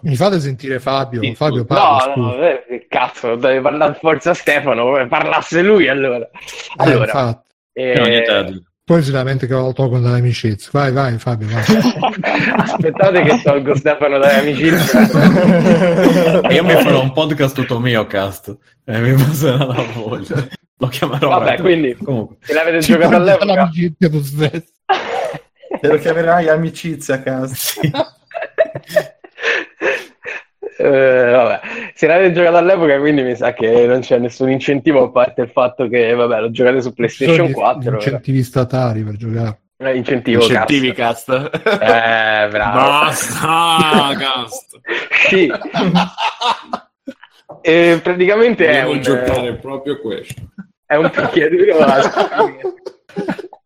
Mi 0.03 0.17
fate 0.17 0.39
sentire 0.39 0.79
Fabio? 0.79 1.23
Sì, 1.23 1.35
Fabio 1.35 1.61
No, 1.61 1.65
parla, 1.65 2.13
no, 2.15 2.33
scusa. 2.33 2.51
eh, 2.51 2.65
che 2.69 2.87
cazzo, 2.87 3.35
deve 3.37 3.61
parlare 3.63 3.95
forza 3.99 4.35
Stefano, 4.35 5.07
parlasse 5.09 5.63
lui 5.63 5.89
allora. 5.89 6.19
Eh, 6.19 6.29
Allora, 6.77 7.43
eh, 7.73 7.95
Poi 8.91 9.05
si 9.05 9.13
lamenta 9.13 9.47
che 9.47 9.53
lo 9.53 9.73
tolgo 9.73 10.01
dall'amicizia. 10.01 10.69
Vai, 10.73 10.91
vai, 10.91 11.17
Fabio, 11.17 11.47
vai. 11.47 11.63
aspettate 12.59 13.23
che 13.23 13.41
tolgo 13.41 13.77
Stefano 13.77 14.19
dalle 14.19 14.41
amicizie. 14.41 15.01
Io 16.51 16.65
mi 16.65 16.73
farò 16.73 17.01
un 17.01 17.13
podcast 17.13 17.55
tutto 17.55 17.79
mio, 17.79 18.05
cast. 18.09 18.53
E 18.85 18.99
mi 18.99 19.13
passerà 19.15 19.65
la 19.65 19.87
voglia. 19.95 20.45
Lo 20.79 20.89
chiamerò. 20.89 21.29
Vabbè, 21.29 21.51
Retro. 21.51 21.63
quindi 21.63 21.97
Comunque. 22.03 22.39
se 22.41 22.53
l'avete 22.53 22.83
Ci 22.83 22.93
giocato 22.95 23.15
all'epoca, 23.15 23.45
dall'amicizia 23.45 24.11
tu 24.11 24.23
stesso. 24.25 24.73
Te 25.81 25.87
lo 25.87 25.97
chiamerai 25.97 26.49
amicizia 26.49 27.15
a 27.15 27.21
casa. 27.21 27.55
Sì. 27.55 27.93
Eh, 30.83 31.31
vabbè, 31.31 31.61
se 31.95 32.07
l'avete 32.07 32.33
giocato 32.33 32.57
all'epoca, 32.57 32.99
quindi 32.99 33.23
mi 33.23 33.37
sa 33.37 33.53
che 33.53 33.87
non 33.87 34.01
c'è 34.01 34.19
nessun 34.19 34.51
incentivo 34.51 35.05
a 35.05 35.11
parte 35.11 35.43
il 35.43 35.51
fatto 35.51 35.89
che, 35.89 36.15
vabbè, 36.15 36.41
lo 36.41 36.51
giocate 36.51 36.81
su 36.81 36.95
PlayStation 36.95 37.47
gli 37.47 37.53
4. 37.53 37.95
incentivi 37.95 38.43
statali 38.43 39.03
per 39.03 39.17
giocare. 39.17 39.61
Eh, 39.77 39.97
incentivo, 39.97 40.43
Incentivi 40.43 40.93
cazzo. 40.93 41.49
cast. 41.51 41.61
Eh, 41.83 42.49
bravo. 42.51 42.79
Basta, 42.79 44.17
cast. 44.19 44.81
Sì. 45.29 45.51
E 47.63 48.01
praticamente 48.03 48.67
è 48.69 48.81
Devo 48.81 48.93
un, 48.93 49.01
giocare 49.01 49.55
proprio 49.57 49.99
questo. 50.01 50.43
è 50.87 50.95
un 50.97 51.11
picchiaduro 51.11 51.77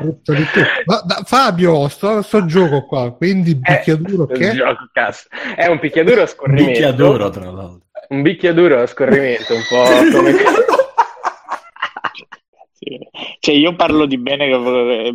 Brutto 0.00 0.32
di 0.32 0.44
tutto. 0.52 0.66
Ma, 0.86 1.02
da- 1.04 1.22
Fabio, 1.24 1.88
sto, 1.88 2.22
sto 2.22 2.44
gioco 2.46 2.84
qua, 2.86 3.12
quindi 3.12 3.58
picchiaduro 3.58 4.28
Eh, 4.28 4.38
che? 4.38 4.52
gioco, 4.54 4.88
cazzo. 4.92 5.26
È 5.56 5.66
un 5.66 5.78
picchiaduro 5.78 6.18
a 6.18 6.22
Un 6.22 6.28
scorrimento. 6.28 6.70
picchiaduro, 6.72 7.30
tra 7.30 7.44
l'altro. 7.50 7.80
Un 8.08 8.22
bicchiaduro 8.22 8.80
a 8.82 8.86
scorrimento, 8.86 9.54
un 9.54 9.62
po' 9.68 9.84
come... 10.18 10.34
Cioè, 13.40 13.54
io 13.54 13.74
parlo 13.74 14.06
di 14.06 14.18
bene, 14.18 14.48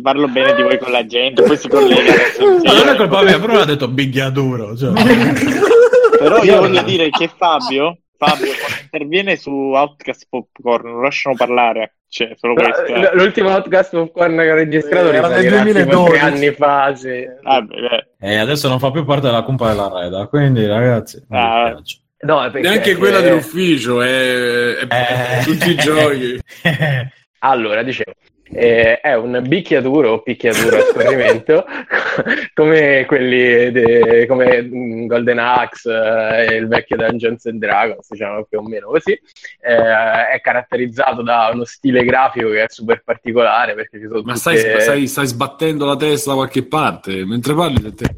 parlo 0.02 0.28
bene 0.28 0.54
di 0.54 0.62
voi 0.62 0.78
con 0.78 0.92
la 0.92 1.04
gente, 1.06 1.42
poi 1.42 1.56
si 1.56 1.68
collega. 1.68 2.12
Ma 2.62 2.72
non 2.72 2.88
è 2.88 2.94
colpa 2.96 3.22
mia, 3.22 3.38
però 3.40 3.60
ha 3.60 3.64
detto 3.64 3.92
picchiaduro. 3.92 4.76
Cioè. 4.76 4.92
Però 6.16 6.42
io 6.44 6.58
voglio 6.60 6.82
dire 6.82 7.10
che 7.10 7.28
Fabio, 7.36 7.98
Fabio 8.16 8.46
interviene 8.82 9.36
su 9.36 9.50
Outcast 9.50 10.26
Popcorn, 10.28 10.90
non 10.90 11.02
lasciano 11.02 11.34
parlare. 11.36 11.96
Cioè, 12.14 12.30
solo 12.36 12.54
questo. 12.54 12.84
eh. 12.84 13.10
L'ultimo 13.14 13.48
podcast 13.48 13.90
popcorn 13.90 14.36
che 14.36 14.50
ho 14.52 14.54
registrato 14.54 15.10
Eh, 15.10 15.16
era 15.16 15.26
nel 15.28 15.38
risalirà 15.42 15.62
tipo 15.64 15.90
2012. 16.04 16.10
tre 16.12 16.20
anni 16.20 16.50
fa. 16.52 16.94
Sì. 16.94 17.08
Beh. 17.08 18.06
E 18.20 18.36
adesso 18.36 18.68
non 18.68 18.78
fa 18.78 18.90
più 18.92 19.04
parte 19.04 19.26
della 19.26 19.42
cumpa 19.42 19.68
della 19.68 19.90
Reda, 19.92 20.26
quindi 20.28 20.64
ragazzi... 20.64 21.20
Ah. 21.30 21.76
No, 22.20 22.42
è 22.44 22.50
perché- 22.52 22.68
Neanche 22.68 22.94
quella 22.96 23.20
dell'ufficio, 23.20 24.00
è, 24.00 24.76
è 24.76 25.38
Eh. 25.40 25.42
tutti 25.44 25.70
i 25.70 25.74
giochi. 25.74 26.38
Allora, 27.40 27.82
dicevo, 27.82 28.12
eh, 28.54 29.00
è 29.00 29.14
un 29.14 29.42
bicchiaduro 29.46 30.12
o 30.12 30.22
picchiaduro 30.22 30.76
a 30.76 30.80
scorrimento 30.80 31.64
come 32.54 33.04
quelli 33.06 33.70
de- 33.72 34.26
come 34.28 34.62
mm, 34.62 35.06
Golden 35.06 35.38
Axe 35.38 35.90
eh, 35.90 36.56
il 36.56 36.68
vecchio 36.68 36.96
Dungeons 36.96 37.44
and 37.46 37.58
Dragons, 37.58 38.06
diciamo 38.08 38.44
più 38.44 38.58
o 38.58 38.62
meno 38.62 38.88
così. 38.88 39.12
Eh, 39.12 40.28
è 40.32 40.40
caratterizzato 40.42 41.22
da 41.22 41.50
uno 41.52 41.64
stile 41.64 42.04
grafico 42.04 42.50
che 42.50 42.62
è 42.64 42.66
super 42.68 43.02
particolare 43.04 43.74
perché 43.74 43.98
ci 43.98 44.06
sono 44.06 44.22
Ma 44.24 44.34
tutte... 44.34 44.56
stai, 44.56 44.80
stai, 44.80 45.06
stai 45.06 45.26
sbattendo 45.26 45.84
la 45.84 45.96
testa 45.96 46.30
da 46.30 46.36
qualche 46.36 46.66
parte 46.66 47.24
mentre 47.24 47.54
parli 47.54 47.80
di 47.80 47.94
te. 47.94 48.16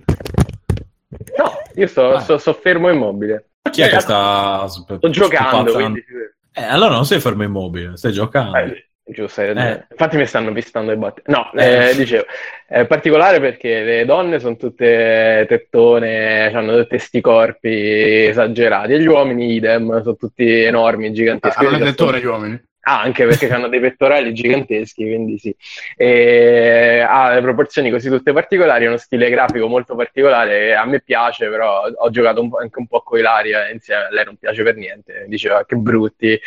No, 1.38 1.52
io 1.74 1.86
sto, 1.86 2.12
Ah. 2.12 2.20
sto, 2.20 2.38
sto 2.38 2.52
fermo 2.52 2.90
immobile. 2.90 3.50
Chi 3.70 3.82
è 3.82 3.88
che 3.88 4.00
sta... 4.00 4.66
Sto 4.68 5.10
giocando, 5.10 5.72
quindi... 5.72 6.04
Eh, 6.52 6.62
allora 6.62 6.94
non 6.94 7.04
sei 7.04 7.20
fermo 7.20 7.42
immobile, 7.42 7.96
stai 7.96 8.12
giocando. 8.12 8.56
Eh, 8.56 8.85
giusto, 9.08 9.40
eh, 9.40 9.50
Eh. 9.50 9.86
infatti 9.90 10.16
mi 10.16 10.26
stanno 10.26 10.52
pistando 10.52 10.92
i 10.92 10.96
botti. 10.96 11.22
No, 11.26 11.50
Eh. 11.54 11.90
eh, 11.90 11.94
dicevo, 11.94 12.24
è 12.66 12.84
particolare 12.86 13.40
perché 13.40 13.82
le 13.82 14.04
donne 14.04 14.40
sono 14.40 14.56
tutte 14.56 15.46
tettone, 15.48 16.52
hanno 16.52 16.76
tutti 16.78 16.98
sti 16.98 17.20
corpi 17.20 18.26
esagerati, 18.26 18.94
e 18.94 19.00
gli 19.00 19.06
uomini 19.06 19.54
idem, 19.54 20.02
sono 20.02 20.16
tutti 20.16 20.62
enormi, 20.62 21.12
giganteschi. 21.12 21.58
Hanno 21.60 21.70
le 21.70 21.76
Quindi 21.78 21.94
tettone 21.96 22.20
gli 22.20 22.26
uomini. 22.26 22.64
Ah, 22.88 23.00
anche 23.00 23.26
perché 23.26 23.50
hanno 23.50 23.66
dei 23.66 23.80
pettorali 23.80 24.32
giganteschi, 24.32 25.02
quindi 25.04 25.38
sì. 25.38 25.52
E 25.96 27.00
ha 27.00 27.34
le 27.34 27.40
proporzioni 27.40 27.90
così 27.90 28.08
tutte 28.08 28.32
particolari, 28.32 28.86
uno 28.86 28.96
stile 28.96 29.28
grafico 29.28 29.66
molto 29.66 29.96
particolare. 29.96 30.72
A 30.76 30.84
me 30.84 31.00
piace, 31.00 31.48
però 31.48 31.82
ho 31.82 32.10
giocato 32.10 32.42
un 32.42 32.50
anche 32.60 32.78
un 32.78 32.86
po' 32.86 33.00
con 33.00 33.18
Ilaria 33.18 33.68
insieme 33.70 34.04
a 34.04 34.08
lei, 34.10 34.24
non 34.24 34.36
piace 34.36 34.62
per 34.62 34.76
niente. 34.76 35.24
Diceva 35.26 35.64
che 35.64 35.74
brutti, 35.74 36.38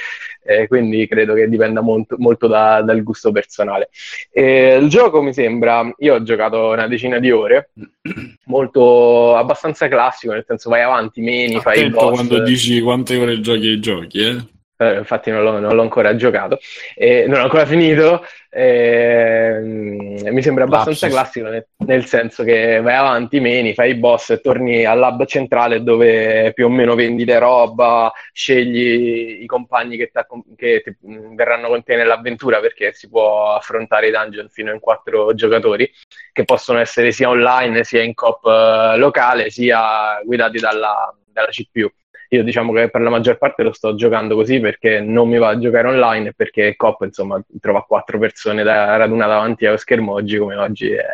eh, 0.46 0.68
quindi 0.70 1.06
credo 1.10 1.34
che 1.34 1.50
dipenda 1.50 1.82
molto, 1.82 2.16
molto 2.18 2.48
da- 2.48 2.82
dal 2.84 3.04
gusto 3.04 3.34
personale. 3.34 3.90
E 4.32 4.78
il 4.82 4.88
gioco 4.88 5.22
mi 5.22 5.34
sembra, 5.34 5.94
io 5.98 6.14
ho 6.16 6.24
giocato 6.24 6.70
una 6.70 6.88
decina 6.88 7.20
di 7.20 7.32
ore, 7.32 7.72
molto 8.46 9.36
abbastanza 9.36 9.90
classico, 9.90 10.32
nel 10.32 10.46
senso 10.48 10.70
vai 10.70 10.84
avanti, 10.84 11.20
meni, 11.20 11.60
fai 11.60 11.80
il 11.80 11.86
Attento 11.88 12.00
boss. 12.00 12.14
quando 12.14 12.44
dici 12.44 12.80
quante 12.80 13.18
ore 13.18 13.42
giochi 13.42 13.68
ai 13.68 13.80
giochi, 13.82 14.20
eh? 14.22 14.58
Eh, 14.82 14.96
infatti 15.00 15.30
non 15.30 15.44
l'ho, 15.44 15.60
non 15.60 15.76
l'ho 15.76 15.82
ancora 15.82 16.16
giocato, 16.16 16.58
e 16.96 17.26
non 17.28 17.40
ho 17.42 17.44
ancora 17.44 17.66
finito. 17.66 18.24
ehm, 18.50 20.30
mi 20.32 20.42
sembra 20.42 20.64
abbastanza 20.64 21.08
Lapsus. 21.08 21.10
classico 21.10 21.48
nel, 21.50 21.68
nel 21.86 22.06
senso 22.06 22.44
che 22.46 22.80
vai 22.80 22.96
avanti, 22.96 23.42
meni, 23.42 23.74
fai 23.74 23.92
i 23.92 23.96
boss 23.96 24.30
e 24.30 24.40
torni 24.40 24.86
al 24.86 24.98
lab 24.98 25.26
centrale 25.26 25.84
dove 25.84 26.54
più 26.54 26.66
o 26.66 26.70
meno 26.70 26.96
vendi 26.96 27.26
le 27.26 27.40
roba, 27.40 28.12
scegli 28.32 29.42
i 29.42 29.46
compagni 29.48 29.98
che, 29.98 30.12
che 30.56 30.82
ti- 30.82 30.96
mh, 31.08 31.36
verranno 31.36 31.68
con 31.68 31.84
te 31.84 31.96
nell'avventura 31.98 32.60
perché 32.62 32.94
si 32.94 33.10
può 33.10 33.54
affrontare 33.54 34.08
i 34.08 34.12
dungeon 34.12 34.48
fino 34.50 34.72
in 34.72 34.80
quattro 34.80 35.34
giocatori 35.34 35.92
che 36.32 36.46
possono 36.46 36.80
essere 36.80 37.12
sia 37.12 37.28
online 37.30 37.84
sia 37.84 38.02
in 38.02 38.14
coop 38.14 38.46
eh, 38.46 38.98
locale 38.98 39.50
sia 39.50 40.22
guidati 40.24 40.58
dalla, 40.60 41.14
dalla 41.32 41.50
CPU. 41.50 41.90
Io 42.30 42.44
diciamo 42.44 42.72
che 42.74 42.90
per 42.90 43.02
la 43.02 43.10
maggior 43.10 43.38
parte 43.38 43.64
lo 43.64 43.74
sto 43.74 43.96
giocando 43.96 44.36
così 44.36 44.60
perché 44.60 45.02
non 45.02 45.28
mi 45.28 45.38
va 45.38 45.50
a 45.50 45.58
giocare 45.58 45.88
online 45.88 46.30
e 46.30 46.34
perché 46.34 46.76
COP 46.76 47.02
insomma 47.02 47.42
trova 47.60 47.84
quattro 47.84 48.20
persone 48.20 48.62
da 48.64 48.96
radunare 48.98 49.32
davanti 49.32 49.66
allo 49.66 49.78
schermo 49.78 50.14
oggi 50.14 50.38
come 50.38 50.56
oggi 50.56 50.92
è 50.92 51.06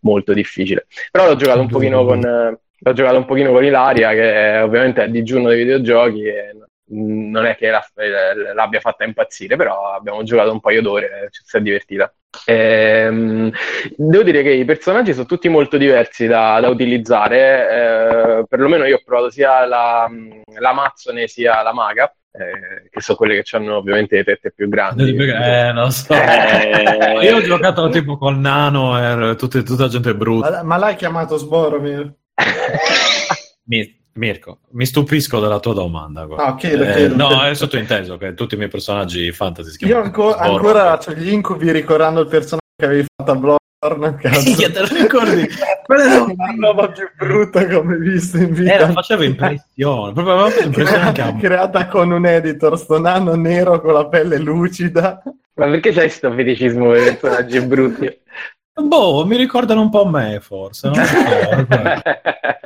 molto 0.00 0.32
difficile. 0.32 0.86
Però 1.10 1.26
l'ho 1.26 1.36
giocato 1.36 1.60
un 1.60 1.68
pochino 1.68 2.04
con 2.04 2.20
l'ho 2.84 2.92
giocato 2.92 3.16
un 3.16 3.24
pochino 3.24 3.52
con 3.52 3.64
Ilaria 3.64 4.10
che 4.10 4.58
ovviamente 4.58 5.04
è 5.04 5.08
digiuno 5.08 5.48
dei 5.48 5.58
videogiochi 5.58 6.24
e 6.24 6.56
non 6.88 7.46
è 7.46 7.56
che 7.56 7.70
la- 7.70 7.84
eh, 7.96 8.52
l'abbia 8.54 8.80
fatta 8.80 9.04
impazzire, 9.04 9.56
però 9.56 9.92
abbiamo 9.92 10.22
giocato 10.22 10.52
un 10.52 10.60
paio 10.60 10.82
d'ore 10.82 11.28
ci 11.30 11.42
si 11.44 11.56
è 11.56 11.60
divertita. 11.60 12.12
Ehm, 12.46 13.50
devo 13.96 14.22
dire 14.22 14.42
che 14.42 14.50
i 14.52 14.64
personaggi 14.64 15.12
sono 15.12 15.26
tutti 15.26 15.48
molto 15.48 15.76
diversi 15.76 16.26
da, 16.26 16.58
da 16.60 16.68
utilizzare, 16.68 18.38
eh, 18.40 18.44
perlomeno 18.48 18.84
io 18.84 18.96
ho 18.96 19.02
provato 19.04 19.30
sia 19.30 19.64
la, 19.66 20.08
l'Amazzone 20.58 21.26
sia 21.28 21.62
la 21.62 21.72
Maga, 21.74 22.14
eh, 22.32 22.88
che 22.90 23.00
sono 23.02 23.18
quelle 23.18 23.42
che 23.42 23.56
hanno 23.56 23.76
ovviamente 23.76 24.16
le 24.16 24.24
tette 24.24 24.50
più 24.52 24.68
grandi. 24.68 25.14
Eh, 25.14 25.72
non 25.72 25.90
so. 25.90 26.14
Eh, 26.14 27.18
Io 27.22 27.36
ho 27.36 27.42
giocato 27.42 27.88
tipo 27.90 28.16
con 28.16 28.40
Nano 28.40 29.30
e 29.32 29.36
tutte- 29.36 29.62
tutta 29.62 29.88
gente 29.88 30.14
brutta. 30.14 30.50
Ma, 30.50 30.62
ma 30.62 30.76
l'hai 30.78 30.96
chiamato 30.96 31.36
Sboromir? 31.36 32.14
Mi- 33.64 34.00
Mirko, 34.14 34.58
mi 34.72 34.84
stupisco 34.84 35.40
della 35.40 35.58
tua 35.58 35.72
domanda. 35.74 36.24
guarda. 36.26 36.44
Ah, 36.44 36.54
chiedo, 36.56 36.84
Eh, 36.84 36.92
chiedo. 36.92 37.16
no, 37.16 37.42
è 37.44 37.54
sottointeso 37.54 38.16
che 38.18 38.34
tutti 38.34 38.54
i 38.54 38.58
miei 38.58 38.68
personaggi 38.68 39.30
fantasy 39.32 39.70
si 39.70 39.76
Io 39.80 39.86
chiamano 39.86 40.04
anco- 40.06 40.30
Sborro. 40.32 40.52
ancora 40.54 40.98
ho 40.98 41.12
gli 41.14 41.30
incubi 41.32 41.70
ricordando 41.72 42.20
il 42.20 42.26
personaggio 42.28 42.60
che 42.76 42.84
avevi 42.84 43.06
fatto 43.16 43.30
a 43.30 43.34
Bloodborne. 43.34 44.16
Cazzo. 44.20 44.42
Minchia, 44.44 44.70
te 44.70 44.80
lo 44.80 44.86
ricordi? 45.00 45.48
Quella 45.86 46.02
era 46.04 46.24
la 46.26 46.54
roba 46.60 46.88
più 46.90 47.08
brutta 47.16 47.64
che 47.64 47.74
ho 47.74 47.82
mai 47.82 47.98
visto 47.98 48.36
in 48.36 48.52
vita. 48.52 48.88
Eh, 48.88 48.92
faceva 48.92 49.24
impressione, 49.24 50.12
proprio 50.12 50.34
aveva 50.34 50.50
fatto 50.50 50.64
impressione 50.66 51.02
anche 51.02 51.20
a 51.22 51.32
me. 51.32 51.40
creata 51.40 51.86
con 51.88 52.10
un 52.12 52.26
editor, 52.26 52.78
sto 52.78 53.00
nano 53.00 53.34
nero 53.34 53.80
con 53.80 53.94
la 53.94 54.06
pelle 54.06 54.38
lucida. 54.38 55.22
Ma 55.54 55.66
perché 55.68 55.90
c'hai 55.92 56.08
sto 56.10 56.30
feticismo 56.32 56.90
per 56.90 57.00
i 57.12 57.16
personaggi 57.16 57.60
brutti? 57.60 58.20
Boh, 58.74 59.26
mi 59.26 59.36
ricordano 59.36 59.80
un 59.82 59.90
po' 59.90 60.06
me, 60.06 60.38
forse. 60.40 60.88
non 60.88 61.04
so. 61.04 61.16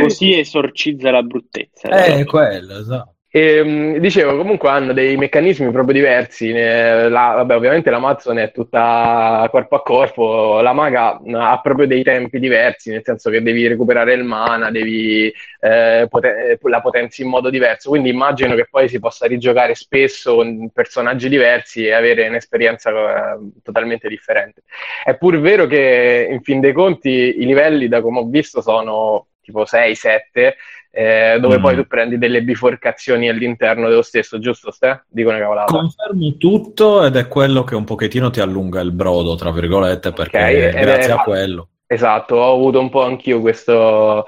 così 0.00 0.38
esorcizza 0.38 1.10
la 1.10 1.22
bruttezza. 1.22 1.88
Eh, 1.88 2.24
quello, 2.24 2.78
esatto. 2.78 3.12
E, 3.30 3.62
mh, 3.62 3.98
dicevo, 3.98 4.38
comunque 4.38 4.70
hanno 4.70 4.94
dei 4.94 5.16
meccanismi 5.18 5.70
proprio 5.70 5.92
diversi. 5.92 6.50
ne- 6.50 7.10
la- 7.10 7.34
vabbè, 7.36 7.56
ovviamente 7.56 7.90
l'Amazon 7.90 8.38
è 8.38 8.50
tutta 8.52 9.46
corpo 9.50 9.74
a 9.76 9.82
corpo, 9.82 10.60
la 10.62 10.72
maga 10.72 11.20
mh, 11.22 11.34
ha 11.34 11.60
proprio 11.60 11.86
dei 11.86 12.02
tempi 12.02 12.38
diversi, 12.38 12.90
nel 12.90 13.02
senso 13.04 13.28
che 13.28 13.42
devi 13.42 13.66
recuperare 13.66 14.14
il 14.14 14.24
mana, 14.24 14.70
devi 14.70 15.30
eh, 15.60 16.06
pote- 16.08 16.58
la 16.62 16.80
potenzi 16.80 17.20
in 17.22 17.28
modo 17.28 17.50
diverso. 17.50 17.90
Quindi 17.90 18.08
immagino 18.08 18.54
che 18.54 18.66
poi 18.70 18.88
si 18.88 18.98
possa 18.98 19.26
rigiocare 19.26 19.74
spesso 19.74 20.36
con 20.36 20.70
personaggi 20.72 21.28
diversi 21.28 21.84
e 21.84 21.92
avere 21.92 22.26
un'esperienza 22.28 22.90
eh, 22.90 23.38
totalmente 23.62 24.08
differente. 24.08 24.62
È 25.04 25.16
pur 25.18 25.38
vero 25.38 25.66
che 25.66 26.28
in 26.30 26.40
fin 26.40 26.60
dei 26.60 26.72
conti 26.72 27.10
i 27.10 27.44
livelli, 27.44 27.88
da 27.88 28.00
come 28.00 28.20
ho 28.20 28.24
visto, 28.26 28.62
sono 28.62 29.26
tipo 29.48 29.64
6-7 29.64 30.56
eh, 30.90 31.38
dove 31.40 31.58
Mm. 31.58 31.62
poi 31.62 31.74
tu 31.76 31.86
prendi 31.86 32.18
delle 32.18 32.42
biforcazioni 32.42 33.28
all'interno 33.28 33.88
dello 33.88 34.02
stesso, 34.02 34.38
giusto 34.38 34.70
Ste? 34.70 35.04
Dico 35.08 35.30
una 35.30 35.38
cavolata. 35.38 35.72
Confermi 35.72 36.36
tutto 36.36 37.04
ed 37.04 37.16
è 37.16 37.28
quello 37.28 37.64
che 37.64 37.74
un 37.74 37.84
pochettino 37.84 38.30
ti 38.30 38.40
allunga 38.40 38.80
il 38.80 38.92
brodo, 38.92 39.34
tra 39.36 39.50
virgolette, 39.50 40.12
perché 40.12 40.38
Ok, 40.38 40.50
ed 40.50 40.74
è- 40.74 40.80
grazie 40.80 41.12
a 41.12 41.18
quello. 41.22 41.68
Esatto, 41.86 42.34
ho 42.36 42.52
avuto 42.54 42.80
un 42.80 42.90
po' 42.90 43.02
anch'io 43.02 43.40
questo, 43.40 44.26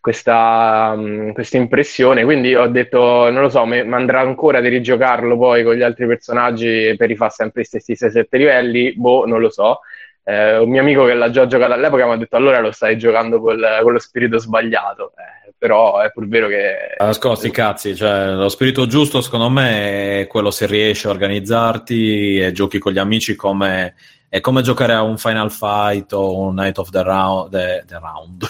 questa, 0.00 0.94
mh, 0.96 1.32
questa 1.32 1.56
impressione, 1.58 2.24
quindi 2.24 2.54
ho 2.54 2.66
detto, 2.68 3.28
non 3.30 3.42
lo 3.42 3.48
so, 3.50 3.64
mi 3.66 3.84
mi 3.84 3.94
andrà 3.94 4.20
ancora 4.20 4.60
di 4.60 4.68
rigiocarlo 4.68 5.36
poi 5.36 5.64
con 5.64 5.74
gli 5.74 5.82
altri 5.82 6.06
personaggi 6.06 6.94
per 6.96 7.08
rifare 7.08 7.30
sempre 7.30 7.62
gli 7.62 7.64
stessi 7.64 7.94
6-7 7.96 8.38
livelli, 8.38 8.94
boh, 8.94 9.26
non 9.26 9.40
lo 9.40 9.50
so. 9.50 9.80
Eh, 10.26 10.56
un 10.56 10.70
mio 10.70 10.80
amico 10.80 11.04
che 11.04 11.12
l'ha 11.12 11.30
già 11.30 11.46
giocato 11.46 11.74
all'epoca 11.74 12.06
mi 12.06 12.12
ha 12.12 12.16
detto 12.16 12.36
allora 12.36 12.58
lo 12.60 12.72
stai 12.72 12.96
giocando 12.96 13.40
col- 13.40 13.80
con 13.82 13.92
lo 13.92 13.98
spirito 13.98 14.38
sbagliato, 14.38 15.12
Eh, 15.16 15.52
però 15.58 16.00
è 16.00 16.10
pur 16.10 16.26
vero 16.26 16.48
che... 16.48 16.94
Ascolti, 16.96 17.50
cazzi, 17.50 17.94
cioè, 17.94 18.32
lo 18.32 18.48
spirito 18.48 18.86
giusto 18.86 19.20
secondo 19.20 19.50
me 19.50 20.20
è 20.20 20.26
quello 20.26 20.50
se 20.50 20.66
riesci 20.66 21.06
a 21.06 21.10
organizzarti 21.10 22.38
e 22.38 22.52
giochi 22.52 22.78
con 22.78 22.92
gli 22.92 22.98
amici 22.98 23.36
come 23.36 23.94
è 24.34 24.40
come 24.40 24.62
giocare 24.62 24.94
a 24.94 25.02
un 25.02 25.16
Final 25.16 25.52
Fight 25.52 26.12
o 26.12 26.38
un 26.38 26.54
Night 26.54 26.78
of 26.78 26.90
the 26.90 27.02
Round, 27.02 27.50
the- 27.50 27.84
the 27.86 28.00
round. 28.00 28.48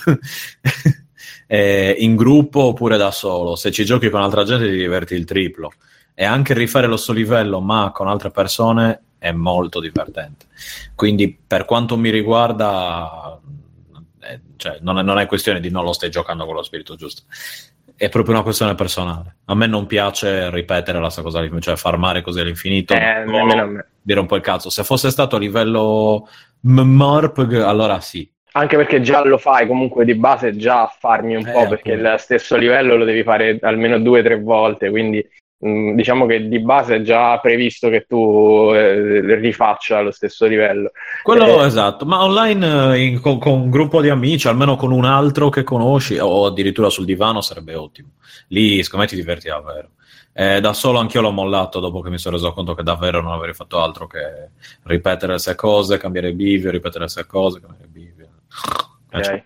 In 1.99 2.17
gruppo 2.17 2.61
oppure 2.63 2.97
da 2.97 3.11
solo. 3.11 3.55
Se 3.55 3.71
ci 3.71 3.85
giochi 3.85 4.09
con 4.09 4.23
altra 4.23 4.45
gente 4.45 4.65
ti 4.67 4.77
diverti 4.77 5.15
il 5.15 5.25
triplo. 5.27 5.73
E 6.15 6.25
anche 6.25 6.55
rifare 6.55 6.87
lo 6.87 6.97
stesso 6.97 7.13
livello 7.13 7.61
ma 7.61 7.91
con 7.93 8.09
altre 8.09 8.31
persone 8.31 9.03
è 9.25 9.33
molto 9.33 9.81
divertente. 9.81 10.45
Quindi 10.95 11.35
per 11.47 11.65
quanto 11.65 11.97
mi 11.97 12.11
riguarda, 12.11 13.41
eh, 14.21 14.41
cioè, 14.57 14.79
non, 14.83 14.99
è, 14.99 15.03
non 15.03 15.19
è 15.19 15.25
questione 15.27 15.61
di 15.61 15.71
non 15.71 15.83
lo 15.83 15.95
stai 15.95 16.11
giocando 16.11 16.45
con 16.45 16.55
lo 16.55 16.63
spirito 16.63 16.95
giusto. 16.95 17.23
È 17.97 18.11
proprio 18.11 18.35
una 18.35 18.43
questione 18.43 18.75
personale. 18.75 19.37
A 19.47 19.55
me 19.55 19.67
non 19.67 19.87
piace 19.87 20.51
ripetere 20.51 21.01
la 21.01 21.09
stessa 21.09 21.23
cosa, 21.27 21.61
cioè 21.61 21.77
farmare 21.77 22.21
così 22.21 22.41
all'infinito. 22.41 22.93
Eh, 22.93 23.25
No, 23.25 23.83
dire 24.03 24.21
un 24.21 24.27
po' 24.27 24.37
il 24.37 24.43
cazzo. 24.43 24.69
Se 24.69 24.85
fosse 24.85 25.11
stato 25.11 25.37
a 25.37 25.39
livello 25.39 26.29
m- 26.63 26.81
MORPG, 26.81 27.55
allora 27.63 28.01
sì. 28.01 28.31
Anche 28.57 28.77
perché 28.77 29.01
già 29.01 29.25
lo 29.25 29.39
fai 29.39 29.67
comunque 29.67 30.05
di 30.05 30.15
base 30.15 30.55
già 30.55 30.87
farmi 30.99 31.35
un 31.35 31.47
Eh, 31.47 31.51
po', 31.53 31.67
perché 31.67 31.93
appunto. 31.95 32.13
il 32.13 32.19
stesso 32.21 32.57
livello 32.57 32.95
lo 32.97 33.05
devi 33.05 33.23
fare 33.23 33.59
almeno 33.63 33.99
due 33.99 34.21
o 34.21 34.23
tre 34.23 34.39
volte, 34.39 34.91
quindi 34.91 35.27
mh, 35.65 35.95
diciamo 35.95 36.27
che 36.27 36.47
di 36.49 36.61
base 36.61 36.97
è 36.97 37.01
già 37.01 37.39
previsto 37.39 37.89
che 37.89 38.05
tu 38.07 38.71
eh, 38.75 39.35
rifaccia 39.37 40.01
lo 40.01 40.11
stesso 40.11 40.47
livello. 40.47 40.91
Quello 41.23 41.63
Eh, 41.63 41.67
esatto, 41.67 42.05
ma 42.05 42.23
online 42.23 42.95
eh, 42.95 43.05
in- 43.05 43.21
con, 43.21 43.39
con 43.39 43.53
un 43.53 43.71
gruppo 43.71 44.01
di 44.01 44.11
amici, 44.11 44.47
almeno 44.49 44.77
con 44.77 44.93
un 44.93 45.05
altro 45.05 45.49
che 45.49 45.63
conosci, 45.63 46.19
o 46.19 46.47
addirittura 46.47 46.91
sul 46.91 47.05
divano 47.05 47.41
sarebbe 47.41 47.75
ottimo. 47.75 48.11
Lì, 48.49 48.83
secondo 48.83 49.05
me, 49.05 49.11
ti 49.11 49.17
diverti 49.17 49.49
davvero. 49.49 49.91
Eh, 50.37 50.61
da 50.61 50.73
solo 50.73 50.99
anch'io 50.99 51.21
l'ho 51.21 51.31
mollato 51.31 51.79
dopo 51.79 52.01
che 52.01 52.11
mi 52.11 52.19
sono 52.19 52.35
reso 52.37 52.53
conto 52.53 52.75
che 52.75 52.83
davvero 52.83 53.23
non 53.23 53.33
avrei 53.33 53.55
fatto 53.55 53.81
altro 53.81 54.09
che 54.09 54.51
ripetere 54.83 55.33
le 55.33 55.39
stesse 55.39 55.57
cose, 55.57 55.97
cambiare 55.97 56.33
bivio, 56.33 56.73
ripetere 56.73 57.05
le 57.05 57.09
stesse 57.09 57.27
cose, 57.29 57.61
cambiare 57.61 57.87
bivio. 57.87 58.29
Eh, 59.11 59.19
Ok, 59.19 59.43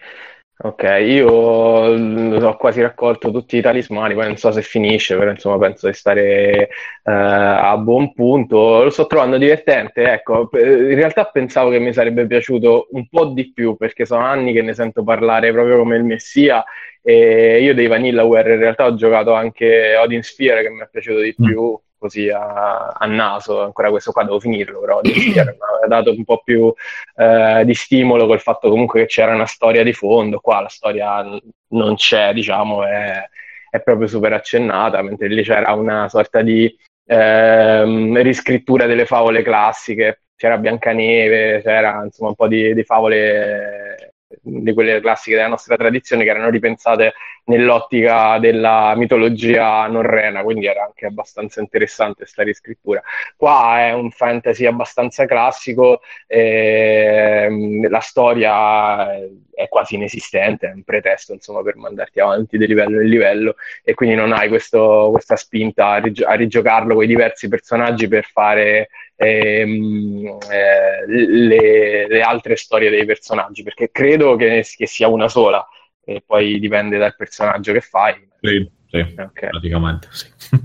ok, 0.61 0.83
io 1.07 1.97
mm, 1.97 2.43
ho 2.43 2.57
quasi 2.57 2.81
raccolto 2.81 3.31
tutti 3.31 3.57
i 3.57 3.61
talismani, 3.61 4.15
poi 4.15 4.27
non 4.27 4.37
so 4.37 4.51
se 4.51 4.63
finisce, 4.63 5.17
però 5.17 5.31
insomma 5.31 5.59
penso 5.59 5.87
di 5.87 5.93
stare 5.95 6.23
eh, 6.69 6.69
a 7.05 7.77
buon 7.77 8.13
punto. 8.13 8.83
Lo 8.83 8.91
sto 8.91 9.07
trovando 9.07 9.39
divertente, 9.39 10.11
ecco, 10.13 10.49
in 10.53 10.95
realtà 10.95 11.25
pensavo 11.27 11.71
che 11.71 11.79
mi 11.79 11.93
sarebbe 11.93 12.27
piaciuto 12.27 12.89
un 12.93 13.09
po' 13.09 13.27
di 13.27 13.53
più 13.53 13.77
perché 13.77 14.05
sono 14.05 14.25
anni 14.25 14.53
che 14.53 14.63
ne 14.63 14.75
sento 14.75 15.05
parlare 15.05 15.53
proprio 15.53 15.79
come 15.79 15.97
il 15.97 16.05
messia 16.05 16.65
e 17.03 17.63
io 17.63 17.75
dei 17.75 17.87
Vanillaware 17.87 18.55
in 18.55 18.59
realtà 18.61 18.87
ho 18.87 18.95
giocato 18.97 19.33
anche 19.33 19.97
Odin 19.97 20.23
Sphere 20.23 20.63
che 20.63 20.71
mi 20.71 20.81
è 20.81 20.89
piaciuto 20.91 21.21
di 21.21 21.35
Mm. 21.41 21.45
più, 21.47 21.81
così 21.99 22.29
a, 22.31 22.89
a 22.89 23.07
naso, 23.07 23.63
ancora 23.63 23.91
questo 23.91 24.13
qua 24.13 24.25
devo 24.25 24.41
finirlo, 24.41 24.81
però 24.81 25.01
mi 25.05 25.39
ha 25.39 25.87
dato 25.87 26.11
un 26.11 26.25
po' 26.25 26.41
più 26.45 26.73
eh, 27.17 27.63
di 27.65 27.75
stimolo 27.75 28.27
col 28.27 28.41
fatto 28.41 28.71
comunque 28.71 29.01
che 29.01 29.07
c'era 29.07 29.35
una 29.35 29.47
storia 29.47 29.83
di 29.83 29.93
fondo, 29.93 30.41
qua 30.41 30.61
la 30.61 30.69
storia 30.69 31.25
non 31.69 31.95
c'è, 31.97 32.33
diciamo, 32.33 32.85
è, 32.85 33.23
è 33.71 33.81
proprio 33.81 34.07
super 34.07 34.33
accennata, 34.33 35.03
mentre 35.03 35.29
lì 35.29 35.43
c'era 35.43 35.73
una 35.73 36.09
sorta 36.09 36.43
di 36.43 36.75
ehm, 37.07 38.21
riscrittura 38.23 38.87
delle 38.87 39.07
favole 39.07 39.43
classiche, 39.43 40.23
c'era 40.37 40.59
Biancaneve, 40.59 41.63
c'era 41.63 42.03
insomma 42.05 42.31
un 42.31 42.35
po' 42.37 42.49
di, 42.49 42.75
di 42.75 42.85
favole 42.85 44.15
di 44.43 44.73
quelle 44.75 45.01
classiche 45.01 45.37
della 45.37 45.49
nostra 45.49 45.77
tradizione 45.77 46.25
che 46.25 46.31
erano 46.31 46.51
ripensate 46.51 47.15
nell'ottica 47.45 48.39
della 48.39 48.95
mitologia 48.95 49.87
norrena, 49.87 50.43
quindi 50.43 50.67
era 50.67 50.85
anche 50.85 51.07
abbastanza 51.07 51.61
interessante 51.61 52.19
questa 52.19 52.43
riscrittura. 52.43 53.03
Qua 53.37 53.79
è 53.87 53.93
un 53.95 54.11
fantasy 54.11 54.67
abbastanza 54.67 55.25
classico, 55.25 56.03
ehm, 56.27 57.89
la 57.89 58.01
storia 58.01 59.15
è- 59.55 59.69
quasi 59.69 59.95
inesistente, 59.97 60.69
è 60.69 60.73
un 60.73 60.83
pretesto 60.85 61.33
insomma 61.33 61.63
per 61.63 61.77
mandarti 61.77 62.21
avanti 62.21 62.59
di 62.59 62.67
livello 62.67 63.01
in 63.01 63.09
livello 63.09 63.57
e 63.83 63.95
quindi 63.95 64.15
non 64.15 64.33
hai 64.33 64.49
questo- 64.49 65.09
questa 65.11 65.37
spinta 65.37 65.89
a, 65.93 65.99
rig- 65.99 66.25
a 66.25 66.35
rigiocarlo 66.35 66.95
con 66.95 67.03
i 67.05 67.07
diversi 67.07 67.49
personaggi 67.49 68.07
per 68.09 68.25
fare 68.25 68.89
ehm, 69.19 70.39
eh, 70.51 71.05
le, 71.07 72.07
le 72.09 72.21
altre 72.23 72.57
storie 72.57 72.89
dei 72.91 73.05
personaggi, 73.05 73.63
perché 73.63 73.91
credo 73.91 74.37
che, 74.37 74.65
che 74.77 74.87
sia 74.87 75.09
una 75.09 75.29
sola 75.29 75.67
e 76.05 76.23
poi 76.25 76.59
dipende 76.61 76.97
dal 76.99 77.17
personaggio 77.17 77.73
che 77.73 77.81
fai. 77.81 78.15
Sì, 78.41 78.71
sì, 78.87 78.99
Ok. 79.19 79.49
praticamente 79.51 80.09
sì. 80.13 80.27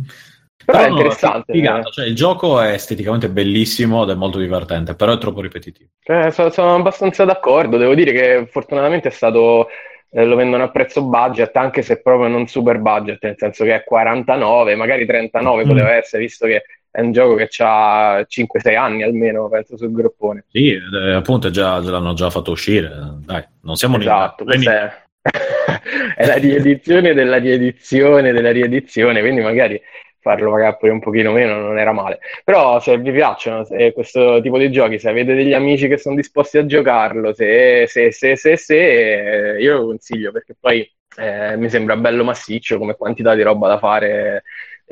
Però 0.65 0.79
è 0.79 0.87
no, 0.87 0.89
interessante. 0.89 1.51
figata, 1.51 1.89
cioè, 1.89 2.05
il 2.05 2.15
gioco 2.15 2.61
è 2.61 2.71
esteticamente 2.71 3.29
bellissimo 3.29 4.03
ed 4.03 4.11
è 4.11 4.15
molto 4.15 4.39
divertente, 4.39 4.95
però 4.95 5.13
è 5.13 5.17
troppo 5.17 5.41
ripetitivo. 5.41 5.89
Eh, 6.05 6.31
so- 6.31 6.49
sono 6.49 6.75
abbastanza 6.75 7.25
d'accordo, 7.25 7.77
devo 7.77 7.95
dire 7.95 8.11
che 8.11 8.47
fortunatamente 8.49 9.07
è 9.07 9.11
stato, 9.11 9.67
eh, 10.09 10.25
lo 10.25 10.35
vendono 10.35 10.63
a 10.63 10.69
prezzo 10.71 11.03
budget, 11.03 11.55
anche 11.55 11.81
se 11.81 12.01
proprio 12.01 12.27
non 12.29 12.47
super 12.47 12.77
budget, 12.79 13.23
nel 13.23 13.35
senso 13.37 13.63
che 13.63 13.75
è 13.75 13.83
49, 13.83 14.75
magari 14.75 15.05
39 15.05 15.63
Mm. 15.63 15.67
poteva 15.67 15.93
essere, 15.93 16.23
visto 16.23 16.45
che 16.45 16.63
è 16.93 17.01
un 17.01 17.11
gioco 17.11 17.33
che 17.33 17.49
ha 17.57 18.23
5-6 18.27 18.75
anni 18.75 19.01
almeno, 19.01 19.49
penso, 19.49 19.75
sul 19.77 19.91
groppone. 19.91 20.45
Sì, 20.51 20.73
è- 20.73 21.13
appunto 21.13 21.49
già, 21.49 21.79
l'hanno 21.79 22.13
già 22.13 22.29
fatto 22.29 22.51
uscire. 22.51 22.91
Dai, 23.25 23.43
non 23.61 23.75
siamo 23.75 23.97
lì. 23.97 24.03
Esatto, 24.03 24.43
questa 24.43 24.73
è... 24.73 25.01
è 26.15 26.25
la 26.27 26.35
riedizione 26.35 27.15
della 27.15 27.37
riedizione 27.37 28.31
della 28.31 28.51
riedizione, 28.51 29.21
quindi 29.21 29.41
magari 29.41 29.81
farlo 30.19 30.51
magari 30.51 30.75
pure 30.77 30.91
un 30.91 30.99
pochino 30.99 31.31
meno 31.31 31.55
non 31.59 31.79
era 31.79 31.93
male. 31.93 32.19
Però 32.43 32.79
se 32.79 32.95
vi 32.99 33.11
piacciono 33.11 33.63
se 33.65 33.91
questo 33.91 34.39
tipo 34.41 34.59
di 34.59 34.71
giochi, 34.71 34.99
se 34.99 35.09
avete 35.09 35.33
degli 35.33 35.53
amici 35.53 35.87
che 35.87 35.97
sono 35.97 36.13
disposti 36.13 36.59
a 36.59 36.65
giocarlo, 36.67 37.33
se, 37.33 37.85
se, 37.87 38.11
se, 38.11 38.35
se, 38.35 38.55
se, 38.55 39.55
eh, 39.55 39.61
io 39.63 39.77
lo 39.77 39.85
consiglio 39.87 40.31
perché 40.31 40.55
poi 40.59 40.87
eh, 41.17 41.57
mi 41.57 41.69
sembra 41.69 41.95
bello 41.97 42.23
massiccio 42.23 42.77
come 42.77 42.95
quantità 42.95 43.33
di 43.33 43.41
roba 43.41 43.67
da 43.67 43.79
fare, 43.79 44.43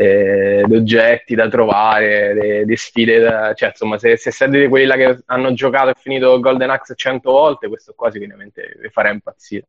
eh, 0.02 0.64
di 0.66 0.76
oggetti 0.76 1.36
da 1.36 1.48
trovare, 1.48 2.64
di, 2.66 2.76
sfide, 2.76 3.20
da- 3.20 3.54
cioè 3.54 3.70
insomma 3.70 4.00
se, 4.00 4.18
se 4.18 4.32
siete 4.32 4.60
di 4.60 4.68
quelli 4.68 4.88
là 4.88 4.96
che 4.96 5.20
hanno 5.26 5.54
giocato 5.54 5.90
e 5.90 5.96
finito 5.96 6.40
Golden 6.40 6.72
Axe 6.72 6.96
100 6.96 7.30
volte, 7.30 7.68
questo 7.68 7.94
qua 7.96 8.10
sicuramente 8.10 8.78
vi 8.82 8.90
farà 8.90 9.12
impazzire. 9.12 9.68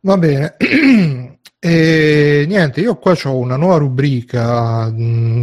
Va 0.00 0.16
bene. 0.18 0.56
E 1.58 2.44
niente, 2.46 2.80
io 2.80 2.96
qua 2.96 3.16
ho 3.24 3.36
una 3.38 3.56
nuova 3.56 3.78
rubrica, 3.78 4.92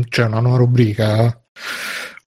cioè 0.08 0.26
una 0.26 0.40
nuova 0.40 0.58
rubrica, 0.58 1.44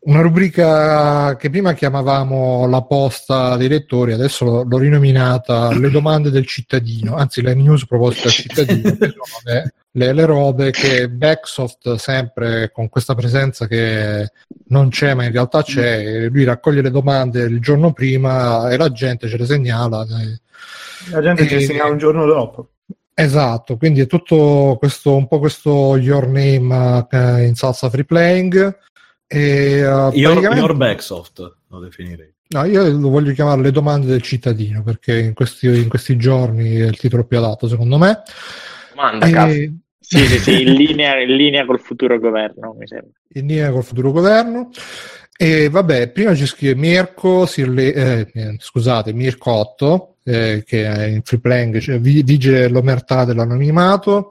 una 0.01 0.20
rubrica 0.20 1.37
che 1.37 1.49
prima 1.49 1.72
chiamavamo 1.72 2.66
la 2.66 2.82
posta 2.82 3.57
dei 3.57 3.68
lettori, 3.68 4.12
adesso 4.12 4.64
l'ho, 4.64 4.78
rinominata 4.78 5.72
le 5.72 5.89
domande 5.89 6.30
del 6.30 6.47
cittadino, 6.47 7.16
anzi 7.16 7.41
le 7.41 7.55
news 7.55 7.87
proposte 7.87 8.22
dal 8.24 8.32
cittadino, 8.32 8.91
che 8.91 9.14
sono 9.14 9.41
le, 9.45 9.74
le- 9.97 10.12
le 10.12 10.24
robe 10.26 10.70
che 10.70 11.09
Backsoft 11.09 11.94
sempre 11.94 12.70
con 12.72 12.88
questa 12.88 13.14
presenza 13.14 13.66
che 13.66 14.30
non 14.68 14.90
c'è 14.90 15.14
ma 15.14 15.24
in 15.24 15.32
realtà 15.32 15.62
c'è, 15.62 16.28
lui 16.28 16.44
raccoglie 16.44 16.82
le 16.82 16.90
domande 16.90 17.42
il 17.42 17.61
giorno 17.61 17.92
prima 17.92 18.68
e 18.70 18.76
la 18.76 18.90
gente 18.92 19.28
ce 19.28 19.36
le 19.38 19.47
segnala. 19.47 20.03
eh, 20.03 20.40
La 21.11 21.20
gente 21.22 21.47
ci 21.49 21.55
Eh, 21.55 21.61
segnala 21.61 21.90
un 21.90 21.99
giorno 21.99 22.26
dopo. 22.26 22.70
Esatto, 23.14 23.76
quindi 23.78 24.01
è 24.01 24.07
tutto 24.07 24.76
questo, 24.78 25.16
un 25.16 25.26
po' 25.26 25.38
questo 25.38 25.97
your 25.97 26.26
name 26.28 27.07
eh, 27.11 27.47
in 27.47 27.55
salsa 27.55 27.88
free 27.88 28.05
playing. 28.05 28.78
E, 29.26 29.38
eh, 29.38 29.78
Your, 29.80 30.12
praticamente- 30.12 30.57
your 30.59 30.76
Backsoft 30.76 31.55
lo 31.68 31.78
definirei. 31.80 32.34
No, 32.49 32.64
io 32.64 32.86
lo 32.88 33.09
voglio 33.09 33.32
chiamare 33.32 33.61
le 33.62 33.70
domande 33.72 34.07
del 34.07 34.22
cittadino 34.22 34.82
perché 34.82 35.18
in 35.18 35.32
questi, 35.34 35.66
in 35.66 35.88
questi 35.88 36.16
giorni 36.16 36.76
è 36.76 36.84
il 36.86 36.97
titolo 36.97 37.24
più 37.24 37.38
adatto 37.38 37.66
secondo 37.66 37.99
me. 37.99 38.22
Domanda. 38.94 39.49
E, 39.49 39.72
Sì, 40.09 40.19
sì, 40.27 40.39
sì, 40.39 40.63
in 40.63 40.73
linea, 40.79 41.21
in 41.21 41.35
linea 41.35 41.65
col 41.67 41.81
futuro 41.81 42.19
governo, 42.21 42.75
mi 42.79 42.87
sembra. 42.87 43.11
in 43.35 43.47
linea 43.47 43.71
col 43.71 43.83
futuro 43.85 44.13
governo. 44.13 44.71
E 45.37 45.69
vabbè, 45.69 46.11
prima 46.13 46.35
ci 46.35 46.47
scrive 46.47 46.75
Mirko, 46.77 47.45
Sirle- 47.45 47.93
eh, 47.93 48.31
eh, 48.33 48.57
scusate, 48.59 49.13
Mirko 49.13 49.51
8, 49.51 50.17
eh, 50.25 50.63
che 50.65 50.87
è 50.87 51.05
in 51.07 51.23
free 51.23 51.41
playing, 51.41 51.79
cioè, 51.79 51.99
vi- 52.01 52.23
vige 52.23 52.69
l'omertà 52.69 53.25
dell'anonimato. 53.25 54.31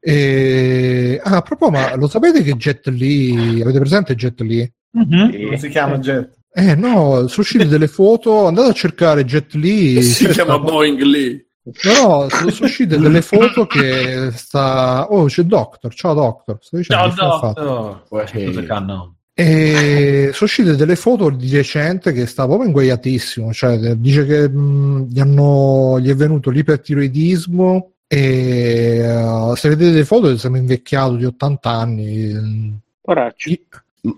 E... 0.00 1.20
Ah, 1.22 1.42
proprio, 1.42 1.70
ma 1.70 1.94
lo 1.96 2.08
sapete 2.08 2.42
che 2.42 2.54
Jet 2.54 2.86
Li, 2.88 3.60
avete 3.60 3.78
presente 3.78 4.14
Jet 4.14 4.40
Li? 4.40 4.72
Come 4.92 5.58
si 5.58 5.68
chiama 5.68 5.98
Jet? 5.98 6.34
Eh 6.52 6.74
no, 6.74 7.26
sono 7.28 7.32
uscite 7.36 7.66
delle 7.68 7.86
foto, 7.86 8.46
andate 8.46 8.70
a 8.70 8.72
cercare 8.72 9.24
Jet 9.24 9.52
Li. 9.54 10.00
Si 10.02 10.24
c'è 10.24 10.32
chiama 10.32 10.58
Boeing 10.58 11.00
lì. 11.02 11.45
No, 11.66 12.28
sono 12.28 12.46
uscite 12.46 12.96
delle 12.98 13.22
foto 13.22 13.66
che 13.66 14.30
sta... 14.32 15.06
Oh, 15.10 15.24
c'è 15.24 15.42
Doctor, 15.42 15.92
ciao 15.92 16.14
Doctor. 16.14 16.58
Sto 16.60 16.76
dicendo, 16.76 17.10
fatto? 17.38 18.02
Scusa, 18.26 18.62
Canno. 18.62 19.16
E 19.38 20.30
sono 20.32 20.48
uscite 20.48 20.76
delle 20.76 20.96
foto 20.96 21.28
di 21.28 21.54
recente 21.54 22.12
che 22.12 22.24
sta 22.24 22.46
proprio 22.46 22.68
inguaiatissimo, 22.68 23.52
cioè 23.52 23.94
dice 23.96 24.24
che 24.24 24.48
mh, 24.48 25.08
gli, 25.10 25.20
hanno, 25.20 25.98
gli 26.00 26.08
è 26.08 26.14
venuto 26.14 26.48
l'ipertiroidismo 26.48 27.92
e 28.06 29.14
uh, 29.14 29.54
se 29.54 29.68
vedete 29.68 29.96
le 29.96 30.04
foto 30.06 30.34
sembra 30.38 30.60
invecchiato 30.60 31.16
di 31.16 31.26
80 31.26 31.70
anni. 31.70 32.80
Poraccio. 32.98 33.50
I- 33.50 33.66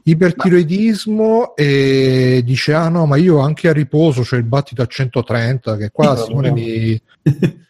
ipertiroidismo 0.04 1.54
e 1.56 2.42
dice 2.44 2.74
ah 2.74 2.88
no 2.88 3.06
ma 3.06 3.16
io 3.16 3.38
anche 3.38 3.68
a 3.68 3.72
riposo 3.72 4.22
c'è 4.22 4.36
il 4.36 4.44
battito 4.44 4.82
a 4.82 4.86
130 4.86 5.76
che 5.76 5.90
qua 5.90 6.16
Simone 6.16 6.50
mi, 6.52 7.00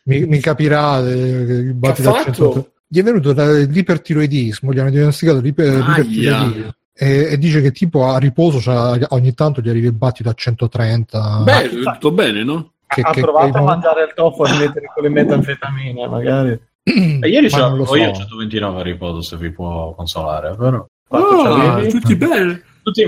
mi, 0.05 0.27
mi 0.27 0.39
capirà 0.41 1.01
eh, 1.07 1.11
il 1.13 1.75
battito 1.75 2.11
a 2.11 2.15
fatto? 2.15 2.33
130 2.33 2.71
gli 2.91 2.99
è 2.99 3.03
venuto 3.03 3.33
l'ipertiroidismo 3.33 4.73
gli 4.73 4.79
hanno 4.79 4.91
diagnosticato 4.91 5.41
l'iper- 5.41 5.75
l'ipertiroidismo 5.75 6.75
e, 7.01 7.29
e 7.31 7.39
dice 7.39 7.61
che 7.61 7.71
tipo 7.71 8.07
a 8.07 8.19
riposo 8.19 8.59
c'ha- 8.59 8.99
ogni 9.11 9.33
tanto 9.35 9.61
gli 9.61 9.69
arriva 9.69 9.87
il 9.87 9.93
battito 9.95 10.29
a 10.29 10.33
130 10.35 11.43
Beh, 11.45 11.69
tutto 11.69 12.11
bene, 12.13 12.43
no? 12.43 12.73
che, 12.87 13.03
ha 13.03 13.11
che- 13.13 13.21
provato 13.21 13.53
che- 13.53 13.59
a 13.59 13.63
mangiare 13.63 14.03
il 14.05 14.13
tofu 14.15 14.45
e 14.45 14.53
mettere 14.59 14.91
con 14.93 15.03
le 15.05 15.09
metanfetamine, 15.11 16.09
magari. 16.09 16.59
E 16.89 17.29
ieri 17.29 17.47
io 17.47 17.51
so. 17.51 17.95
129 17.95 18.81
a 18.81 18.83
riposo 18.83 19.21
se 19.21 19.37
vi 19.37 19.51
può 19.53 19.95
consolare, 19.95 20.57
però. 20.57 20.85
Ah, 21.09 21.43
c'avevi? 21.43 21.91
tutti 21.91 22.17
bene. 22.17 22.63
Tutti 22.83 23.03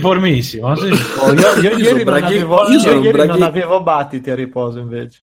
ma 0.61 0.77
sì. 0.77 0.89
Oh, 1.19 1.33
io, 1.33 1.41
io 1.41 1.61
Io 1.61 1.63
ieri, 1.63 1.85
sono 1.85 1.95
non 1.97 2.05
braghi- 2.05 2.25
avevo, 2.37 2.63
io 2.67 2.69
io 2.73 2.79
sono 2.81 3.03
ieri 3.03 3.27
non 3.27 3.43
avevo 3.43 3.83
battiti 3.83 4.31
a 4.31 4.35
riposo 4.35 4.79
invece. 4.79 5.23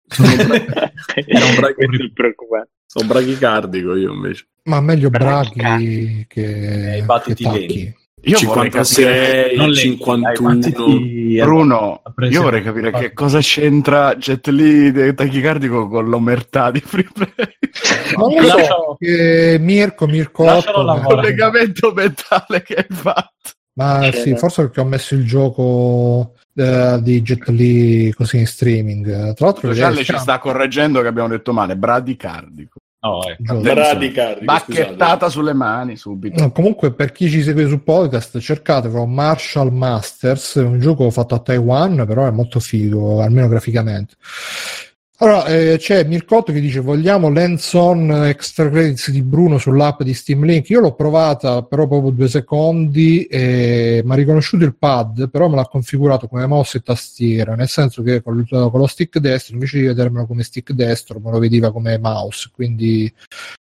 Era 1.27 1.45
un 1.45 1.55
braghi-. 1.57 2.13
Sono 2.87 3.07
brachicardico 3.07 3.95
io 3.97 4.13
invece. 4.13 4.49
ma 4.65 4.81
meglio 4.81 5.11
braghi 5.11 6.25
che, 6.29 6.95
Eh, 6.95 6.99
i 6.99 7.03
battiti 7.03 7.45
che 7.45 7.51
tacchi. 7.51 7.97
Io 8.23 8.39
vorrei 8.43 8.71
capire, 8.71 9.51
56, 9.51 9.57
Non 9.57 9.69
le- 9.71 9.75
51. 9.77 10.55
dai, 10.59 11.41
Bruno, 11.41 12.03
io 12.29 12.43
vorrei 12.43 12.63
capire 12.63 12.91
che 12.91 13.13
cosa 13.13 13.39
c'entra 13.41 14.15
Jet 14.17 14.49
Li 14.49 15.15
tachicardico 15.15 15.89
con 15.89 16.09
l'omertà 16.09 16.71
di 16.71 16.81
free 16.81 17.09
play. 17.13 17.29
non 18.17 18.35
lo 18.35 18.49
so 18.49 18.97
che 18.99 19.57
Mirko 19.61 20.07
Mirko 20.07 20.45
Lascialo 20.45 20.79
8, 20.79 20.87
lavorare. 20.87 21.15
collegamento 21.15 21.93
mentale 21.93 22.63
che 22.63 22.75
hai 22.75 22.87
fatto. 22.89 23.51
Ma 23.75 24.11
sì, 24.13 24.35
forse 24.37 24.63
perché 24.63 24.81
ho 24.81 24.85
messo 24.85 25.15
il 25.15 25.25
gioco 25.25 26.35
eh, 26.57 26.99
di 27.01 27.23
Jet 27.23 27.47
Li 27.49 28.13
così 28.13 28.39
in 28.39 28.47
streaming. 28.49 29.35
Tra 29.35 29.47
l'altro, 29.47 29.73
Gialle 29.73 29.95
vedete, 29.99 30.15
ci 30.15 30.19
sta 30.19 30.39
correggendo 30.41 31.01
che 31.01 31.07
abbiamo 31.07 31.29
detto 31.29 31.53
male, 31.53 31.77
bradicardico. 31.77 32.79
No, 33.01 33.25
ecco. 33.25 33.61
Bradicardico, 33.61 34.45
Bacchettata 34.45 35.29
sulle 35.29 35.53
mani 35.53 35.97
subito. 35.97 36.41
No, 36.41 36.51
comunque, 36.51 36.93
per 36.93 37.13
chi 37.13 37.31
ci 37.31 37.43
segue 37.43 37.69
sul 37.69 37.83
podcast, 37.83 38.39
cercatelo 38.39 39.07
Marshall 39.07 39.71
Masters, 39.71 40.57
è 40.57 40.63
un 40.63 40.81
gioco 40.81 41.09
fatto 41.11 41.37
a 41.37 41.39
Taiwan, 41.39 42.05
però 42.07 42.27
è 42.27 42.33
molto 42.33 42.59
figo, 42.59 43.23
almeno 43.23 43.47
graficamente. 43.47 44.15
Allora, 45.21 45.47
eh, 45.47 45.79
c'è 45.79 46.05
Mircotto 46.05 46.53
che 46.53 46.61
dice 46.61 46.79
vogliamo 46.79 47.29
l'hands-on 47.29 48.27
extra 48.27 48.71
credits 48.71 49.11
di 49.11 49.21
Bruno 49.23 49.59
sull'app 49.59 50.03
di 50.03 50.15
Steam 50.15 50.45
Link. 50.45 50.69
Io 50.71 50.79
l'ho 50.79 50.95
provata 50.95 51.63
però 51.65 51.89
proprio 51.89 52.13
due 52.13 52.29
secondi 52.29 53.25
e 53.25 54.01
mi 54.05 54.13
ha 54.13 54.15
riconosciuto 54.15 54.65
il 54.65 54.77
pad, 54.77 55.29
però 55.29 55.49
me 55.49 55.57
l'ha 55.57 55.67
configurato 55.67 56.29
come 56.29 56.47
mouse 56.47 56.79
e 56.79 56.83
tastiera, 56.83 57.57
nel 57.57 57.67
senso 57.67 58.05
che 58.05 58.23
con, 58.23 58.47
con 58.49 58.79
lo 58.79 58.87
stick 58.87 59.19
destro, 59.19 59.55
invece 59.55 59.81
di 59.81 59.87
vedermelo 59.87 60.25
come 60.25 60.45
stick 60.45 60.71
destro, 60.71 61.19
me 61.19 61.33
lo 61.33 61.41
vedeva 61.41 61.73
come 61.73 61.99
mouse. 61.99 62.51
Quindi 62.55 63.13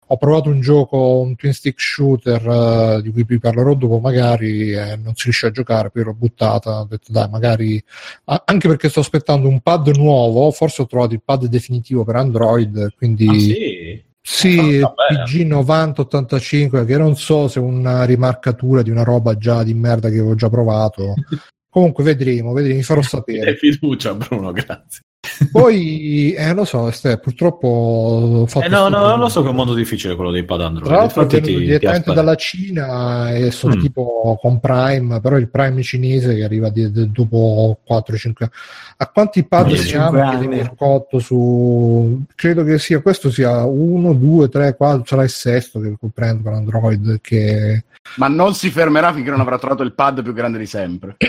ho 0.08 0.18
provato 0.18 0.50
un 0.50 0.62
gioco, 0.62 1.20
un 1.20 1.36
twin 1.36 1.54
stick 1.54 1.80
shooter 1.80 2.98
eh, 2.98 3.02
di 3.02 3.12
cui 3.12 3.24
vi 3.24 3.40
parlerò 3.40 3.74
dopo 3.74 4.00
magari 4.00 4.72
e 4.72 4.96
non 4.98 5.16
si 5.16 5.24
riesce 5.26 5.48
a 5.48 5.52
giocare, 5.52 5.90
poi 5.90 6.04
l'ho 6.04 6.14
buttata, 6.14 6.82
ho 6.82 6.86
detto 6.86 7.12
dai 7.12 7.28
magari, 7.30 7.84
anche 8.26 8.68
perché 8.68 8.90
sto 8.90 9.00
aspettando 9.00 9.48
un 9.48 9.62
pad 9.62 9.96
nuovo, 9.96 10.52
forse 10.52 10.84
ho 10.84 10.86
trovato 10.86 11.14
il 11.14 11.22
pad 11.24 11.45
definitivo 11.50 12.04
per 12.04 12.16
Android, 12.16 12.94
quindi 12.96 13.28
Ah, 13.28 13.40
sì? 13.40 14.04
sì, 14.22 14.82
Ah, 14.82 14.94
bene. 15.10 15.24
PG9085 15.26 16.86
che 16.86 16.98
non 16.98 17.16
so 17.16 17.48
se 17.48 17.60
è 17.60 17.64
una 17.64 18.04
rimarcatura 18.06 18.82
di 18.82 18.90
una 18.90 19.04
roba 19.04 19.38
già 19.38 19.64
di 19.64 19.74
merda 19.74 20.10
che 20.10 20.16
avevo 20.16 20.36
già 20.36 20.50
provato. 20.50 21.14
Comunque 21.70 22.04
vedremo, 22.06 22.54
vedremo, 22.54 22.78
vi 22.78 22.84
farò 22.84 23.02
sapere. 23.02 23.56
fiducia, 23.58 24.14
Bruno, 24.16 24.52
grazie. 24.54 25.02
Poi, 25.52 26.34
eh, 26.34 26.54
lo 26.54 26.66
so, 26.66 26.90
Ste, 26.92 27.18
purtroppo 27.18 27.68
ho 27.68 28.46
fatto 28.48 28.66
Eh, 28.66 28.70
no, 28.70 28.88
no, 28.90 29.08
non 29.08 29.20
lo 29.20 29.30
so 29.30 29.42
che 29.42 29.48
è 29.48 29.50
un 29.50 29.56
mondo 29.56 29.74
difficile 29.74 30.16
quello 30.16 30.32
dei 30.32 30.44
pad 30.44 30.62
Android. 30.62 30.88
Tra 30.88 30.98
l'altro 30.98 31.26
ti- 31.26 31.42
ti 31.42 31.56
direttamente 31.58 31.88
aspetto. 31.88 32.14
dalla 32.14 32.36
Cina 32.36 33.32
e 33.32 33.52
sono 33.52 33.76
Mm. 33.76 33.80
tipo 33.80 34.38
con 34.42 34.60
Prime, 34.60 35.20
però 35.22 35.38
il 35.38 35.50
Prime 35.50 35.82
cinese 35.82 36.36
che 36.36 36.44
arriva 36.44 36.70
di- 36.70 36.92
di- 36.92 37.12
dopo 37.12 37.80
4-5 37.84 38.46
anni. 38.46 38.54
A 38.98 39.08
quanti 39.10 39.44
pad 39.44 39.66
25 39.68 39.90
siamo? 39.90 40.22
anni. 40.22 40.38
Chiede 40.40 40.56
Mircotto 40.56 41.20
su... 41.20 42.22
Credo 42.36 42.64
che 42.64 42.80
sia 42.80 43.02
questo 43.02 43.30
sia 43.32 43.64
1, 43.66 44.14
2, 44.14 44.50
3, 44.50 44.76
4, 44.76 45.04
sarà 45.06 45.24
il 45.24 45.30
sesto 45.30 45.80
che 45.80 45.96
comprendo 46.00 46.44
per 46.44 46.54
Android 46.54 47.20
che... 47.22 47.84
Ma 48.18 48.28
non 48.28 48.54
si 48.54 48.70
fermerà 48.70 49.12
finché 49.14 49.32
non 49.32 49.40
avrà 49.40 49.58
trovato 49.58 49.82
il 49.84 49.94
pad 49.94 50.22
più 50.22 50.34
grande 50.34 50.58
di 50.60 50.66
sempre. 50.68 51.16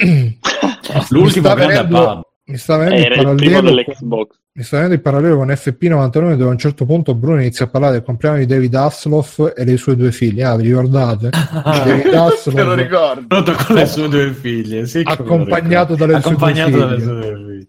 L'ultimo 1.10 1.48
grande 1.54 1.66
venendo- 1.66 2.04
pad. 2.04 2.20
Mi 2.48 2.58
sta 2.58 2.76
venendo 2.76 3.08
il 3.08 3.16
parallelo 3.16 3.60
dell'Xbox. 3.60 4.36
mi 4.52 4.62
sta 4.62 4.76
venendo 4.76 4.94
il 4.94 5.02
parallelo 5.02 5.36
con 5.36 5.48
FP99 5.48 6.34
dove 6.34 6.44
a 6.44 6.52
un 6.52 6.58
certo 6.58 6.84
punto 6.84 7.14
Bruno 7.16 7.40
inizia 7.40 7.64
a 7.64 7.68
parlare 7.68 7.94
del 7.94 8.02
compleanno 8.04 8.38
di 8.38 8.46
David 8.46 8.72
Hasselhoff 8.72 9.52
e 9.56 9.64
dei 9.64 9.76
suoi 9.76 9.96
due 9.96 10.12
figli. 10.12 10.42
Ah, 10.42 10.54
vi 10.54 10.62
ricordate? 10.68 11.30
David 11.52 12.02
Te 12.02 12.10
lo 12.10 12.24
Hasselhoff 12.24 12.74
ricordo. 12.76 13.42
Con 13.66 13.74
le 13.74 13.86
sue 13.86 14.08
due 14.08 14.32
figlie, 14.32 14.86
sì, 14.86 15.02
accompagnato 15.04 15.94
ricordo. 15.94 16.06
dalle 16.06 16.20
sue 16.22 16.36
due 16.36 16.50
accompagnato 16.52 17.00
sue 17.00 17.14
due 17.14 17.36
figlie. 17.36 17.66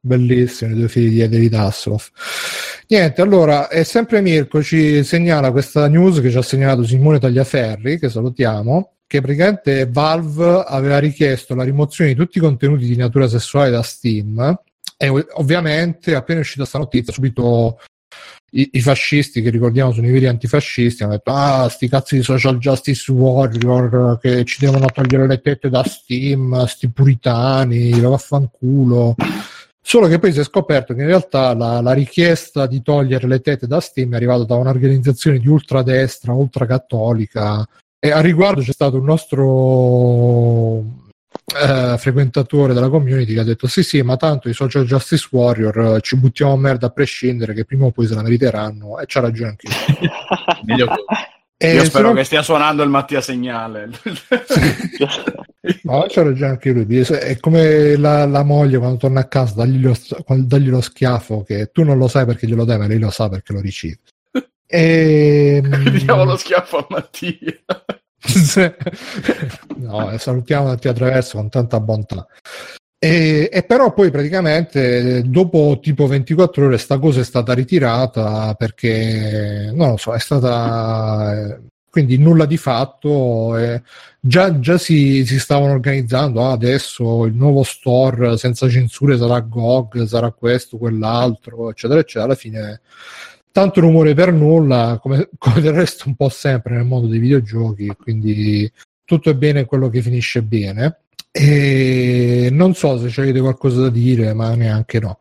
Bellissimo, 0.00 0.70
i 0.70 0.74
due 0.76 0.88
figli 0.88 1.20
di 1.20 1.28
David 1.28 1.54
Hasselhoff. 1.54 2.10
Niente, 2.88 3.20
allora, 3.20 3.68
è 3.68 3.82
sempre 3.82 4.22
Mirko 4.22 4.62
ci 4.62 5.02
segnala 5.02 5.50
questa 5.50 5.88
news 5.88 6.20
che 6.20 6.30
ci 6.30 6.38
ha 6.38 6.42
segnalato 6.42 6.84
Simone 6.84 7.18
Tagliaferri, 7.18 7.98
che 7.98 8.08
salutiamo, 8.08 8.95
che 9.06 9.20
praticamente 9.20 9.86
Valve 9.88 10.64
aveva 10.66 10.98
richiesto 10.98 11.54
la 11.54 11.64
rimozione 11.64 12.10
di 12.10 12.16
tutti 12.16 12.38
i 12.38 12.40
contenuti 12.40 12.86
di 12.86 12.96
natura 12.96 13.28
sessuale 13.28 13.70
da 13.70 13.82
Steam 13.82 14.58
e 14.96 15.08
ov- 15.08 15.28
ovviamente 15.34 16.14
appena 16.14 16.38
è 16.38 16.42
uscita 16.42 16.60
questa 16.60 16.78
notizia 16.78 17.12
subito 17.12 17.78
i, 18.52 18.70
i 18.72 18.80
fascisti 18.80 19.42
che 19.42 19.50
ricordiamo 19.50 19.92
sono 19.92 20.06
i 20.06 20.12
veri 20.12 20.26
antifascisti 20.26 21.02
hanno 21.02 21.12
detto 21.12 21.32
ah 21.32 21.68
sti 21.68 21.88
cazzi 21.88 22.16
di 22.16 22.22
social 22.22 22.58
justice 22.58 23.12
warrior 23.12 24.18
che 24.18 24.44
ci 24.44 24.64
devono 24.64 24.86
togliere 24.86 25.26
le 25.26 25.40
tette 25.40 25.68
da 25.68 25.84
Steam 25.84 26.64
sti 26.64 26.90
puritani 26.90 28.00
vaffanculo 28.00 29.14
Solo 29.88 30.08
che 30.08 30.18
poi 30.18 30.32
si 30.32 30.40
è 30.40 30.42
scoperto 30.42 30.94
che 30.94 31.02
in 31.02 31.06
realtà 31.06 31.54
la, 31.54 31.80
la 31.80 31.92
richiesta 31.92 32.66
di 32.66 32.82
togliere 32.82 33.28
le 33.28 33.38
tette 33.38 33.68
da 33.68 33.78
Steam 33.78 34.12
è 34.12 34.16
arrivata 34.16 34.42
da 34.42 34.56
un'organizzazione 34.56 35.38
di 35.38 35.46
ultradestra, 35.46 36.32
ultracattolica. 36.32 37.64
E 37.98 38.10
a 38.10 38.20
riguardo 38.20 38.60
c'è 38.60 38.72
stato 38.72 38.98
un 38.98 39.04
nostro 39.04 40.80
eh, 41.54 41.96
frequentatore 41.98 42.74
della 42.74 42.88
community 42.88 43.34
che 43.34 43.40
ha 43.40 43.44
detto: 43.44 43.66
Sì, 43.66 43.82
sì, 43.82 44.02
ma 44.02 44.16
tanto 44.16 44.48
i 44.48 44.54
social 44.54 44.84
justice 44.84 45.28
warrior 45.30 45.96
eh, 45.96 46.00
ci 46.00 46.16
buttiamo 46.16 46.52
a 46.52 46.58
merda 46.58 46.86
a 46.86 46.90
prescindere, 46.90 47.54
che 47.54 47.64
prima 47.64 47.86
o 47.86 47.90
poi 47.90 48.06
se 48.06 48.14
la 48.14 48.22
meriteranno. 48.22 48.98
E 48.98 49.04
c'ha 49.06 49.20
ragione 49.20 49.50
anche 49.50 49.68
lui. 49.68 50.08
Meglio 50.64 50.86
così. 50.86 51.34
E 51.58 51.72
Io 51.72 51.84
spero 51.84 52.08
no- 52.08 52.14
che 52.14 52.24
stia 52.24 52.42
suonando 52.42 52.82
il 52.82 52.90
Mattia 52.90 53.20
Segnale. 53.20 53.90
No, 55.82 56.06
c'ha 56.08 56.22
ragione 56.22 56.50
anche 56.50 56.70
lui. 56.70 57.00
È 57.00 57.38
come 57.40 57.96
la, 57.96 58.24
la 58.24 58.44
moglie 58.44 58.78
quando 58.78 58.98
torna 58.98 59.20
a 59.20 59.26
casa, 59.26 59.54
dagli 59.54 59.80
lo, 59.80 59.96
dagli 60.44 60.68
lo 60.68 60.80
schiaffo 60.80 61.42
che 61.42 61.70
tu 61.72 61.82
non 61.82 61.98
lo 61.98 62.06
sai 62.06 62.24
perché 62.24 62.46
glielo 62.46 62.64
dai, 62.64 62.78
ma 62.78 62.86
lei 62.86 63.00
lo 63.00 63.10
sa 63.10 63.28
perché 63.28 63.52
lo 63.52 63.60
riceve. 63.60 63.98
E, 64.66 65.62
Diamo 66.04 66.24
lo 66.24 66.36
schiaffo 66.36 66.78
a 66.78 66.86
Mattia. 66.88 67.58
no, 69.76 70.10
eh, 70.10 70.18
salutiamo 70.18 70.66
Mattia 70.66 70.92
Traverso 70.92 71.36
con 71.36 71.48
tanta 71.48 71.80
bontà. 71.80 72.26
E, 72.98 73.50
e 73.52 73.62
però 73.62 73.92
poi 73.92 74.10
praticamente 74.10 75.22
dopo 75.26 75.78
tipo 75.82 76.06
24 76.06 76.66
ore 76.66 76.78
sta 76.78 76.98
cosa 76.98 77.20
è 77.20 77.24
stata 77.24 77.52
ritirata 77.52 78.54
perché 78.54 79.70
non 79.74 79.90
lo 79.90 79.96
so, 79.98 80.14
è 80.14 80.18
stata 80.18 81.34
eh, 81.34 81.60
quindi 81.90 82.16
nulla 82.18 82.46
di 82.46 82.56
fatto. 82.56 83.56
eh, 83.58 83.82
già 84.20 84.58
già 84.58 84.78
si, 84.78 85.24
si 85.26 85.38
stavano 85.38 85.72
organizzando 85.72 86.44
ah, 86.44 86.52
adesso 86.52 87.26
il 87.26 87.34
nuovo 87.34 87.62
store 87.62 88.36
senza 88.38 88.68
censure 88.68 89.16
sarà 89.18 89.40
GOG, 89.40 90.04
sarà 90.06 90.30
questo, 90.32 90.78
quell'altro, 90.78 91.70
eccetera, 91.70 92.00
eccetera. 92.00 92.24
Alla 92.24 92.34
fine 92.34 92.80
tanto 93.56 93.80
rumore 93.80 94.12
per 94.12 94.34
nulla, 94.34 94.98
come, 95.00 95.30
come 95.38 95.62
del 95.62 95.72
resto 95.72 96.08
un 96.08 96.14
po' 96.14 96.28
sempre 96.28 96.74
nel 96.74 96.84
mondo 96.84 97.06
dei 97.06 97.18
videogiochi, 97.18 97.86
quindi 97.98 98.70
tutto 99.02 99.30
è 99.30 99.34
bene 99.34 99.64
quello 99.64 99.88
che 99.88 100.02
finisce 100.02 100.42
bene. 100.42 100.98
E 101.30 102.50
non 102.52 102.74
so 102.74 103.08
se 103.08 103.20
avete 103.20 103.40
qualcosa 103.40 103.80
da 103.80 103.88
dire, 103.88 104.34
ma 104.34 104.54
neanche 104.54 105.00
no. 105.00 105.20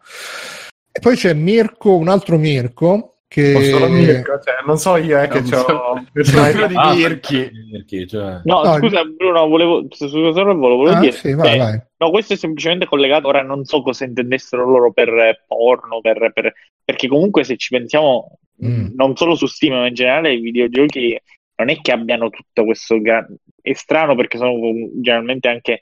E 0.92 1.00
poi 1.00 1.16
c'è 1.16 1.34
Mirko, 1.34 1.96
un 1.96 2.10
altro 2.10 2.38
Mirko, 2.38 3.15
che... 3.42 3.88
Mirko, 3.90 4.40
cioè, 4.40 4.56
non 4.66 4.78
so 4.78 4.96
io 4.96 5.20
eh, 5.22 5.28
che 5.28 5.42
c'ho 5.42 5.58
so. 5.58 6.06
personalità 6.14 6.68
di 6.68 6.76
Ah, 6.78 6.94
Mirchi. 6.94 8.08
Cioè. 8.08 8.42
No, 8.46 8.64
No, 8.64 8.78
scusa 8.78 9.04
Bruno, 9.04 9.48
volevo, 9.48 9.86
scusa 9.90 10.08
solo 10.08 10.56
volevo 10.56 10.86
Ah, 10.90 11.00
dire. 11.00 11.12
sì, 11.12 11.34
vai, 11.34 11.56
eh, 11.56 11.58
vai. 11.58 11.82
No, 11.98 12.10
questo 12.12 12.34
è 12.34 12.38
semplicemente 12.38 12.86
collegato. 12.86 13.28
Ora 13.28 13.42
non 13.42 13.66
so 13.66 13.82
cosa 13.82 14.06
intendessero 14.06 14.66
loro 14.66 14.92
per 14.94 15.10
eh, 15.10 15.44
porno, 15.48 16.00
per, 16.02 16.32
per- 16.34 16.54
perché 16.84 17.08
comunque 17.08 17.44
se 17.44 17.58
ci 17.58 17.70
pensiamo, 17.76 18.40
Mm. 18.64 18.94
non 18.96 19.18
solo 19.18 19.36
su 19.36 19.48
Steam, 19.48 19.74
ma 19.74 19.88
in 19.88 19.94
generale 19.94 20.32
i 20.34 20.40
videogiochi 20.40 21.20
non 21.58 21.70
è 21.70 21.78
che 21.82 21.92
abbiano 21.92 22.30
tutto 22.30 22.64
questo. 22.64 23.02
gra- 23.02 23.28
È 23.62 23.74
strano 23.74 24.16
perché 24.16 24.38
sono 24.38 24.54
generalmente 25.02 25.50
anche 25.50 25.82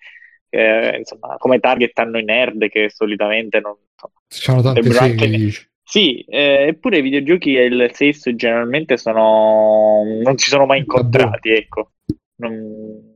eh, 0.50 0.96
insomma, 0.98 1.36
come 1.38 1.60
target 1.60 1.98
hanno 2.00 2.18
i 2.18 2.24
nerd 2.24 2.68
che 2.70 2.90
solitamente 2.90 3.60
non. 3.60 3.76
insomma. 3.92 4.64
Tante 4.64 4.82
Sembra 4.82 5.00
seghe, 5.04 5.26
anche-. 5.26 5.68
Sì, 5.84 6.22
eh, 6.22 6.68
eppure 6.70 7.00
i 7.00 7.02
videogiochi 7.02 7.56
e 7.56 7.66
il 7.66 7.90
sesso 7.94 8.34
generalmente 8.36 8.98
sono 8.98 10.02
non 10.24 10.38
si 10.38 10.50
sono 10.50 10.66
mai 10.66 10.80
incontrati, 10.80 11.50
ecco. 11.50 11.92
Non, 12.38 13.12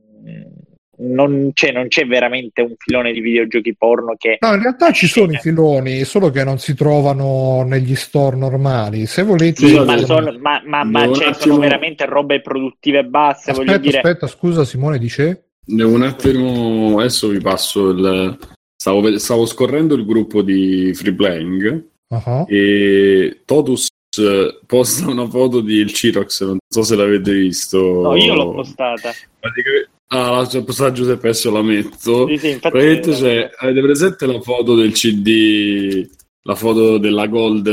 non 0.98 1.50
c'è, 1.52 1.72
non 1.72 1.88
c'è 1.88 2.06
veramente 2.06 2.60
un 2.60 2.74
filone 2.76 3.12
di 3.12 3.20
videogiochi 3.20 3.74
porno 3.76 4.14
che 4.16 4.38
No, 4.40 4.54
in 4.54 4.62
realtà 4.62 4.90
ci 4.92 5.06
sono 5.06 5.32
i 5.32 5.38
filoni, 5.38 6.04
solo 6.04 6.30
che 6.30 6.44
non 6.44 6.58
si 6.58 6.74
trovano 6.74 7.62
negli 7.64 7.94
store 7.94 8.36
normali. 8.36 9.06
Se 9.06 9.22
volete... 9.22 9.66
Sì, 9.66 9.78
ma, 9.78 9.96
sono, 9.98 10.36
ma, 10.38 10.60
ma, 10.64 10.84
ma 10.84 11.12
cioè, 11.12 11.28
attimo- 11.28 11.54
sono 11.54 11.58
veramente 11.58 12.04
robe 12.04 12.40
produttive 12.40 13.04
basse, 13.04 13.52
voglio 13.52 13.72
Aspetta, 13.72 13.78
dire. 13.78 13.98
aspetta, 13.98 14.26
scusa 14.26 14.64
Simone, 14.64 14.98
dice? 14.98 15.50
Devo 15.64 15.94
un 15.94 16.02
attimo, 16.02 16.98
adesso 16.98 17.28
vi 17.28 17.40
passo 17.40 17.90
il... 17.90 18.38
Stavo, 18.80 19.18
stavo 19.18 19.44
scorrendo 19.44 19.94
il 19.94 20.06
gruppo 20.06 20.42
di 20.42 20.92
Free 20.94 21.14
Playing 21.14 21.86
Ah, 22.10 22.44
e 22.48 23.42
Totus 23.44 23.86
eh, 24.18 24.58
posta 24.66 25.08
una 25.10 25.28
foto 25.28 25.60
di 25.60 25.74
il 25.74 25.92
Cirox, 25.92 26.42
non 26.44 26.58
so 26.66 26.82
se 26.82 26.96
l'avete 26.96 27.32
visto. 27.32 27.78
No, 27.78 28.16
io 28.16 28.34
l'ho 28.34 28.52
postata. 28.52 29.12
Praticamente- 29.38 29.90
Ah, 30.10 30.30
la 30.30 30.46
c'è 30.46 30.64
postata 30.64 30.92
Giuseppe, 30.92 31.28
adesso 31.28 31.50
la 31.50 31.60
metto. 31.60 32.26
Sì, 32.28 32.38
sì, 32.38 32.58
Praticamente 32.58 33.10
c'è, 33.10 33.50
avete 33.58 33.80
presente 33.82 34.24
la 34.26 34.40
foto 34.40 34.74
del 34.74 34.92
CD, 34.92 36.08
la 36.44 36.54
foto 36.54 36.96
della 36.96 37.26
Gold 37.26 37.66
eh, 37.66 37.72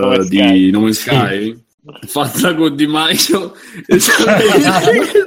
No 0.00 0.16
di 0.16 0.24
Sky. 0.24 0.70
No 0.70 0.92
Sky? 0.92 1.62
Fatta 2.06 2.54
con 2.54 2.74
Di 2.74 2.86
Maio 2.86 3.52
e 3.86 3.98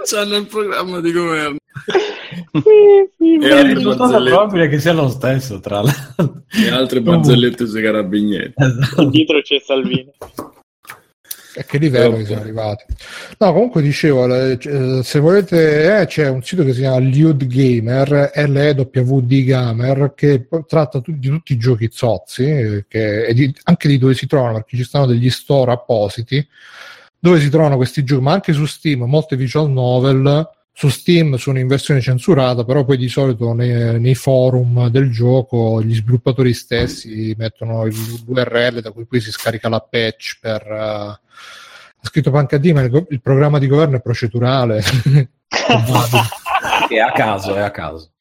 c'hanno 0.04 0.36
il 0.38 0.48
programma 0.48 1.00
di 1.00 1.12
governo. 1.12 1.58
E 2.52 3.52
altre 3.52 3.74
risultato 3.74 4.12
barzellette, 4.12 4.30
probabile 4.36 4.68
che 4.70 4.80
sia 4.80 4.94
lo 4.94 5.10
stesso, 5.10 5.60
tra 5.60 5.82
l'altro. 5.82 6.44
e 6.66 6.70
altre 6.70 7.02
barzellette 7.02 7.66
sui 7.68 7.82
carabinieri. 7.82 8.54
dietro 9.10 9.42
c'è 9.42 9.60
Salvini. 9.60 10.12
a 11.60 11.64
che 11.64 11.78
livello 11.80 12.06
Però- 12.10 12.18
che 12.18 12.26
siamo 12.26 12.42
arrivati? 12.42 12.84
No, 13.40 13.52
comunque 13.54 13.82
dicevo, 13.82 14.34
eh, 14.36 14.60
se 15.04 15.20
volete, 15.20 16.00
eh, 16.02 16.06
c'è 16.06 16.30
un 16.30 16.44
sito 16.44 16.64
che 16.64 16.74
si 16.74 16.82
chiama 16.82 17.00
Lude 17.00 17.48
Gamer, 17.48 18.32
LEWD 18.36 19.44
Gamer, 19.44 20.14
che 20.16 20.48
tratta 20.68 21.02
tu- 21.02 21.18
di 21.18 21.30
tutti 21.30 21.54
i 21.54 21.58
giochi 21.58 21.90
zozzi, 21.92 22.44
eh, 22.46 22.86
che- 22.88 23.26
e 23.26 23.34
di- 23.34 23.54
anche 23.64 23.88
di 23.88 23.98
dove 23.98 24.14
si 24.14 24.28
trovano, 24.28 24.54
perché 24.56 24.78
ci 24.78 24.84
stanno 24.84 25.08
degli 25.08 25.30
store 25.32 25.72
appositi, 25.72 26.48
dove 27.20 27.40
si 27.40 27.50
trovano 27.50 27.76
questi 27.76 28.04
giochi, 28.04 28.22
ma 28.22 28.34
anche 28.34 28.54
su 28.54 28.66
Steam, 28.66 29.04
molte 29.06 29.36
visual 29.36 29.72
novel, 29.72 30.48
su 30.80 30.90
Steam 30.90 31.38
sono 31.38 31.58
in 31.58 31.66
versione 31.66 32.02
censurata, 32.02 32.64
però 32.64 32.86
poi 32.86 32.98
di 32.98 33.10
solito 33.10 33.52
nei, 33.54 34.00
nei 34.00 34.14
forum 34.14 34.90
del 34.90 35.10
gioco 35.10 35.82
gli 35.82 35.96
sviluppatori 35.96 36.54
stessi 36.54 37.34
mettono 37.36 37.84
il- 37.88 37.96
l'URL 38.28 38.82
da 38.82 38.92
cui 38.92 39.08
poi 39.08 39.20
si 39.20 39.32
scarica 39.32 39.70
la 39.70 39.80
patch 39.80 40.38
per... 40.40 40.62
eh, 40.62 40.76
ha 40.78 41.20
scritto 42.04 42.30
Pancadì, 42.30 42.74
ma 42.74 42.82
il, 42.82 43.06
il 43.10 43.22
programma 43.22 43.58
di 43.58 43.66
governo 43.66 43.96
è 43.96 44.02
procedurale. 44.02 44.84
È 46.88 47.00
a 47.00 47.12
caso, 47.12 47.56
è 47.56 47.62
a 47.62 47.72
caso. 47.72 48.12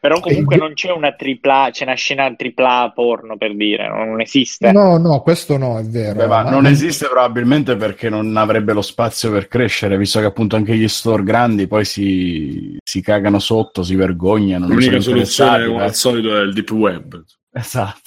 Però 0.00 0.18
comunque 0.18 0.56
E- 0.56 0.58
non 0.58 0.72
c'è 0.72 0.90
una 0.90 1.12
tripla, 1.12 1.68
c'è 1.70 1.84
una 1.84 1.92
scena 1.94 2.32
tripla 2.34 2.90
porno 2.94 3.36
per 3.36 3.54
dire, 3.54 3.86
non 3.86 4.18
esiste. 4.22 4.72
no, 4.72 4.96
no, 4.96 5.20
questo 5.20 5.58
no, 5.58 5.78
è 5.78 5.82
vero. 5.84 6.14
Beh, 6.20 6.26
ma 6.26 6.42
Ma- 6.42 6.48
non 6.50 6.64
esiste 6.64 7.06
probabilmente 7.06 7.76
perché 7.76 8.08
non 8.08 8.34
avrebbe 8.38 8.72
lo 8.72 8.80
spazio 8.80 9.30
per 9.30 9.46
crescere, 9.46 9.98
visto 9.98 10.18
che 10.18 10.24
appunto 10.24 10.56
anche 10.56 10.74
gli 10.74 10.88
store 10.88 11.22
grandi 11.22 11.66
poi 11.66 11.84
si, 11.84 12.78
si 12.82 13.02
cagano 13.02 13.38
sotto, 13.38 13.82
si 13.82 13.94
vergognano. 13.94 14.66
L'unica 14.68 15.00
soluzione, 15.00 15.66
come 15.66 15.82
eh. 15.82 15.84
al 15.84 15.94
solito, 15.94 16.34
è 16.34 16.40
il 16.40 16.54
deep 16.54 16.70
web. 16.70 17.22
Esatto. 17.52 18.00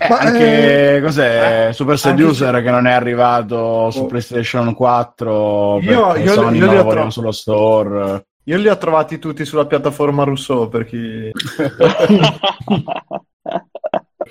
Eh, 0.00 0.08
Ma, 0.08 0.18
anche 0.18 0.96
eh, 0.96 1.00
cos'è 1.02 1.68
Super 1.72 1.94
anche 2.02 2.22
Seducer 2.22 2.62
che 2.62 2.70
non 2.70 2.86
è 2.86 2.92
arrivato 2.92 3.90
su 3.90 4.00
Oh. 4.00 4.06
PlayStation 4.06 4.72
4 4.74 5.78
Io- 5.82 6.06
perché 6.08 6.22
io- 6.22 6.32
Sony 6.32 6.58
io 6.58 6.64
non 6.66 6.74
lo 6.74 6.82
voleva 6.82 7.00
tro- 7.02 7.10
sullo 7.10 7.32
store. 7.32 8.24
Io 8.44 8.56
li 8.56 8.68
ho 8.68 8.76
trovati 8.78 9.18
tutti 9.18 9.44
sulla 9.44 9.66
piattaforma 9.66 10.24
Rousseau 10.24 10.68
per 10.68 10.84
chi... 10.86 11.30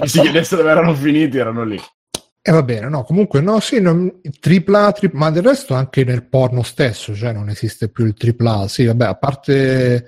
Si 0.05 0.21
chiedesse 0.21 0.55
dove 0.55 0.69
erano 0.69 0.93
finiti 0.93 1.37
erano 1.37 1.63
lì. 1.65 1.77
E 2.41 2.51
va 2.53 2.63
bene, 2.63 2.87
no, 2.87 3.03
comunque 3.03 3.41
no, 3.41 3.59
sì, 3.59 3.81
non, 3.81 4.21
tripla, 4.39 4.93
tri- 4.93 5.09
ma 5.11 5.29
del 5.29 5.43
resto 5.43 5.73
anche 5.73 6.05
nel 6.05 6.23
porno 6.25 6.63
stesso, 6.63 7.13
cioè 7.13 7.33
non 7.33 7.49
esiste 7.49 7.89
più 7.89 8.05
il 8.05 8.13
tripla, 8.13 8.69
sì, 8.69 8.85
vabbè, 8.85 9.05
a 9.05 9.15
parte 9.15 10.07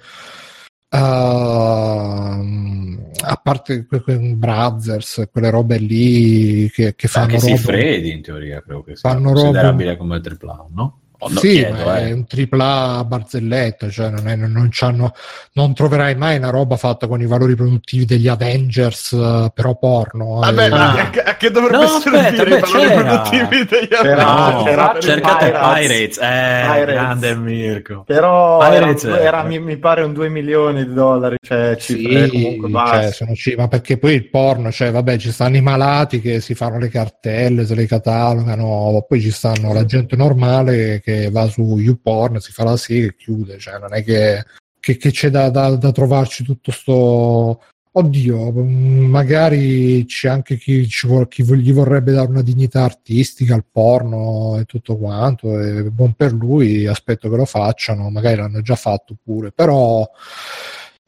ehm, 1.82 3.12
a 3.22 3.36
parte 3.36 3.86
que- 3.86 4.02
que- 4.02 4.18
Brothers, 4.36 5.28
quelle 5.30 5.50
robe 5.50 5.78
lì 5.78 6.70
che, 6.72 6.96
che 6.96 7.08
fanno 7.10 7.34
Anche 7.34 7.40
robe- 7.40 7.58
Freddy 7.58 8.12
in 8.12 8.22
teoria 8.22 8.62
credo 8.62 8.84
che 8.84 8.96
sia 8.96 9.10
Fanno 9.10 9.30
robe- 9.30 9.42
considerabile 9.42 9.98
come 9.98 10.22
tripla, 10.22 10.68
no? 10.74 11.01
Oh, 11.24 11.30
no, 11.30 11.40
sì, 11.40 11.50
chiedo, 11.50 11.84
ma 11.86 12.00
eh. 12.00 12.08
è 12.08 12.12
un 12.14 12.26
tripla 12.26 12.98
a 12.98 13.04
barzelletta, 13.04 13.90
cioè 13.90 14.10
non, 14.10 14.28
è- 14.28 14.36
non- 14.36 14.52
non 14.52 14.70
c'hanno- 14.72 15.14
non 15.54 15.74
troverai 15.76 16.16
mai 16.16 16.38
una 16.38 16.50
roba 16.50 16.78
fatta 16.78 17.06
con 17.08 17.22
i 17.22 17.28
valori 17.28 17.56
produttivi 17.56 18.06
degli 18.06 18.28
Avengers, 18.28 19.14
eh, 19.14 19.52
però 19.54 19.76
porno. 19.78 20.40
Vabbè, 20.40 20.66
eh. 20.66 20.70
ma 20.70 20.94
Ah. 20.96 21.10
a, 21.26 21.38
che- 21.38 21.52
dovrebbe 21.52 21.78
No, 21.78 21.84
aspetta, 21.92 22.24
servire 22.36 22.46
beh, 22.50 22.56
i 22.58 22.60
valori 22.72 22.88
c'era. 22.88 23.04
produttivi 23.04 23.66
degli 23.66 23.88
C'era- 23.88 24.28
Avengers? 24.36 24.76
No, 24.96 25.00
cercate 25.02 25.46
Pirates. 25.52 25.88
Pirates, 25.88 26.18
eh, 26.18 26.62
Pirates. 26.64 26.86
grande 26.94 27.36
Mirko. 27.36 28.04
Però 28.08 28.62
era, 28.64 28.70
Pirates, 28.88 29.04
eh. 29.04 29.22
era, 29.24 29.44
mi, 29.44 29.60
mi 29.60 29.78
pare 29.78 30.02
un 30.02 30.14
2 30.14 30.30
milioni 30.30 30.86
di 30.88 30.94
dollari, 30.94 31.36
cioè 31.40 31.76
cifre 31.78 32.30
Sì, 32.30 32.32
comunque 32.32 32.70
cioè, 32.72 32.72
basse. 32.72 33.12
sono 33.14 33.36
ci- 33.36 33.56
ma 33.56 33.68
perché 33.68 33.98
poi 34.00 34.14
il 34.16 34.28
porno, 34.30 34.72
cioè, 34.72 34.90
vabbè, 34.92 35.18
ci 35.18 35.32
stanno 35.32 35.58
i 35.58 35.62
malati 35.62 36.20
che 36.20 36.40
si 36.42 36.56
fanno 36.56 36.80
le 36.80 36.90
cartelle, 36.90 37.64
se 37.66 37.76
le 37.76 37.86
catalogano, 37.86 39.06
poi 39.08 39.22
ci 39.22 39.30
stanno 39.32 39.72
la 39.74 39.86
gente 39.86 40.16
normale 40.16 41.00
che 41.04 41.11
va 41.32 41.48
su 41.48 41.62
YouPorn, 41.78 42.40
si 42.40 42.52
fa 42.52 42.64
la 42.64 42.78
sega 42.78 43.08
e 43.08 43.16
chiude, 43.16 43.58
cioè, 43.58 43.80
non 43.80 43.94
è 43.94 44.04
che, 44.04 44.44
che- 44.80 44.98
che 44.98 45.12
c'è 45.12 45.30
da, 45.30 45.50
da- 45.50 45.76
da 45.76 45.92
trovarci 45.92 46.44
tutto 46.44 46.72
sto. 46.72 47.62
Oddio, 47.94 48.52
magari 48.54 50.06
c'è 50.06 50.30
anche 50.30 50.56
chi, 50.58 50.88
ci 50.88 51.08
vuol- 51.08 51.28
chi 51.28 51.44
vo- 51.44 51.56
gli 51.56 51.74
vorrebbe 51.74 52.14
dare 52.14 52.30
una 52.30 52.42
dignità 52.42 52.84
artistica 52.84 53.54
al 53.54 53.66
porno 53.70 54.58
e 54.60 54.64
tutto 54.66 54.96
quanto, 54.98 55.60
e 55.60 55.84
buon 55.92 56.14
per 56.14 56.32
lui, 56.32 56.88
aspetto 56.88 57.30
che 57.30 57.36
lo 57.36 57.44
facciano, 57.46 58.10
magari 58.10 58.38
l'hanno 58.38 58.62
già 58.62 58.76
fatto 58.76 59.16
pure, 59.22 59.52
però 59.52 60.10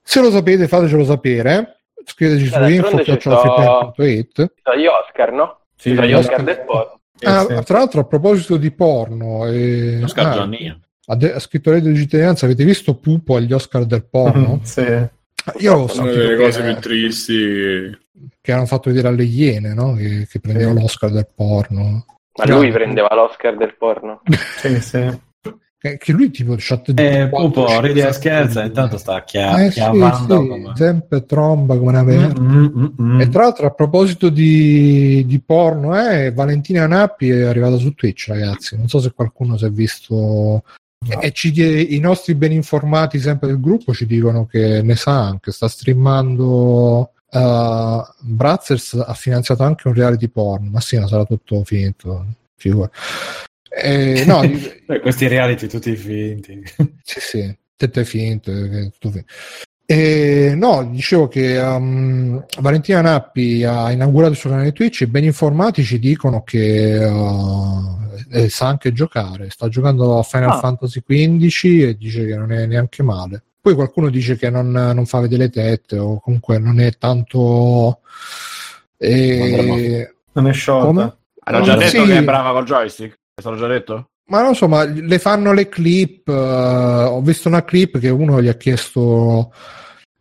se 0.02 0.20
lo 0.22 0.30
sapete 0.30 0.68
fatecelo 0.68 1.06
sapere, 1.06 1.78
scriveteci 2.06 2.48
su 2.48 2.54
info.it. 3.96 4.54
Gli 4.78 4.86
Oscar, 4.86 5.32
no? 5.32 5.60
Sì, 5.78 5.92
Oscar 5.92 6.14
Oscar. 6.20 6.44
del 6.44 6.60
porno. 6.66 7.00
Ah, 7.24 7.46
sì. 7.58 7.64
Tra 7.66 7.78
l'altro 7.80 8.02
a 8.02 8.06
proposito 8.06 8.58
di 8.58 8.72
porno, 8.72 9.46
eh, 9.48 10.02
Oscar 10.04 10.26
ah, 10.40 10.50
ha, 11.08 11.16
de- 11.16 11.34
ha 11.34 11.40
scritto 11.40 11.72
Reddito 11.72 11.92
di 11.92 11.98
cittadinanza, 11.98 12.46
avete 12.46 12.64
visto 12.64 12.96
Pupo 12.98 13.36
agli 13.36 13.52
Oscar 13.54 13.86
del 13.86 14.06
porno? 14.06 14.60
Sì. 14.64 14.82
Io 15.60 15.74
ho 15.74 15.84
Una 15.84 15.88
sentito 15.92 16.16
delle 16.16 16.36
che, 16.38 16.44
cose 16.44 16.64
più 16.64 16.76
tristi. 16.80 17.98
che 18.40 18.52
hanno 18.54 18.66
fatto 18.66 18.90
vedere 18.90 19.10
alle 19.10 19.24
Iene, 19.24 19.74
no? 19.74 19.94
che, 19.96 20.26
che 20.30 20.40
prendeva 20.40 20.72
l'Oscar 20.72 21.12
del 21.12 21.28
porno. 21.36 22.06
Ma 22.38 22.46
No. 22.46 22.56
lui 22.62 22.72
prendeva 22.72 23.14
l'Oscar 23.14 23.58
del 23.58 23.76
porno. 23.78 24.22
Sì, 24.58 24.80
sì. 24.82 25.00
Che, 25.84 25.98
che 25.98 26.14
lui 26.14 26.32
tipo 26.32 26.56
chat 26.58 26.94
Eh, 26.96 27.28
Pupo, 27.28 27.82
ridi 27.82 28.00
e 28.00 28.14
scherza, 28.14 28.64
intanto 28.64 28.98
sta 28.98 29.22
chia- 29.26 29.66
eh, 29.66 29.70
sì, 29.70 29.82
sì, 29.82 30.26
come... 30.28 30.72
sempre 30.76 31.26
tromba 31.26 31.76
come 31.78 31.90
una 31.90 32.04
merda. 32.04 32.40
Mm, 32.40 32.56
mm, 32.56 32.68
mm, 32.78 32.86
mm. 33.02 33.20
E 33.20 33.28
tra 33.28 33.42
l'altro, 33.42 33.68
a 33.68 33.72
proposito 33.72 34.30
di, 34.30 35.26
di 35.28 35.42
porno, 35.42 36.00
eh, 36.00 36.32
Valentina 36.32 36.88
Nappi 36.88 37.28
è 37.28 37.42
arrivata 37.44 37.76
su 37.76 37.94
Twitch, 37.96 38.30
ragazzi. 38.30 38.78
Non 38.78 38.88
so 38.88 39.02
se 39.02 39.12
qualcuno 39.12 39.58
si 39.58 39.66
è 39.66 39.70
visto. 39.72 40.64
E 41.20 41.32
ci 41.34 41.52
i 41.94 42.00
nostri 42.00 42.34
ben 42.36 42.54
informati 42.54 43.20
sempre 43.20 43.48
del 43.48 43.60
gruppo 43.60 43.94
ci 43.94 44.06
dicono 44.06 44.46
che 44.46 44.82
ne 44.82 44.96
sa 44.96 45.22
anche, 45.22 45.52
sta 45.52 45.68
streamando. 45.68 47.12
Uh, 47.30 48.02
Brazzers 48.22 49.04
ha 49.06 49.14
finanziato 49.16 49.64
anche 49.64 49.90
un 49.90 49.96
reality 49.96 50.30
porn, 50.30 50.68
ma 50.68 50.80
sì, 50.80 50.98
ma 50.98 51.08
sarà 51.08 51.26
tutto 51.26 51.62
finito. 51.66 52.26
figura. 52.56 52.90
Eh, 53.76 54.24
no, 54.26 54.42
di- 54.46 54.82
Eh, 54.88 55.00
Questi 55.00 55.28
reality 55.28 55.68
tutti 55.68 55.96
finti. 55.96 56.62
sì, 57.04 57.20
sì, 57.20 57.58
tette 57.76 58.06
finte, 58.06 58.90
tutto 58.92 59.12
finto. 59.12 59.28
E, 59.86 60.54
no, 60.56 60.86
dicevo 60.86 61.28
che 61.28 61.58
um, 61.58 62.44
Valentina 62.60 63.02
Nappi 63.02 63.64
ha 63.66 63.92
inaugurato 63.92 64.32
il 64.32 64.38
suo 64.38 64.50
canale 64.50 64.72
Twitch 64.72 65.02
e 65.02 65.08
ben 65.08 65.26
informati 65.26 65.84
ci 65.84 66.00
dicono 66.00 66.42
che 66.44 67.04
uh, 67.04 67.98
eh, 68.32 68.50
sa 68.50 68.68
anche 68.68 68.94
giocare. 68.94 69.50
Sta 69.50 69.68
giocando 69.68 70.18
a 70.20 70.24
Final 70.24 70.52
Ah. 70.52 70.60
Fantasy 70.60 71.02
XV 71.06 71.66
e 71.90 71.98
dice 71.98 72.26
che 72.26 72.36
non 72.36 72.52
è 72.54 72.66
neanche 72.66 73.04
male. 73.04 73.44
Poi 73.60 73.76
qualcuno 73.76 74.10
dice 74.10 74.38
che 74.38 74.50
non, 74.50 74.72
non 74.72 75.06
fa 75.06 75.20
vedere 75.20 75.44
le 75.44 75.50
tette 75.50 75.98
o 75.98 76.20
comunque 76.20 76.60
non 76.60 76.80
è 76.80 76.92
tanto... 76.98 78.00
eh, 78.98 80.14
Non 80.32 80.48
è 80.48 80.54
sciolta. 80.54 81.18
Hanno 81.46 81.62
già 81.62 81.76
detto 81.76 82.04
sì. 82.04 82.06
che 82.06 82.18
è 82.18 82.24
brava 82.24 82.52
col 82.52 82.66
joystick? 82.66 83.20
È 83.36 83.42
stato 83.42 83.56
già 83.58 83.66
detto? 83.68 84.10
Ma 84.26 84.44
non 84.44 84.54
so, 84.56 84.68
ma 84.68 84.84
le 84.84 85.18
fanno 85.20 85.54
le 85.54 85.68
clip. 85.68 86.28
eh, 86.28 86.34
ho 86.34 87.20
visto 87.22 87.48
una 87.48 87.64
clip 87.64 87.98
che 87.98 88.10
uno 88.10 88.42
gli 88.42 88.48
ha 88.48 88.54
chiesto, 88.54 89.52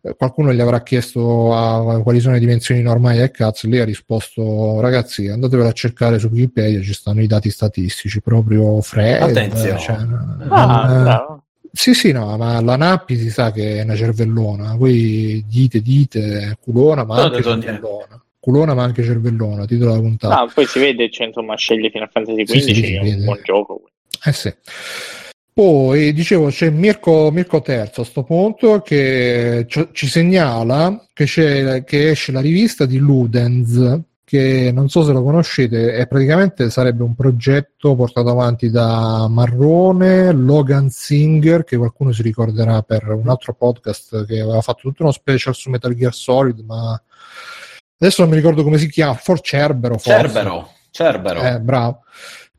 eh, 0.01 0.15
qualcuno 0.15 0.51
gli 0.51 0.59
avrà 0.59 0.81
chiesto 0.81 1.55
a, 1.55 2.01
quali 2.01 2.19
sono 2.19 2.33
le 2.33 2.39
dimensioni 2.39 2.81
normali 2.81 3.19
del 3.19 3.29
cazzo. 3.31 3.67
Lei 3.69 3.81
ha 3.81 3.85
risposto: 3.85 4.79
Ragazzi, 4.81 5.27
andatevelo 5.27 5.69
a 5.69 5.73
cercare 5.73 6.17
su 6.17 6.27
Wikipedia, 6.27 6.81
ci 6.81 6.93
stanno 6.93 7.21
i 7.21 7.27
dati 7.27 7.51
statistici 7.51 8.19
proprio 8.19 8.81
freddi. 8.81 9.37
Attenzione. 9.37 9.79
cioè, 9.79 9.95
Ah, 9.95 10.65
non- 10.65 11.03
bravo. 11.03 11.43
sì, 11.71 11.93
sì, 11.93 12.11
no, 12.11 12.35
ma 12.35 12.59
la 12.61 12.75
Nappi 12.75 13.15
si 13.17 13.29
sa 13.29 13.51
che 13.51 13.77
è 13.79 13.83
una 13.83 13.95
cervellona. 13.95 14.75
Poi 14.75 15.45
dite, 15.47 15.81
dite, 15.81 16.57
culona, 16.59 17.05
ma 17.05 17.15
Non 17.15 17.25
ho 17.25 17.27
anche 17.27 17.43
cervellona. 17.43 18.22
Culona, 18.43 18.73
ma 18.73 18.83
anche 18.83 19.03
cervellona. 19.03 19.63
Titolo 19.65 19.91
della 19.91 20.01
puntata. 20.03 20.41
Ah, 20.41 20.51
poi 20.53 20.65
si 20.65 20.77
vede, 20.77 21.09
cioè, 21.09 21.27
insomma, 21.27 21.55
sceglie 21.55 21.89
Final 21.89 22.09
Fantasy 22.11 22.45
Sì, 22.45 22.59
sì, 22.59 22.73
XV, 22.73 22.83
si 22.83 22.93
è 22.95 23.13
un 23.13 23.23
buon 23.23 23.39
gioco. 23.41 23.83
Eh 24.25 24.33
sì. 24.33 24.53
Poi 25.53 26.11
dicevo 26.11 26.49
c'è 26.49 26.69
Mirko, 26.69 27.31
Mirko 27.31 27.61
Terzo 27.61 28.01
a 28.01 28.03
sto 28.03 28.23
punto 28.23 28.81
che 28.81 29.65
ci- 29.69 29.87
ci 29.93 30.07
segnala 30.07 31.07
che, 31.13 31.23
c'è, 31.23 31.85
che 31.85 32.09
esce 32.09 32.33
la 32.33 32.41
rivista 32.41 32.85
di 32.85 32.97
Ludens 32.97 34.01
che 34.25 34.71
non 34.73 34.89
so 34.89 35.03
se 35.03 35.11
lo 35.11 35.21
conoscete 35.21 35.93
è 35.93 36.07
praticamente 36.07 36.71
sarebbe 36.71 37.03
un 37.03 37.13
progetto 37.13 37.93
portato 37.93 38.29
avanti 38.29 38.71
da 38.71 39.27
Marrone, 39.29 40.31
Logan 40.33 40.89
Singer 40.89 41.63
che 41.63 41.77
qualcuno 41.77 42.11
si 42.11 42.23
ricorderà 42.23 42.81
per 42.81 43.07
un 43.09 43.29
altro 43.29 43.53
podcast 43.53 44.25
che 44.25 44.39
aveva 44.39 44.61
fatto 44.61 44.81
tutto 44.81 45.03
uno 45.03 45.11
special 45.11 45.53
su 45.53 45.69
Metal 45.69 45.93
Gear 45.93 46.15
Solid 46.15 46.61
ma 46.61 46.99
adesso 47.97 48.21
non 48.21 48.31
mi 48.31 48.37
ricordo 48.37 48.63
come 48.63 48.77
si 48.77 48.89
chiama 48.89 49.13
forse 49.13 49.43
Cerbero 49.43 49.97
forse. 49.97 50.09
Cerbero, 50.09 50.69
Cerbero. 50.91 51.41
Eh, 51.41 51.59
bravo. 51.59 52.03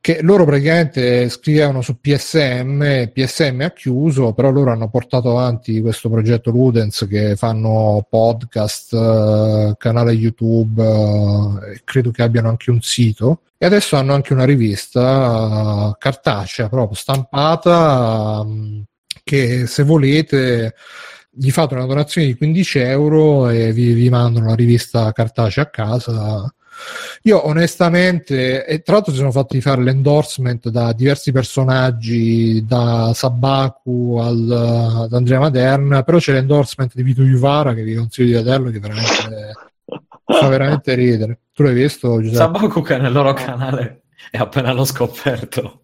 Che 0.05 0.19
loro 0.21 0.45
praticamente 0.45 1.31
scrivevano 1.31 1.81
su 1.81 1.99
PSM, 1.99 3.11
PSM 3.11 3.63
ha 3.63 3.71
chiuso, 3.71 4.35
però 4.35 4.51
loro 4.51 4.71
hanno 4.71 4.91
portato 4.91 5.31
avanti 5.31 5.81
questo 5.81 6.11
progetto 6.11 6.51
Ludens 6.51 7.07
che 7.09 7.37
fanno 7.37 8.07
podcast, 8.07 8.93
eh, 8.93 9.75
canale 9.79 10.13
YouTube, 10.13 10.83
eh, 10.83 11.81
credo 11.85 12.11
che 12.11 12.21
abbiano 12.23 12.51
anche 12.51 12.71
un 12.71 12.83
sito. 12.83 13.45
E 13.57 13.65
adesso 13.65 13.97
hanno 13.97 14.13
anche 14.13 14.35
una 14.35 14.45
rivista 14.45 15.93
eh, 15.93 15.97
cartacea, 15.99 16.69
proprio 16.69 16.99
stampata, 16.99 18.45
mm, 18.45 18.81
che 19.23 19.67
se 19.67 19.85
volete 19.85 20.75
gli 21.37 21.51
fate 21.51 21.75
una 21.75 21.87
donazione 21.87 22.27
di 22.27 22.37
15 22.37 22.79
euro 22.79 23.49
e 23.49 23.73
vi, 23.73 23.93
vi 23.93 24.09
mandano 24.09 24.47
la 24.47 24.55
rivista 24.55 25.13
cartacea 25.13 25.65
a 25.65 25.71
casa. 25.71 26.55
Io 27.23 27.47
onestamente, 27.47 28.67
e 28.67 28.81
tra 28.81 28.95
l'altro 28.95 29.13
si 29.13 29.19
sono 29.19 29.31
fatti 29.31 29.61
fare 29.61 29.83
l'endorsement 29.83 30.69
da 30.69 30.93
diversi 30.93 31.33
personaggi, 31.33 32.65
da 32.67 33.13
Sabaku 33.15 34.19
al, 34.21 35.05
ad 35.05 35.13
Andrea 35.13 35.39
Maderna, 35.39 36.03
però 36.03 36.19
c'è 36.19 36.33
l'endorsement 36.33 36.93
di 36.95 37.03
Vito 37.03 37.23
Juvara 37.23 37.75
che 37.75 37.83
vi 37.83 37.95
consiglio 37.95 38.27
di 38.27 38.45
vederlo 38.45 38.71
che 38.71 38.81
veramente 38.81 39.53
fa 40.25 40.49
veramente 40.49 40.95
ridere. 40.95 41.41
Tu 41.53 41.63
l'hai 41.63 41.75
visto, 41.75 42.21
Giuseppe? 42.21 42.37
Sabaku 42.37 42.83
che 42.83 42.99
nel 42.99 43.13
loro 43.13 43.33
canale 43.33 44.03
è 44.31 44.39
appena 44.39 44.73
l'ho 44.73 44.85
scoperto. 44.85 45.83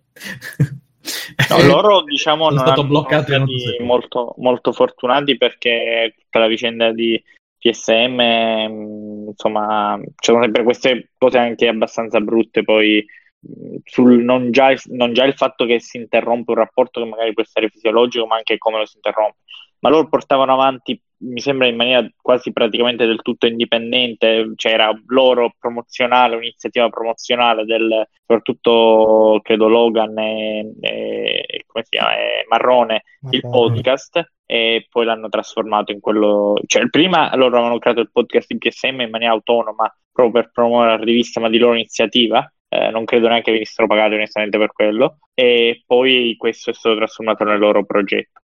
No, 1.49 1.57
loro 1.66 2.03
diciamo 2.03 2.45
sono 2.45 2.57
non 2.57 2.65
stato 2.66 2.81
hanno- 2.82 3.09
sono 3.09 3.23
stati 3.23 3.82
molto, 3.82 4.35
molto 4.39 4.73
fortunati 4.73 5.37
perché 5.37 6.15
tutta 6.19 6.39
la 6.39 6.47
vicenda 6.47 6.93
di 6.93 7.23
PSM, 7.59 8.15
mh, 8.20 9.28
insomma, 9.28 10.01
c'erano 10.16 10.45
sempre 10.45 10.62
queste 10.62 11.11
cose 11.19 11.39
anche 11.39 11.69
abbastanza 11.69 12.20
brutte 12.20 12.62
poi 12.62 13.05
mh, 13.39 13.77
sul 13.85 14.23
non 14.23 14.51
già, 14.51 14.73
non 14.87 15.12
già 15.12 15.24
il 15.24 15.35
fatto 15.35 15.66
che 15.66 15.81
si 15.81 15.99
interrompe 15.99 16.53
un 16.53 16.57
rapporto 16.57 17.03
che 17.03 17.09
magari 17.09 17.32
può 17.35 17.43
essere 17.43 17.69
fisiologico, 17.69 18.27
ma 18.27 18.37
anche 18.37 18.57
come 18.59 18.78
lo 18.78 18.87
si 18.87 18.97
interrompe. 18.97 19.39
Ma 19.81 19.91
loro 19.91 20.09
portavano 20.09 20.53
avanti, 20.53 21.01
mi 21.22 21.40
sembra 21.40 21.66
in 21.66 21.76
maniera 21.76 22.09
quasi 22.20 22.52
praticamente 22.52 23.06
del 23.06 23.22
tutto 23.22 23.47
indipendente, 23.47 24.52
c'era 24.56 24.90
loro 25.06 25.55
promozionale, 25.59 26.36
un'iniziativa 26.36 26.88
promozionale 26.88 27.64
del 27.64 28.06
soprattutto 28.20 29.40
credo 29.42 29.68
Logan 29.68 30.16
e, 30.18 30.72
e- 30.80 31.64
come 31.66 31.84
si 31.84 31.90
chiama, 31.97 32.14
e 32.14 32.47
Marrone, 32.48 33.02
il 33.30 33.40
Marrone. 33.42 33.51
podcast 33.51 34.32
e 34.47 34.86
poi 34.90 35.05
l'hanno 35.05 35.28
trasformato 35.28 35.92
in 35.92 36.01
quello, 36.01 36.59
cioè 36.66 36.82
il 36.82 36.90
prima 36.90 37.34
loro 37.36 37.56
avevano 37.56 37.78
creato 37.78 38.01
il 38.01 38.10
podcast 38.12 38.47
di 38.48 38.59
PSM 38.59 39.01
in 39.01 39.10
maniera 39.10 39.32
autonoma 39.32 39.92
proprio 40.12 40.42
per 40.42 40.51
promuovere 40.52 40.97
la 40.97 41.05
rivista 41.05 41.40
ma 41.40 41.48
di 41.48 41.59
loro 41.59 41.74
iniziativa 41.74 42.51
eh, 42.72 42.90
non 42.90 43.05
credo 43.05 43.28
neanche 43.28 43.51
venissero 43.51 43.88
pagati 43.88 44.14
onestamente 44.14 44.56
per 44.56 44.72
quello 44.72 45.18
e 45.34 45.82
poi 45.84 46.36
questo 46.38 46.70
è 46.70 46.72
stato 46.72 46.97
trasformato 46.97 47.44
nel 47.44 47.59
loro 47.59 47.84
progetto 47.84 48.40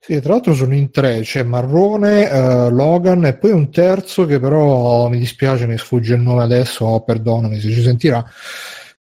Sì, 0.00 0.20
tra 0.20 0.32
l'altro 0.32 0.54
sono 0.54 0.74
in 0.74 0.90
tre, 0.90 1.20
c'è 1.20 1.42
Marrone, 1.42 2.30
eh, 2.30 2.70
Logan 2.70 3.26
e 3.26 3.36
poi 3.36 3.50
un 3.50 3.70
terzo 3.70 4.24
che 4.26 4.38
però 4.40 5.08
mi 5.08 5.18
dispiace, 5.18 5.66
mi 5.66 5.76
sfugge 5.76 6.14
il 6.14 6.20
nome 6.20 6.42
adesso, 6.44 6.84
oh, 6.86 7.02
perdonami 7.02 7.60
se 7.60 7.70
ci 7.70 7.82
sentirà. 7.82 8.24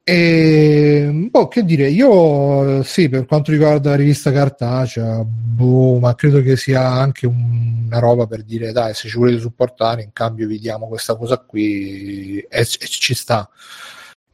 E, 0.02 1.28
boh, 1.30 1.46
che 1.48 1.62
dire, 1.64 1.88
io 1.90 2.78
eh, 2.80 2.84
sì, 2.84 3.08
per 3.10 3.26
quanto 3.26 3.50
riguarda 3.52 3.90
la 3.90 3.96
rivista 3.96 4.32
cartacea, 4.32 5.22
boh, 5.24 5.98
ma 5.98 6.14
credo 6.14 6.40
che 6.42 6.56
sia 6.56 6.82
anche 6.90 7.26
un- 7.26 7.84
una 7.86 7.98
roba 8.00 8.26
per 8.26 8.42
dire, 8.42 8.72
dai, 8.72 8.94
se 8.94 9.08
ci 9.08 9.16
volete 9.18 9.38
supportare, 9.40 10.02
in 10.02 10.12
cambio 10.12 10.46
vi 10.48 10.58
diamo 10.58 10.88
questa 10.88 11.14
cosa 11.16 11.36
qui 11.38 12.38
e, 12.40 12.60
e 12.60 12.64
ci 12.66 13.14
sta. 13.14 13.48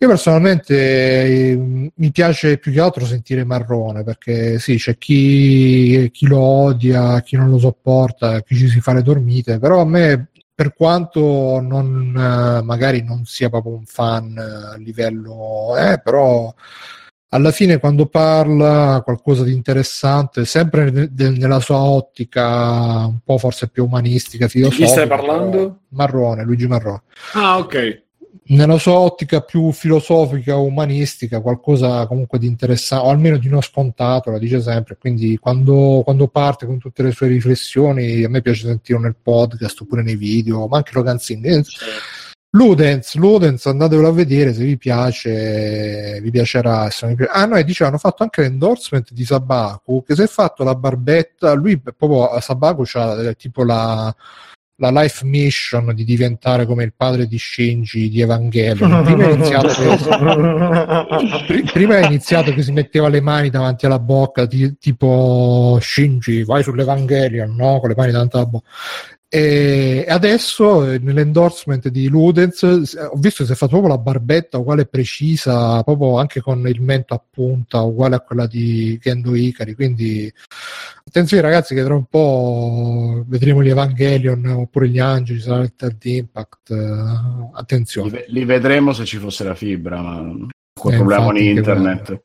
Io 0.04 0.10
personalmente 0.10 0.74
eh, 1.24 1.56
mi 1.94 2.10
piace 2.12 2.58
più 2.58 2.72
che 2.72 2.80
altro 2.80 3.06
sentire 3.06 3.42
Marrone 3.42 4.04
perché 4.04 4.58
sì, 4.58 4.76
c'è 4.76 4.98
chi, 4.98 6.10
chi 6.12 6.26
lo 6.26 6.40
odia, 6.40 7.22
chi 7.22 7.36
non 7.36 7.48
lo 7.48 7.58
sopporta, 7.58 8.42
chi 8.42 8.54
ci 8.54 8.68
si 8.68 8.80
fa 8.82 8.92
le 8.92 9.00
dormite, 9.00 9.58
però 9.58 9.80
a 9.80 9.86
me, 9.86 10.28
per 10.54 10.74
quanto 10.74 11.58
non, 11.62 12.12
eh, 12.14 12.62
magari 12.62 13.02
non 13.02 13.24
sia 13.24 13.48
proprio 13.48 13.72
un 13.76 13.86
fan 13.86 14.36
eh, 14.36 14.74
a 14.74 14.76
livello, 14.76 15.74
eh, 15.78 15.98
però 16.04 16.52
alla 17.30 17.50
fine 17.50 17.78
quando 17.78 18.04
parla 18.04 19.00
qualcosa 19.02 19.42
di 19.42 19.54
interessante, 19.54 20.44
sempre 20.44 20.90
ne- 20.90 21.08
de- 21.10 21.30
nella 21.30 21.60
sua 21.60 21.78
ottica 21.82 23.06
un 23.06 23.20
po' 23.24 23.38
forse 23.38 23.68
più 23.68 23.86
umanistica, 23.86 24.48
filosofica. 24.48 24.86
stai 24.86 25.06
però- 25.08 25.24
parlando? 25.24 25.78
Marrone, 25.94 26.44
Luigi 26.44 26.66
Marrone 26.66 27.00
Ah, 27.32 27.56
ok. 27.56 28.02
Nella 28.46 28.78
sua 28.78 28.98
ottica 28.98 29.40
più 29.40 29.72
filosofica, 29.72 30.56
umanistica, 30.56 31.40
qualcosa 31.40 32.06
comunque 32.06 32.38
di 32.38 32.46
interessante, 32.46 33.06
o 33.06 33.10
almeno 33.10 33.38
di 33.38 33.48
non 33.48 33.62
scontato, 33.62 34.30
la 34.30 34.38
dice 34.38 34.60
sempre. 34.60 34.96
Quindi 34.98 35.38
quando, 35.38 36.02
quando 36.04 36.28
parte 36.28 36.66
con 36.66 36.78
tutte 36.78 37.02
le 37.02 37.12
sue 37.12 37.28
riflessioni, 37.28 38.24
a 38.24 38.28
me 38.28 38.42
piace 38.42 38.66
sentirlo 38.66 39.02
nel 39.02 39.16
podcast 39.20 39.80
oppure 39.80 40.02
nei 40.02 40.16
video, 40.16 40.66
ma 40.66 40.78
anche 40.78 40.92
Logan 40.94 41.18
Singh. 41.18 41.64
Ludens, 42.54 43.16
Ludens, 43.16 43.66
andatevelo 43.66 44.06
a 44.06 44.12
vedere 44.12 44.54
se 44.54 44.62
vi 44.62 44.76
piace, 44.76 46.20
vi 46.22 46.30
piacerà. 46.30 46.88
Ah, 47.30 47.46
no, 47.46 47.56
e 47.56 47.64
dice 47.64 47.82
hanno 47.82 47.98
fatto 47.98 48.22
anche 48.22 48.42
l'endorsement 48.42 49.12
di 49.12 49.24
Sabaku 49.24 50.04
che 50.04 50.14
si 50.14 50.22
è 50.22 50.28
fatto 50.28 50.62
la 50.62 50.76
barbetta. 50.76 51.52
Lui 51.54 51.80
proprio 51.80 52.28
a 52.28 52.40
Sabaku 52.40 52.84
c'ha 52.84 53.20
eh, 53.30 53.34
tipo 53.34 53.64
la, 53.64 54.14
la 54.76 54.90
life 54.90 55.24
mission 55.24 55.92
di 55.94 56.04
diventare 56.04 56.66
come 56.66 56.82
il 56.82 56.92
padre 56.96 57.26
di 57.26 57.38
Shinji 57.38 58.08
di 58.08 58.20
Evangelion. 58.20 59.04
Prima 59.04 59.28
è 59.28 59.32
iniziato 59.32 59.68
che, 59.68 61.44
pri- 61.46 61.62
prima 61.62 61.98
è 61.98 62.06
iniziato 62.06 62.52
che 62.52 62.62
si 62.62 62.72
metteva 62.72 63.08
le 63.08 63.20
mani 63.20 63.50
davanti 63.50 63.86
alla 63.86 64.00
bocca, 64.00 64.46
ti- 64.46 64.76
tipo 64.78 65.78
Shinji, 65.80 66.42
vai 66.44 66.62
sull'Evangelion, 66.62 67.54
no? 67.54 67.78
Con 67.78 67.88
le 67.90 67.94
mani 67.96 68.12
davanti 68.12 68.36
alla 68.36 68.46
bocca. 68.46 68.68
E 69.34 70.04
adesso 70.06 70.88
eh, 70.88 70.98
nell'endorsement 71.00 71.88
di 71.88 72.06
Ludens 72.08 72.62
ho 72.62 73.16
visto 73.16 73.42
che 73.42 73.46
si 73.46 73.52
è 73.52 73.56
fatto 73.56 73.72
proprio 73.72 73.88
la 73.90 73.98
barbetta 73.98 74.58
uguale 74.58 74.86
precisa, 74.86 75.82
proprio 75.82 76.18
anche 76.20 76.40
con 76.40 76.64
il 76.68 76.80
mento 76.80 77.14
a 77.14 77.22
punta, 77.28 77.80
uguale 77.82 78.14
a 78.14 78.20
quella 78.20 78.46
di 78.46 78.96
Kendo 79.02 79.34
Ikari. 79.34 79.74
Quindi 79.74 80.32
attenzione 81.04 81.42
ragazzi 81.42 81.74
che 81.74 81.82
tra 81.82 81.94
un 81.96 82.04
po' 82.04 83.24
vedremo 83.26 83.60
gli 83.64 83.70
Evangelion 83.70 84.46
oppure 84.46 84.88
gli 84.88 85.00
angeli, 85.00 85.40
sarà 85.40 85.62
il 85.64 85.74
third 85.74 86.04
impact. 86.04 86.70
eh, 86.70 86.74
Li, 86.76 87.48
attenzione. 87.54 88.10
ve- 88.10 88.24
li 88.28 88.44
vedremo 88.44 88.92
se 88.92 89.04
ci 89.04 89.16
fosse 89.18 89.42
la 89.42 89.56
fibra, 89.56 90.00
ma 90.00 90.46
quel 90.78 90.94
Eh, 90.94 90.96
problema 90.98 91.24
con 91.24 91.36
infatti, 91.36 91.42
che 91.52 91.58
internet. 91.58 92.22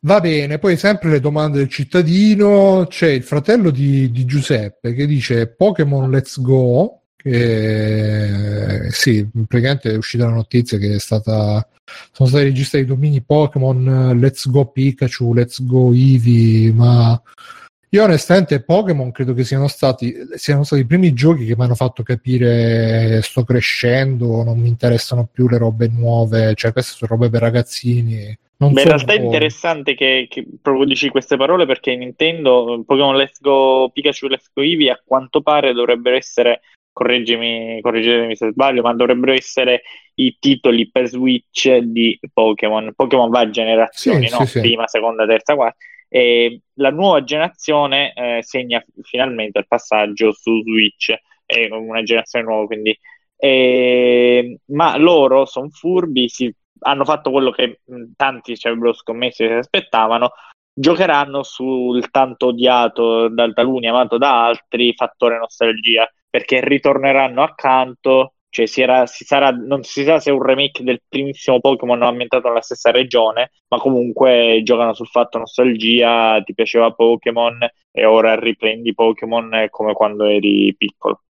Va 0.00 0.20
bene, 0.20 0.58
poi 0.58 0.76
sempre 0.76 1.10
le 1.10 1.20
domande 1.20 1.58
del 1.58 1.68
cittadino, 1.68 2.86
c'è 2.88 3.08
il 3.08 3.22
fratello 3.22 3.70
di, 3.70 4.10
di 4.10 4.24
Giuseppe 4.24 4.94
che 4.94 5.06
dice 5.06 5.48
Pokémon 5.48 6.10
Let's 6.10 6.40
Go, 6.40 7.00
che 7.16 8.88
sì, 8.90 9.28
praticamente 9.48 9.90
è 9.90 9.96
uscita 9.96 10.26
la 10.26 10.34
notizia 10.34 10.78
che 10.78 10.94
è 10.94 10.98
stata, 10.98 11.66
sono 12.12 12.28
stati 12.28 12.44
registrati 12.44 12.84
i 12.84 12.88
domini 12.88 13.22
Pokémon 13.22 14.10
eh, 14.10 14.14
Let's 14.14 14.48
Go 14.48 14.66
Pikachu, 14.66 15.34
Let's 15.34 15.64
Go 15.64 15.92
Eevee, 15.92 16.72
ma 16.72 17.20
io 17.96 18.04
onestamente 18.04 18.62
Pokémon 18.62 19.10
credo 19.10 19.32
che 19.32 19.42
siano 19.44 19.68
stati, 19.68 20.14
siano 20.34 20.64
stati 20.64 20.82
i 20.82 20.86
primi 20.86 21.12
giochi 21.14 21.46
che 21.46 21.56
mi 21.56 21.64
hanno 21.64 21.74
fatto 21.74 22.02
capire 22.02 23.20
sto 23.22 23.42
crescendo, 23.42 24.42
non 24.42 24.58
mi 24.58 24.68
interessano 24.68 25.28
più 25.30 25.48
le 25.48 25.58
robe 25.58 25.88
nuove, 25.88 26.54
cioè 26.54 26.72
queste 26.72 26.92
sono 26.94 27.12
robe 27.12 27.30
per 27.30 27.40
ragazzini. 27.40 28.36
Non 28.58 28.72
Beh, 28.72 28.82
in 28.82 28.88
realtà 28.88 29.12
è 29.12 29.20
interessante 29.20 29.94
che, 29.94 30.26
che 30.30 30.46
proprio 30.62 30.86
dici 30.86 31.08
queste 31.08 31.36
parole 31.36 31.66
perché 31.66 31.94
Nintendo, 31.94 32.82
Pokémon 32.86 33.16
Let's 33.16 33.40
Go, 33.40 33.90
Pikachu 33.92 34.28
Let's 34.28 34.50
Go 34.52 34.62
Eevee, 34.62 34.90
a 34.90 35.02
quanto 35.04 35.40
pare 35.42 35.72
dovrebbero 35.72 36.16
essere, 36.16 36.60
correggimi, 36.92 37.80
correggetemi 37.82 38.36
se 38.36 38.50
sbaglio, 38.52 38.82
ma 38.82 38.94
dovrebbero 38.94 39.32
essere 39.32 39.82
i 40.14 40.36
titoli 40.38 40.90
per 40.90 41.08
Switch 41.08 41.76
di 41.76 42.18
Pokémon. 42.32 42.92
Pokémon 42.94 43.28
va 43.28 43.40
a 43.40 43.50
generazioni, 43.50 44.28
Sì, 44.28 44.32
no? 44.34 44.40
sì, 44.40 44.46
sì. 44.46 44.60
Prima, 44.60 44.86
seconda, 44.86 45.26
terza, 45.26 45.54
quarta. 45.54 45.76
E 46.16 46.60
la 46.76 46.88
nuova 46.90 47.22
generazione 47.24 48.14
eh, 48.14 48.42
segna 48.42 48.82
finalmente 49.02 49.58
il 49.58 49.66
passaggio 49.66 50.32
su 50.32 50.62
Switch, 50.62 51.14
è 51.44 51.68
una 51.70 52.02
generazione 52.02 52.46
nuova, 52.46 52.66
quindi 52.66 52.98
e- 53.36 54.60
ma 54.68 54.96
loro 54.96 55.44
sono 55.44 55.68
furbi, 55.68 56.26
si- 56.30 56.54
hanno 56.80 57.04
fatto 57.04 57.30
quello 57.30 57.50
che 57.50 57.80
tanti 58.16 58.56
ci 58.56 58.66
avrebbero 58.66 58.94
scommesso 58.94 59.44
e 59.44 59.48
si 59.48 59.52
aspettavano. 59.52 60.32
Giocheranno 60.72 61.42
sul 61.42 62.10
tanto 62.10 62.46
odiato 62.46 63.28
da 63.28 63.50
taluni, 63.52 63.86
amato 63.88 64.16
da 64.18 64.46
altri, 64.46 64.94
fattore 64.94 65.36
nostalgia, 65.38 66.10
perché 66.30 66.60
ritorneranno 66.66 67.42
accanto. 67.42 68.35
Cioè, 68.56 68.64
si 68.64 68.80
era- 68.80 69.04
si 69.06 69.26
sarà, 69.26 69.50
non 69.50 69.82
si 69.82 70.02
sa 70.02 70.18
se 70.18 70.30
è 70.30 70.32
un 70.32 70.42
remake 70.42 70.82
del 70.82 71.02
primissimo 71.06 71.60
Pokémon 71.60 72.00
ambientato 72.02 72.48
nella 72.48 72.62
stessa 72.62 72.90
regione, 72.90 73.50
ma 73.68 73.76
comunque 73.76 74.62
giocano 74.64 74.94
sul 74.94 75.08
fatto 75.08 75.36
nostalgia, 75.36 76.40
ti 76.42 76.54
piaceva 76.54 76.90
Pokémon 76.90 77.58
e 77.92 78.04
ora 78.06 78.34
riprendi 78.34 78.94
Pokémon 78.94 79.66
come 79.68 79.92
quando 79.92 80.24
eri 80.24 80.74
piccolo. 80.74 81.20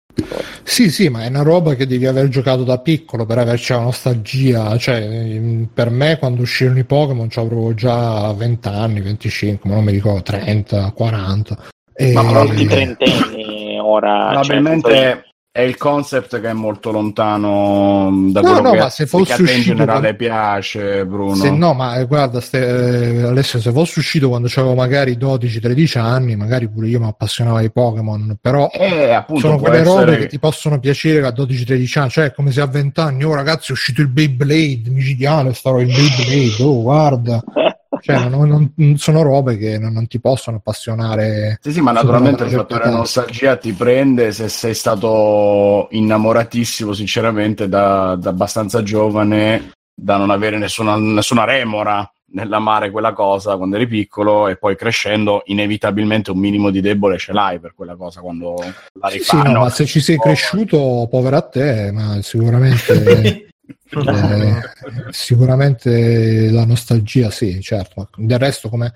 Sì, 0.63 0.89
sì, 0.89 1.09
ma 1.09 1.25
è 1.25 1.29
una 1.29 1.43
roba 1.43 1.75
che 1.75 1.89
devi 1.89 2.07
aver 2.07 2.29
giocato 2.29 2.63
da 2.63 2.79
piccolo 2.79 3.27
per 3.27 3.39
averci 3.39 3.73
la 3.73 3.81
nostalgia. 3.81 4.79
Cioè, 4.79 5.41
per 5.75 5.91
me 5.91 6.19
quando 6.21 6.43
uscirono 6.43 6.79
i 6.79 6.85
Pokémon 6.85 7.29
avevo 7.35 7.75
già 7.75 8.33
20 8.35 8.69
anni, 8.69 9.01
25, 9.01 9.69
ma 9.69 9.75
non 9.75 9.85
mi 9.85 9.91
ricordo, 9.91 10.23
30, 10.23 10.93
40. 10.93 11.59
E... 11.93 12.13
Ma 12.13 12.23
Molti 12.23 12.67
trentenni 12.67 13.79
ora. 13.81 14.41
cioè, 14.43 14.61
Probabilmente 14.61 15.26
è 15.57 15.63
il 15.63 15.79
concept 15.79 16.39
che 16.39 16.51
è 16.51 16.53
molto 16.53 16.91
lontano 16.91 18.11
da 18.31 18.43
No, 18.43 18.47
quello 18.53 18.61
no, 18.61 18.71
che, 18.73 18.79
ma 18.79 18.91
se 18.91 19.05
che 19.05 19.09
fosse 19.09 19.33
a 19.33 19.37
te 19.37 19.53
in 19.55 19.63
generale 19.63 20.09
con- 20.09 20.17
piace, 20.17 21.07
Bruno. 21.07 21.35
Se 21.35 21.51
no, 21.51 21.73
ma 21.73 21.97
eh, 21.97 22.05
guarda, 22.05 22.43
ste- 22.43 23.21
eh, 23.21 23.23
Alessio, 23.23 23.59
se 23.59 23.73
fosse 23.73 23.99
uscito 24.01 24.29
quando 24.29 24.49
avevo 24.55 24.75
magari 24.75 25.17
12-13 25.17 25.99
anni, 25.99 26.37
magari 26.37 26.69
pure 26.69 26.89
io 26.89 27.01
mi 27.01 27.07
appassionavo 27.07 27.57
ai 27.57 27.73
Pokémon, 27.73 28.37
però 28.39 28.69
Eh, 28.71 29.13
appunto, 29.15 29.41
sono 29.41 29.59
quelle 29.59 29.83
robe 29.83 30.03
essere- 30.03 30.19
che 30.19 30.27
ti 30.27 30.39
possono 30.39 30.79
piacere 30.79 31.27
a 31.27 31.31
12-13 31.31 31.99
anni, 32.01 32.11
cioè 32.11 32.25
è 32.27 32.33
come 32.35 32.53
se 32.53 32.61
a 32.61 32.67
20 32.67 33.01
anni, 33.01 33.25
oh 33.25 33.35
ragazzi, 33.35 33.71
è 33.71 33.73
uscito 33.73 34.03
il 34.03 34.09
Beyblade 34.09 34.91
micidiale, 34.91 35.55
starò 35.55 35.81
il 35.81 35.87
Beyblade, 35.87 36.63
oh 36.63 36.83
guarda, 36.83 37.43
cioè 38.07 38.29
non, 38.29 38.73
non- 38.77 38.97
sono 38.99 39.23
robe 39.23 39.57
che 39.57 39.79
non, 39.79 39.93
non 39.93 40.07
ti 40.07 40.21
possono 40.21 40.59
appassionare. 40.59 41.59
Sì, 41.61 41.73
sì, 41.73 41.81
ma 41.81 41.91
naturalmente 41.91 42.45
il 42.45 42.51
fattore 42.51 42.89
nostalgia 42.89 43.57
ti 43.57 43.73
prende 43.73 44.31
se 44.31 44.49
sei 44.49 44.75
stato 44.75 45.89
innamoratissimo, 45.91 46.93
sinceramente, 46.93 47.69
da, 47.69 48.15
da 48.17 48.31
abbastanza 48.31 48.83
giovane, 48.83 49.73
da 49.93 50.17
non 50.19 50.31
avere 50.31 50.57
nessuna, 50.59 50.97
nessuna 50.97 51.45
remora 51.45 52.09
nell'amare 52.29 52.91
quella 52.91 53.13
cosa 53.13 53.57
quando 53.57 53.77
eri 53.77 53.87
piccolo 53.87 54.49
e 54.49 54.57
poi 54.57 54.77
crescendo 54.77 55.43
inevitabilmente 55.47 56.33
un 56.33 56.39
minimo 56.39 56.71
di 56.71 56.81
debole 56.81 57.19
ce 57.19 57.33
l'hai 57.33 57.61
per 57.61 57.73
quella 57.75 57.95
cosa 57.95 58.21
quando 58.21 58.57
la 59.01 59.09
Sì, 59.09 59.21
sì, 59.21 59.37
rifanno. 59.37 59.53
no, 59.53 59.61
ma 59.61 59.71
se 59.71 59.87
ci 59.87 60.01
sei 60.01 60.17
Oh, 60.17 60.21
cresciuto, 60.21 61.07
povero 61.11 61.37
a 61.37 61.43
te, 61.43 61.91
ma 61.93 62.21
sicuramente, 62.23 63.46
eh, 63.91 64.63
sicuramente 65.11 66.51
la 66.51 66.65
nostalgia, 66.65 67.31
sì, 67.31 67.61
certo, 67.61 68.09
del 68.17 68.39
resto 68.39 68.69
come... 68.69 68.93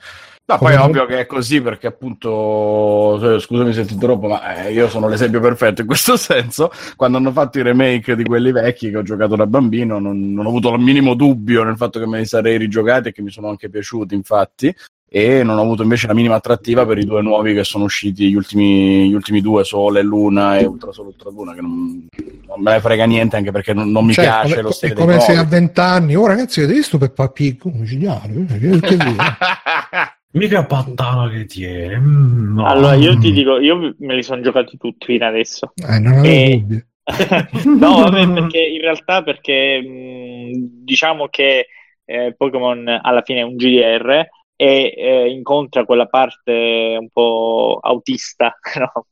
No, 0.50 0.58
poi 0.58 0.74
è 0.74 0.80
ovvio 0.80 1.06
che 1.06 1.20
è 1.20 1.26
così 1.26 1.60
perché 1.60 1.86
appunto, 1.86 3.36
eh, 3.36 3.38
scusami 3.38 3.72
se 3.72 3.84
ti 3.84 3.92
interrompo, 3.92 4.26
ma 4.26 4.64
eh, 4.64 4.72
io 4.72 4.88
sono 4.88 5.06
l'esempio 5.06 5.38
perfetto 5.38 5.82
in 5.82 5.86
questo 5.86 6.16
senso. 6.18 6.72
Quando 6.96 7.18
hanno 7.18 7.30
fatto 7.30 7.60
i 7.60 7.62
remake 7.62 8.16
di 8.16 8.24
quelli 8.24 8.50
vecchi 8.50 8.90
che 8.90 8.96
ho 8.96 9.02
giocato 9.02 9.36
da 9.36 9.46
bambino, 9.46 10.00
non, 10.00 10.32
non 10.32 10.46
ho 10.46 10.48
avuto 10.48 10.74
il 10.74 10.80
minimo 10.80 11.14
dubbio 11.14 11.62
nel 11.62 11.76
fatto 11.76 12.00
che 12.00 12.06
me 12.06 12.18
li 12.18 12.26
sarei 12.26 12.58
rigiocati 12.58 13.08
e 13.08 13.12
che 13.12 13.22
mi 13.22 13.30
sono 13.30 13.48
anche 13.48 13.70
piaciuti, 13.70 14.16
infatti. 14.16 14.74
E 15.12 15.42
non 15.42 15.58
ho 15.58 15.62
avuto 15.62 15.82
invece 15.82 16.06
la 16.06 16.14
minima 16.14 16.36
attrattiva 16.36 16.86
per 16.86 16.96
i 16.98 17.04
due 17.04 17.20
nuovi 17.20 17.52
che 17.52 17.64
sono 17.64 17.82
usciti, 17.84 18.28
gli 18.30 18.34
ultimi, 18.36 19.08
gli 19.08 19.12
ultimi 19.12 19.40
due, 19.40 19.64
Sole 19.64 19.98
e 19.98 20.02
Luna 20.04 20.56
e 20.58 20.64
Ultra 20.64 20.92
Sole 20.92 21.08
Ultra 21.08 21.30
Luna, 21.30 21.52
che 21.52 21.60
non, 21.60 22.06
non 22.46 22.60
me 22.62 22.72
ne 22.74 22.80
frega 22.80 23.06
niente 23.06 23.34
anche 23.36 23.50
perché 23.50 23.72
non, 23.74 23.90
non 23.90 24.04
mi 24.04 24.12
Cioè, 24.12 24.24
piace 24.24 24.48
come, 24.50 24.62
lo 24.62 24.68
è 24.68 24.72
stile 24.72 24.94
come 24.94 25.12
dei 25.14 25.20
se 25.20 25.32
a 25.32 25.34
nuovi. 25.34 25.50
20 25.50 25.80
anni, 25.80 26.14
oh 26.14 26.26
ragazzi, 26.28 26.60
avete 26.60 26.74
visto 26.74 26.98
Peppa 26.98 27.28
Pig? 27.28 27.60
Oh, 27.64 27.72
micidiale, 27.74 28.34
eh, 28.34 28.58
che- 28.58 28.80
che 28.80 28.96
dire? 28.96 29.16
Mica 30.32 30.64
pattana 30.64 31.28
che 31.28 31.44
tiene. 31.46 31.98
Mm, 31.98 32.54
no. 32.54 32.66
Allora, 32.66 32.94
io 32.94 33.18
ti 33.18 33.32
dico, 33.32 33.58
io 33.58 33.96
me 33.98 34.14
li 34.14 34.22
sono 34.22 34.40
giocati 34.42 34.76
tutti 34.76 35.06
fino 35.06 35.26
adesso. 35.26 35.72
Eh, 35.74 35.98
non 35.98 36.12
avevo 36.18 36.24
E- 36.26 36.56
dubbi. 36.60 36.84
no, 37.80 37.94
vabbè, 38.02 38.28
perché 38.32 38.60
in 38.60 38.80
realtà 38.80 39.24
perché 39.24 39.80
mh, 39.82 40.84
diciamo 40.84 41.26
che 41.26 41.66
eh, 42.04 42.32
Pokémon 42.36 42.86
alla 43.02 43.22
fine 43.22 43.40
è 43.40 43.42
un 43.42 43.56
GDR 43.56 44.24
e 44.60 44.92
eh, 44.94 45.30
incontra 45.30 45.86
quella 45.86 46.04
parte 46.04 46.94
un 47.00 47.08
po' 47.08 47.78
autista 47.80 48.58
no, 48.78 49.06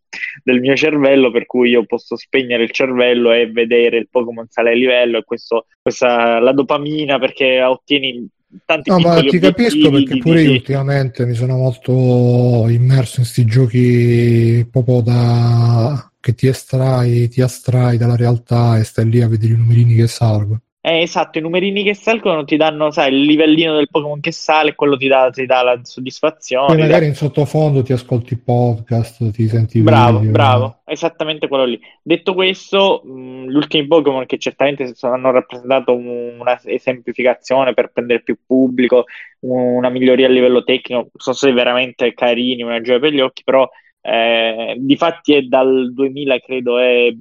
del 0.45 0.61
mio 0.61 0.77
cervello, 0.77 1.31
per 1.31 1.47
cui 1.47 1.71
io 1.71 1.87
posso 1.87 2.19
spegnere 2.19 2.65
il 2.65 2.71
cervello 2.71 3.33
e 3.33 3.51
vedere 3.51 3.97
il 3.97 4.09
Pokémon 4.11 4.45
sale 4.51 4.73
a 4.73 4.75
livello 4.75 5.17
e 5.17 5.25
questo, 5.25 5.65
questa, 5.81 6.39
la 6.39 6.53
dopamina 6.53 7.19
perché 7.19 7.63
ottieni 7.63 8.29
tanti 8.67 8.91
No, 8.91 8.99
ma 8.99 9.23
ti 9.23 9.39
capisco 9.39 9.91
perché 9.91 10.15
di- 10.15 10.21
pure 10.21 10.41
di- 10.41 10.49
io 10.49 10.53
ultimamente 10.53 11.25
mi 11.25 11.33
sono 11.35 11.57
molto 11.57 12.69
immerso 12.69 13.21
in 13.21 13.25
questi 13.25 13.47
giochi 13.47 14.69
proprio 14.71 15.01
da 15.01 16.13
che 16.21 16.35
ti 16.35 16.47
estrai, 16.47 17.27
ti 17.29 17.41
astrai 17.41 17.97
dalla 17.97 18.17
realtà 18.17 18.77
e 18.77 18.85
stai 18.85 19.09
lì 19.09 19.23
a 19.23 19.29
vedere 19.29 19.55
i 19.55 19.57
numerini 19.57 19.95
che 19.95 20.09
salgono. 20.09 20.61
Eh, 20.81 21.03
esatto, 21.03 21.39
i 21.39 21.43
numerini 21.43 21.83
che 21.83 21.93
salgono 21.93 22.45
ti 22.45 22.57
danno, 22.57 22.93
sai, 22.93 23.13
il 23.13 23.23
livellino 23.23 23.75
del 23.75 23.89
Pokémon 23.91 24.21
che 24.21 24.31
sale, 24.31 24.77
quello 24.77 24.97
ti 24.97 25.09
dà, 25.09 25.29
ti 25.29 25.45
dà 25.45 25.63
la 25.63 25.81
soddisfazione. 25.83 26.67
Poi 26.67 26.77
ti 26.77 26.81
dà- 26.83 26.87
magari 26.89 27.07
in 27.07 27.15
sottofondo 27.15 27.83
ti 27.83 27.93
ascolti 27.93 28.35
i 28.35 28.39
podcast, 28.39 29.31
ti 29.33 29.49
senti 29.49 29.81
Bravo, 29.81 30.19
video. 30.19 30.33
bravo, 30.33 30.81
esattamente 30.85 31.49
quello 31.49 31.65
lì. 31.65 31.81
Detto 32.01 32.33
questo, 32.33 33.03
mh, 33.05 33.49
gli 33.49 33.55
ultimi 33.57 33.87
Pokémon 33.89 34.25
che 34.25 34.39
certamente 34.39 34.95
sono- 34.95 35.15
hanno 35.15 35.33
rappresentato 35.33 35.93
un- 35.95 36.37
una 36.39 36.59
esemplificazione 36.65 37.75
per 37.75 37.91
prendere 37.93 38.23
più 38.23 38.39
pubblico, 38.47 39.05
una 39.41 39.89
miglioria 39.89 40.27
a 40.27 40.31
livello 40.31 40.63
tecnico, 40.63 41.11
sono 41.17 41.35
stati 41.35 41.53
veramente 41.53 42.15
carini, 42.15 42.63
una 42.63 42.81
gioia 42.81 43.01
per 43.01 43.13
gli 43.13 43.21
occhi, 43.21 43.43
però 43.45 43.69
eh, 44.11 44.77
difatti 44.79 45.35
è 45.35 45.43
dal 45.43 45.93
2000, 45.93 46.39
credo, 46.39 46.79
è 46.79 47.15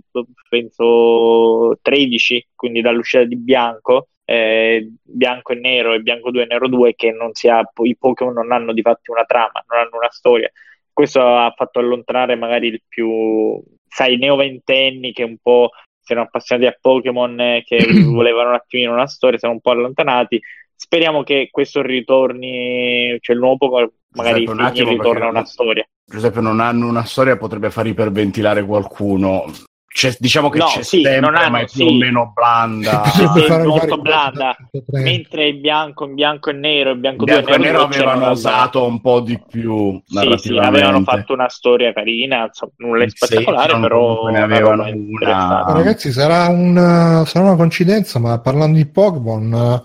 penso 0.49 1.77
13, 1.81 2.49
quindi 2.55 2.81
dall'uscita 2.81 3.23
di 3.23 3.35
Bianco, 3.35 4.09
eh, 4.25 4.91
Bianco 5.03 5.53
e 5.53 5.55
Nero 5.55 5.93
e 5.93 5.99
Bianco 5.99 6.31
2 6.31 6.43
e 6.43 6.45
Nero 6.45 6.67
2, 6.67 6.95
che 6.95 7.11
non 7.11 7.33
si 7.33 7.47
ha, 7.47 7.61
i 7.83 7.97
Pokémon 7.97 8.33
non 8.33 8.51
hanno 8.51 8.73
di 8.73 8.81
fatti 8.81 9.11
una 9.11 9.25
trama, 9.25 9.63
non 9.67 9.79
hanno 9.79 9.97
una 9.97 10.11
storia 10.11 10.51
questo 10.97 11.21
ha 11.21 11.53
fatto 11.55 11.77
allontanare 11.77 12.35
magari 12.35 12.69
il 12.69 12.81
più, 12.87 13.61
sai, 13.87 14.17
neo 14.17 14.35
ventenni 14.35 15.11
che 15.11 15.21
un 15.21 15.37
po' 15.39 15.69
si 16.01 16.13
erano 16.13 16.25
appassionati 16.25 16.65
a 16.65 16.75
Pokémon, 16.81 17.39
eh, 17.39 17.63
che 17.63 17.77
volevano 18.09 18.49
un 18.49 18.55
attimino 18.55 18.93
una 18.93 19.05
storia, 19.05 19.37
sono 19.37 19.53
un 19.53 19.61
po' 19.61 19.69
allontanati. 19.69 20.41
Speriamo 20.73 21.21
che 21.21 21.49
questo 21.51 21.83
ritorni, 21.83 23.15
cioè 23.19 23.35
il 23.35 23.41
nuovo 23.41 23.57
Pokémon 23.57 23.91
magari 24.17 24.43
Giuseppe, 24.45 24.51
un 24.61 24.65
attimo, 24.67 24.89
ritorna 24.89 25.11
perché- 25.19 25.29
una 25.29 25.45
storia. 25.45 25.87
Giuseppe, 26.05 26.41
non 26.41 26.59
hanno 26.59 26.87
una 26.87 27.03
storia, 27.05 27.37
potrebbe 27.37 27.69
far 27.69 27.87
iperventilare 27.87 28.65
qualcuno. 28.65 29.45
C'è- 29.89 30.15
diciamo 30.19 30.49
che 30.49 30.59
No, 30.59 30.65
c'è 30.65 30.83
sì, 30.83 31.01
sempre, 31.01 31.19
non 31.19 31.35
hanno- 31.35 31.49
ma 31.49 31.59
è 31.61 31.65
più 31.65 31.87
sì. 31.87 31.93
o 31.93 31.97
meno 31.97 32.31
blanda. 32.35 33.01
Sì, 33.09 33.25
sì, 33.33 33.41
fare 33.47 33.63
molto 33.63 33.97
blanda. 33.97 34.55
Mentre 34.91 35.47
il 35.47 35.59
bianco, 35.59 36.05
in 36.05 36.13
bianco 36.13 36.49
e 36.51 36.53
nero, 36.53 36.91
il 36.91 36.99
bianco, 36.99 37.23
Bianco 37.25 37.45
2 37.47 37.55
e 37.55 37.57
nero 37.57 37.81
avevano 37.81 38.29
osato 38.29 38.85
un 38.85 39.01
po' 39.01 39.21
di 39.21 39.41
più 39.49 39.99
Sì, 40.05 40.33
sì, 40.37 40.57
avevano 40.57 41.01
fatto 41.01 41.33
una 41.33 41.49
storia 41.49 41.93
carina, 41.93 42.45
insomma, 42.45 42.73
nulla 42.77 43.05
di 43.05 43.09
spettacolare, 43.09 43.65
Satan 43.69 43.81
però 43.81 44.25
ne 44.25 44.29
una 44.35 44.43
avevano 44.43 44.83
una- 44.83 45.63
ragazzi, 45.73 46.11
sarà, 46.11 46.47
un, 46.47 47.23
sarà 47.25 47.45
una 47.45 47.55
coincidenza, 47.55 48.19
ma 48.19 48.39
parlando 48.39 48.77
di 48.77 48.85
Pokémon 48.85 49.81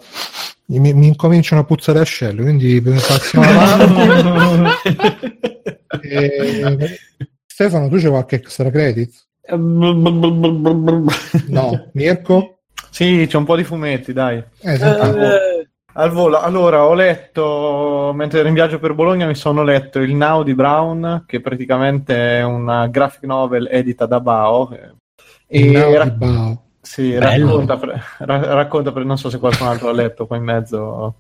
mi, 0.79 0.93
mi 0.95 1.07
incominciano 1.09 1.63
a 1.63 1.65
puzzare 1.65 2.01
ascelli, 2.01 2.43
quindi 2.43 2.81
passiamo 2.81 3.47
avanti. 3.49 4.97
E- 6.03 6.99
Stefano, 7.47 7.89
tu 7.89 7.97
c'è 7.97 8.09
qualche 8.09 8.37
extra 8.37 8.71
credit? 8.71 9.13
No, 11.49 11.91
Mirko? 11.93 12.61
Sì, 12.91 13.27
c'è 13.29 13.37
un 13.37 13.45
po' 13.45 13.57
di 13.57 13.65
fumetti, 13.65 14.13
dai. 14.13 14.39
Eh, 14.63 14.77
senti, 14.79 15.07
Al 15.95 16.11
volo, 16.11 16.41
allora 16.41 16.87
ho 16.87 16.95
letto, 16.95 18.13
mentre 18.15 18.39
ero 18.41 18.49
in 18.49 18.55
viaggio 18.55 18.79
per 18.79 18.95
Bologna, 18.95 19.27
mi 19.27 19.35
sono 19.35 19.63
letto 19.63 19.99
il 20.01 20.15
Now 20.15 20.43
di 20.43 20.55
Brown, 20.55 21.25
che 21.27 21.41
praticamente 21.41 22.39
è 22.39 22.43
una 22.43 22.87
graphic 22.87 23.25
novel 23.25 23.69
edita 23.71 24.07
da 24.07 24.21
Bao. 24.21 24.73
eh, 24.73 24.95
E 25.47 25.71
Now 25.73 25.93
ra- 25.95 26.05
di 26.05 26.11
Bao. 26.17 26.63
Sì, 26.85 27.17
racconta, 27.17 27.79
racconta 28.19 28.91
per- 28.91 29.05
non 29.05 29.17
so 29.17 29.31
se 29.31 29.39
qualcun 29.39 29.69
altro 29.69 29.87
l'ha 29.87 30.03
letto 30.03 30.27
qua 30.27 30.37
in 30.37 30.43
mezzo, 30.43 31.15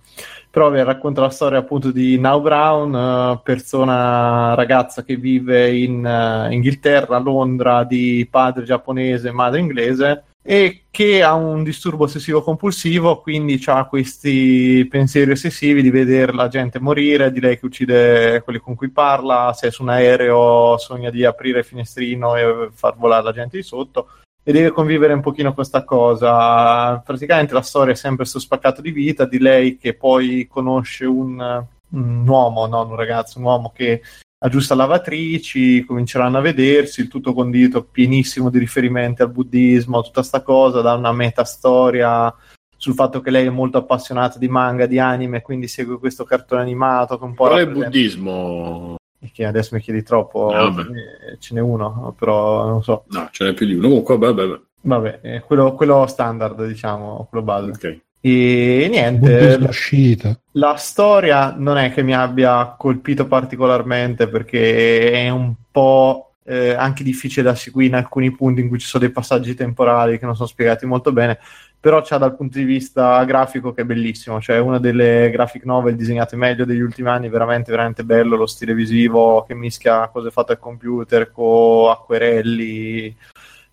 però 0.51 0.70
beh, 0.70 0.82
racconta 0.82 1.20
la 1.20 1.30
storia 1.30 1.60
appunto 1.60 1.93
di 1.93 2.18
Now 2.18 2.43
Brown, 2.43 2.94
eh, 2.94 3.40
persona 3.44 4.55
ragazza 4.55 5.05
che 5.05 5.14
vive 5.14 5.72
in 5.74 6.05
eh, 6.05 6.52
Inghilterra, 6.52 7.16
a 7.16 7.20
Londra, 7.20 7.84
di 7.84 8.26
padre 8.28 8.64
giapponese 8.64 9.28
e 9.28 9.32
madre 9.32 9.60
inglese 9.60 10.24
e 10.43 10.86
che 10.90 11.22
ha 11.22 11.34
un 11.34 11.62
disturbo 11.62 12.05
ossessivo 12.05 12.43
compulsivo, 12.43 13.20
quindi 13.20 13.62
ha 13.66 13.86
questi 13.86 14.84
pensieri 14.90 15.30
ossessivi 15.30 15.80
di 15.80 15.90
vedere 15.90 16.32
la 16.32 16.48
gente 16.48 16.80
morire, 16.80 17.30
di 17.30 17.39
lei 17.39 17.56
che 17.56 17.66
uccide 17.66 18.43
quelli 18.43 18.59
con 18.59 18.74
cui 18.74 18.90
parla, 18.90 19.52
se 19.55 19.68
è 19.68 19.70
su 19.70 19.82
un 19.82 19.90
aereo 19.90 20.76
sogna 20.78 21.10
di 21.10 21.24
aprire 21.24 21.60
il 21.60 21.64
finestrino 21.64 22.34
e 22.34 22.68
far 22.74 22.97
volare 22.97 23.22
la 23.22 23.32
gente 23.32 23.56
di 23.56 23.62
sotto 23.62 24.09
e 24.43 24.52
deve 24.52 24.70
convivere 24.70 25.12
un 25.12 25.20
pochino 25.20 25.48
con 25.48 25.56
questa 25.56 25.85
cosa. 25.85 26.98
Praticamente 26.98 27.55
la 27.55 27.62
storia 27.62 27.93
è 27.93 27.97
sempre 27.97 28.24
sto 28.24 28.39
spaccato 28.39 28.81
di 28.81 28.90
vita 28.90 29.24
di 29.24 29.39
lei 29.39 29.77
che 29.77 29.94
poi 29.94 30.47
conosce 30.48 31.05
un, 31.05 31.64
un 31.90 32.28
uomo, 32.28 32.66
non 32.66 32.90
un 32.90 32.97
ragazzo, 32.97 33.39
un 33.39 33.44
uomo 33.44 33.73
che 33.74 34.02
aggiusta 34.44 34.74
lavatrici, 34.74 35.85
cominceranno 35.85 36.39
a 36.39 36.40
vedersi, 36.40 37.01
il 37.01 37.09
tutto 37.09 37.32
condito 37.32 37.85
pienissimo 37.85 38.51
di 38.51 38.59
riferimenti 38.59 39.23
al 39.23 39.31
buddismo, 39.31 40.02
tutta 40.02 40.24
sta 40.24 40.43
cosa, 40.43 40.81
da 40.81 40.94
una 40.94 41.12
metastoria 41.12 42.35
sul 42.77 42.94
fatto 42.94 43.20
che 43.20 43.31
lei 43.31 43.47
è 43.47 43.51
molto 43.51 43.78
appassionata 43.78 44.40
di 44.40 44.48
manga, 44.48 44.86
di 44.86 44.98
anime, 44.98 45.43
quindi 45.43 45.69
segue 45.69 46.01
questo 46.01 46.24
cartone 46.24 46.62
animato 46.62 47.16
che 47.16 47.24
un 47.24 47.35
po' 47.35 47.47
Qual 47.47 47.59
è 47.59 47.62
il 47.62 47.70
buddismo? 47.70 48.97
Che 49.31 49.44
adesso 49.44 49.74
mi 49.74 49.81
chiedi 49.81 50.03
troppo, 50.03 50.49
Ah, 50.51 50.74
eh, 50.81 51.39
ce 51.39 51.55
n'è 51.55 51.61
uno, 51.61 52.15
però 52.19 52.66
non 52.66 52.82
so. 52.82 53.05
No, 53.11 53.28
ce 53.31 53.44
n'è 53.44 53.55
più 53.55 53.66
di 53.66 53.74
uno. 53.74 53.89
Comunque, 53.89 54.19
vabbè, 54.19 54.47
vabbè. 54.47 54.61
Vabbè, 54.85 55.19
eh, 55.23 55.40
quello, 55.40 55.74
quello 55.74 56.07
standard, 56.07 56.66
diciamo, 56.66 57.27
quello 57.31 57.44
base. 57.44 57.70
Ok. 57.70 58.01
E 58.24 58.86
niente, 58.89 59.59
sciita. 59.73 60.39
la 60.53 60.77
storia 60.77 61.55
non 61.57 61.77
è 61.77 61.93
che 61.93 62.03
mi 62.05 62.15
abbia 62.15 62.77
colpito 62.78 63.27
particolarmente 63.27 64.28
perché 64.28 65.11
è 65.11 65.28
un 65.28 65.55
po' 65.73 66.35
eh, 66.44 66.73
anche 66.73 67.03
difficile 67.03 67.43
da 67.43 67.57
seguire 67.57 67.89
in 67.89 67.94
alcuni 67.97 68.31
punti 68.31 68.61
in 68.61 68.69
cui 68.69 68.78
ci 68.78 68.86
sono 68.86 69.03
dei 69.03 69.12
passaggi 69.12 69.55
temporali 69.55 70.20
che 70.20 70.24
non 70.24 70.36
sono 70.36 70.47
spiegati 70.47 70.86
molto 70.86 71.12
bene, 71.12 71.40
però 71.82 72.00
c'ha 72.00 72.16
dal 72.16 72.36
punto 72.36 72.59
di 72.59 72.64
vista 72.64 73.24
grafico 73.24 73.72
che 73.72 73.82
è 73.82 73.84
bellissimo, 73.84 74.40
cioè 74.40 74.54
è 74.54 74.60
una 74.60 74.78
delle 74.78 75.30
graphic 75.32 75.64
novel 75.64 75.96
disegnate 75.96 76.36
meglio 76.36 76.64
degli 76.64 76.80
ultimi 76.80 77.09
anni, 77.09 77.28
veramente 77.28 77.72
veramente 77.72 78.04
bello 78.04 78.36
lo 78.36 78.46
stile 78.46 78.72
visivo 78.72 79.42
che 79.42 79.54
mischia 79.54 80.09
cose 80.09 80.30
fatte 80.30 80.52
al 80.52 80.60
computer 80.60 81.32
con 81.32 81.90
acquerelli 81.90 83.16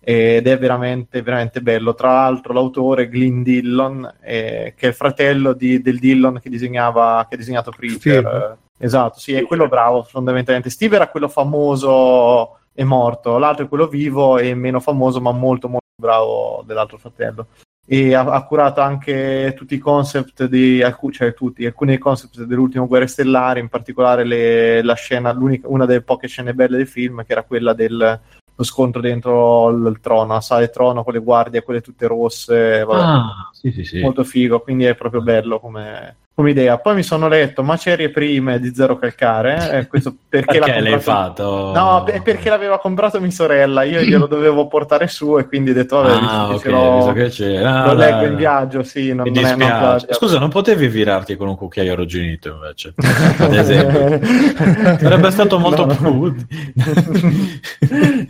ed 0.00 0.44
è 0.44 0.58
veramente 0.58 1.22
veramente 1.22 1.62
bello. 1.62 1.94
Tra 1.94 2.08
l'altro 2.08 2.52
l'autore 2.52 3.08
Glyn 3.08 3.44
Dillon, 3.44 4.12
eh, 4.22 4.74
che 4.76 4.86
è 4.86 4.88
il 4.88 4.94
fratello 4.94 5.52
di- 5.52 5.80
del 5.80 6.00
Dillon 6.00 6.40
che 6.42 6.50
disegnava 6.50 7.24
che 7.28 7.36
ha 7.36 7.38
disegnato 7.38 7.70
Preacher. 7.70 7.98
Steve. 8.00 8.58
Eh, 8.78 8.84
esatto, 8.86 9.20
sì, 9.20 9.34
è 9.34 9.44
quello 9.44 9.68
bravo 9.68 10.02
fondamentalmente. 10.02 10.68
Steve 10.68 10.96
era 10.96 11.06
quello 11.06 11.28
famoso 11.28 12.58
e 12.74 12.82
morto, 12.82 13.38
l'altro 13.38 13.66
è 13.66 13.68
quello 13.68 13.86
vivo 13.86 14.36
e 14.36 14.52
meno 14.56 14.80
famoso, 14.80 15.20
ma 15.20 15.30
molto 15.30 15.68
molto 15.68 15.86
bravo 15.94 16.64
dell'altro 16.66 16.98
fratello. 16.98 17.46
E 17.92 18.14
ha, 18.14 18.20
ha 18.20 18.44
curato 18.44 18.80
anche 18.82 19.52
tutti 19.56 19.74
i 19.74 19.78
concept 19.78 20.44
di 20.44 20.80
alcu- 20.80 21.12
cioè 21.12 21.34
tutti, 21.34 21.66
alcuni 21.66 21.90
dei 21.90 21.98
concept 21.98 22.44
dell'ultimo 22.44 22.86
Guerre 22.86 23.08
Stellari, 23.08 23.58
in 23.58 23.68
particolare 23.68 24.22
le- 24.22 24.80
la 24.84 24.94
scena, 24.94 25.32
l'unica, 25.32 25.66
una 25.66 25.86
delle 25.86 26.02
poche 26.02 26.28
scene 26.28 26.54
belle 26.54 26.76
del 26.76 26.86
film, 26.86 27.24
che 27.24 27.32
era 27.32 27.42
quella 27.42 27.72
del 27.72 28.20
scontro 28.60 29.00
dentro 29.00 29.70
il, 29.70 29.86
il 29.86 29.98
trono, 30.00 30.34
la 30.34 30.40
sala 30.40 30.60
del 30.60 30.70
trono 30.70 31.02
con 31.02 31.14
le 31.14 31.18
guardie, 31.18 31.62
quelle 31.64 31.80
tutte 31.80 32.06
rosse, 32.06 32.84
vabbè, 32.84 33.02
Ah, 33.02 33.50
sì, 33.52 33.72
sì, 33.72 33.82
sì. 33.82 34.00
molto 34.00 34.22
figo, 34.22 34.60
quindi 34.60 34.84
è 34.84 34.94
proprio 34.94 35.20
bello 35.22 35.58
come, 35.58 36.16
come 36.40 36.50
idea. 36.52 36.78
Poi 36.78 36.94
mi 36.94 37.02
sono 37.02 37.28
letto 37.28 37.62
Macerie 37.62 38.08
Prime 38.10 38.58
di 38.58 38.72
Zero 38.74 38.96
Calcare, 38.96 39.78
eh, 39.78 39.86
questo 39.86 40.14
perché, 40.28 40.58
Perché 40.58 40.80
l'hai 40.80 40.92
comprato- 40.92 41.00
fatto? 41.00 41.72
No, 41.74 42.04
è 42.04 42.22
perché 42.22 42.48
l'aveva 42.48 42.78
comprato 42.78 43.20
mia 43.20 43.30
sorella, 43.30 43.82
io 43.82 44.00
glielo 44.00 44.26
dovevo 44.28 44.66
portare 44.66 45.06
su 45.06 45.38
e 45.38 45.46
quindi 45.46 45.70
ho 45.70 45.74
detto, 45.74 46.00
vabbè, 46.00 46.12
Ah, 46.12 46.48
visto 46.50 46.52
ok, 46.52 46.52
che 46.54 46.58
ce 46.60 46.70
l'ho- 46.70 46.94
visto 46.96 47.12
che 47.12 47.28
c'è. 47.28 47.56
Ah, 47.64 47.86
lo 47.86 47.94
leggo 47.94 48.24
in 48.24 48.36
viaggio, 48.36 48.82
sì, 48.82 49.12
non, 49.12 49.28
Mi 49.28 49.34
non 49.34 49.44
è 49.44 49.54
dispiace. 49.54 49.78
plagiato. 49.78 50.14
Scusa, 50.14 50.38
non 50.38 50.48
potevi 50.48 50.88
virarti 50.88 51.36
con 51.36 51.48
un 51.48 51.56
cucchiaio 51.56 51.92
arrugginito 51.92 52.48
invece? 52.54 52.94
Ad 53.38 53.54
esempio. 53.54 54.18
Sarebbe 54.98 55.30
stato 55.30 55.58
molto 55.58 55.84
No, 55.84 55.94
più 55.94 56.08
no. 56.08 56.34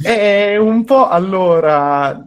È 0.02 0.56
un 0.56 0.84
po' 0.84 1.08
allora 1.08 2.26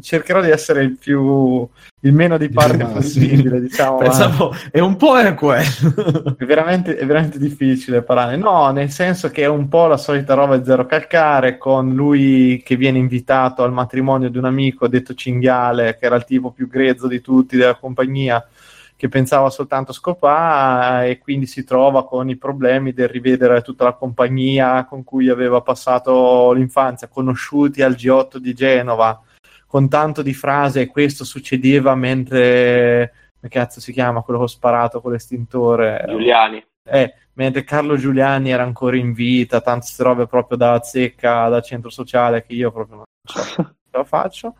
cercherò 0.00 0.40
di 0.40 0.50
essere 0.50 0.82
il 0.82 0.96
più 0.96 1.68
il 2.02 2.12
meno 2.12 2.38
di 2.38 2.48
parte 2.48 2.86
sì. 2.86 2.92
possibile, 2.92 3.60
diciamo. 3.60 3.96
ma 3.96 4.02
Pensavo, 4.04 4.54
è 4.70 4.78
un 4.78 4.96
po' 4.96 5.18
è 5.18 5.34
quello. 5.34 6.36
È 6.38 6.44
veramente, 6.44 6.96
è 6.96 7.04
veramente 7.04 7.38
difficile 7.38 8.02
parlare. 8.02 8.36
No, 8.36 8.70
nel 8.70 8.90
senso 8.90 9.30
che 9.30 9.42
è 9.42 9.48
un 9.48 9.68
po' 9.68 9.86
la 9.86 9.96
solita 9.96 10.34
roba 10.34 10.62
zero 10.62 10.86
calcare 10.86 11.58
con 11.58 11.94
lui 11.94 12.62
che 12.64 12.76
viene 12.76 12.98
invitato 12.98 13.64
al 13.64 13.72
matrimonio 13.72 14.30
di 14.30 14.38
un 14.38 14.44
amico 14.44 14.86
detto 14.86 15.14
cinghiale, 15.14 15.96
che 15.98 16.06
era 16.06 16.16
il 16.16 16.24
tipo 16.24 16.52
più 16.52 16.68
grezzo 16.68 17.08
di 17.08 17.20
tutti 17.20 17.56
della 17.56 17.74
compagnia, 17.74 18.46
che 18.94 19.08
pensava 19.08 19.50
soltanto 19.50 19.90
a 19.90 19.94
scopare 19.94 21.10
e 21.10 21.18
quindi 21.18 21.46
si 21.46 21.64
trova 21.64 22.04
con 22.04 22.28
i 22.28 22.36
problemi 22.36 22.92
del 22.92 23.08
rivedere 23.08 23.62
tutta 23.62 23.84
la 23.84 23.92
compagnia 23.92 24.84
con 24.84 25.02
cui 25.04 25.28
aveva 25.28 25.60
passato 25.62 26.52
l'infanzia, 26.52 27.08
conosciuti 27.08 27.82
al 27.82 27.92
G8 27.92 28.36
di 28.36 28.54
Genova, 28.54 29.20
con 29.68 29.88
tanto 29.88 30.22
di 30.22 30.32
frase 30.34 30.86
questo 30.88 31.24
succedeva 31.24 31.94
mentre 31.94 33.12
come 33.38 33.52
cazzo 33.52 33.80
si 33.80 33.92
chiama 33.92 34.22
quello 34.22 34.40
che 34.40 34.44
ho 34.46 34.48
sparato 34.48 35.00
con 35.00 35.12
l'estintore 35.12 36.04
Giuliani. 36.08 36.64
eh, 36.88 37.14
mentre 37.34 37.62
Carlo 37.64 37.96
Giuliani 37.96 38.50
era 38.50 38.62
ancora 38.64 38.96
in 38.96 39.12
vita 39.12 39.60
tante 39.60 39.86
robe 39.98 40.26
proprio 40.26 40.56
da 40.56 40.80
zecca 40.82 41.48
da 41.48 41.60
centro 41.60 41.90
sociale 41.90 42.44
che 42.44 42.54
io 42.54 42.72
proprio 42.72 42.96
non 42.96 43.04
so 43.22 43.40
ce 43.54 43.96
la 43.96 44.04
faccio 44.04 44.54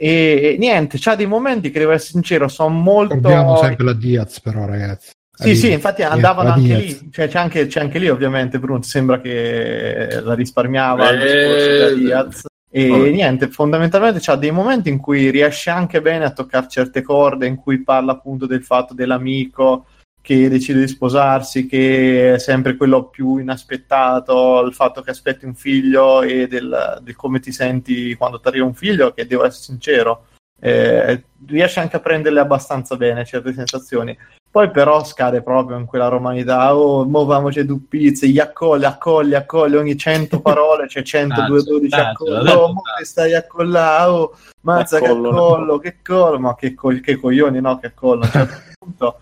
e, 0.00 0.54
e 0.54 0.56
niente 0.58 0.96
c'ha 1.00 1.16
dei 1.16 1.26
momenti 1.26 1.70
che 1.72 1.80
devo 1.80 1.90
essere 1.90 2.12
sincero 2.12 2.46
sono 2.46 2.68
molto 2.68 3.14
Ricordiamo 3.14 3.56
sempre 3.56 3.84
la 3.84 3.92
Diaz, 3.94 4.40
però, 4.40 4.64
ragazzi. 4.64 5.10
La 5.40 5.44
sì, 5.44 5.56
sì, 5.56 5.72
infatti 5.72 6.02
andavano 6.02 6.50
anche 6.52 6.74
lì, 6.76 7.10
cioè, 7.10 7.26
c'è, 7.26 7.38
anche, 7.38 7.66
c'è 7.66 7.80
anche 7.80 7.98
lì 7.98 8.08
ovviamente 8.08 8.60
Bruno, 8.60 8.82
sembra 8.82 9.20
che 9.20 10.20
la 10.22 10.34
risparmiava 10.34 11.10
il 11.10 11.20
Eh, 11.20 11.24
discorso 11.24 11.66
della 11.66 11.94
Diaz. 11.94 12.46
E 12.78 12.88
vabbè. 12.88 13.10
niente, 13.10 13.48
fondamentalmente 13.48 14.20
c'ha 14.20 14.36
dei 14.36 14.52
momenti 14.52 14.88
in 14.88 14.98
cui 14.98 15.30
riesce 15.30 15.68
anche 15.68 16.00
bene 16.00 16.24
a 16.24 16.30
toccare 16.30 16.68
certe 16.68 17.02
corde, 17.02 17.48
in 17.48 17.56
cui 17.56 17.82
parla 17.82 18.12
appunto 18.12 18.46
del 18.46 18.62
fatto 18.62 18.94
dell'amico 18.94 19.86
che 20.20 20.48
decide 20.48 20.80
di 20.80 20.86
sposarsi, 20.86 21.66
che 21.66 22.34
è 22.34 22.38
sempre 22.38 22.76
quello 22.76 23.08
più 23.08 23.38
inaspettato, 23.38 24.60
il 24.60 24.74
fatto 24.74 25.00
che 25.00 25.10
aspetti 25.10 25.44
un 25.44 25.54
figlio 25.54 26.22
e 26.22 26.46
del, 26.46 27.00
del 27.02 27.16
come 27.16 27.40
ti 27.40 27.50
senti 27.50 28.14
quando 28.14 28.38
ti 28.38 28.46
arriva 28.46 28.66
un 28.66 28.74
figlio, 28.74 29.12
che 29.12 29.26
devo 29.26 29.44
essere 29.44 29.64
sincero, 29.64 30.26
eh, 30.60 31.24
riesce 31.46 31.80
anche 31.80 31.96
a 31.96 32.00
prenderle 32.00 32.40
abbastanza 32.40 32.96
bene 32.96 33.24
certe 33.24 33.54
sensazioni. 33.54 34.16
Poi 34.50 34.70
però 34.70 35.04
scade 35.04 35.42
proprio 35.42 35.76
in 35.76 35.84
quella 35.84 36.08
romanità, 36.08 36.74
oh, 36.74 37.04
muoviamoci 37.04 37.64
due 37.66 37.80
pizze, 37.86 38.28
gli 38.28 38.38
accogli, 38.38 38.84
accogli, 38.84 39.34
accogli, 39.34 39.74
ogni 39.76 39.96
100 39.96 40.40
parole 40.42 40.86
c'è 40.86 41.02
100, 41.02 41.40
Ah, 41.40 41.46
212 41.46 41.94
ah, 41.94 42.08
accogli, 42.08 42.30
l'ho 42.30 42.42
detto, 42.42 42.58
oh, 42.58 42.72
mo 42.72 42.82
che 42.96 43.04
stai 43.04 43.34
a 43.34 43.46
collare, 43.46 44.10
oh, 44.10 44.36
mazza 44.62 45.00
che 45.00 45.06
Accollo, 45.06 45.78
che 45.78 45.96
collo, 46.02 46.38
ma 46.38 46.54
che, 46.54 46.74
co- 46.74 46.98
che 47.00 47.16
coglioni, 47.16 47.60
no, 47.60 47.78
che 47.78 47.88
accollo, 47.88 48.22
a 48.22 48.26
un 48.26 48.30
certo 48.30 48.56
punto. 48.78 49.18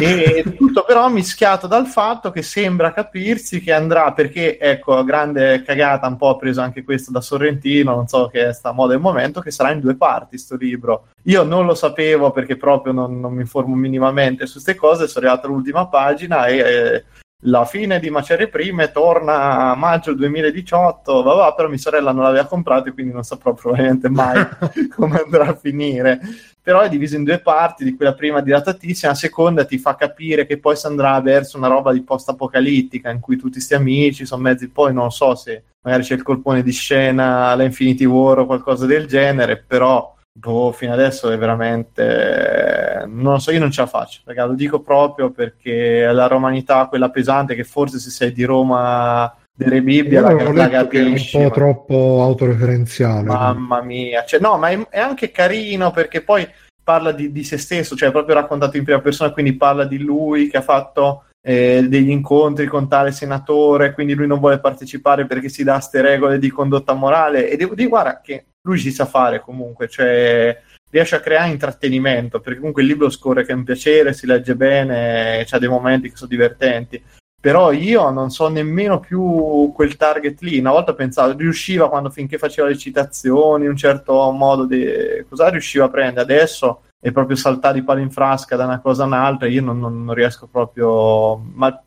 E 0.00 0.54
tutto 0.56 0.84
però 0.84 1.08
mischiato 1.08 1.66
dal 1.66 1.86
fatto 1.86 2.30
che 2.30 2.42
sembra 2.42 2.92
capirsi 2.92 3.60
che 3.60 3.72
andrà, 3.72 4.12
perché 4.12 4.58
ecco, 4.58 5.02
grande 5.02 5.62
cagata, 5.62 6.06
un 6.06 6.16
po' 6.16 6.36
preso 6.36 6.60
anche 6.60 6.84
questo 6.84 7.10
da 7.10 7.20
Sorrentino, 7.20 7.94
non 7.94 8.06
so 8.06 8.28
che 8.28 8.48
è 8.48 8.52
sta 8.52 8.72
moda 8.72 8.92
del 8.92 9.00
momento, 9.00 9.40
che 9.40 9.50
sarà 9.50 9.72
in 9.72 9.80
due 9.80 9.96
parti 9.96 10.38
sto 10.38 10.56
libro. 10.56 11.08
Io 11.24 11.42
non 11.42 11.66
lo 11.66 11.74
sapevo 11.74 12.30
perché 12.30 12.56
proprio 12.56 12.92
non, 12.92 13.18
non 13.18 13.32
mi 13.32 13.40
informo 13.40 13.74
minimamente 13.74 14.46
su 14.46 14.54
queste 14.54 14.74
cose, 14.74 15.08
sono 15.08 15.26
arrivato 15.26 15.48
all'ultima 15.48 15.88
pagina 15.88 16.46
e 16.46 16.58
eh, 16.58 17.04
la 17.42 17.64
fine 17.64 18.00
di 18.00 18.10
Macerie 18.10 18.48
Prime 18.48 18.90
torna 18.90 19.70
a 19.70 19.74
maggio 19.76 20.12
2018, 20.12 21.22
vabbè, 21.22 21.54
però 21.54 21.68
mia 21.68 21.78
sorella 21.78 22.10
non 22.10 22.24
l'aveva 22.24 22.46
comprato 22.46 22.88
e 22.88 22.92
quindi 22.92 23.12
non 23.12 23.22
saprò 23.22 23.52
probabilmente 23.52 24.08
mai 24.10 24.44
come 24.94 25.22
andrà 25.22 25.46
a 25.46 25.54
finire. 25.54 26.20
Però 26.68 26.80
è 26.80 26.90
diviso 26.90 27.16
in 27.16 27.24
due 27.24 27.38
parti, 27.38 27.82
di 27.82 27.96
cui 27.96 28.04
la 28.04 28.12
prima 28.12 28.42
dilatatissima, 28.42 29.12
la 29.12 29.16
seconda 29.16 29.64
ti 29.64 29.78
fa 29.78 29.94
capire 29.94 30.44
che 30.44 30.58
poi 30.58 30.76
si 30.76 30.84
andrà 30.84 31.18
verso 31.22 31.56
una 31.56 31.66
roba 31.66 31.94
di 31.94 32.02
post-apocalittica 32.02 33.08
in 33.08 33.20
cui 33.20 33.38
tutti 33.38 33.58
sti 33.58 33.72
amici 33.72 34.26
sono 34.26 34.42
mezzi, 34.42 34.68
poi 34.68 34.92
non 34.92 35.10
so 35.10 35.34
se 35.34 35.62
magari 35.80 36.02
c'è 36.02 36.12
il 36.12 36.22
colpone 36.22 36.62
di 36.62 36.70
scena 36.70 37.46
alla 37.46 37.64
Infinity 37.64 38.04
War 38.04 38.40
o 38.40 38.44
qualcosa 38.44 38.84
del 38.84 39.06
genere, 39.06 39.64
però 39.66 40.14
boh, 40.30 40.70
fino 40.72 40.92
adesso 40.92 41.30
è 41.30 41.38
veramente 41.38 43.04
non 43.06 43.40
so, 43.40 43.50
io 43.50 43.60
non 43.60 43.70
ce 43.70 43.80
la 43.80 43.86
faccio, 43.86 44.20
raga, 44.26 44.44
lo 44.44 44.52
dico 44.52 44.82
proprio 44.82 45.30
perché 45.30 46.04
la 46.12 46.26
romanità, 46.26 46.84
quella 46.84 47.08
pesante, 47.08 47.54
che 47.54 47.64
forse 47.64 47.98
se 47.98 48.10
sei 48.10 48.30
di 48.30 48.44
Roma 48.44 49.34
delle 49.58 49.82
Bibbie 49.82 50.20
la, 50.20 50.30
la 50.30 50.70
era 50.70 50.82
un 50.82 50.88
capisci, 50.88 51.36
po' 51.36 51.42
ma- 51.42 51.50
troppo 51.50 52.20
autoreferenziale. 52.22 53.24
Mamma 53.24 53.82
mia, 53.82 54.24
cioè, 54.24 54.38
no, 54.38 54.56
ma 54.56 54.68
è, 54.68 54.78
è 54.88 55.00
anche 55.00 55.32
carino 55.32 55.90
perché 55.90 56.22
poi 56.22 56.48
parla 56.84 57.10
di, 57.10 57.32
di 57.32 57.42
se 57.42 57.58
stesso, 57.58 57.96
cioè 57.96 58.10
è 58.10 58.12
proprio 58.12 58.36
raccontato 58.36 58.76
in 58.76 58.84
prima 58.84 59.00
persona, 59.00 59.32
quindi 59.32 59.56
parla 59.56 59.84
di 59.84 59.98
lui 59.98 60.48
che 60.48 60.58
ha 60.58 60.62
fatto 60.62 61.24
eh, 61.44 61.84
degli 61.88 62.10
incontri 62.10 62.66
con 62.66 62.88
tale 62.88 63.10
senatore, 63.10 63.94
quindi 63.94 64.14
lui 64.14 64.28
non 64.28 64.38
vuole 64.38 64.60
partecipare 64.60 65.26
perché 65.26 65.48
si 65.48 65.64
dà 65.64 65.80
ste 65.80 66.02
regole 66.02 66.38
di 66.38 66.50
condotta 66.50 66.92
morale 66.92 67.50
e 67.50 67.56
devo 67.56 67.74
dire, 67.74 67.88
guarda, 67.88 68.20
che 68.20 68.44
lui 68.62 68.78
ci 68.78 68.92
sa 68.92 69.06
fare 69.06 69.40
comunque, 69.40 69.88
cioè 69.88 70.56
riesce 70.90 71.16
a 71.16 71.20
creare 71.20 71.50
intrattenimento, 71.50 72.38
perché 72.38 72.60
comunque 72.60 72.82
il 72.82 72.88
libro 72.88 73.10
scorre 73.10 73.44
che 73.44 73.50
è 73.50 73.56
un 73.56 73.64
piacere, 73.64 74.12
si 74.12 74.24
legge 74.24 74.54
bene, 74.54 75.44
c'ha 75.46 75.58
dei 75.58 75.68
momenti 75.68 76.10
che 76.10 76.16
sono 76.16 76.30
divertenti. 76.30 77.02
Però 77.40 77.70
io 77.70 78.10
non 78.10 78.30
so 78.30 78.48
nemmeno 78.48 78.98
più 78.98 79.70
quel 79.72 79.96
target 79.96 80.40
lì. 80.40 80.58
Una 80.58 80.72
volta 80.72 80.92
pensavo, 80.94 81.36
riusciva 81.36 81.88
quando 81.88 82.10
finché 82.10 82.36
faceva 82.36 82.66
le 82.68 82.76
citazioni, 82.76 83.66
un 83.66 83.76
certo 83.76 84.30
modo 84.32 84.64
di 84.64 84.84
cosa 85.28 85.48
riusciva 85.48 85.84
a 85.84 85.88
prendere. 85.88 86.22
Adesso 86.22 86.82
è 87.00 87.12
proprio 87.12 87.36
saltare 87.36 87.74
di 87.78 87.84
palo 87.84 88.00
in 88.00 88.10
frasca 88.10 88.56
da 88.56 88.64
una 88.64 88.80
cosa 88.80 89.04
a 89.04 89.06
un'altra. 89.06 89.46
Io 89.46 89.62
non, 89.62 89.78
non- 89.78 90.04
non 90.04 90.14
riesco 90.14 90.48
proprio. 90.50 91.36
Ma 91.54 91.80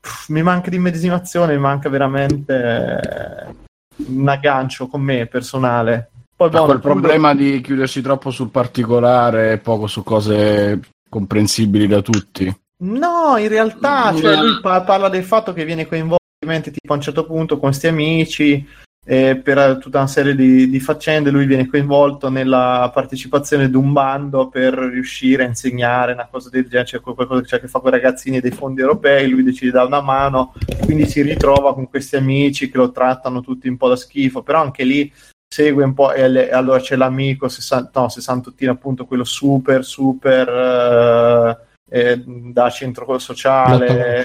Pff, 0.00 0.28
mi 0.28 0.42
manca 0.42 0.68
di 0.68 0.76
immedesimazione, 0.76 1.54
mi 1.54 1.60
manca 1.60 1.88
veramente 1.88 3.54
un 4.06 4.28
aggancio 4.28 4.86
con 4.86 5.00
me 5.00 5.26
personale. 5.26 6.10
Poi 6.36 6.50
boh, 6.50 6.64
quel 6.64 6.80
chiudo- 6.80 6.94
problema 6.94 7.34
di 7.34 7.60
chiudersi 7.62 8.02
troppo 8.02 8.30
sul 8.30 8.50
particolare 8.50 9.52
e 9.52 9.58
poco 9.58 9.86
su 9.86 10.02
cose 10.02 10.80
comprensibili 11.08 11.86
da 11.86 12.02
tutti. 12.02 12.54
No, 12.84 13.36
in 13.38 13.48
realtà 13.48 14.14
cioè, 14.14 14.36
lui 14.36 14.60
pa- 14.60 14.82
parla 14.82 15.08
del 15.08 15.24
fatto 15.24 15.52
che 15.52 15.64
viene 15.64 15.86
coinvolto 15.86 16.18
tipo 16.44 16.92
a 16.92 16.96
un 16.96 17.00
certo 17.00 17.24
punto 17.24 17.58
con 17.58 17.72
sti 17.72 17.86
amici 17.86 18.66
eh, 19.06 19.36
per 19.36 19.78
tutta 19.80 19.98
una 19.98 20.06
serie 20.06 20.34
di, 20.34 20.68
di 20.68 20.80
faccende. 20.80 21.30
Lui 21.30 21.46
viene 21.46 21.66
coinvolto 21.66 22.28
nella 22.28 22.90
partecipazione 22.92 23.70
di 23.70 23.76
un 23.76 23.92
bando 23.92 24.48
per 24.48 24.74
riuscire 24.74 25.44
a 25.44 25.46
insegnare 25.46 26.12
una 26.12 26.28
cosa 26.30 26.50
del 26.50 26.64
genere, 26.64 26.86
cioè 26.86 27.00
qualcosa 27.00 27.40
che 27.40 27.56
a 27.56 27.60
che 27.60 27.68
fa 27.68 27.80
con 27.80 27.88
i 27.88 27.92
ragazzini 27.92 28.40
dei 28.40 28.50
fondi 28.50 28.82
europei. 28.82 29.28
Lui 29.28 29.42
decide 29.42 29.66
di 29.66 29.72
dare 29.72 29.86
una 29.86 30.02
mano, 30.02 30.52
quindi 30.84 31.06
si 31.06 31.22
ritrova 31.22 31.72
con 31.74 31.88
questi 31.88 32.16
amici 32.16 32.70
che 32.70 32.76
lo 32.76 32.90
trattano 32.92 33.40
tutti 33.40 33.68
un 33.68 33.78
po' 33.78 33.88
da 33.88 33.96
schifo, 33.96 34.42
però 34.42 34.60
anche 34.60 34.84
lì 34.84 35.10
segue 35.46 35.84
un 35.84 35.94
po' 35.94 36.12
e, 36.12 36.28
le- 36.28 36.48
e 36.50 36.52
allora 36.52 36.80
c'è 36.80 36.96
l'amico 36.96 37.48
60, 37.48 38.00
no, 38.00 38.08
68 38.08 38.70
appunto 38.70 39.06
quello 39.06 39.22
super 39.22 39.84
super 39.84 40.48
eh, 40.48 41.73
eh, 41.88 42.22
da 42.26 42.70
centro 42.70 43.18
sociale. 43.18 44.22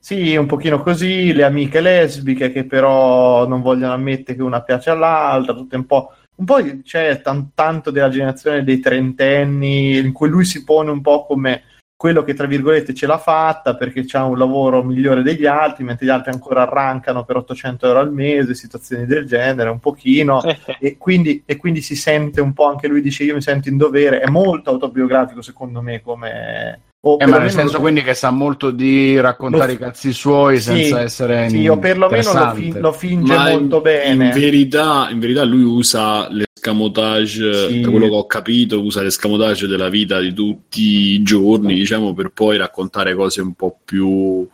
Sì, 0.00 0.36
un 0.36 0.46
pochino 0.46 0.80
così, 0.80 1.32
le 1.32 1.42
amiche 1.42 1.80
lesbiche 1.80 2.52
che 2.52 2.64
però 2.64 3.46
non 3.46 3.60
vogliono 3.60 3.92
ammettere 3.92 4.38
che 4.38 4.42
una 4.42 4.62
piace 4.62 4.90
all'altra, 4.90 5.52
tutte 5.52 5.76
un 5.76 5.86
po', 5.86 6.12
un 6.36 6.44
po' 6.44 6.56
c'è 6.82 7.20
tan- 7.20 7.50
tanto 7.52 7.90
della 7.90 8.08
generazione 8.08 8.62
dei 8.62 8.78
trentenni 8.78 9.98
in 9.98 10.12
cui 10.12 10.28
lui 10.28 10.44
si 10.44 10.62
pone 10.62 10.90
un 10.90 11.00
po' 11.00 11.26
come 11.26 11.64
quello 11.96 12.22
che 12.22 12.34
tra 12.34 12.46
virgolette 12.46 12.94
ce 12.94 13.08
l'ha 13.08 13.18
fatta 13.18 13.74
perché 13.74 14.06
ha 14.12 14.24
un 14.24 14.38
lavoro 14.38 14.84
migliore 14.84 15.22
degli 15.22 15.46
altri, 15.46 15.82
mentre 15.82 16.06
gli 16.06 16.10
altri 16.10 16.30
ancora 16.30 16.62
arrancano 16.62 17.24
per 17.24 17.38
800 17.38 17.86
euro 17.88 17.98
al 17.98 18.12
mese, 18.12 18.54
situazioni 18.54 19.04
del 19.04 19.26
genere, 19.26 19.68
un 19.68 19.80
pochino. 19.80 20.40
E 20.78 20.96
quindi, 20.96 21.42
e 21.44 21.56
quindi 21.56 21.82
si 21.82 21.96
sente 21.96 22.40
un 22.40 22.52
po' 22.52 22.66
anche 22.66 22.86
lui 22.86 23.00
dice 23.00 23.24
io 23.24 23.34
mi 23.34 23.42
sento 23.42 23.68
in 23.68 23.76
dovere. 23.76 24.20
È 24.20 24.30
molto 24.30 24.70
autobiografico 24.70 25.42
secondo 25.42 25.82
me 25.82 26.00
come 26.00 26.82
Eh, 27.00 27.26
ma 27.26 27.38
nel 27.38 27.50
senso 27.52 27.74
lo- 27.74 27.80
quindi 27.80 28.02
che 28.02 28.12
sa 28.12 28.30
molto 28.30 28.70
di 28.72 29.18
raccontare 29.20 29.68
Lo- 29.68 29.72
i 29.72 29.78
cazzi 29.78 30.12
suoi 30.12 30.56
Sì, 30.56 30.62
senza 30.62 31.00
essere 31.00 31.48
sì, 31.48 31.68
o 31.68 31.78
perlomeno 31.78 32.32
lo, 32.32 32.54
fin- 32.54 32.80
lo 32.80 32.92
finge 32.92 33.34
Ma 33.36 33.50
in- 33.50 33.58
molto 33.60 33.80
bene 33.80 34.26
In 34.26 34.32
verità, 34.32 35.08
in 35.10 35.20
verità 35.20 35.44
lui 35.44 35.62
usa 35.62 36.28
l'escamotage, 36.28 37.68
Sì. 37.68 37.80
da 37.82 37.90
quello 37.90 38.08
che 38.08 38.14
ho 38.16 38.26
capito, 38.26 38.80
usa 38.82 39.02
l'escamotage 39.02 39.68
della 39.68 39.88
vita 39.88 40.18
di 40.18 40.32
tutti 40.34 40.82
i 41.12 41.22
giorni, 41.22 41.74
diciamo, 41.74 42.12
per 42.14 42.30
poi 42.34 42.56
raccontare 42.56 43.14
cose 43.14 43.42
un 43.42 43.54
po' 43.54 43.78
più, 43.84 44.46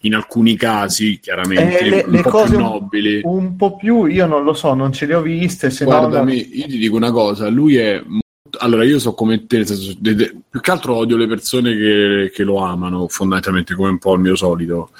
in 0.00 0.14
alcuni 0.16 0.56
casi, 0.56 1.20
chiaramente, 1.20 1.78
Eh, 1.78 1.88
le- 1.88 2.02
un 2.04 2.12
le 2.12 2.22
po' 2.22 2.30
cose 2.30 2.48
più 2.48 2.56
un- 2.56 2.62
nobili. 2.64 3.20
un 3.22 3.54
po' 3.56 3.76
più 3.76 4.06
io 4.06 4.26
non 4.26 4.42
lo 4.42 4.54
so 4.54 4.74
non 4.74 4.92
ce 4.92 5.06
le 5.06 5.14
ho 5.14 5.22
viste 5.22 5.70
se 5.70 5.84
no 5.84 5.90
Guardami, 5.90 6.48
io 6.58 6.66
ti 6.66 6.78
dico 6.78 6.96
una 6.96 7.12
cosa, 7.12 7.48
lui 7.48 7.76
è... 7.76 8.02
Allora, 8.58 8.84
io 8.84 8.98
so 8.98 9.14
come 9.14 9.46
te, 9.46 9.64
senso, 9.66 9.94
de- 9.98 10.14
de- 10.14 10.36
più 10.48 10.60
che 10.60 10.70
altro 10.70 10.94
odio 10.94 11.16
le 11.16 11.26
persone 11.26 11.74
che, 11.76 12.30
che 12.34 12.44
lo 12.44 12.58
amano, 12.58 13.08
fondamentalmente, 13.08 13.74
come 13.74 13.90
un 13.90 13.98
po' 13.98 14.14
il 14.14 14.20
mio 14.20 14.36
solito. 14.36 14.90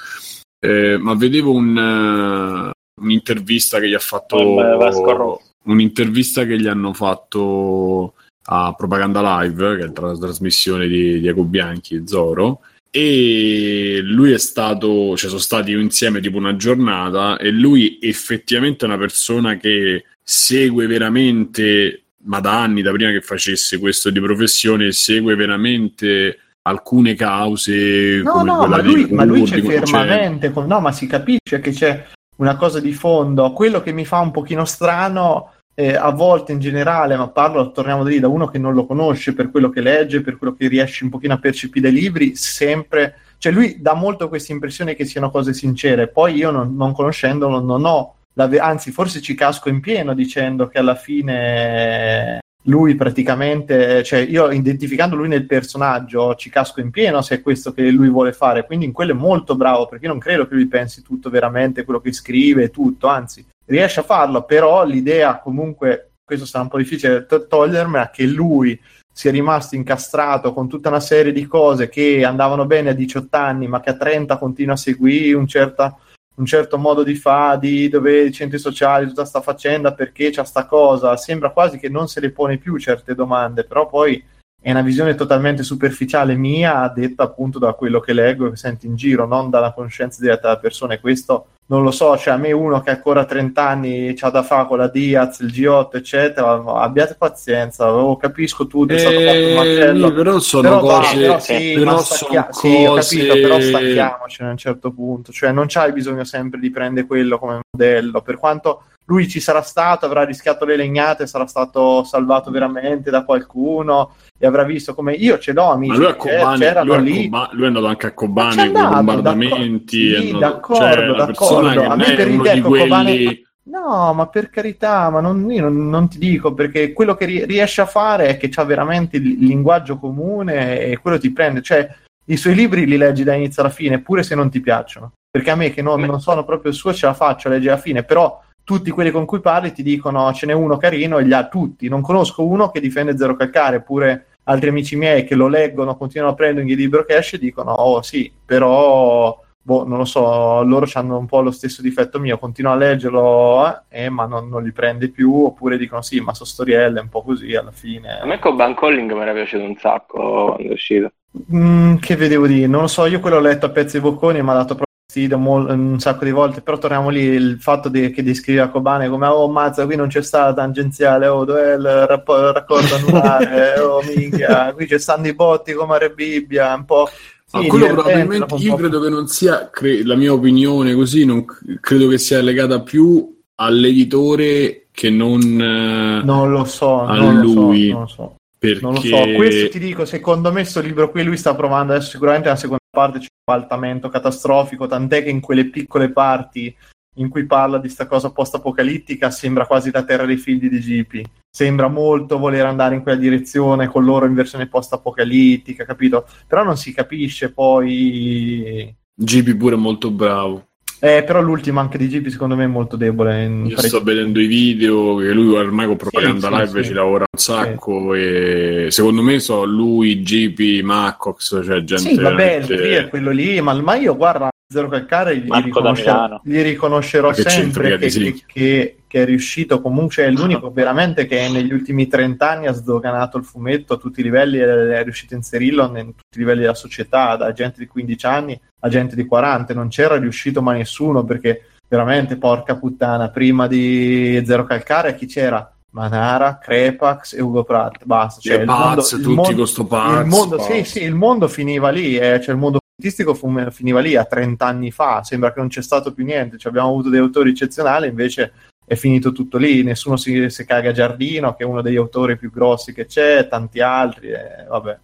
Eh, 0.59 0.97
ma 0.97 1.13
vedevo 1.15 1.51
un, 1.51 1.77
eh, 1.77 2.71
un'intervista 3.01 3.79
che 3.79 3.89
gli 3.89 3.93
ha 3.93 3.99
fatto... 3.99 4.37
Vasco 4.55 5.11
Rossi. 5.15 5.51
Un'intervista 5.65 6.45
che 6.45 6.59
gli 6.59 6.67
hanno 6.67 6.93
fatto 6.93 8.15
a 8.45 8.73
Propaganda 8.73 9.41
Live, 9.41 9.77
che 9.77 9.83
è 9.85 9.91
la 9.93 10.17
trasmissione 10.17 10.87
di 10.87 11.19
Diego 11.19 11.43
Bianchi 11.43 11.95
e 11.95 12.03
Zoro, 12.05 12.61
e 12.95 14.01
lui 14.03 14.33
è 14.33 14.37
stato, 14.37 15.17
cioè 15.17 15.29
sono 15.29 15.41
stati 15.41 15.71
insieme 15.71 16.19
tipo 16.19 16.37
una 16.37 16.55
giornata 16.55 17.37
e 17.37 17.49
lui 17.49 17.97
effettivamente 17.99 18.85
è 18.85 18.87
una 18.87 18.99
persona 18.99 19.57
che 19.57 20.03
segue 20.21 20.85
veramente, 20.85 22.02
ma 22.25 22.39
da 22.39 22.61
anni, 22.61 22.81
da 22.81 22.91
prima 22.91 23.11
che 23.11 23.21
facesse 23.21 23.79
questo 23.79 24.09
di 24.09 24.19
professione, 24.19 24.91
segue 24.91 25.35
veramente 25.35 26.37
alcune 26.65 27.13
cause 27.13 28.21
no 28.23 28.41
no 28.41 28.65
ma 28.65 28.81
lui, 28.81 29.11
ma 29.11 29.25
lui 29.25 29.43
c'è 29.43 29.61
fermamente 29.61 30.49
con- 30.51 30.65
no 30.65 30.79
ma 30.79 30.93
si 30.93 31.07
capisce 31.07 31.59
che 31.59 31.71
c'è 31.71 32.05
una 32.37 32.55
cosa 32.55 32.79
di 32.79 32.93
fondo. 32.93 33.51
Quello 33.51 33.81
che 33.81 33.91
mi 33.91 34.05
fa 34.05 34.19
un 34.19 34.31
pochino 34.31 34.65
strano 34.65 35.51
eh, 35.75 35.95
a 35.95 36.11
volte 36.11 36.51
in 36.51 36.59
generale 36.59 37.17
ma 37.17 37.27
parlo 37.27 37.71
torniamo 37.71 38.03
da 38.03 38.09
lì 38.09 38.19
da 38.19 38.27
uno 38.27 38.47
che 38.47 38.59
non 38.59 38.73
lo 38.73 38.85
conosce 38.85 39.33
per 39.33 39.49
quello 39.49 39.69
che 39.69 39.81
legge 39.81 40.21
per 40.21 40.37
quello 40.37 40.53
che 40.53 40.67
riesce 40.67 41.03
un 41.03 41.09
pochino 41.09 41.33
a 41.33 41.39
percepire 41.39 41.89
dai 41.91 41.99
libri 41.99 42.35
sempre 42.35 43.15
cioè 43.43 43.51
lui 43.51 43.81
dà 43.81 43.93
molto 43.93 44.29
questa 44.29 44.53
impressione 44.53 44.95
che 44.95 45.03
siano 45.03 45.29
cose 45.29 45.53
sincere. 45.53 46.07
Poi 46.07 46.35
io 46.35 46.49
non, 46.49 46.77
non 46.77 46.93
conoscendolo 46.93 47.59
non 47.59 47.83
ho 47.83 48.15
la 48.33 48.49
anzi 48.59 48.91
forse 48.91 49.21
ci 49.21 49.35
casco 49.35 49.69
in 49.69 49.79
pieno 49.79 50.13
dicendo 50.13 50.67
che 50.67 50.79
alla 50.79 50.95
fine 50.95 52.41
lui 52.67 52.95
praticamente, 52.95 54.03
cioè 54.03 54.19
io 54.19 54.49
identificando 54.51 55.15
lui 55.15 55.27
nel 55.27 55.45
personaggio 55.45 56.35
ci 56.35 56.49
casco 56.49 56.79
in 56.79 56.91
pieno 56.91 57.21
se 57.21 57.35
è 57.35 57.41
questo 57.41 57.73
che 57.73 57.89
lui 57.89 58.09
vuole 58.09 58.31
fare, 58.31 58.65
quindi 58.65 58.85
in 58.85 58.93
quello 58.93 59.11
è 59.11 59.15
molto 59.15 59.55
bravo 59.55 59.87
perché 59.87 60.05
io 60.05 60.11
non 60.11 60.19
credo 60.19 60.47
che 60.47 60.55
lui 60.55 60.67
pensi 60.67 61.01
tutto 61.01 61.29
veramente 61.29 61.83
quello 61.83 61.99
che 61.99 62.13
scrive 62.13 62.69
tutto, 62.69 63.07
anzi 63.07 63.45
riesce 63.65 63.99
a 63.99 64.03
farlo, 64.03 64.43
però 64.43 64.85
l'idea 64.85 65.39
comunque, 65.39 66.11
questo 66.23 66.45
sarà 66.45 66.63
un 66.63 66.69
po' 66.69 66.77
difficile 66.77 67.25
to- 67.25 67.47
togliermela, 67.47 68.09
che 68.09 68.25
lui 68.25 68.79
sia 69.11 69.31
rimasto 69.31 69.75
incastrato 69.75 70.53
con 70.53 70.67
tutta 70.67 70.89
una 70.89 70.99
serie 70.99 71.31
di 71.31 71.45
cose 71.45 71.87
che 71.87 72.25
andavano 72.25 72.65
bene 72.65 72.89
a 72.89 72.93
18 72.93 73.37
anni 73.37 73.67
ma 73.67 73.79
che 73.79 73.91
a 73.91 73.95
30 73.95 74.37
continua 74.37 74.73
a 74.73 74.77
seguire 74.77 75.37
un 75.37 75.45
certa 75.47 75.95
un 76.35 76.45
certo 76.45 76.77
modo 76.77 77.03
di 77.03 77.15
fare, 77.15 77.59
di 77.59 77.89
dove 77.89 78.23
i 78.23 78.31
centri 78.31 78.57
sociali, 78.57 79.07
tutta 79.07 79.25
sta 79.25 79.41
faccenda, 79.41 79.93
perché 79.93 80.29
c'è 80.31 80.43
sta 80.45 80.65
cosa, 80.65 81.15
sembra 81.17 81.51
quasi 81.51 81.77
che 81.77 81.89
non 81.89 82.07
se 82.07 82.19
le 82.19 82.31
pone 82.31 82.57
più 82.57 82.77
certe 82.77 83.13
domande, 83.13 83.65
però 83.65 83.87
poi 83.87 84.23
è 84.59 84.71
una 84.71 84.81
visione 84.81 85.13
totalmente 85.15 85.61
superficiale 85.61 86.35
mia, 86.35 86.87
detta 86.87 87.23
appunto 87.23 87.59
da 87.59 87.73
quello 87.73 87.99
che 87.99 88.13
leggo 88.13 88.47
e 88.47 88.51
che 88.51 88.55
sento 88.55 88.85
in 88.85 88.95
giro, 88.95 89.27
non 89.27 89.49
dalla 89.49 89.73
conoscenza 89.73 90.21
diretta 90.21 90.47
della 90.47 90.59
persona. 90.59 90.93
E 90.93 91.01
questo 91.01 91.47
non 91.65 91.81
lo 91.83 91.91
so, 91.91 92.17
cioè 92.17 92.33
a 92.33 92.37
me 92.37 92.51
uno 92.51 92.81
che 92.81 92.89
ha 92.91 92.93
ancora 92.93 93.25
30 93.25 93.67
anni 93.67 94.13
c'ha 94.15 94.29
da 94.29 94.43
fare 94.43 94.67
con 94.67 94.77
la 94.77 94.87
Diaz, 94.87 95.39
il 95.39 95.47
G8, 95.47 95.89
eccetera, 95.95 96.61
abbiate 96.81 97.15
pazienza, 97.17 97.91
oh, 97.93 98.17
capisco 98.17 98.67
tutto, 98.67 98.93
è 98.93 98.97
stato 98.99 99.19
fatto 99.19 99.47
un 99.47 99.53
macello. 99.55 100.07
Eh, 100.07 100.11
però 100.13 100.39
sono 100.39 100.61
Però 100.61 100.79
cose, 100.79 101.17
però 101.17 101.39
sì, 101.39 101.71
però 101.73 101.85
ma 101.85 101.97
sono 101.97 102.01
stacchia- 102.01 102.47
sì, 102.51 102.85
ho 102.85 102.93
cose- 102.95 103.17
capito, 103.17 103.33
però 103.47 103.59
stacchiamocene 103.61 104.49
a 104.49 104.51
un 104.51 104.57
certo 104.57 104.91
punto, 104.91 105.31
cioè 105.31 105.51
non 105.51 105.65
c'hai 105.67 105.91
bisogno 105.93 106.23
sempre 106.25 106.59
di 106.59 106.69
prendere 106.69 107.07
quello 107.07 107.39
come 107.39 107.59
modello, 107.71 108.21
per 108.21 108.37
quanto 108.37 108.83
lui 109.05 109.27
ci 109.27 109.39
sarà 109.39 109.61
stato, 109.61 110.05
avrà 110.05 110.23
rischiato 110.23 110.65
le 110.65 110.75
legnate, 110.75 111.27
sarà 111.27 111.45
stato 111.47 112.03
salvato 112.03 112.51
veramente 112.51 113.09
da 113.11 113.23
qualcuno 113.25 114.15
e 114.37 114.47
avrà 114.47 114.63
visto 114.63 114.93
come 114.93 115.13
io 115.13 115.37
ce 115.39 115.51
l'ho 115.53 115.65
Ma 115.65 115.73
amici 115.73 115.95
lui, 115.97 116.05
a 116.05 116.15
che 116.15 116.37
Kobane, 116.37 116.83
lui, 116.83 117.01
lì 117.03 117.23
Koba- 117.29 117.49
lui 117.51 117.63
è 117.63 117.67
andato 117.67 117.85
anche 117.87 118.05
a 118.05 118.09
Ma 118.09 118.15
Kobane 118.15 118.71
con 118.71 118.81
i 118.81 118.87
bombardamenti. 118.89 120.09
d'accordo, 120.09 120.21
sì, 120.23 120.33
andato- 120.33 120.45
d'accordo, 120.45 120.83
cioè, 120.85 121.15
d'accordo. 121.25 121.83
A 121.89 121.95
me 121.95 122.13
per 122.13 122.27
idea 122.29 122.61
con 122.61 122.77
Kobane- 122.77 123.03
quelli... 123.11 123.45
No, 123.65 124.13
ma 124.13 124.27
per 124.27 124.49
carità, 124.49 125.09
ma 125.09 125.21
non, 125.21 125.49
io 125.49 125.61
non, 125.61 125.87
non 125.89 126.09
ti 126.09 126.17
dico 126.17 126.53
perché 126.53 126.91
quello 126.91 127.15
che 127.15 127.23
ri- 127.25 127.45
riesce 127.45 127.79
a 127.79 127.85
fare 127.85 128.27
è 128.27 128.37
che 128.37 128.49
c'ha 128.49 128.65
veramente 128.65 129.15
il 129.15 129.37
linguaggio 129.39 129.97
comune 129.97 130.81
e 130.81 130.97
quello 130.97 131.17
ti 131.17 131.31
prende. 131.31 131.61
Cioè, 131.61 131.87
i 132.25 132.35
suoi 132.35 132.55
libri 132.55 132.85
li 132.85 132.97
leggi 132.97 133.23
da 133.23 133.33
inizio 133.33 133.61
alla 133.61 133.71
fine, 133.71 134.01
pure 134.01 134.21
se 134.23 134.35
non 134.35 134.49
ti 134.49 134.59
piacciono. 134.59 135.13
Perché 135.31 135.49
a 135.49 135.55
me, 135.55 135.71
che 135.71 135.81
non, 135.81 136.01
non 136.01 136.19
sono 136.19 136.43
proprio 136.43 136.71
il 136.71 136.77
suo, 136.77 136.93
ce 136.93 137.05
la 137.05 137.13
faccio 137.13 137.47
a 137.47 137.51
leggere 137.51 137.71
alla 137.71 137.81
fine, 137.81 138.03
però 138.03 138.37
tutti 138.63 138.91
quelli 138.91 139.11
con 139.11 139.25
cui 139.25 139.39
parli 139.39 139.71
ti 139.71 139.83
dicono 139.83 140.31
ce 140.33 140.45
n'è 140.45 140.53
uno 140.53 140.77
carino 140.77 141.17
e 141.17 141.25
gli 141.25 141.33
ha 141.33 141.47
tutti. 141.47 141.87
Non 141.87 142.01
conosco 142.01 142.45
uno 142.45 142.69
che 142.69 142.79
difende 142.79 143.17
Zero 143.17 143.35
Calcare, 143.35 143.81
pure 143.81 144.27
altri 144.43 144.69
amici 144.69 144.95
miei 144.95 145.25
che 145.25 145.35
lo 145.35 145.47
leggono, 145.47 145.95
continuano 145.95 146.33
a 146.33 146.35
prendere 146.35 146.65
il 146.67 146.75
libro 146.75 147.07
esce 147.07 147.37
e 147.37 147.39
dicono 147.39 147.71
oh 147.71 148.01
sì, 148.01 148.31
però 148.45 149.39
boh, 149.63 149.87
non 149.87 149.97
lo 149.97 150.05
so, 150.05 150.61
loro 150.63 150.85
hanno 150.93 151.17
un 151.17 151.25
po' 151.25 151.41
lo 151.41 151.51
stesso 151.51 151.81
difetto 151.81 152.19
mio, 152.19 152.37
continuo 152.37 152.73
a 152.73 152.75
leggerlo, 152.75 153.83
eh, 153.89 154.09
ma 154.09 154.25
non, 154.25 154.49
non 154.49 154.61
li 154.61 154.71
prende 154.71 155.09
più, 155.09 155.33
oppure 155.45 155.77
dicono 155.77 156.01
sì, 156.01 156.19
ma 156.19 156.33
sono 156.33 156.49
storielle, 156.49 156.99
un 156.99 157.09
po' 157.09 157.23
così 157.23 157.55
alla 157.55 157.71
fine. 157.71 158.19
A 158.19 158.25
me 158.25 158.39
Coban 158.39 158.75
Calling 158.75 159.11
mi 159.11 159.21
era 159.21 159.31
piaciuto 159.31 159.63
un 159.63 159.77
sacco 159.77 160.53
quando 160.55 160.69
è 160.69 160.73
uscito. 160.73 161.11
Mm, 161.55 161.95
che 161.95 162.15
vedevo 162.15 162.45
dire, 162.45 162.67
non 162.67 162.81
lo 162.81 162.87
so, 162.87 163.05
io 163.05 163.19
quello 163.19 163.37
ho 163.37 163.41
letto 163.41 163.65
a 163.65 163.69
pezzi 163.69 163.97
e 163.97 164.01
bocconi 164.01 164.39
e 164.39 164.43
mi 164.43 164.49
ha 164.49 164.53
dato 164.53 164.75
proprio 164.75 164.92
fastidio 165.13 165.37
mol- 165.37 165.69
un 165.69 165.99
sacco 165.99 166.25
di 166.25 166.31
volte, 166.31 166.61
però 166.61 166.77
torniamo 166.79 167.09
lì, 167.09 167.21
il 167.21 167.57
fatto 167.59 167.87
di- 167.87 168.09
che 168.09 168.23
descrive 168.23 168.61
a 168.61 168.69
Kobane 168.69 169.07
come 169.09 169.27
oh 169.27 169.47
mazza, 169.47 169.85
qui 169.85 169.95
non 169.95 170.07
c'è 170.07 170.23
stata 170.23 170.53
tangenziale, 170.55 171.27
oh 171.27 171.45
dov'è 171.45 171.75
il 171.75 172.05
rappo- 172.07 172.51
raccordo 172.51 172.95
anulare, 172.95 173.77
oh 173.79 174.01
minchia, 174.03 174.73
qui 174.73 174.87
ci 174.87 174.97
stanno 174.97 175.27
i 175.27 175.35
botti 175.35 175.73
come 175.73 175.95
a 175.95 175.97
Re 175.99 176.09
Bibbia, 176.11 176.73
un 176.73 176.85
po'... 176.85 177.07
Ma 177.51 177.61
sì, 177.61 177.67
quello 177.67 177.85
divertente, 177.85 178.25
probabilmente 178.25 178.55
io 178.65 178.75
credo 178.75 178.99
che 178.99 179.09
non 179.09 179.27
sia, 179.27 179.69
cre- 179.71 180.03
la 180.03 180.15
mia 180.15 180.33
opinione 180.33 180.95
così, 180.95 181.23
non 181.25 181.45
c- 181.45 181.79
credo 181.79 182.07
che 182.07 182.17
sia 182.17 182.41
legata 182.41 182.81
più 182.81 183.39
all'editore 183.55 184.87
che 184.91 185.11
non, 185.11 185.39
eh, 185.41 186.23
Non 186.23 186.49
lo 186.51 186.63
so, 186.65 187.01
a 187.01 187.15
non 187.15 187.39
lo 187.39 187.47
so, 187.49 187.59
lui. 187.61 187.89
non 187.91 188.01
lo 188.01 188.07
so. 188.07 188.35
perché 188.57 188.81
Non 188.81 188.93
lo 188.93 188.99
so, 189.01 189.23
questo 189.35 189.69
ti 189.69 189.77
dico, 189.79 190.05
secondo 190.05 190.51
me 190.51 190.63
sto 190.63 190.79
libro 190.81 191.11
qui 191.11 191.21
lui 191.23 191.37
sta 191.37 191.53
provando 191.53 191.93
adesso 191.93 192.09
sicuramente 192.09 192.47
la 192.49 192.55
seconda 192.55 192.81
parte 192.93 193.17
c'è 193.17 193.25
un 193.25 193.53
faltamento 193.55 194.09
catastrofico, 194.09 194.85
tant'è 194.85 195.23
che 195.23 195.31
in 195.31 195.39
quelle 195.39 195.69
piccole 195.69 196.11
parti 196.11 196.73
in 197.17 197.29
cui 197.29 197.45
parla 197.45 197.79
di 197.79 197.89
sta 197.89 198.05
cosa 198.05 198.31
post-apocalittica 198.31 199.31
sembra 199.31 199.65
quasi 199.65 199.91
la 199.91 200.03
terra 200.03 200.25
dei 200.25 200.37
figli 200.37 200.69
di 200.69 200.79
GP. 200.79 201.27
Sembra 201.49 201.87
molto 201.87 202.37
voler 202.37 202.65
andare 202.65 202.95
in 202.95 203.01
quella 203.01 203.17
direzione 203.17 203.87
con 203.87 204.03
loro 204.03 204.25
in 204.25 204.33
versione 204.33 204.67
post-apocalittica, 204.67 205.85
capito? 205.85 206.27
Però 206.47 206.63
non 206.63 206.77
si 206.77 206.93
capisce 206.93 207.51
poi... 207.51 208.95
GP 209.15 209.55
pure 209.55 209.75
molto 209.75 210.11
bravo. 210.11 210.72
Eh, 211.03 211.23
però 211.25 211.41
l'ultimo 211.41 211.81
anche 211.81 211.97
di 211.97 212.07
GP 212.07 212.29
secondo 212.29 212.55
me 212.55 212.63
è 212.63 212.67
molto 212.67 212.95
debole. 212.95 213.43
in 213.43 213.65
Io 213.65 213.75
parecchi- 213.75 213.87
sto 213.89 214.01
vedendo 214.03 214.39
i 214.39 214.45
video 214.45 215.17
che 215.17 215.33
lui 215.33 215.53
ormai 215.53 215.85
con 215.85 215.97
propaganda 215.97 216.47
Sì, 216.47 216.53
live 216.55 216.81
sì. 216.81 216.87
ci 216.87 216.93
lavora 216.93 217.25
un 217.29 217.39
sacco 217.39 218.13
e 218.13 218.87
secondo 218.89 219.21
me 219.21 219.39
so 219.39 219.65
lui, 219.65 220.21
GP, 220.21 220.81
Macox, 220.81 221.61
cioè 221.65 221.83
gente 221.83 222.03
Sì, 222.09 222.15
vabbè, 222.15 222.29
il 222.29 222.35
veramente- 222.37 222.75
Tri 222.77 222.89
è 222.93 223.07
quello 223.09 223.31
lì, 223.31 223.59
ma, 223.59 223.73
ma 223.81 223.95
io 223.95 224.15
guarda, 224.15 224.49
Zero 224.65 224.87
Calcare 224.87 225.35
gli, 225.39 225.47
Damiano. 225.49 226.39
gli 226.45 226.61
riconoscerò 226.61 227.31
che 227.31 227.41
sempre 227.49 227.97
che, 227.97 228.07
che- 228.07 228.43
che- 228.47 228.95
che 229.13 229.21
è 229.21 229.25
riuscito, 229.25 229.79
comunque 229.79 230.23
è 230.23 230.31
l'unico 230.31 230.71
veramente 230.73 231.27
che 231.27 231.47
negli 231.47 231.71
ultimi 231.71 232.07
30 232.07 232.49
anni 232.49 232.65
ha 232.65 232.71
sdoganato 232.71 233.37
il 233.37 233.43
fumetto 233.43 233.93
a 233.93 233.97
tutti 233.97 234.21
i 234.21 234.23
livelli, 234.23 234.57
e 234.57 234.97
è 234.97 235.03
riuscito 235.03 235.35
a 235.35 235.37
inserirlo 235.37 235.85
in 235.99 236.15
tutti 236.15 236.37
i 236.37 236.39
livelli 236.39 236.61
della 236.61 236.73
società, 236.73 237.35
da 237.35 237.53
gente 237.53 237.77
di 237.77 237.85
15 237.85 238.25
anni 238.25 238.59
a 238.79 238.89
gente 238.89 239.15
di 239.15 239.27
40, 239.27 239.75
non 239.75 239.89
c'era 239.89 240.17
riuscito 240.17 240.63
mai 240.63 240.79
nessuno 240.79 241.23
perché 241.23 241.67
veramente, 241.87 242.37
porca 242.37 242.75
puttana, 242.75 243.29
prima 243.29 243.67
di 243.67 244.41
Zero 244.47 244.63
Calcare 244.63 245.13
chi 245.13 245.27
c'era? 245.27 245.71
Manara, 245.91 246.57
Crepax 246.57 247.35
e 247.35 247.41
Ugo 247.43 247.63
Pratt, 247.63 248.03
basta. 248.05 248.41
Cioè, 248.41 248.61
il 248.61 248.65
mondo- 248.65 249.01
il 249.01 249.07
tutti 249.07 249.27
mondo- 249.27 249.55
con 249.57 249.67
sto 249.67 249.85
Paz, 249.85 250.21
il 250.21 250.25
mondo, 250.25 250.55
Paz. 250.55 250.65
sì, 250.65 250.83
sì, 250.85 251.03
il 251.03 251.13
mondo 251.13 251.47
finiva 251.47 251.91
lì, 251.91 252.17
eh, 252.17 252.41
cioè 252.41 252.55
il 252.55 252.59
mondo 252.59 252.79
fumettistico 252.95 253.35
fu- 253.35 253.69
finiva 253.69 253.99
lì 253.99 254.15
a 254.15 254.25
30 254.25 254.65
anni 254.65 254.89
fa, 254.89 255.21
sembra 255.23 255.53
che 255.53 255.59
non 255.59 255.67
c'è 255.67 255.83
stato 255.83 256.11
più 256.11 256.25
niente, 256.25 256.57
cioè, 256.57 256.71
abbiamo 256.71 256.89
avuto 256.89 257.09
dei 257.09 257.19
autori 257.19 257.51
eccezionali, 257.51 258.07
invece 258.07 258.53
è 258.85 258.95
finito 258.95 259.31
tutto 259.31 259.57
lì, 259.57 259.83
nessuno 259.83 260.17
si, 260.17 260.49
si 260.49 260.65
caga 260.65 260.91
Giardino, 260.91 261.53
che 261.55 261.63
è 261.63 261.65
uno 261.65 261.81
degli 261.81 261.95
autori 261.97 262.37
più 262.37 262.51
grossi 262.51 262.93
che 262.93 263.05
c'è, 263.05 263.47
tanti 263.47 263.79
altri, 263.81 264.29
eh, 264.29 264.65
vabbè. 264.67 264.97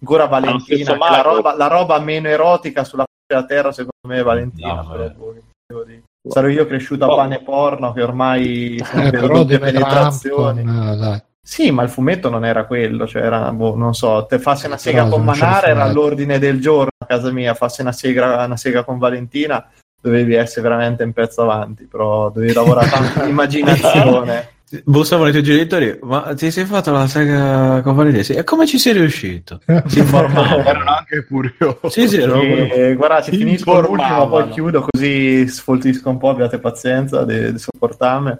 Ancora 0.00 0.26
Valentina, 0.26 0.96
la 0.96 1.20
roba, 1.22 1.56
la 1.56 1.68
roba 1.68 1.98
meno 2.00 2.28
erotica 2.28 2.82
sulla 2.84 3.04
faccia 3.04 3.40
della 3.42 3.46
terra, 3.46 3.72
secondo 3.72 4.08
me 4.08 4.18
è 4.18 4.22
Valentina. 4.22 4.82
No, 4.82 5.12
boh. 5.16 5.34
Sarò 6.28 6.48
io 6.48 6.66
cresciuto 6.66 7.04
a 7.04 7.08
Oh. 7.12 7.16
pane 7.16 7.42
porno, 7.42 7.92
che 7.92 8.02
ormai 8.02 8.80
sono 8.84 9.02
Eh, 9.06 9.10
per 9.10 9.20
però 9.20 9.44
Trump 9.44 9.58
penetrazioni. 9.60 10.60
eh, 10.60 10.96
dai. 10.96 11.22
Sì, 11.44 11.70
ma 11.72 11.82
il 11.82 11.88
fumetto 11.88 12.30
non 12.30 12.44
era 12.44 12.66
quello, 12.66 13.06
cioè 13.06 13.22
era, 13.22 13.50
boh, 13.52 13.74
non 13.74 13.94
so, 13.94 14.26
te 14.26 14.38
farsi 14.38 14.66
una 14.66 14.76
sega 14.76 15.02
Però 15.04 15.16
con 15.16 15.24
Manara 15.24 15.66
era 15.66 15.82
all'ordine 15.82 16.38
del 16.38 16.60
giorno 16.60 16.90
a 16.98 17.06
casa 17.06 17.32
mia, 17.32 17.54
farsi 17.54 17.80
una 17.80 17.90
sega, 17.90 18.44
una 18.44 18.56
sega 18.56 18.84
con 18.84 18.98
Valentina 18.98 19.68
dovevi 20.02 20.34
essere 20.34 20.62
veramente 20.62 21.02
un 21.04 21.12
pezzo 21.12 21.42
avanti, 21.42 21.84
però 21.84 22.28
dovevi 22.30 22.52
lavorare 22.52 22.90
tanto 22.90 23.22
immaginazione. 23.30 24.48
Bussavano 24.84 25.28
i 25.28 25.32
tuoi 25.32 25.42
genitori, 25.42 25.98
ma 26.00 26.32
ti 26.34 26.50
sei 26.50 26.64
fatto 26.64 26.90
la 26.92 27.06
sega 27.06 27.82
con 27.82 27.94
Validesi? 27.94 28.32
E 28.32 28.42
come 28.42 28.66
ci 28.66 28.78
sei 28.78 28.94
riuscito? 28.94 29.60
Si 29.86 29.98
informava. 30.00 30.64
Erano 30.64 30.90
anche 30.96 31.26
curiosi. 31.26 31.76
sì, 31.88 32.08
sì, 32.08 32.16
ero 32.16 32.40
E, 32.40 32.94
guardate, 32.94 33.30
Si 33.32 33.36
finisco 33.36 33.72
l'ultimo, 33.74 33.96
informavano. 34.02 34.28
poi 34.44 34.48
chiudo 34.48 34.86
così 34.90 35.46
sfoltisco 35.46 36.08
un 36.08 36.16
po', 36.16 36.30
abbiate 36.30 36.58
pazienza 36.58 37.22
di, 37.24 37.52
di 37.52 37.58
sopportarmi. 37.58 38.34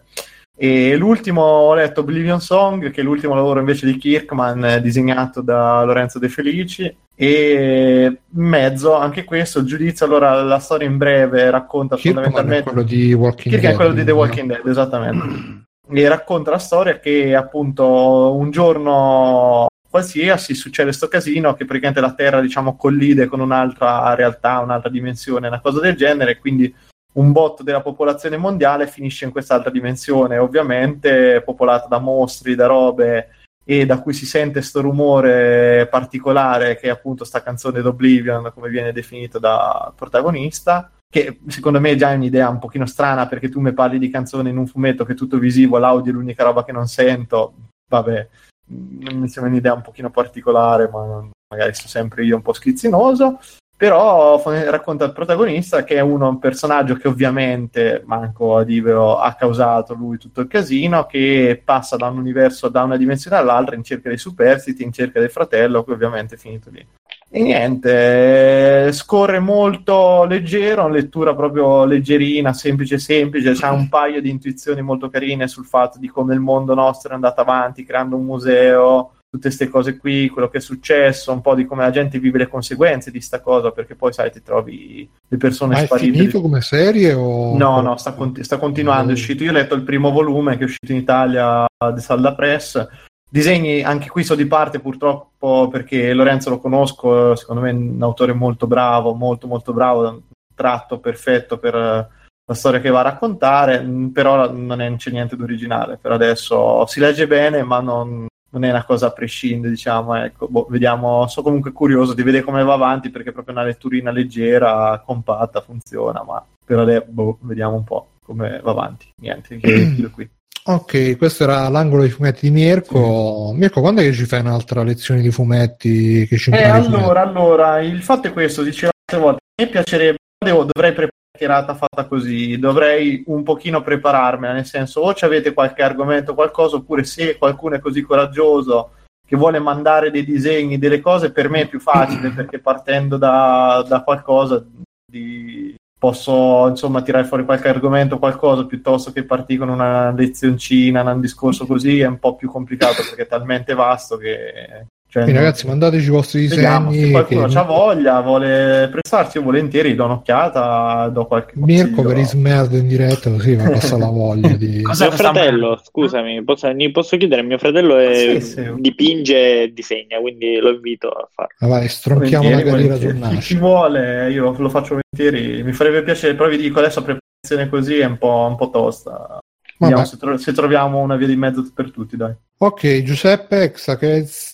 E 0.57 0.97
l'ultimo 0.97 1.43
ho 1.43 1.75
letto 1.75 2.01
Oblivion 2.01 2.41
Song, 2.41 2.91
che 2.91 3.01
è 3.01 3.05
l'ultimo 3.05 3.35
lavoro 3.35 3.61
invece 3.61 3.87
di 3.87 3.97
Kirkman, 3.97 4.65
eh, 4.65 4.81
disegnato 4.81 5.41
da 5.41 5.83
Lorenzo 5.83 6.19
De 6.19 6.29
Felici. 6.29 6.95
E 7.15 8.21
mezzo, 8.31 8.95
anche 8.95 9.25
questo, 9.25 9.61
il 9.61 9.67
giudizio. 9.67 10.07
Allora, 10.07 10.43
la 10.43 10.59
storia 10.59 10.87
in 10.87 10.99
breve 10.99 11.51
racconta 11.51 11.97
Kirkman 11.97 12.25
è 12.25 12.27
fondamentalmente. 12.27 12.71
quello 12.71 12.87
di 12.87 13.13
Walking 13.13 13.55
Kirk 13.55 13.65
è 13.65 13.67
Dead. 13.67 13.77
quello 13.77 13.93
di 13.93 14.05
The 14.05 14.11
no? 14.13 14.17
Walking 14.19 14.49
Dead, 14.49 14.67
esattamente. 14.67 15.65
E 15.91 16.09
racconta 16.09 16.51
la 16.51 16.59
storia 16.59 16.99
che 17.01 17.35
appunto 17.35 18.35
un 18.37 18.51
giorno 18.51 19.67
qualsiasi 19.91 20.55
succede 20.55 20.91
sto 20.93 21.07
casino 21.07 21.53
che 21.53 21.67
praticamente 21.67 22.01
la 22.01 22.15
Terra 22.15 22.41
diciamo 22.41 22.77
collide 22.77 23.27
con 23.27 23.41
un'altra 23.41 24.15
realtà, 24.15 24.61
un'altra 24.61 24.89
dimensione, 24.89 25.49
una 25.49 25.61
cosa 25.61 25.81
del 25.81 25.97
genere, 25.97 26.39
quindi 26.39 26.75
un 27.15 27.33
botto 27.33 27.63
della 27.63 27.83
popolazione 27.83 28.37
mondiale 28.37 28.87
finisce 28.87 29.25
in 29.25 29.31
quest'altra 29.33 29.71
dimensione, 29.71 30.39
ovviamente 30.39 31.43
popolata 31.45 31.87
da 31.87 31.99
mostri, 31.99 32.55
da 32.55 32.67
robe 32.67 33.29
e 33.65 33.87
da 33.87 34.01
cui 34.01 34.13
si 34.13 34.27
sente 34.27 34.63
sto 34.63 34.81
rumore 34.81 35.87
particolare 35.89 36.77
che 36.77 36.87
è 36.87 36.91
appunto 36.91 37.25
sta 37.25 37.43
canzone 37.43 37.81
d'Oblivion, 37.81 38.51
come 38.55 38.69
viene 38.69 38.93
definito 38.93 39.39
dal 39.39 39.93
protagonista, 39.95 40.91
che 41.09 41.41
secondo 41.49 41.79
me 41.79 41.91
è 41.91 41.97
già 41.97 42.11
un'idea 42.11 42.49
un 42.49 42.59
pochino 42.59 42.87
strana 42.87 43.27
perché 43.27 43.49
tu 43.49 43.61
mi 43.61 43.73
parli 43.73 43.99
di 43.99 44.11
canzone 44.11 44.49
in 44.49 44.57
un 44.57 44.67
fumetto 44.67 45.05
che 45.05 45.13
è 45.13 45.17
tutto 45.17 45.39
visivo, 45.39 45.79
l'audio 45.79 46.13
è 46.13 46.15
l'unica 46.15 46.45
roba 46.45 46.65
che 46.65 46.73
non 46.73 46.87
sento, 46.87 47.55
vabbè, 47.89 48.29
mi 48.69 49.29
sembra 49.29 49.51
un'idea 49.51 49.75
un 49.75 49.83
pochino 49.83 50.11
particolare, 50.11 50.89
ma 50.89 51.29
magari 51.53 51.75
sono 51.75 51.89
sempre 51.89 52.25
io 52.25 52.37
un 52.37 52.43
po' 52.43 52.55
schizzinoso. 52.55 53.39
Però 53.83 54.39
fa- 54.39 54.71
racconta 54.71 55.07
il 55.07 55.13
protagonista 55.13 55.83
che 55.83 55.97
è 55.97 56.01
uno, 56.01 56.29
un 56.29 56.39
personaggio 56.39 56.95
che 56.95 57.09
ovviamente, 57.09 58.05
manco 58.07 58.59
a 58.59 58.63
dirvelo, 58.63 59.19
ha 59.19 59.35
causato 59.35 59.93
lui 59.95 60.19
tutto 60.19 60.41
il 60.41 60.47
casino, 60.47 61.05
che 61.05 61.61
passa 61.65 61.97
da 61.97 62.07
un 62.07 62.19
universo, 62.19 62.69
da 62.69 62.85
una 62.85 62.97
dimensione 62.97 63.39
all'altra 63.39 63.75
in 63.75 63.83
cerca 63.83 64.09
dei 64.09 64.19
superstiti, 64.19 64.85
in 64.85 64.93
cerca 64.93 65.19
del 65.19 65.33
fratello, 65.33 65.83
che 65.83 65.91
ovviamente 65.91 66.37
è 66.37 66.39
finito 66.39 66.71
lì. 66.71 66.87
E 67.29 67.43
niente, 67.43 68.87
eh, 68.87 68.93
scorre 68.93 69.41
molto 69.41 70.27
leggero, 70.27 70.87
lettura 70.87 71.35
proprio 71.35 71.85
leggerina, 71.85 72.53
semplice 72.53 73.01
semplice, 73.01 73.55
c'ha 73.55 73.73
un 73.73 73.89
paio 73.89 74.21
di 74.21 74.31
intuizioni 74.31 74.81
molto 74.81 75.09
carine 75.09 75.49
sul 75.49 75.65
fatto 75.65 75.99
di 75.99 76.07
come 76.07 76.35
il 76.35 76.41
mondo 76.41 76.75
nostro 76.75 77.11
è 77.11 77.15
andato 77.15 77.41
avanti 77.41 77.85
creando 77.85 78.15
un 78.15 78.27
museo, 78.27 79.15
tutte 79.33 79.49
queste 79.49 79.69
cose 79.69 79.97
qui, 79.97 80.29
quello 80.29 80.51
che 80.51 80.59
è 80.59 80.61
successo, 80.61 81.33
un 81.33 81.41
po' 81.41 81.55
di 81.55 81.65
come 81.65 81.85
la 81.85 81.91
gente 81.91 82.19
vive 82.19 82.37
le 82.37 82.49
conseguenze 82.49 83.11
di 83.11 83.23
sta 83.23 83.41
cosa, 83.41 83.71
perché 83.71 83.95
poi 83.95 84.13
sai, 84.13 84.31
ti 84.31 84.43
trovi 84.43 85.09
le 85.27 85.37
persone 85.39 85.73
Ma 85.73 85.81
è 85.81 85.87
sparite. 85.87 86.13
finito 86.13 86.43
come 86.43 86.61
serie 86.61 87.15
o... 87.15 87.57
No, 87.57 87.81
no, 87.81 87.97
sta, 87.97 88.13
conti- 88.13 88.45
sta 88.45 88.59
continuando, 88.59 89.09
è 89.09 89.15
uscito, 89.15 89.43
io 89.43 89.49
ho 89.49 89.55
letto 89.55 89.75
il 89.75 89.85
primo 89.85 90.11
volume 90.11 90.59
che 90.59 90.65
è 90.65 90.67
uscito 90.67 90.93
in 90.93 90.99
Italia 90.99 91.65
di 91.95 92.01
Salda 92.03 92.35
Press, 92.35 92.87
disegni 93.27 93.83
anche 93.83 94.11
qui 94.11 94.23
sono 94.23 94.43
di 94.43 94.47
parte 94.47 94.81
purtroppo 94.81 95.69
perché 95.69 96.13
Lorenzo 96.13 96.51
lo 96.51 96.59
conosco, 96.59 97.35
secondo 97.35 97.63
me 97.63 97.71
è 97.71 97.73
un 97.73 98.03
autore 98.03 98.35
molto 98.35 98.67
bravo, 98.67 99.15
molto 99.15 99.47
molto 99.47 99.73
bravo, 99.73 100.09
un 100.11 100.21
tratto 100.55 100.99
perfetto 100.99 101.57
per 101.57 101.75
la 101.75 102.55
storia 102.55 102.81
che 102.81 102.91
va 102.91 103.01
a 103.01 103.05
raccontare, 103.05 103.83
però 104.13 104.53
non 104.53 104.83
è, 104.83 104.95
c'è 104.97 105.11
niente 105.11 105.37
di 105.37 105.43
originale 105.43 105.97
per 105.97 106.13
adesso, 106.13 106.85
si 106.85 107.01
legge 107.01 107.27
bene 107.27 107.63
ma 107.63 107.81
non, 107.81 108.27
non 108.53 108.65
è 108.65 108.71
una 108.71 108.85
cosa 108.85 109.07
a 109.07 109.13
prescindere, 109.13 109.73
diciamo, 109.73 110.15
ecco, 110.15 110.47
boh, 110.47 110.67
vediamo, 110.69 111.27
sono 111.27 111.47
comunque 111.47 111.73
curioso 111.73 112.13
di 112.13 112.23
vedere 112.23 112.45
come 112.45 112.63
va 112.63 112.75
avanti 112.75 113.11
perché 113.11 113.31
è 113.31 113.33
proprio 113.33 113.55
una 113.55 113.65
letturina 113.65 114.11
leggera, 114.11 115.03
compatta, 115.05 115.63
funziona, 115.63 116.23
ma 116.23 116.45
per 116.65 116.79
adesso 116.79 117.07
boh, 117.09 117.39
vediamo 117.43 117.77
un 117.77 117.85
po' 117.85 118.09
come 118.23 118.61
va 118.63 118.71
avanti, 118.71 119.11
niente, 119.21 119.57
chiudo 119.59 120.11
qui. 120.11 120.29
Ok, 120.65 121.17
questo 121.17 121.43
era 121.43 121.69
l'angolo 121.69 122.03
dei 122.03 122.11
fumetti 122.11 122.49
di 122.49 122.53
Mirko. 122.53 123.53
Mirko, 123.53 123.81
quando 123.81 124.01
è 124.01 124.05
che 124.05 124.13
ci 124.13 124.27
fai 124.27 124.41
un'altra 124.41 124.85
lezione 124.85 125.21
di 125.21 125.31
fumetti 125.33 126.25
che 126.29 126.37
ci 126.37 126.51
Eh, 126.51 126.63
allora, 126.63 127.23
allora, 127.23 127.81
il 127.81 128.01
fatto 128.03 128.29
è 128.29 128.33
questo, 128.33 128.63
dicevo 128.63 128.93
altre 128.95 129.19
volte, 129.19 129.41
a 129.43 129.63
me 129.65 129.71
piacerebbe, 129.71 130.19
devo, 130.39 130.65
dovrei 130.65 130.93
preparare 130.93 131.22
tirata 131.43 131.75
fatta 131.75 132.07
così, 132.07 132.57
dovrei 132.57 133.25
un 133.27 133.43
pochino 133.43 133.83
prepararmela, 133.83 134.53
nel 134.53 134.65
senso, 134.65 135.01
o 135.01 135.13
ci 135.13 135.25
avete 135.25 135.53
qualche 135.53 135.83
argomento, 135.83 136.35
qualcosa, 136.35 136.77
oppure 136.77 137.03
se 137.03 137.37
qualcuno 137.37 137.75
è 137.75 137.81
così 137.81 138.03
coraggioso 138.03 138.93
che 139.27 139.37
vuole 139.37 139.59
mandare 139.59 140.13
dei 140.13 140.25
disegni, 140.25 140.79
delle 140.79 141.01
cose, 141.01 141.33
per 141.33 141.49
me 141.49 141.63
è 141.63 141.69
più 141.69 141.81
facile, 141.81 142.31
perché 142.37 142.61
partendo 142.61 143.17
da, 143.17 143.85
da 143.89 144.03
qualcosa 144.05 144.65
di- 145.05 145.75
posso, 145.99 146.69
insomma, 146.69 147.03
tirare 147.03 147.25
fuori 147.25 147.45
qualche 147.45 147.69
argomento, 147.69 148.21
qualcosa, 148.21 148.65
piuttosto 148.65 149.11
che 149.11 149.25
partire 149.25 149.59
con 149.61 149.69
una 149.69 150.13
lezioncina, 150.13 151.03
un 151.03 151.21
discorso 151.21 151.67
così, 151.67 151.99
è 152.01 152.07
un 152.07 152.21
po' 152.21 152.37
più 152.37 152.49
complicato, 152.49 153.03
perché 153.03 153.23
è 153.23 153.27
talmente 153.27 153.75
vasto 153.75 154.17
che... 154.17 154.87
Cioè, 155.13 155.25
Quindi, 155.25 155.41
ragazzi, 155.43 155.67
mandateci 155.67 156.07
i 156.07 156.09
vostri 156.11 156.47
Vediamo, 156.47 156.89
disegni. 156.89 157.05
se 157.09 157.11
qualcuno 157.13 157.47
che- 157.47 157.59
ha 157.59 157.63
voglia, 157.65 158.21
vuole 158.23 158.89
prestarsi, 158.91 159.37
io 159.37 159.43
volentieri 159.45 159.95
do 159.95 160.07
un'occhiata, 160.07 161.09
do 161.13 161.27
qualche 161.27 161.53
Mirko 161.57 162.03
per 162.03 162.17
ismerdo 162.17 162.79
in 162.79 162.89
diretta, 162.89 163.29
così 163.31 163.55
va 163.55 163.69
passa 163.69 163.99
la 163.99 164.07
voglia 164.07 164.55
di... 164.57 164.81
Cosa 164.81 165.09
Mio 165.09 165.17
fratello, 165.17 165.79
scusami, 165.85 166.43
posso, 166.45 166.73
mi 166.73 166.91
posso 166.91 167.19
chiedere? 167.19 167.43
Mio 167.43 167.59
fratello 167.59 167.99
è- 167.99 168.39
Sì, 168.41 168.47
sì. 168.53 168.73
dipinge 168.79 169.65
e 169.65 169.73
disegna, 169.75 170.19
quindi 170.19 170.57
lo 170.57 170.71
invito 170.71 171.09
a 171.11 171.29
farlo. 171.31 171.55
Ah, 171.59 171.67
vai, 171.67 171.89
stronchiamo 171.89 172.45
la 172.49 172.63
Volentieri, 172.63 172.71
carriera 172.71 172.95
sul 172.95 173.05
volentieri. 173.05 173.21
Chi, 173.21 173.29
chi 173.29 173.55
nascere. 173.55 173.61
vuole, 173.61 174.31
io 174.31 174.55
lo 174.57 174.69
faccio 174.71 174.99
volentieri. 175.13 175.63
Mi 175.63 175.73
farebbe 175.75 176.03
piacere, 176.05 176.35
però 176.35 176.49
vi 176.49 176.57
dico 176.57 176.79
adesso 176.79 177.01
la 177.01 177.05
preparazione 177.05 177.69
così 177.69 177.99
è 177.99 178.07
un 178.07 178.17
po', 178.17 178.47
un 178.49 178.57
po' 178.57 178.71
tosta. 178.71 179.39
Vediamo 179.77 180.05
se, 180.07 180.17
tro- 180.17 180.39
se 180.39 180.53
troviamo 180.53 181.01
una 181.01 181.17
via 181.17 181.27
di 181.27 181.37
mezzo 181.37 181.69
per 181.75 181.91
tutti, 181.91 182.17
dai. 182.17 182.33
Ok, 182.59 183.03
Giuseppe, 183.03 183.73
Xakez, 183.73 184.52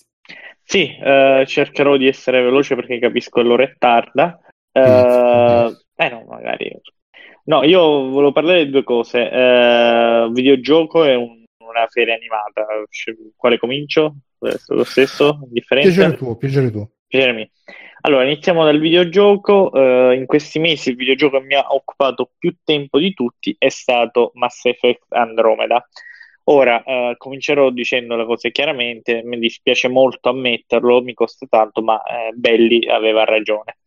Sì, 0.69 0.95
eh, 0.95 1.45
cercherò 1.47 1.97
di 1.97 2.07
essere 2.07 2.43
veloce 2.43 2.75
perché 2.75 2.99
capisco 2.99 3.41
che 3.41 3.47
l'ora 3.47 3.63
è 3.63 3.73
tarda. 3.79 4.39
Eh, 4.71 4.83
Sì, 5.67 5.75
eh 5.95 6.09
no, 6.09 6.25
magari. 6.27 6.79
No, 7.45 7.63
io 7.63 7.81
volevo 8.09 8.31
parlare 8.31 8.65
di 8.65 8.69
due 8.69 8.83
cose. 8.83 9.31
Eh, 9.31 10.29
videogioco 10.31 11.05
e 11.05 11.15
un- 11.15 11.43
una 11.57 11.87
serie 11.87 12.13
animata. 12.13 12.67
Sc- 12.87 13.31
Quale 13.35 13.57
comincio? 13.57 14.17
Lo 14.67 14.83
stesso? 14.83 15.39
Indifferente? 15.47 15.91
piacere 15.91 16.15
tuo, 16.15 16.37
piacere 16.37 16.69
tuo. 16.69 16.91
Piacere 17.07 17.33
mio. 17.33 17.49
Allora, 18.01 18.23
iniziamo 18.25 18.63
dal 18.63 18.79
videogioco. 18.79 19.73
Eh, 19.73 20.13
in 20.17 20.27
questi 20.27 20.59
mesi 20.59 20.91
il 20.91 20.97
videogioco 20.97 21.39
che 21.39 21.45
mi 21.45 21.55
ha 21.55 21.65
occupato 21.67 22.29
più 22.37 22.55
tempo 22.63 22.99
di 22.99 23.11
tutti 23.15 23.55
è 23.57 23.69
stato 23.69 24.29
Mass 24.35 24.65
Effect 24.65 25.05
Andromeda. 25.13 25.83
Ora, 26.51 26.81
eh, 26.83 27.15
comincerò 27.17 27.69
dicendo 27.69 28.15
le 28.15 28.25
cose 28.25 28.51
chiaramente, 28.51 29.21
mi 29.23 29.37
dispiace 29.37 29.87
molto 29.87 30.29
ammetterlo, 30.29 31.01
mi 31.03 31.13
costa 31.13 31.45
tanto, 31.47 31.83
ma 31.83 32.01
eh, 32.01 32.31
Belli 32.33 32.87
aveva 32.87 33.23
ragione. 33.23 33.77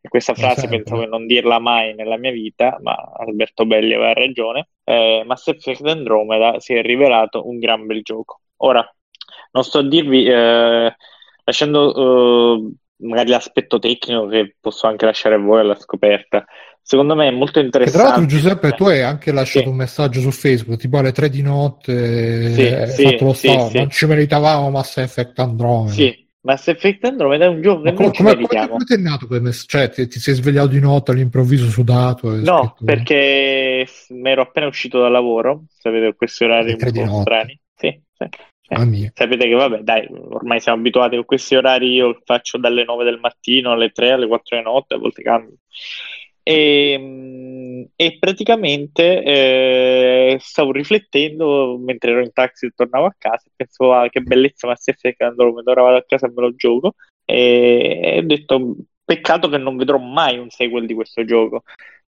E 0.00 0.08
questa 0.08 0.34
frase 0.34 0.60
sempre. 0.60 0.78
pensavo 0.78 1.02
di 1.02 1.08
non 1.08 1.26
dirla 1.26 1.58
mai 1.58 1.94
nella 1.94 2.16
mia 2.16 2.30
vita, 2.30 2.78
ma 2.80 2.94
Alberto 2.94 3.66
Belli 3.66 3.94
aveva 3.94 4.12
ragione. 4.12 4.68
Eh, 4.84 5.22
Mass 5.26 5.48
Effect 5.48 5.84
Andromeda 5.86 6.60
si 6.60 6.74
è 6.74 6.82
rivelato 6.82 7.48
un 7.48 7.58
gran 7.58 7.86
bel 7.86 8.02
gioco. 8.02 8.40
Ora, 8.58 8.88
non 9.52 9.64
sto 9.64 9.78
a 9.78 9.82
dirvi, 9.82 10.24
eh, 10.26 10.94
lasciando 11.44 12.56
eh, 12.56 12.72
magari 12.98 13.30
l'aspetto 13.30 13.80
tecnico 13.80 14.26
che 14.26 14.56
posso 14.60 14.86
anche 14.86 15.06
lasciare 15.06 15.34
a 15.34 15.38
voi 15.38 15.60
alla 15.60 15.74
scoperta. 15.74 16.44
Secondo 16.84 17.14
me 17.14 17.28
è 17.28 17.30
molto 17.30 17.60
Che 17.60 17.68
tra 17.70 17.80
l'altro, 18.02 18.22
interessante. 18.22 18.26
Giuseppe, 18.26 18.72
tu 18.72 18.84
hai 18.84 19.02
anche 19.02 19.32
lasciato 19.32 19.66
Sì. 19.66 19.70
un 19.70 19.76
messaggio 19.76 20.20
su 20.20 20.30
Facebook, 20.30 20.78
tipo 20.78 20.98
alle 20.98 21.12
3 21.12 21.30
di 21.30 21.42
notte, 21.42 22.52
Sì, 22.52 22.62
hai 22.62 22.88
sì, 22.88 23.02
fatto 23.02 23.24
lo 23.24 23.32
sì, 23.34 23.48
sì. 23.48 23.78
non 23.78 23.90
ci 23.90 24.06
meritavamo 24.06 24.68
Mass 24.70 24.96
Effect 24.98 25.38
Andromeda. 25.38 25.92
Sì, 25.92 26.26
Mass 26.40 26.66
Effect 26.68 27.04
Andromeda 27.04 27.44
è 27.44 27.48
un 27.48 27.62
gioco 27.62 27.82
che 27.82 27.90
Ma 27.90 27.94
come, 27.94 28.06
non 28.06 28.14
ci 28.14 28.22
come, 28.22 28.34
come, 28.34 28.44
meritiamo. 28.44 28.72
come 28.72 28.84
ti 28.84 28.94
è 28.94 28.96
nato 28.96 29.26
quel 29.28 29.42
messaggio? 29.42 29.78
Cioè, 29.78 29.90
ti, 29.90 30.08
ti 30.08 30.18
sei 30.18 30.34
svegliato 30.34 30.66
di 30.68 30.80
notte 30.80 31.12
all'improvviso 31.12 31.68
sudato? 31.70 32.30
No, 32.30 32.74
scritto- 32.74 32.84
perché 32.84 33.86
mi 34.08 34.30
ero 34.30 34.42
appena 34.42 34.66
uscito 34.66 35.00
dal 35.00 35.12
lavoro, 35.12 35.64
sapete 35.78 36.14
questi 36.16 36.44
orari 36.44 36.72
un 36.72 36.78
po' 36.78 37.04
notte. 37.04 37.20
strani. 37.20 37.60
Sì, 37.76 38.00
sì. 38.16 38.28
mia. 38.86 39.12
Sapete 39.14 39.46
che 39.46 39.54
vabbè, 39.54 39.78
dai, 39.82 40.08
ormai 40.10 40.60
siamo 40.60 40.78
abituati 40.78 41.16
a 41.16 41.24
questi 41.24 41.54
orari, 41.54 41.92
io 41.92 42.20
faccio 42.24 42.58
dalle 42.58 42.84
9 42.84 43.04
del 43.04 43.18
mattino 43.20 43.72
alle 43.72 43.90
3, 43.90 44.12
alle 44.12 44.26
4 44.26 44.56
di 44.56 44.62
notte, 44.62 44.94
a 44.94 44.98
volte 44.98 45.22
cambio. 45.22 45.56
E, 46.42 46.96
mm, 46.98 47.82
e 47.94 48.16
praticamente 48.18 49.22
eh, 49.22 50.36
stavo 50.40 50.72
riflettendo 50.72 51.78
mentre 51.78 52.10
ero 52.10 52.20
in 52.20 52.32
taxi 52.32 52.66
e 52.66 52.72
tornavo 52.74 53.06
a 53.06 53.14
casa 53.16 53.44
e 53.46 53.52
pensavo 53.54 53.94
ah, 53.94 54.08
che 54.08 54.20
bellezza 54.20 54.66
Mass 54.66 54.88
Effect 54.88 55.20
Andromeda, 55.22 55.70
ora 55.70 55.82
vado 55.82 55.96
a 55.96 56.04
casa 56.06 56.28
me 56.28 56.42
lo 56.42 56.54
gioco 56.54 56.94
e, 57.24 58.00
e 58.02 58.18
ho 58.18 58.22
detto 58.22 58.76
peccato 59.04 59.48
che 59.48 59.58
non 59.58 59.76
vedrò 59.76 59.98
mai 59.98 60.38
un 60.38 60.50
sequel 60.50 60.86
di 60.86 60.94
questo 60.94 61.24
gioco. 61.24 61.62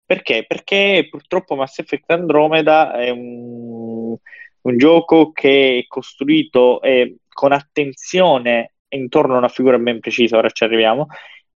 Perché? 0.06 0.44
Perché 0.46 1.06
purtroppo 1.10 1.54
Mass 1.54 1.78
Effect 1.78 2.10
Andromeda 2.10 2.94
è 2.94 3.10
un, 3.10 4.16
un 4.60 4.78
gioco 4.78 5.32
che 5.32 5.78
è 5.78 5.86
costruito 5.86 6.80
eh, 6.82 7.16
con 7.28 7.52
attenzione 7.52 8.74
intorno 8.88 9.34
a 9.34 9.38
una 9.38 9.48
figura 9.48 9.78
ben 9.78 10.00
precisa, 10.00 10.36
ora 10.36 10.50
ci 10.50 10.64
arriviamo, 10.64 11.08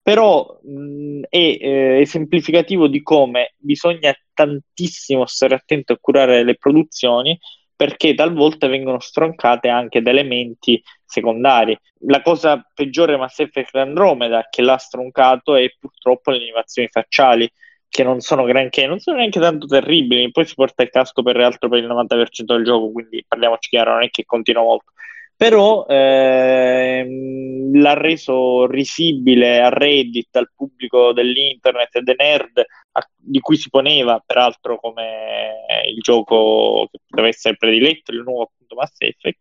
però 0.08 0.58
mh, 0.64 1.24
è 1.28 1.36
eh, 1.36 2.00
esemplificativo 2.00 2.88
di 2.88 3.02
come 3.02 3.56
bisogna 3.58 4.16
tantissimo 4.34 5.26
stare 5.26 5.56
attento 5.56 5.92
a 5.92 5.98
curare 6.00 6.46
le 6.46 6.56
produzioni 6.56 7.38
perché 7.76 8.14
talvolta 8.14 8.68
vengono 8.68 9.02
stroncate 9.02 9.68
anche 9.68 10.02
da 10.02 10.12
elementi 10.12 10.82
secondari. 11.04 11.78
La 12.06 12.22
cosa 12.22 12.66
peggiore 12.74 13.16
di 13.16 13.20
Mass 13.20 13.40
Effect 13.40 13.76
Andromeda 13.76 14.48
che 14.50 14.62
l'ha 14.62 14.78
stroncato 14.78 15.56
è 15.56 15.70
purtroppo 15.78 16.32
le 16.32 16.38
animazioni 16.38 16.88
facciali 16.88 17.52
che 17.90 18.04
non 18.04 18.22
sono 18.22 18.46
granché, 18.46 18.88
non 18.88 19.00
sono 19.00 19.18
neanche 19.18 19.42
tanto 19.42 19.68
terribili, 19.68 20.32
poi 20.32 20.46
si 20.46 20.54
porta 20.54 20.84
il 20.84 20.90
casco 20.90 21.22
per 21.22 21.36
altro 21.36 21.68
per 21.68 21.80
il 21.80 21.88
90% 21.88 22.56
del 22.56 22.64
gioco, 22.64 22.94
quindi 22.94 23.26
parliamoci 23.28 23.68
chiaro, 23.68 23.92
non 23.92 24.04
è 24.04 24.10
che 24.10 24.24
continua 24.24 24.62
molto. 24.62 24.94
Però 25.38 25.86
ehm, 25.88 27.80
l'ha 27.80 27.94
reso 27.94 28.66
risibile 28.68 29.62
a 29.62 29.70
Reddit, 29.70 30.36
al 30.36 30.52
pubblico 30.56 31.14
dell'internet 31.14 31.96
e 31.98 32.02
dei 32.02 32.16
nerd, 32.18 32.64
a- 32.94 33.10
di 33.16 33.40
cui 33.40 33.56
si 33.58 33.70
poneva 33.70 34.22
peraltro 34.26 34.80
come 34.80 35.64
il 35.88 36.00
gioco 36.02 36.88
che 36.92 37.00
poteva 37.08 37.28
essere 37.28 37.56
prediletto, 37.58 38.12
il 38.12 38.24
nuovo 38.24 38.44
appunto 38.44 38.76
Mass 38.76 38.96
Effect, 38.98 39.40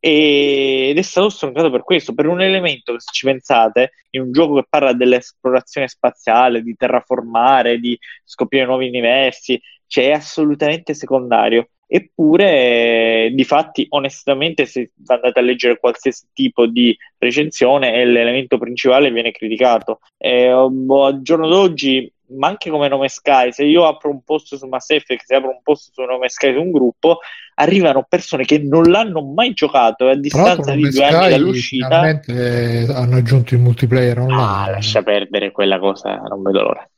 e- 0.00 0.88
ed 0.90 0.98
è 0.98 1.02
stato 1.02 1.28
stroncato 1.28 1.70
per 1.70 1.82
questo, 1.84 2.14
per 2.14 2.26
un 2.26 2.40
elemento 2.40 2.98
se 2.98 3.10
ci 3.12 3.26
pensate, 3.26 3.92
in 4.10 4.22
un 4.22 4.32
gioco 4.32 4.54
che 4.56 4.66
parla 4.68 4.92
dell'esplorazione 4.92 5.88
spaziale, 5.88 6.62
di 6.62 6.74
terraformare, 6.74 7.78
di 7.78 7.96
scoprire 8.24 8.64
nuovi 8.66 8.88
universi, 8.88 9.60
cioè 9.86 10.06
è 10.08 10.12
assolutamente 10.12 10.94
secondario. 10.94 11.68
Eppure, 11.86 13.30
di 13.34 13.44
fatti, 13.44 13.86
onestamente, 13.90 14.64
se 14.66 14.92
andate 15.06 15.38
a 15.38 15.42
leggere 15.42 15.78
qualsiasi 15.78 16.26
tipo 16.32 16.66
di 16.66 16.96
recensione, 17.18 17.92
è 17.92 18.04
l'elemento 18.04 18.56
principale 18.56 19.10
viene 19.10 19.30
criticato. 19.30 20.00
E, 20.16 20.50
boh, 20.70 21.04
al 21.04 21.20
giorno 21.20 21.48
d'oggi, 21.48 22.10
ma 22.36 22.48
anche 22.48 22.70
come 22.70 22.88
nome 22.88 23.08
Sky, 23.08 23.52
se 23.52 23.64
io 23.64 23.86
apro 23.86 24.10
un 24.10 24.22
post 24.22 24.56
su 24.56 24.66
Mass 24.66 24.90
Effect, 24.90 25.24
se 25.24 25.34
apro 25.34 25.50
un 25.50 25.60
post 25.62 25.90
su 25.92 26.02
nome 26.02 26.28
Sky 26.28 26.52
su 26.54 26.60
un 26.60 26.70
gruppo, 26.70 27.18
arrivano 27.54 28.06
persone 28.08 28.44
che 28.44 28.58
non 28.58 28.84
l'hanno 28.84 29.22
mai 29.22 29.52
giocato 29.52 30.08
e 30.08 30.12
a 30.12 30.16
distanza 30.16 30.74
di 30.74 30.88
due 30.88 31.04
anni 31.04 31.24
Sky 31.24 31.30
dall'uscita. 31.30 31.86
finalmente 31.86 32.92
hanno 32.92 33.16
aggiunto 33.16 33.54
il 33.54 33.60
multiplayer 33.60 34.18
online. 34.18 34.40
Ah, 34.40 34.70
lascia 34.70 35.02
perdere 35.02 35.50
quella 35.50 35.78
cosa, 35.78 36.14
non 36.16 36.42
vedo 36.42 36.62
l'ora. 36.62 36.88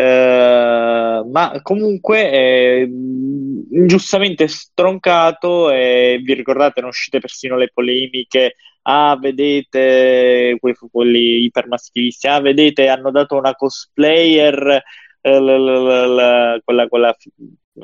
Eh, 0.00 1.22
ma 1.30 1.58
comunque 1.62 2.30
eh, 2.30 2.88
ingiustamente 3.72 4.46
stroncato 4.46 5.70
e 5.70 6.20
vi 6.22 6.34
ricordate 6.34 6.74
erano 6.76 6.88
uscite 6.90 7.18
persino 7.18 7.56
le 7.56 7.70
polemiche 7.72 8.54
ah 8.82 9.16
vedete 9.20 10.56
que- 10.60 10.76
quelli 10.90 11.42
ipermaschilisti, 11.44 12.28
ah 12.28 12.40
vedete 12.40 12.88
hanno 12.88 13.10
dato 13.10 13.36
una 13.36 13.54
cosplayer, 13.54 14.82
eh, 15.20 15.40
l- 15.40 15.44
l- 15.44 16.14
l- 16.14 16.60
quella, 16.64 16.86
quella 16.88 17.14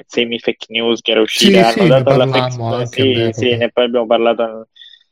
semi 0.07 0.39
fake 0.39 0.67
news 0.69 1.01
che 1.01 1.11
era 1.11 1.21
uscita, 1.21 1.51
Sì, 1.51 1.59
hanno 1.59 1.73
sì, 1.73 1.89
dato 1.89 2.11
ne 2.11 2.17
la 2.17 2.27
fake 2.27 2.63
anche 2.75 2.87
sì, 2.87 3.31
sì, 3.33 3.57
ne 3.57 3.71
poi 3.71 3.85
abbiamo 3.85 4.07
parlato. 4.07 4.69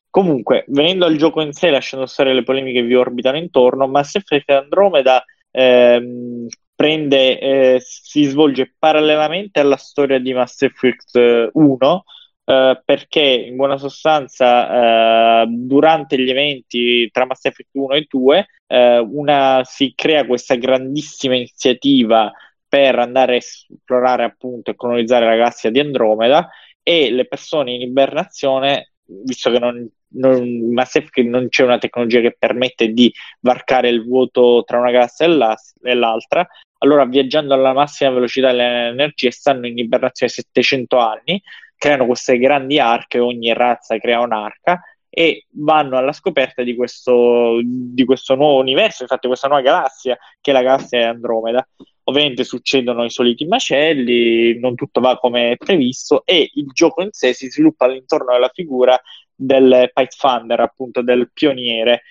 Comunque, 0.08 0.64
venendo 0.68 1.04
al 1.06 1.16
gioco 1.16 1.40
in 1.40 1.52
sé, 1.52 1.70
lasciando 1.70 2.06
stare 2.06 2.32
le 2.34 2.42
polemiche 2.42 2.80
che 2.80 2.86
vi 2.86 2.94
orbitano 2.94 3.38
intorno, 3.38 3.86
Mass 3.88 4.14
Effect 4.14 4.50
Andromeda 4.50 5.24
ehm, 5.50 6.46
prende, 6.82 7.38
eh, 7.38 7.80
si 7.80 8.24
svolge 8.24 8.74
parallelamente 8.76 9.60
alla 9.60 9.76
storia 9.76 10.18
di 10.18 10.32
Mass 10.32 10.62
Effect 10.62 11.14
eh, 11.14 11.48
1, 11.52 12.04
eh, 12.44 12.82
perché 12.84 13.20
in 13.20 13.54
buona 13.54 13.76
sostanza 13.78 15.42
eh, 15.42 15.46
durante 15.46 16.20
gli 16.20 16.28
eventi 16.28 17.08
tra 17.12 17.24
Mass 17.24 17.44
Effect 17.44 17.68
1 17.74 17.94
e 17.94 18.06
2 18.08 18.46
eh, 18.66 18.98
una, 18.98 19.60
si 19.62 19.92
crea 19.94 20.26
questa 20.26 20.56
grandissima 20.56 21.36
iniziativa 21.36 22.32
per 22.68 22.98
andare 22.98 23.34
a 23.34 23.36
esplorare 23.36 24.24
appunto 24.24 24.72
e 24.72 24.74
colonizzare 24.74 25.24
la 25.24 25.36
galassia 25.36 25.70
di 25.70 25.78
Andromeda 25.78 26.48
e 26.82 27.12
le 27.12 27.28
persone 27.28 27.74
in 27.74 27.82
ibernazione, 27.82 28.94
visto 29.04 29.52
che 29.52 29.60
non, 29.60 29.88
non, 30.14 30.72
Mass 30.72 30.96
Effect 30.96 31.28
non 31.28 31.48
c'è 31.48 31.62
una 31.62 31.78
tecnologia 31.78 32.18
che 32.20 32.34
permette 32.36 32.88
di 32.88 33.12
varcare 33.38 33.88
il 33.88 34.04
vuoto 34.04 34.64
tra 34.66 34.78
una 34.78 34.90
galassia 34.90 35.28
la- 35.28 35.56
e 35.80 35.94
l'altra, 35.94 36.44
allora 36.82 37.04
viaggiando 37.04 37.54
alla 37.54 37.72
massima 37.72 38.10
velocità 38.10 38.48
dell'energia 38.48 39.30
stanno 39.30 39.66
in 39.66 39.78
ibernazione 39.78 40.32
700 40.32 40.98
anni, 40.98 41.42
creano 41.76 42.06
queste 42.06 42.38
grandi 42.38 42.78
arche, 42.78 43.18
ogni 43.18 43.52
razza 43.52 43.98
crea 43.98 44.20
un'arca 44.20 44.82
e 45.08 45.46
vanno 45.50 45.96
alla 45.96 46.12
scoperta 46.12 46.62
di 46.62 46.74
questo, 46.74 47.60
di 47.62 48.04
questo 48.04 48.34
nuovo 48.34 48.60
universo, 48.60 49.02
infatti 49.02 49.26
questa 49.26 49.46
nuova 49.46 49.62
galassia, 49.62 50.16
che 50.40 50.50
è 50.50 50.54
la 50.54 50.62
galassia 50.62 51.08
Andromeda. 51.08 51.66
Ovviamente 52.04 52.42
succedono 52.42 53.04
i 53.04 53.10
soliti 53.10 53.44
macelli, 53.44 54.58
non 54.58 54.74
tutto 54.74 55.00
va 55.00 55.18
come 55.18 55.54
previsto 55.56 56.24
e 56.24 56.50
il 56.54 56.66
gioco 56.72 57.02
in 57.02 57.10
sé 57.12 57.32
si 57.32 57.48
sviluppa 57.48 57.84
all'intorno 57.84 58.32
della 58.32 58.50
figura 58.52 59.00
del 59.32 59.90
Pathfinder, 59.92 60.58
appunto 60.60 61.00
del 61.02 61.30
pioniere. 61.32 62.02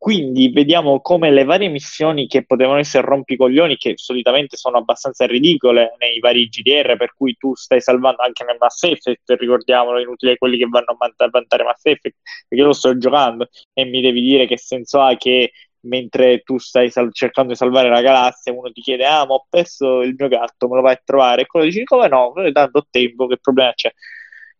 Quindi 0.00 0.50
vediamo 0.50 1.00
come 1.02 1.30
le 1.30 1.44
varie 1.44 1.68
missioni 1.68 2.26
che 2.26 2.46
potevano 2.46 2.78
essere 2.78 3.06
rompicoglioni, 3.06 3.76
che 3.76 3.92
solitamente 3.96 4.56
sono 4.56 4.78
abbastanza 4.78 5.26
ridicole 5.26 5.94
nei 5.98 6.18
vari 6.20 6.48
GDR, 6.48 6.96
per 6.96 7.12
cui 7.14 7.36
tu 7.36 7.54
stai 7.54 7.82
salvando 7.82 8.22
anche 8.22 8.42
nel 8.44 8.56
Mass 8.58 8.82
Effect, 8.84 9.30
ricordiamolo, 9.38 10.00
inutile 10.00 10.38
quelli 10.38 10.56
che 10.56 10.66
vanno 10.66 10.96
a 10.98 11.10
a 11.24 11.28
vantare 11.30 11.64
Mass 11.64 11.84
Effect, 11.84 12.16
perché 12.48 12.62
io 12.62 12.64
lo 12.66 12.72
sto 12.72 12.96
giocando 12.96 13.48
e 13.74 13.84
mi 13.84 14.00
devi 14.00 14.22
dire 14.22 14.46
che 14.46 14.56
senso 14.56 15.00
ha 15.00 15.14
che 15.16 15.52
mentre 15.82 16.40
tu 16.42 16.56
stai 16.58 16.90
sal- 16.90 17.12
cercando 17.12 17.50
di 17.52 17.56
salvare 17.58 17.88
la 17.90 18.00
galassia, 18.00 18.52
uno 18.54 18.70
ti 18.72 18.80
chiede, 18.80 19.04
ah, 19.04 19.26
ma 19.26 19.34
ho 19.34 19.46
perso 19.50 20.00
il 20.00 20.14
mio 20.16 20.28
gatto, 20.28 20.66
me 20.68 20.76
lo 20.76 20.82
vai 20.82 20.94
a 20.94 21.02
trovare? 21.04 21.42
E 21.42 21.46
quello 21.46 21.66
dici, 21.66 21.84
come 21.84 22.08
no? 22.08 22.32
Tanto 22.52 22.78
ho 22.78 22.86
tempo, 22.90 23.26
che 23.26 23.36
problema 23.38 23.72
c'è? 23.74 23.92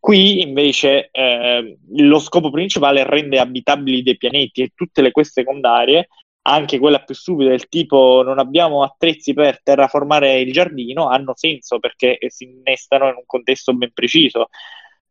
Qui 0.01 0.41
invece 0.41 1.11
eh, 1.13 1.77
lo 1.97 2.19
scopo 2.19 2.51
principale 2.51 3.03
è 3.03 3.05
rendere 3.05 3.43
abitabili 3.43 4.03
dei 4.03 4.17
pianeti 4.17 4.63
e 4.63 4.73
tutte 4.75 5.03
le 5.03 5.11
queste 5.11 5.43
secondarie, 5.43 6.09
anche 6.43 6.79
quella 6.79 7.03
più 7.05 7.15
stupida 7.15 7.51
del 7.51 7.69
tipo 7.69 8.23
non 8.25 8.39
abbiamo 8.39 8.83
attrezzi 8.83 9.35
per 9.35 9.63
terraformare 9.63 10.41
il 10.41 10.53
giardino, 10.53 11.09
hanno 11.09 11.35
senso 11.37 11.79
perché 11.79 12.17
si 12.29 12.45
innestano 12.45 13.09
in 13.11 13.17
un 13.17 13.25
contesto 13.27 13.75
ben 13.75 13.93
preciso. 13.93 14.49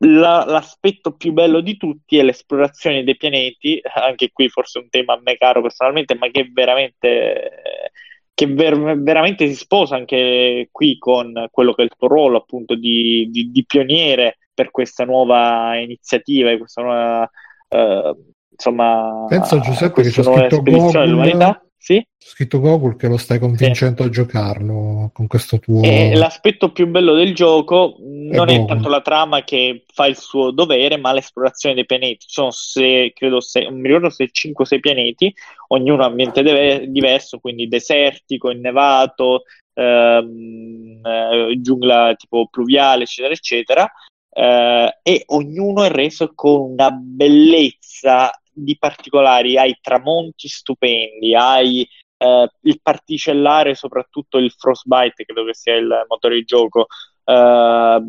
La- 0.01 0.45
l'aspetto 0.45 1.15
più 1.15 1.33
bello 1.33 1.59
di 1.61 1.77
tutti 1.77 2.17
è 2.17 2.23
l'esplorazione 2.23 3.03
dei 3.03 3.17
pianeti, 3.17 3.79
anche 3.93 4.31
qui 4.31 4.49
forse 4.49 4.79
un 4.79 4.89
tema 4.89 5.13
a 5.13 5.19
me 5.21 5.35
caro 5.37 5.61
personalmente, 5.61 6.15
ma 6.15 6.29
che 6.31 6.49
veramente, 6.51 7.91
che 8.33 8.45
ver- 8.47 8.97
veramente 9.01 9.47
si 9.47 9.55
sposa 9.55 9.95
anche 9.95 10.69
qui 10.71 10.97
con 10.97 11.47
quello 11.51 11.73
che 11.73 11.81
è 11.81 11.85
il 11.85 11.91
tuo 11.97 12.07
ruolo 12.07 12.37
appunto 12.37 12.75
di, 12.75 13.27
di- 13.29 13.51
di 13.51 13.65
pioniere 13.65 14.37
per 14.59 14.71
questa 14.71 15.05
nuova 15.05 15.77
iniziativa, 15.77 16.51
e 16.51 16.57
questa 16.57 16.81
nuova 16.81 17.29
eh, 17.69 18.15
insomma 18.49 19.23
Penso 19.29 19.55
a 19.55 19.59
Giuseppe 19.61 20.01
che 20.01 20.09
c'è 20.09 20.21
scritto 20.21 20.61
Google. 20.61 21.67
Sì? 21.81 22.05
C'è 22.17 22.27
scritto 22.27 22.59
Gogol 22.59 22.97
che 22.97 23.07
lo 23.07 23.15
stai 23.15 23.39
convincendo 23.39 24.03
a 24.03 24.09
giocarlo 24.09 25.11
con 25.13 25.27
questo 25.27 25.59
tuo... 25.59 25.81
E 25.81 26.13
l'aspetto 26.13 26.73
più 26.73 26.87
bello 26.87 27.13
del 27.13 27.33
gioco 27.33 27.95
non 28.01 28.49
è 28.49 28.55
buono. 28.55 28.65
tanto 28.65 28.89
la 28.89 28.99
trama 28.99 29.45
che 29.45 29.85
fa 29.93 30.05
il 30.05 30.17
suo 30.17 30.51
dovere, 30.51 30.97
ma 30.97 31.13
l'esplorazione 31.13 31.75
dei 31.75 31.85
pianeti. 31.85 32.25
Sono, 32.27 32.51
se, 32.51 33.13
credo, 33.15 33.39
se, 33.39 33.63
non 33.63 33.79
mi 33.79 33.87
ricordo 33.87 34.09
se 34.09 34.27
5 34.29 34.65
o 34.65 34.67
6 34.67 34.79
pianeti, 34.81 35.33
ognuno 35.69 36.03
ha 36.03 36.07
ambiente 36.07 36.43
deve- 36.43 36.89
diverso, 36.89 37.39
quindi 37.39 37.69
desertico, 37.69 38.51
innevato, 38.51 39.43
ehm, 39.73 40.99
eh, 41.01 41.57
giungla 41.61 42.13
tipo 42.17 42.49
pluviale, 42.49 43.03
eccetera, 43.03 43.33
eccetera. 43.33 43.89
Eh, 44.31 44.99
e 45.01 45.23
ognuno 45.27 45.83
è 45.83 45.89
reso 45.89 46.31
con 46.33 46.71
una 46.71 46.91
bellezza 46.91 48.31
di 48.51 48.77
particolari. 48.77 49.57
Hai 49.57 49.77
tramonti 49.81 50.47
stupendi, 50.47 51.35
hai 51.35 51.87
eh, 52.17 52.49
il 52.61 52.79
particellare, 52.81 53.75
soprattutto 53.75 54.37
il 54.37 54.51
Frostbite, 54.51 55.25
credo 55.25 55.45
che 55.45 55.53
sia 55.53 55.75
il 55.75 56.05
motore 56.07 56.35
di 56.35 56.43
gioco, 56.43 56.87
eh, 57.23 58.01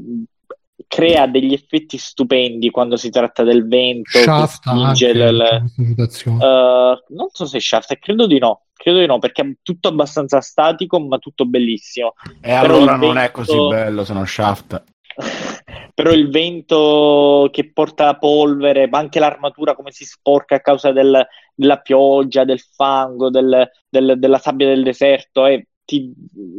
crea 0.87 1.27
degli 1.27 1.53
effetti 1.53 1.97
stupendi 1.97 2.71
quando 2.71 2.97
si 2.97 3.11
tratta 3.11 3.45
del 3.45 3.67
vento 3.69 4.19
Shaft 4.19 4.55
spinge 4.55 5.13
questa 5.13 5.65
situazione. 5.77 6.45
eh, 6.45 7.05
non 7.09 7.29
so 7.31 7.47
se 7.47 7.61
Shaft, 7.61 7.97
credo 7.99 8.27
di 8.27 8.39
no, 8.39 8.63
credo 8.75 8.99
di 8.99 9.07
no, 9.07 9.19
perché 9.19 9.43
è 9.43 9.53
tutto 9.63 9.89
abbastanza 9.89 10.41
statico, 10.41 10.99
ma 10.99 11.19
tutto 11.19 11.47
bellissimo. 11.47 12.15
E 12.41 12.59
Però 12.61 12.77
allora 12.77 12.97
non 12.97 13.19
è 13.19 13.31
così 13.31 13.57
bello 13.69 14.05
se 14.05 14.13
non 14.13 14.27
Shaft. 14.27 14.83
Però 16.02 16.14
il 16.14 16.31
vento 16.31 17.48
che 17.52 17.72
porta 17.72 18.05
la 18.05 18.16
polvere, 18.16 18.89
ma 18.89 18.98
anche 18.98 19.18
l'armatura 19.18 19.74
come 19.74 19.90
si 19.90 20.05
sporca 20.06 20.55
a 20.56 20.60
causa 20.60 20.93
del- 20.93 21.27
della 21.55 21.77
pioggia, 21.78 22.44
del 22.44 22.60
fango, 22.60 23.28
del- 23.28 23.68
del- 23.89 24.14
della 24.18 24.39
sabbia 24.39 24.66
del 24.66 24.82
deserto, 24.82 25.44
e 25.44 25.66
ti 25.85 26.10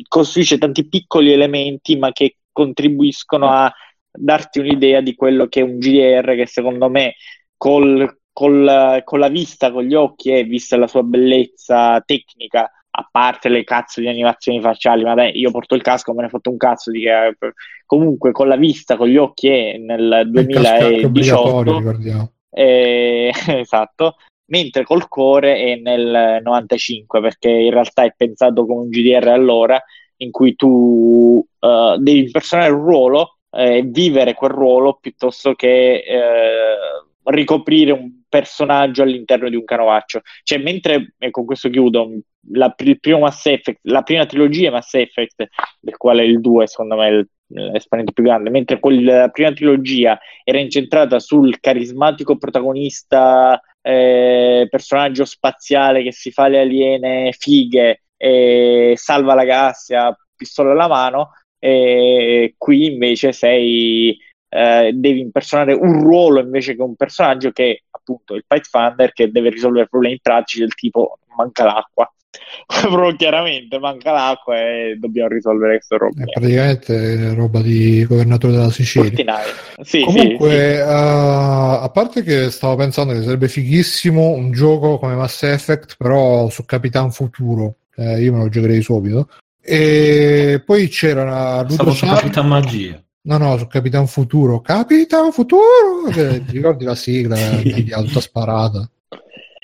costruisce 0.07 0.59
tanti 0.59 0.87
piccoli 0.87 1.31
elementi, 1.31 1.97
ma 1.97 2.11
che 2.11 2.37
contribuiscono 2.51 3.49
a 3.49 3.73
darti 4.11 4.59
un'idea 4.59 5.01
di 5.01 5.15
quello 5.15 5.47
che 5.47 5.61
è 5.61 5.63
un 5.63 5.79
GDR 5.79 6.35
che 6.35 6.45
secondo 6.45 6.89
me 6.89 7.15
col- 7.57 8.19
col- 8.31 9.01
con 9.03 9.19
la 9.19 9.27
vista, 9.29 9.71
con 9.71 9.83
gli 9.83 9.95
occhi 9.95 10.31
e 10.31 10.43
vista 10.43 10.77
la 10.77 10.87
sua 10.87 11.01
bellezza 11.03 11.99
tecnica, 12.05 12.69
a 12.93 13.07
parte 13.09 13.49
le 13.49 13.63
cazzo 13.63 14.01
di 14.01 14.07
animazioni 14.07 14.59
facciali, 14.59 15.03
ma 15.03 15.13
dai, 15.13 15.37
io 15.37 15.51
porto 15.51 15.75
il 15.75 15.81
casco, 15.81 16.13
me 16.13 16.21
ne 16.21 16.25
ho 16.27 16.29
fatto 16.29 16.49
un 16.49 16.57
cazzo 16.57 16.91
di 16.91 17.01
che 17.01 17.37
comunque 17.85 18.31
con 18.31 18.47
la 18.47 18.57
vista, 18.57 18.97
con 18.97 19.07
gli 19.07 19.17
occhi 19.17 19.49
nel 19.77 20.29
casco 20.49 20.87
è 20.87 21.05
obbligatorio, 21.05 21.09
2018 21.09 21.77
ricordiamo. 21.77 22.31
eh, 22.49 23.31
esatto, 23.47 24.15
mentre 24.47 24.83
col 24.83 25.07
cuore 25.07 25.55
è 25.55 25.75
nel 25.75 26.41
95 26.43 27.21
perché 27.21 27.49
in 27.49 27.71
realtà 27.71 28.03
è 28.03 28.13
pensato 28.15 28.65
come 28.65 28.81
un 28.81 28.89
GDR 28.89 29.29
allora 29.29 29.81
in 30.17 30.31
cui 30.31 30.55
tu 30.55 31.43
eh, 31.59 31.95
devi 31.97 32.19
impersonare 32.19 32.71
un 32.71 32.83
ruolo 32.83 33.37
eh, 33.51 33.77
e 33.77 33.81
vivere 33.83 34.33
quel 34.33 34.51
ruolo 34.51 34.97
piuttosto 34.99 35.53
che 35.53 36.03
eh, 36.05 36.75
ricoprire 37.23 37.91
un 37.91 38.20
personaggio 38.31 39.03
all'interno 39.03 39.49
di 39.49 39.57
un 39.57 39.65
canovaccio. 39.65 40.21
Cioè, 40.43 40.57
mentre, 40.59 41.13
e 41.17 41.29
con 41.31 41.45
questo 41.45 41.69
chiudo, 41.69 42.09
la, 42.53 42.73
il 42.77 42.99
primo 42.99 43.19
Mass 43.19 43.45
Effect, 43.45 43.79
la 43.83 44.01
prima 44.03 44.25
trilogia 44.25 44.71
Mass 44.71 44.93
Effect, 44.93 45.47
del 45.79 45.97
quale 45.97 46.23
il 46.23 46.39
2 46.39 46.67
secondo 46.67 46.95
me 46.95 47.07
è 47.09 47.25
l'esponente 47.53 48.13
più 48.13 48.23
grande, 48.23 48.49
mentre 48.49 48.79
quella 48.79 49.27
prima 49.27 49.51
trilogia 49.51 50.17
era 50.45 50.57
incentrata 50.59 51.19
sul 51.19 51.59
carismatico 51.59 52.37
protagonista, 52.37 53.61
eh, 53.81 54.67
personaggio 54.69 55.25
spaziale 55.25 56.03
che 56.03 56.13
si 56.13 56.31
fa 56.31 56.47
le 56.47 56.59
aliene 56.59 57.35
fighe 57.37 58.03
e 58.15 58.93
salva 58.95 59.33
la 59.33 59.43
galassia, 59.43 60.15
pistola 60.35 60.71
alla 60.71 60.87
mano, 60.87 61.31
e 61.59 62.55
qui 62.57 62.85
invece 62.85 63.33
sei, 63.33 64.17
eh, 64.53 64.91
devi 64.93 65.21
impersonare 65.21 65.73
un 65.73 66.01
ruolo 66.03 66.41
invece 66.41 66.75
che 66.75 66.81
un 66.81 66.95
personaggio 66.95 67.51
che 67.51 67.71
è 67.71 67.81
appunto 67.91 68.35
il 68.35 68.43
Pathfinder 68.45 69.13
che 69.13 69.31
deve 69.31 69.49
risolvere 69.49 69.87
problemi 69.87 70.19
pratici 70.21 70.59
del 70.59 70.73
tipo 70.75 71.19
manca 71.37 71.63
l'acqua. 71.63 72.11
Proprio 72.65 73.15
chiaramente 73.15 73.77
manca 73.79 74.11
l'acqua 74.11 74.57
e 74.57 74.97
dobbiamo 74.99 75.29
risolvere 75.29 75.75
questo 75.75 75.95
È 75.95 75.97
problema. 75.97 76.31
praticamente 76.31 77.33
roba 77.33 77.61
di 77.61 78.05
governatore 78.05 78.53
della 78.53 78.69
Sicilia. 78.71 79.39
Sì, 79.81 80.01
Comunque, 80.01 80.49
sì, 80.49 80.55
sì. 80.55 80.57
eh, 80.57 80.81
a 80.81 81.89
parte 81.93 82.23
che 82.23 82.49
stavo 82.51 82.75
pensando 82.75 83.13
che 83.13 83.21
sarebbe 83.23 83.47
fighissimo 83.47 84.31
un 84.31 84.51
gioco 84.51 84.97
come 84.97 85.15
Mass 85.15 85.43
Effect, 85.43 85.95
però 85.97 86.49
su 86.49 86.65
Capitan 86.65 87.11
Futuro, 87.11 87.75
Eh, 87.95 88.21
io 88.21 88.33
me 88.33 88.39
lo 88.39 88.49
giocherei 88.49 88.81
subito. 88.81 89.27
E 89.61 90.61
poi 90.65 90.87
c'era 90.87 91.23
una 91.23 91.69
Stavo 91.69 91.83
Ludo 91.83 91.91
su 91.93 92.05
Capitan 92.05 92.47
Magia. 92.47 93.01
No, 93.23 93.37
no, 93.37 93.67
Capitan 93.67 94.07
Futuro. 94.07 94.61
Capitan 94.61 95.31
Futuro! 95.31 96.09
Ti 96.11 96.43
ricordi 96.51 96.85
la 96.85 96.95
sigla? 96.95 97.35
Sì. 97.35 97.85
tutta 97.85 98.19
sparata. 98.19 98.89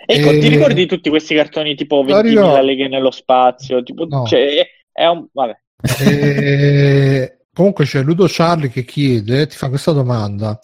Ecco, 0.10 0.30
E- 0.32 0.40
ti 0.40 0.48
ricordi 0.48 0.86
tutti 0.86 1.10
questi 1.10 1.36
cartoni 1.36 1.76
tipo 1.76 2.04
La 2.04 2.22
20.000 2.22 2.24
ricordo. 2.30 2.62
leghe 2.62 2.88
nello 2.88 3.12
spazio? 3.12 3.84
Tipo, 3.84 4.06
No. 4.08 4.26
cioè, 4.26 4.66
è 4.92 5.06
un... 5.08 5.28
Vabbè. 5.32 5.58
E 6.02 7.38
comunque 7.54 7.86
c'è 7.86 8.02
Ludo 8.04 8.26
Charlie 8.30 8.70
che 8.70 8.86
chiede, 8.86 9.48
ti 9.48 9.56
fa 9.58 9.70
questa 9.70 9.92
domanda: 9.92 10.60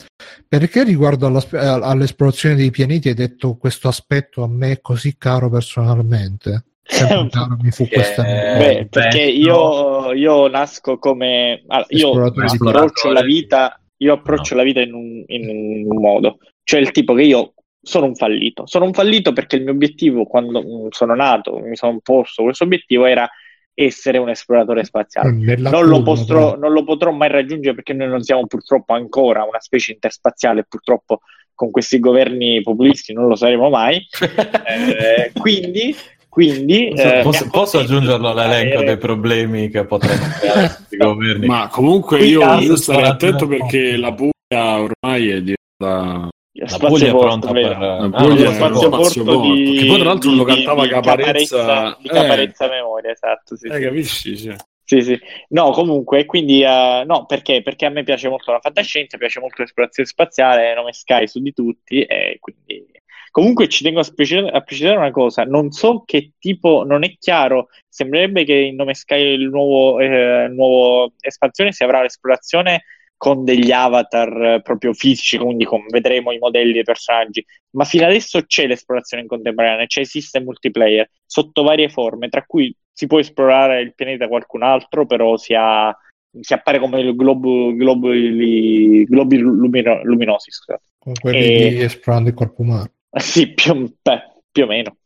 perché 0.47 0.83
riguardo 0.83 1.25
all'esplorazione 1.27 2.55
dei 2.55 2.71
pianeti 2.71 3.09
hai 3.09 3.15
detto 3.15 3.55
questo 3.57 3.87
aspetto 3.87 4.43
a 4.43 4.47
me 4.47 4.79
così 4.81 5.15
caro 5.17 5.49
personalmente? 5.49 6.63
Sempre 6.83 7.29
caro 7.29 7.57
mi 7.61 7.71
fu 7.71 7.83
Eh, 7.83 7.89
questa 7.89 8.23
Beh, 8.23 8.87
perché 8.89 9.21
io, 9.21 10.11
io 10.13 10.47
nasco 10.47 10.97
come... 10.97 11.63
allora, 11.67 11.87
io 11.89 12.09
Esploratore 12.09 12.47
di 12.47 12.67
approccio 12.67 13.11
la 13.11 13.21
vita, 13.21 13.81
io 13.97 14.13
approccio 14.13 14.55
la 14.55 14.63
vita 14.63 14.81
in 14.81 14.93
un, 14.93 15.23
in 15.27 15.87
un 15.89 16.01
modo. 16.01 16.37
Cioè 16.63 16.79
il 16.79 16.91
tipo 16.91 17.13
che 17.13 17.23
io 17.23 17.53
sono 17.81 18.05
un 18.05 18.15
fallito. 18.15 18.65
Sono 18.65 18.85
un 18.85 18.93
fallito 18.93 19.33
perché 19.33 19.57
il 19.57 19.63
mio 19.63 19.73
obiettivo 19.73 20.25
quando 20.25 20.61
mm, 20.61 20.87
sono 20.89 21.15
nato, 21.15 21.59
mi 21.59 21.75
sono 21.75 21.99
posto 22.01 22.43
questo 22.43 22.63
obiettivo 22.63 23.05
era 23.05 23.29
essere 23.75 24.17
un 24.17 24.29
esploratore 24.29 24.83
spaziale. 24.83 25.31
Non 25.57 25.85
lo, 25.85 26.01
potrò, 26.03 26.55
non 26.57 26.71
lo 26.71 26.83
potrò 26.83 27.11
mai 27.11 27.29
raggiungere 27.29 27.75
perché 27.75 27.93
noi 27.93 28.07
non 28.07 28.21
siamo 28.21 28.45
purtroppo 28.45 28.93
ancora 28.93 29.43
una 29.43 29.59
specie 29.59 29.93
interspaziale, 29.93 30.65
purtroppo 30.67 31.21
con 31.55 31.71
questi 31.71 31.99
governi 31.99 32.61
populisti 32.61 33.13
non 33.13 33.27
lo 33.27 33.35
saremo 33.35 33.69
mai. 33.69 34.05
Eh, 34.65 35.31
quindi, 35.39 35.95
quindi 36.33 36.87
eh, 36.87 37.19
posso, 37.21 37.43
mi 37.43 37.51
posso 37.51 37.77
accontento 37.77 37.77
aggiungerlo 37.77 38.29
all'elenco 38.29 38.81
dei 38.81 38.97
problemi 38.97 39.69
che 39.69 39.85
potrebbero 39.85 40.31
creare 40.41 40.73
questi 40.75 40.97
governi? 40.97 41.45
Ma 41.45 41.67
comunque 41.67 42.25
io, 42.25 42.57
io 42.57 42.75
starei 42.75 43.05
attento 43.05 43.45
perché 43.45 43.97
la 43.97 44.11
Puglia 44.15 44.79
ormai 44.79 45.29
è 45.29 45.41
diventata 45.43 46.31
la 46.55 46.67
spazio 46.67 46.87
Puglia 46.87 47.07
è 47.07 47.11
porto, 47.11 47.27
pronta 47.27 47.51
per... 47.51 47.77
La 47.77 47.97
ah, 47.97 48.09
Puglia 48.09 48.51
sapevo. 48.51 48.51
spazio 48.51 48.87
spazio 48.87 49.23
porto 49.23 49.39
porto, 49.41 49.53
di, 49.53 49.77
che 49.77 49.85
poi 49.85 49.99
tra 49.99 50.05
l'altro 50.05 50.29
di- 50.31 50.35
lo 50.37 50.43
cantava 50.43 50.81
di 50.81 50.89
Caparezza, 50.89 51.57
Caparezza, 51.57 51.97
di 52.01 52.07
eh. 52.07 52.11
Caparezza 52.11 52.67
Memoria, 52.67 53.11
esatto. 53.11 53.55
Sì, 53.55 53.67
Eh, 53.67 53.75
sì. 53.75 53.81
capisci? 53.81 54.37
Sì. 54.37 54.55
Sì, 54.85 55.01
sì. 55.03 55.19
No, 55.49 55.69
comunque, 55.69 56.25
quindi, 56.25 56.63
eh, 56.63 57.03
no, 57.05 57.27
perché? 57.27 57.61
Perché 57.61 57.85
a 57.85 57.89
me 57.89 58.01
piace 58.01 58.27
molto 58.27 58.51
la 58.51 58.59
fantascienza, 58.59 59.17
piace 59.17 59.39
molto 59.39 59.61
l'esplorazione 59.61 60.09
spaziale, 60.09 60.73
nome 60.73 60.93
Sky 60.93 61.27
su 61.27 61.39
di 61.39 61.53
tutti, 61.53 62.01
e 62.01 62.37
quindi... 62.39 62.91
Comunque 63.33 63.67
ci 63.67 63.83
tengo 63.83 63.99
a, 63.99 64.03
speci- 64.03 64.35
a 64.37 64.61
precisare 64.61 64.95
una 64.95 65.09
cosa, 65.09 65.41
non 65.43 65.71
so 65.71 66.03
che 66.05 66.33
tipo, 66.37 66.83
non 66.85 67.03
è 67.03 67.15
chiaro, 67.17 67.69
sembrerebbe 67.89 68.43
che 68.43 68.53
in 68.53 68.75
nome 68.75 68.93
Sky 68.93 69.33
il 69.33 69.49
nuovo, 69.49 69.99
eh, 69.99 70.47
nuovo 70.49 71.13
espansione 71.19 71.71
si 71.71 71.83
avrà 71.83 72.03
l'esplorazione 72.03 72.83
con 73.17 73.43
degli 73.43 73.71
avatar 73.71 74.43
eh, 74.43 74.61
proprio 74.61 74.93
fisici, 74.93 75.39
quindi 75.39 75.65
con- 75.65 75.87
vedremo 75.89 76.31
i 76.31 76.37
modelli 76.37 76.73
dei 76.73 76.83
personaggi, 76.83 77.43
ma 77.71 77.85
fino 77.85 78.05
adesso 78.05 78.45
c'è 78.45 78.67
l'esplorazione 78.67 79.23
in 79.23 79.29
contemporanea, 79.29 79.87
c'è 79.87 80.01
esiste 80.01 80.37
il 80.37 80.43
multiplayer 80.43 81.09
sotto 81.25 81.63
varie 81.63 81.89
forme, 81.89 82.29
tra 82.29 82.43
cui 82.45 82.71
si 82.91 83.07
può 83.07 83.17
esplorare 83.17 83.81
il 83.81 83.95
pianeta 83.95 84.27
qualcun 84.27 84.61
altro, 84.61 85.07
però 85.07 85.37
si, 85.37 85.55
ha- 85.57 85.91
si 86.39 86.53
appare 86.53 86.77
come 86.77 87.01
il 87.01 87.15
globo, 87.15 87.73
globuli, 87.73 89.05
globi 89.05 89.37
lumino- 89.39 90.03
luminosi, 90.03 90.51
scusate. 90.51 90.83
con 90.99 91.13
quelli 91.19 91.37
E- 91.39 91.69
di 91.69 91.81
esplorando 91.81 92.29
il 92.29 92.35
corpo 92.35 92.61
umano. 92.61 92.91
Sì, 93.19 93.53
più, 93.53 93.93
beh, 94.01 94.21
più 94.51 94.63
o 94.63 94.67
meno. 94.67 94.97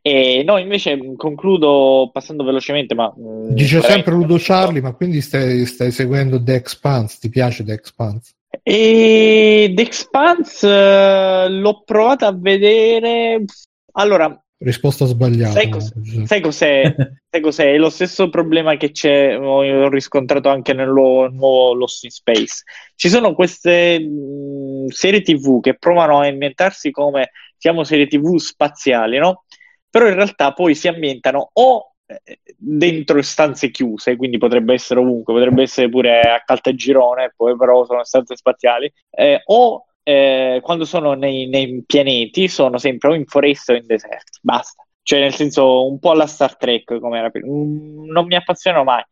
E 0.00 0.42
no, 0.44 0.58
invece 0.58 0.96
mh, 0.96 1.16
concludo 1.16 2.10
passando 2.12 2.44
velocemente, 2.44 2.94
ma... 2.94 3.12
mh, 3.14 3.54
Dice 3.54 3.80
sempre 3.80 4.12
Ludo 4.12 4.36
Charlie, 4.38 4.80
ma 4.80 4.92
quindi 4.94 5.20
stai, 5.20 5.66
stai 5.66 5.90
seguendo 5.90 6.42
The 6.42 6.54
Expanse? 6.54 7.18
Ti 7.20 7.28
piace 7.28 7.64
The 7.64 7.72
Expanse? 7.72 8.34
E 8.62 9.72
The 9.74 9.82
Expanse 9.82 10.68
eh, 10.68 11.48
l'ho 11.48 11.82
provata 11.84 12.28
a 12.28 12.36
vedere... 12.36 13.44
Allora, 13.92 14.40
Risposta 14.58 15.04
sbagliata. 15.04 15.52
Sai 15.52 15.68
cos- 15.68 15.92
sai 16.24 16.40
cos'è? 16.40 16.94
sai 17.28 17.40
cos'è? 17.42 17.72
È 17.74 17.76
lo 17.76 17.90
stesso 17.90 18.30
problema 18.30 18.76
che 18.78 18.90
c'è, 18.90 19.38
ho 19.38 19.88
riscontrato 19.90 20.48
anche 20.48 20.72
nel 20.72 20.88
nuovo, 20.88 21.28
nuovo 21.28 21.74
Lost 21.74 22.04
in 22.04 22.10
Space. 22.10 22.62
Ci 22.94 23.10
sono 23.10 23.34
queste 23.34 24.00
mh, 24.00 24.86
serie 24.88 25.20
TV 25.20 25.60
che 25.60 25.76
provano 25.76 26.20
a 26.20 26.26
inventarsi 26.26 26.90
come 26.90 27.32
siamo 27.56 27.84
serie 27.84 28.06
TV 28.06 28.36
spaziali, 28.36 29.18
no? 29.18 29.44
Però 29.90 30.06
in 30.08 30.14
realtà 30.14 30.52
poi 30.52 30.74
si 30.74 30.88
ambientano 30.88 31.50
o 31.54 31.92
eh, 32.06 32.38
dentro 32.56 33.20
stanze 33.22 33.70
chiuse, 33.70 34.16
quindi 34.16 34.38
potrebbe 34.38 34.74
essere 34.74 35.00
ovunque, 35.00 35.34
potrebbe 35.34 35.62
essere 35.62 35.88
pure 35.88 36.20
a 36.20 36.42
Caltagirone, 36.44 37.32
poi 37.36 37.56
però 37.56 37.84
sono 37.84 38.04
stanze 38.04 38.36
spaziali, 38.36 38.92
eh, 39.10 39.42
o 39.46 39.86
eh, 40.02 40.60
quando 40.62 40.84
sono 40.84 41.14
nei, 41.14 41.48
nei 41.48 41.82
pianeti 41.84 42.48
sono 42.48 42.78
sempre 42.78 43.10
o 43.10 43.14
in 43.14 43.26
foresta 43.26 43.72
o 43.72 43.76
in 43.76 43.86
deserti, 43.86 44.38
basta. 44.40 44.84
Cioè, 45.02 45.20
nel 45.20 45.34
senso, 45.34 45.88
un 45.88 46.00
po' 46.00 46.10
alla 46.10 46.26
Star 46.26 46.56
Trek, 46.56 46.98
come 46.98 47.18
era. 47.18 47.30
Mm, 47.46 48.10
non 48.10 48.26
mi 48.26 48.34
appassionano 48.34 48.82
mai. 48.84 49.02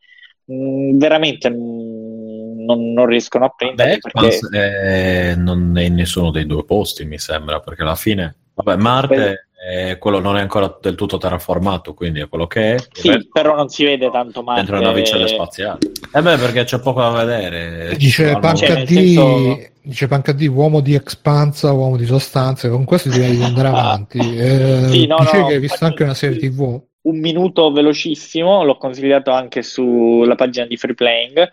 Mm, 0.53 0.99
veramente 0.99 1.49
mm, 1.51 2.14
non, 2.65 2.93
non 2.93 3.07
riescono 3.07 3.45
a 3.45 3.53
prendere 3.57 3.95
Beh, 3.95 3.99
perché 3.99 4.27
Expanse, 4.27 5.31
eh, 5.31 5.37
non 5.37 5.77
è 5.77 5.83
in 5.83 5.95
nessuno 5.95 6.31
dei 6.31 6.47
due 6.47 6.65
posti, 6.65 7.05
mi 7.05 7.19
sembra, 7.19 7.61
perché 7.61 7.83
alla 7.83 7.95
fine, 7.97 8.35
vabbè, 8.55 8.77
Marte 8.81 9.49
eh, 9.67 9.97
quello 9.99 10.21
non 10.21 10.37
è 10.37 10.41
ancora 10.41 10.77
del 10.81 10.95
tutto 10.95 11.17
terraformato, 11.17 11.95
quindi 11.95 12.21
è 12.21 12.29
quello 12.29 12.47
che 12.47 12.75
è. 12.75 12.79
Sì, 12.93 13.09
resto 13.09 13.29
però 13.33 13.55
non 13.57 13.69
si 13.69 13.85
vede 13.85 14.11
tanto 14.11 14.43
Marte. 14.43 14.61
dentro 14.61 14.79
le 14.79 14.85
navicelle 14.85 15.27
spaziali. 15.27 15.91
Eh 16.13 16.21
beh, 16.23 16.37
perché 16.37 16.65
c'è 16.65 16.81
poco 16.81 17.01
da 17.01 17.11
vedere. 17.25 17.97
Dice 17.97 18.37
Panca 18.39 18.55
Cioè, 18.57 18.75
nel 18.75 18.85
D, 18.85 18.93
senso- 18.93 19.59
dice 19.83 20.07
Panca 20.07 20.33
D, 20.33 20.47
uomo 20.53 20.81
di 20.81 20.95
expansa, 20.95 21.73
uomo 21.73 21.97
di 21.97 22.05
sostanze, 22.05 22.69
con 22.69 22.85
questo 22.85 23.09
direi 23.09 23.37
di 23.37 23.43
andare 23.43 23.69
avanti. 23.69 24.19
Eh, 24.37 24.89
Sì, 24.91 25.07
no, 25.07 25.17
dice 25.21 25.39
no, 25.39 25.47
che 25.47 25.55
hai 25.55 25.61
visto 25.61 25.85
anche 25.85 26.03
una 26.03 26.15
serie 26.15 26.37
TV. 26.37 26.83
un 27.03 27.19
minuto 27.19 27.71
velocissimo, 27.73 28.65
l'ho 28.65 28.77
consigliato 28.77 29.31
anche 29.31 29.63
sulla 29.63 30.35
pagina 30.35 30.67
di 30.67 30.77
Free 30.77 30.95
Playing. 30.95 31.51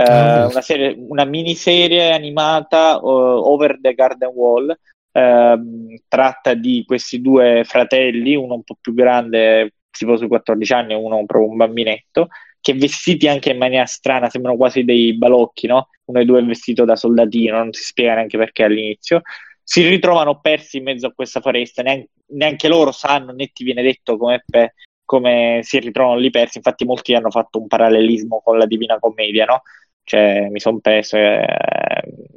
Eh, 0.00 0.12
Ah, 0.12 0.46
una, 0.48 0.60
serie, 0.62 0.94
una 0.96 1.24
miniserie 1.24 2.12
animata 2.12 2.98
uh, 2.98 3.06
Over 3.06 3.78
the 3.80 3.94
Garden 3.94 4.30
Wall. 4.34 4.76
ehm, 5.12 5.96
tratta 6.08 6.54
di 6.54 6.84
questi 6.86 7.20
due 7.20 7.62
fratelli, 7.64 8.34
uno 8.36 8.54
un 8.54 8.62
po' 8.62 8.76
più 8.80 8.94
grande, 8.94 9.74
tipo 9.90 10.16
sui 10.16 10.28
14 10.28 10.72
anni, 10.72 10.92
e 10.92 10.96
uno 10.96 11.24
proprio 11.26 11.50
un 11.50 11.56
bambinetto, 11.56 12.28
che 12.60 12.74
vestiti 12.74 13.26
anche 13.28 13.50
in 13.50 13.58
maniera 13.58 13.86
strana, 13.86 14.28
sembrano 14.30 14.56
quasi 14.56 14.84
dei 14.84 15.16
balocchi, 15.16 15.66
no? 15.66 15.88
Uno 16.04 16.18
dei 16.18 16.26
due 16.26 16.40
è 16.40 16.44
vestito 16.44 16.84
da 16.84 16.96
soldatino, 16.96 17.56
non 17.56 17.72
si 17.72 17.82
spiega 17.82 18.14
neanche 18.14 18.38
perché 18.38 18.64
all'inizio. 18.64 19.22
Si 19.62 19.86
ritrovano 19.86 20.40
persi 20.40 20.78
in 20.78 20.84
mezzo 20.84 21.06
a 21.06 21.12
questa 21.12 21.40
foresta, 21.40 21.82
neanche, 21.82 22.08
neanche 22.28 22.68
loro 22.68 22.92
sanno 22.92 23.32
né 23.32 23.48
ti 23.52 23.64
viene 23.64 23.82
detto 23.82 24.16
come, 24.16 24.42
pe- 24.46 24.74
come 25.04 25.60
si 25.62 25.78
ritrovano 25.80 26.18
lì 26.18 26.30
persi. 26.30 26.58
Infatti, 26.58 26.84
molti 26.84 27.14
hanno 27.14 27.30
fatto 27.30 27.60
un 27.60 27.66
parallelismo 27.66 28.40
con 28.44 28.58
la 28.58 28.66
Divina 28.66 28.98
Commedia, 28.98 29.44
no? 29.44 29.62
Cioè, 30.10 30.48
mi 30.50 30.58
sono 30.58 30.80
perso, 30.80 31.16
eh, 31.16 31.44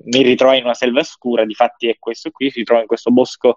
mi 0.05 0.21
ritrovai 0.21 0.59
in 0.59 0.65
una 0.65 0.75
selva 0.75 1.01
scura. 1.01 1.43
Difatti, 1.43 1.87
è 1.87 1.95
questo 1.97 2.29
qui. 2.29 2.51
Si 2.51 2.61
trova 2.63 2.81
in 2.81 2.87
questo 2.87 3.09
bosco 3.11 3.55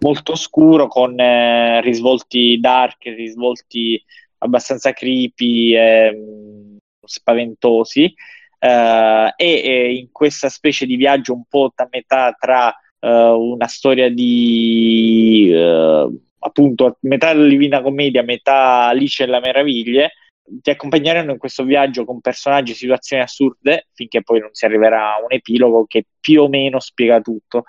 molto 0.00 0.34
scuro 0.36 0.86
con 0.86 1.18
eh, 1.18 1.80
risvolti 1.80 2.58
dark, 2.60 3.04
risvolti 3.04 4.02
abbastanza 4.38 4.92
creepy, 4.92 5.74
ehm, 5.74 6.76
spaventosi. 7.04 8.14
eh, 8.58 9.32
e, 9.36 9.46
e 9.62 9.94
in 9.94 10.08
questa 10.12 10.48
specie 10.50 10.86
di 10.86 10.96
viaggio 10.96 11.32
un 11.34 11.44
po' 11.48 11.72
a 11.74 11.88
metà 11.90 12.34
tra 12.38 12.70
eh, 13.00 13.08
una 13.08 13.66
storia 13.66 14.10
di 14.10 15.50
eh, 15.52 16.08
appunto 16.38 16.98
metà 17.00 17.34
Divina 17.34 17.80
Commedia, 17.82 18.22
metà 18.22 18.86
Alice 18.88 19.22
e 19.22 19.26
la 19.26 19.40
Meraviglie, 19.40 20.12
ti 20.60 20.70
accompagneranno 20.70 21.32
in 21.32 21.38
questo 21.38 21.64
viaggio 21.64 22.04
con 22.04 22.20
personaggi 22.20 22.72
e 22.72 22.74
situazioni 22.74 23.22
assurde 23.22 23.86
finché 23.92 24.22
poi 24.22 24.40
non 24.40 24.50
si 24.52 24.64
arriverà 24.64 25.14
a 25.14 25.20
un 25.22 25.32
epilogo 25.32 25.86
che 25.86 26.04
più 26.20 26.42
o 26.42 26.48
meno 26.48 26.80
spiega 26.80 27.20
tutto. 27.20 27.64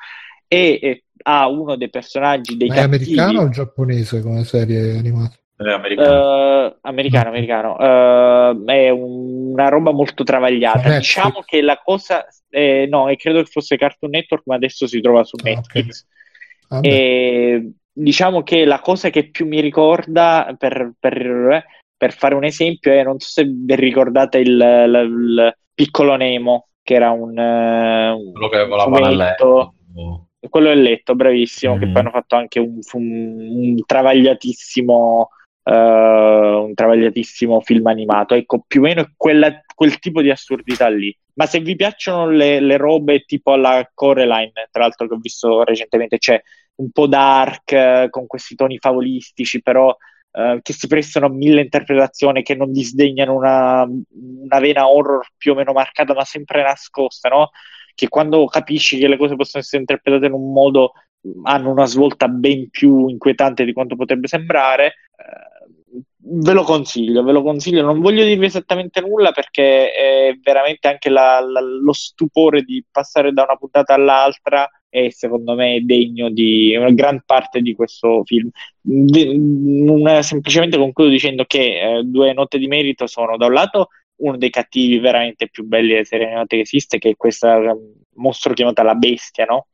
E, 0.47 0.79
e 0.81 1.03
ha 1.23 1.47
uno 1.47 1.75
dei 1.75 1.89
personaggi 1.89 2.55
dei 2.57 2.67
Ma 2.67 2.75
è 2.75 2.77
cattivi 2.81 2.95
americano 3.17 3.41
o 3.41 3.49
giapponese 3.49 4.21
come 4.21 4.43
serie 4.43 4.97
animata? 4.97 5.35
È 5.57 5.69
americano. 5.71 6.65
eh, 6.67 6.77
americano, 6.81 7.29
americano. 7.29 7.79
Eh, 7.79 8.73
è 8.73 8.89
un- 8.89 9.51
una 9.53 9.69
roba 9.69 9.91
molto 9.91 10.23
travagliata. 10.25 10.79
Netflix? 10.79 10.97
Diciamo 10.97 11.41
che 11.45 11.61
la 11.61 11.79
cosa, 11.81 12.27
eh, 12.49 12.87
no, 12.89 13.07
e 13.07 13.15
credo 13.15 13.41
che 13.41 13.49
fosse 13.49 13.77
Cartoon 13.77 14.11
Network, 14.11 14.43
ma 14.47 14.55
adesso 14.55 14.85
si 14.85 14.99
trova 14.99 15.23
su 15.23 15.37
Ah. 15.39 15.49
Netflix. 15.49 16.05
Ah, 16.67 16.79
beh. 16.81 16.87
E 16.89 17.71
diciamo 17.91 18.43
che 18.43 18.65
la 18.65 18.81
cosa 18.81 19.09
che 19.09 19.29
più 19.29 19.47
mi 19.47 19.61
ricorda, 19.61 20.53
per, 20.59 20.91
per- 20.99 21.63
per 22.05 22.13
fare 22.13 22.35
un 22.35 22.43
esempio, 22.43 22.91
è 22.91 23.01
non 23.01 23.17
so 23.19 23.29
se 23.29 23.43
vi 23.45 23.75
ricordate 23.75 24.37
il, 24.37 24.49
il- 24.51 25.09
il 25.09 25.57
piccolo 25.73 26.15
Nemo, 26.15 26.67
che 26.83 26.93
era 26.93 27.09
un, 27.09 27.35
eh, 27.35 28.09
un 28.11 28.31
Quello 28.31 28.47
che 28.49 28.65
volava 28.67 28.99
nel 28.99 29.13
fumetto. 29.13 29.73
letto. 29.93 30.19
Quello 30.47 30.67
del 30.67 30.81
letto, 30.83 31.15
bravissimo, 31.15 31.79
che 31.79 31.85
Mhm. 31.87 31.91
poi 31.91 32.01
hanno 32.01 32.11
fatto 32.11 32.35
anche 32.35 32.59
un, 32.59 32.79
un- 32.93 33.47
un 33.49 33.85
travagliatissimo 33.85 35.29
eh, 35.67 35.71
un 35.73 36.75
travagliatissimo 36.75 37.59
film 37.61 37.87
animato. 37.87 38.35
Ecco, 38.35 38.63
più 38.67 38.81
o 38.81 38.83
meno 38.83 39.11
quella- 39.17 39.61
quel 39.73 39.97
tipo 39.97 40.21
di 40.21 40.29
assurdità 40.29 40.89
lì. 40.89 41.11
Ma 41.33 41.47
se 41.47 41.59
vi 41.59 41.75
piacciono 41.75 42.29
le, 42.29 42.59
le 42.59 42.77
robe 42.77 43.21
tipo 43.25 43.51
alla 43.51 43.89
Coraline, 43.91 44.51
tra 44.69 44.83
l'altro 44.83 45.07
che 45.07 45.15
ho 45.15 45.17
visto 45.17 45.63
recentemente, 45.63 46.19
c'è 46.19 46.39
un 46.75 46.91
po' 46.91 47.07
dark, 47.07 47.71
eh, 47.71 48.07
con 48.11 48.27
questi 48.27 48.53
toni 48.53 48.77
favolistici, 48.77 49.63
però 49.63 49.91
eh, 50.35 50.59
che 50.61 50.73
si 50.73 50.87
prestano 50.87 51.27
a 51.27 51.29
mille 51.29 51.61
interpretazioni, 51.61 52.43
che 52.43 52.55
non 52.55 52.71
disdegnano 52.71 53.33
una, 53.33 53.83
una 53.83 54.59
vena 54.59 54.89
horror 54.89 55.27
più 55.37 55.53
o 55.53 55.55
meno 55.55 55.71
marcata, 55.73 56.13
ma 56.13 56.23
sempre 56.25 56.61
nascosta, 56.63 57.29
no? 57.29 57.49
Che 57.93 58.09
quando 58.09 58.45
capisci 58.45 58.97
che 58.97 59.07
le 59.07 59.17
cose 59.17 59.35
possono 59.35 59.63
essere 59.63 59.81
interpretate 59.81 60.25
in 60.25 60.33
un 60.33 60.51
modo 60.51 60.91
hanno 61.43 61.71
una 61.71 61.85
svolta 61.85 62.27
ben 62.27 62.69
più 62.69 63.07
inquietante 63.07 63.63
di 63.65 63.73
quanto 63.73 63.95
potrebbe 63.95 64.27
sembrare. 64.27 64.87
Eh, 64.87 66.03
ve 66.27 66.53
lo 66.53 66.63
consiglio, 66.63 67.23
ve 67.23 67.31
lo 67.31 67.41
consiglio. 67.43 67.83
Non 67.83 68.01
voglio 68.01 68.23
dirvi 68.23 68.45
esattamente 68.45 69.01
nulla 69.01 69.31
perché 69.31 69.91
è 69.91 70.33
veramente 70.41 70.87
anche 70.87 71.09
la- 71.09 71.39
la- 71.39 71.61
lo 71.61 71.93
stupore 71.93 72.63
di 72.63 72.83
passare 72.89 73.31
da 73.31 73.43
una 73.43 73.55
puntata 73.55 73.93
all'altra 73.93 74.67
e 74.95 75.11
secondo 75.11 75.55
me 75.55 75.75
è 75.75 75.79
degno 75.81 76.29
di 76.29 76.73
una 76.75 76.91
gran 76.91 77.21
parte 77.25 77.59
di 77.61 77.75
questo 77.75 78.23
film. 78.23 78.49
De- 78.79 79.27
un- 79.27 80.19
semplicemente 80.21 80.77
concludo 80.77 81.09
dicendo 81.09 81.43
che 81.45 81.97
eh, 81.97 82.03
Due 82.03 82.31
note 82.33 82.57
di 82.57 82.67
merito 82.67 83.05
sono 83.05 83.35
da 83.35 83.47
un 83.47 83.53
lato 83.53 83.89
uno 84.17 84.37
dei 84.37 84.49
cattivi 84.49 84.97
veramente 84.99 85.49
più 85.49 85.65
belli 85.65 85.89
delle 85.89 86.05
serie 86.05 86.27
animate 86.27 86.55
che 86.55 86.61
esiste, 86.61 86.97
che 86.97 87.09
è 87.09 87.15
questo 87.17 87.47
mostro 88.15 88.53
chiamato 88.53 88.81
la 88.83 88.95
bestia, 88.95 89.43
no? 89.43 89.67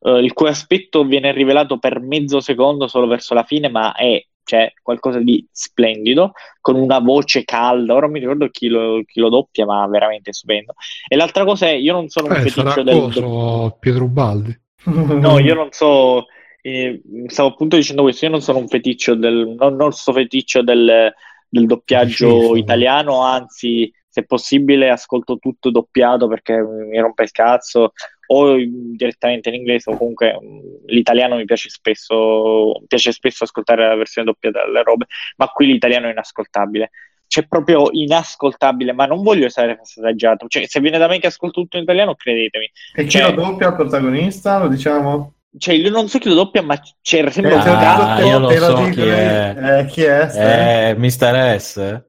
eh, 0.00 0.18
il 0.18 0.32
cui 0.32 0.48
aspetto 0.48 1.04
viene 1.04 1.32
rivelato 1.32 1.78
per 1.78 2.00
mezzo 2.00 2.40
secondo 2.40 2.88
solo 2.88 3.06
verso 3.06 3.34
la 3.34 3.44
fine, 3.44 3.68
ma 3.68 3.94
è 3.94 4.20
cioè, 4.50 4.72
qualcosa 4.82 5.20
di 5.20 5.46
splendido, 5.52 6.32
con 6.60 6.74
una 6.76 6.98
voce 6.98 7.44
calda. 7.44 7.92
Ora 7.94 8.02
non 8.02 8.10
mi 8.12 8.18
ricordo 8.20 8.48
chi 8.48 8.66
lo, 8.68 9.02
chi 9.04 9.20
lo 9.20 9.28
doppia, 9.28 9.64
ma 9.64 9.86
veramente 9.86 10.32
stupendo. 10.32 10.74
E 11.08 11.14
l'altra 11.16 11.44
cosa 11.44 11.66
è: 11.66 11.72
io 11.74 11.92
non 11.92 12.08
sono 12.08 12.26
un 12.26 12.34
Eh, 12.34 12.40
feticcio 12.40 12.82
del. 12.82 13.12
coso 13.12 13.76
Pietro 13.78 14.06
Baldi. 14.08 14.58
No, 14.84 15.38
io 15.38 15.54
non 15.54 15.68
so. 15.70 16.26
eh, 16.62 17.00
stavo 17.26 17.50
appunto 17.50 17.76
dicendo 17.76 18.02
questo: 18.02 18.24
io 18.24 18.30
non 18.30 18.40
sono 18.42 18.58
un 18.58 18.68
feticcio 18.68 19.14
del. 19.14 19.54
Non, 19.58 19.76
non 19.76 19.92
so 19.92 20.12
feticcio 20.12 20.62
del, 20.62 21.12
del 21.48 21.66
doppiaggio 21.66 22.56
italiano, 22.56 23.22
anzi, 23.22 23.92
se 24.10 24.24
possibile, 24.24 24.90
ascolto 24.90 25.38
tutto 25.38 25.70
doppiato 25.70 26.26
perché 26.26 26.60
mi 26.60 26.98
rompe 26.98 27.22
il 27.22 27.30
cazzo 27.30 27.92
o 28.32 28.56
direttamente 28.58 29.48
in 29.48 29.54
inglese 29.56 29.90
o 29.90 29.96
comunque 29.96 30.32
mh, 30.34 30.86
l'italiano 30.92 31.36
mi 31.36 31.44
piace 31.44 31.68
spesso 31.68 32.72
mi 32.80 32.86
piace 32.86 33.12
spesso 33.12 33.44
ascoltare 33.44 33.86
la 33.86 33.94
versione 33.94 34.26
doppiata 34.26 34.64
delle 34.64 34.82
robe 34.82 35.06
ma 35.36 35.46
qui 35.48 35.66
l'italiano 35.66 36.08
è 36.08 36.10
inascoltabile 36.10 36.90
c'è 37.26 37.46
proprio 37.46 37.88
inascoltabile 37.90 38.92
ma 38.92 39.06
non 39.06 39.22
voglio 39.22 39.46
essere 39.46 39.76
passaggiato 39.76 40.46
cioè 40.48 40.66
se 40.66 40.80
viene 40.80 40.98
da 40.98 41.06
me 41.08 41.18
che 41.20 41.28
ascolto 41.28 41.60
tutto 41.60 41.76
in 41.76 41.84
italiano 41.84 42.14
credetemi 42.16 42.70
E 42.94 43.04
chi 43.04 43.10
Cioè- 43.18 43.34
lo 43.34 43.42
doppia 43.42 43.68
il 43.68 43.74
protagonista? 43.74 44.58
Lo 44.58 44.68
diciamo? 44.68 45.34
cioè 45.58 45.74
io 45.74 45.90
non 45.90 46.08
so 46.08 46.18
chi 46.18 46.28
lo 46.28 46.34
doppia 46.34 46.62
ma 46.62 46.80
c'era 47.02 47.30
sempre 47.30 47.52
Eh, 47.52 47.56
un 47.56 47.60
Ah, 47.62 48.20
io 48.20 48.38
lo 48.38 48.50
so 48.58 48.90
chi 48.90 49.00
è. 49.02 49.56
Eh, 49.80 49.86
chi 49.86 50.02
è? 50.02 50.28
Ste? 50.28 50.88
Eh, 50.90 50.94
Mr. 50.96 51.58
S? 51.60 52.08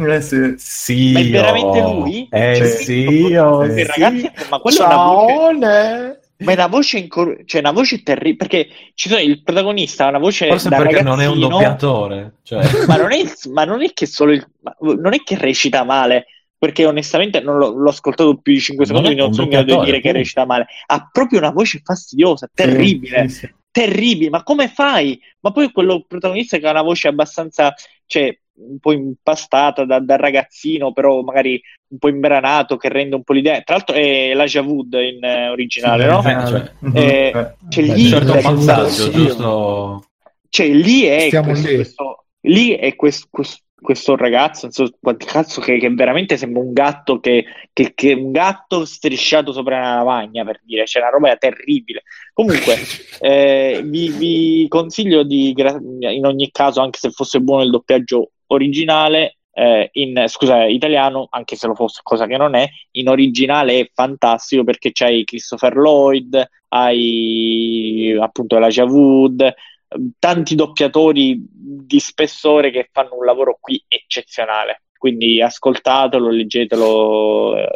Eh, 0.00 0.20
sì. 0.20 0.54
Sì. 0.56 1.12
Ma 1.12 1.20
è 1.20 1.30
veramente 1.30 1.80
lui? 1.80 2.28
Eh 2.30 2.54
Cioè, 2.56 2.66
sì, 2.66 3.08
io. 3.08 3.64
Sì, 3.64 3.72
sì. 3.72 3.86
ragazzi, 3.86 4.30
ma 4.48 4.58
quella 4.58 4.82
è 4.82 4.86
una 4.86 4.96
voce 4.96 6.20
ma 6.40 6.52
è 6.52 6.54
una 6.54 6.66
voce 6.68 6.98
incor- 6.98 7.44
cioè 7.44 7.60
una 7.60 7.72
voce 7.72 8.02
terribile 8.02 8.36
perché 8.36 8.68
ci 8.94 9.08
sono 9.08 9.20
il 9.20 9.42
protagonista 9.42 10.06
ha 10.06 10.08
una 10.08 10.18
voce 10.18 10.46
Forse 10.48 10.68
da 10.70 10.78
perché 10.78 11.02
non 11.02 11.20
è 11.20 11.26
un 11.26 11.38
doppiatore. 11.38 12.36
Cioè, 12.42 12.64
ma 12.86 12.96
non 12.96 13.12
è, 13.12 13.22
ma 13.50 13.64
non 13.64 13.82
è 13.82 13.92
che 13.92 14.06
solo 14.06 14.32
il, 14.32 14.46
non 14.80 15.12
è 15.12 15.18
che 15.22 15.36
recita 15.36 15.84
male, 15.84 16.26
perché 16.56 16.86
onestamente 16.86 17.40
non 17.40 17.58
l'ho, 17.58 17.70
l'ho 17.70 17.90
ascoltato 17.90 18.36
più 18.38 18.52
di 18.52 18.60
5 18.60 18.86
Non 18.86 18.96
secondi, 18.96 19.16
non 19.18 19.28
un 19.28 19.34
sono 19.34 19.46
in 19.46 19.52
grado 19.52 19.78
di 19.80 19.84
dire 19.86 20.00
che 20.00 20.12
recita 20.12 20.44
male. 20.46 20.66
Ha 20.86 21.08
proprio 21.12 21.38
una 21.38 21.50
voce 21.50 21.80
fastidiosa, 21.84 22.48
terribile, 22.52 23.28
Sì, 23.28 23.36
sì. 23.36 23.54
terribile. 23.70 24.30
Ma 24.30 24.42
come 24.42 24.68
fai? 24.68 25.20
Ma 25.40 25.52
poi 25.52 25.70
quello 25.72 26.04
protagonista 26.06 26.56
che 26.58 26.66
ha 26.66 26.70
una 26.70 26.82
voce 26.82 27.08
abbastanza, 27.08 27.74
cioè, 28.06 28.34
un 28.68 28.78
po' 28.78 28.92
impastata 28.92 29.84
da, 29.84 29.98
da 30.00 30.16
ragazzino, 30.16 30.92
però 30.92 31.22
magari 31.22 31.60
un 31.88 31.98
po' 31.98 32.08
imbranato, 32.08 32.76
che 32.76 32.88
rende 32.88 33.16
un 33.16 33.22
po' 33.22 33.32
l'idea. 33.32 33.60
Tra 33.62 33.76
l'altro 33.76 33.96
è 33.96 34.30
Elijah 34.30 34.62
Wood 34.62 34.92
in 34.94 35.24
eh, 35.24 35.48
originale, 35.48 36.06
no? 36.06 36.18
eh, 36.20 36.46
cioè. 36.46 36.72
Eh. 36.94 37.54
Cioè, 37.68 37.84
Beh, 37.86 37.94
lì, 37.94 38.06
certo 38.06 38.32
Wood, 38.32 38.42
passaggio, 38.42 38.90
sì. 38.90 39.10
giusto? 39.12 40.04
cioè, 40.48 40.68
lì 40.68 41.02
è 41.04 41.26
Stiamo 41.26 41.48
questo, 41.48 41.68
lì. 41.68 41.74
questo- 41.74 42.24
lì 42.42 42.70
è 42.70 42.96
questo, 42.96 43.26
questo- 43.30 43.64
questo 43.80 44.14
ragazzo, 44.14 44.66
non 44.66 44.72
so 44.72 44.94
quanti 45.00 45.24
cazzo, 45.24 45.60
che, 45.60 45.78
che 45.78 45.88
veramente 45.90 46.36
sembra 46.36 46.60
un 46.62 46.72
gatto 46.72 47.18
che, 47.18 47.44
che, 47.72 47.92
che 47.94 48.12
un 48.12 48.30
gatto 48.30 48.84
strisciato 48.84 49.52
sopra 49.52 49.78
una 49.78 49.96
lavagna, 49.96 50.44
per 50.44 50.60
dire, 50.62 50.84
c'è 50.84 51.00
una 51.00 51.08
roba 51.08 51.34
terribile. 51.36 52.02
Comunque, 52.32 52.76
eh, 53.20 53.80
vi, 53.84 54.10
vi 54.10 54.66
consiglio 54.68 55.22
di, 55.22 55.54
in 55.56 56.26
ogni 56.26 56.50
caso, 56.50 56.80
anche 56.80 56.98
se 56.98 57.10
fosse 57.10 57.40
buono 57.40 57.62
il 57.62 57.70
doppiaggio 57.70 58.32
originale, 58.52 59.38
eh, 59.52 59.90
in, 59.94 60.24
scusa, 60.26 60.64
italiano, 60.64 61.26
anche 61.30 61.56
se 61.56 61.66
lo 61.66 61.74
fosse, 61.74 62.00
cosa 62.02 62.26
che 62.26 62.36
non 62.36 62.54
è, 62.54 62.68
in 62.92 63.08
originale 63.08 63.80
è 63.80 63.90
fantastico 63.92 64.64
perché 64.64 64.90
c'hai 64.92 65.24
Christopher 65.24 65.76
Lloyd, 65.76 66.48
hai 66.68 68.16
appunto 68.20 68.56
Elijah 68.56 68.84
Wood, 68.84 69.54
tanti 70.18 70.54
doppiatori 70.54 71.44
di 71.50 71.98
spessore 71.98 72.70
che 72.70 72.88
fanno 72.92 73.16
un 73.16 73.24
lavoro 73.24 73.58
qui 73.60 73.82
eccezionale. 73.88 74.82
Quindi 74.96 75.40
ascoltatelo, 75.40 76.28
leggetelo, 76.28 77.56
eh, 77.56 77.68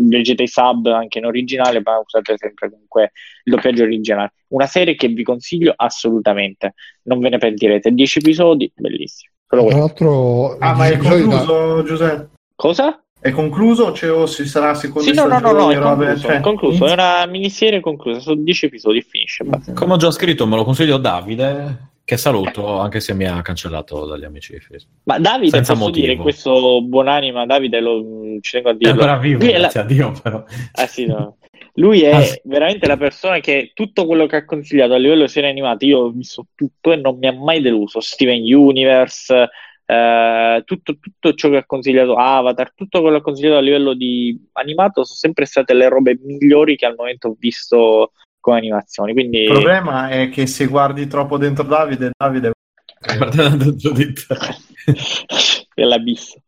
leggete 0.00 0.42
i 0.42 0.48
sub 0.48 0.86
anche 0.86 1.18
in 1.18 1.24
originale, 1.26 1.80
ma 1.80 1.96
usate 2.04 2.36
sempre 2.36 2.70
comunque 2.70 3.12
il 3.44 3.54
doppiaggio 3.54 3.84
originale. 3.84 4.32
Una 4.48 4.66
serie 4.66 4.96
che 4.96 5.06
vi 5.06 5.22
consiglio 5.22 5.72
assolutamente, 5.76 6.74
non 7.02 7.20
ve 7.20 7.28
ne 7.28 7.38
pentirete. 7.38 7.92
10 7.92 8.18
episodi, 8.18 8.70
bellissimi. 8.74 9.30
Solo 9.58 9.68
Tra 9.68 9.78
l'altro, 9.78 10.58
Ah, 10.58 10.74
ma 10.74 10.86
è 10.88 10.96
concluso, 10.96 11.82
Giuseppe? 11.84 12.28
Cosa? 12.54 13.00
È 13.18 13.30
concluso 13.30 13.92
cioè, 13.92 14.10
o 14.12 14.26
ci 14.28 14.44
sarà 14.46 14.74
seconda 14.74 15.08
Sì, 15.08 15.14
no, 15.14 15.26
no, 15.26 15.38
no, 15.38 15.50
no, 15.52 15.70
è 15.70 15.78
concluso, 15.78 16.16
Cioè, 16.20 16.36
è 16.36 16.40
concluso, 16.40 16.86
è 16.86 16.92
una 16.92 17.26
miniserie 17.26 17.80
conclusa, 17.80 18.20
sono 18.20 18.36
10 18.40 18.66
episodi, 18.66 19.02
finisce. 19.02 19.42
basta. 19.44 19.72
Come 19.72 19.94
ho 19.94 19.96
già 19.96 20.10
scritto, 20.10 20.46
me 20.46 20.54
lo 20.56 20.64
consiglio 20.64 20.96
Davide, 20.98 21.90
che 22.04 22.16
saluto, 22.16 22.78
anche 22.78 23.00
se 23.00 23.14
mi 23.14 23.24
ha 23.26 23.42
cancellato 23.42 24.06
dagli 24.06 24.22
amici 24.24 24.52
di 24.52 24.60
Facebook. 24.60 25.00
Ma 25.04 25.18
Davide, 25.18 25.50
Senza 25.50 25.72
posso 25.72 25.86
motivo. 25.86 26.06
dire, 26.06 26.16
questo 26.18 26.82
buonanima, 26.82 27.46
Davide, 27.46 27.80
lo, 27.80 28.04
ci 28.42 28.52
tengo 28.52 28.68
a 28.68 28.72
È 28.72 28.76
dirlo. 28.76 28.92
ancora 28.92 29.16
vivo, 29.18 29.42
è 29.42 29.52
la- 29.52 29.58
grazie 29.58 29.80
a 29.80 29.84
Dio, 29.84 30.12
però. 30.22 30.44
Ah, 30.72 30.86
sì, 30.86 31.06
no. 31.06 31.36
Lui 31.78 32.02
è 32.02 32.14
Ah, 32.14 32.22
sì. 32.22 32.40
veramente 32.44 32.86
la 32.86 32.96
persona 32.96 33.38
che 33.40 33.72
tutto 33.74 34.06
quello 34.06 34.26
che 34.26 34.36
ha 34.36 34.44
consigliato 34.44 34.94
a 34.94 34.98
livello 34.98 35.22
di 35.24 35.28
serie 35.28 35.50
animate, 35.50 35.84
io 35.86 35.98
ho 36.00 36.10
visto 36.10 36.46
tutto 36.54 36.92
e 36.92 36.96
non 36.96 37.18
mi 37.18 37.26
ha 37.26 37.32
mai 37.32 37.60
deluso. 37.60 38.00
Steven 38.00 38.40
Universe, 38.42 39.48
eh, 39.84 40.62
tutto, 40.64 40.98
tutto 40.98 41.34
ciò 41.34 41.50
che 41.50 41.58
ha 41.58 41.66
consigliato 41.66 42.14
Avatar, 42.16 42.72
tutto 42.74 43.00
quello 43.00 43.16
che 43.16 43.20
ha 43.20 43.24
consigliato 43.24 43.56
a 43.58 43.60
livello 43.60 43.94
di 43.94 44.38
animato 44.52 45.04
sono 45.04 45.18
sempre 45.18 45.44
state 45.44 45.74
le 45.74 45.88
robe 45.88 46.18
migliori 46.22 46.76
che 46.76 46.86
al 46.86 46.94
momento 46.96 47.28
ho 47.28 47.36
visto 47.38 48.12
come 48.40 48.56
animazioni. 48.58 49.12
Quindi 49.12 49.40
Il 49.42 49.50
problema 49.50 50.08
è 50.08 50.28
che 50.30 50.46
se 50.46 50.66
guardi 50.66 51.06
troppo 51.06 51.36
dentro 51.36 51.64
Davide, 51.64 52.10
Davide 52.16 52.52
è 55.74 55.82
l'abisso. 55.82 56.40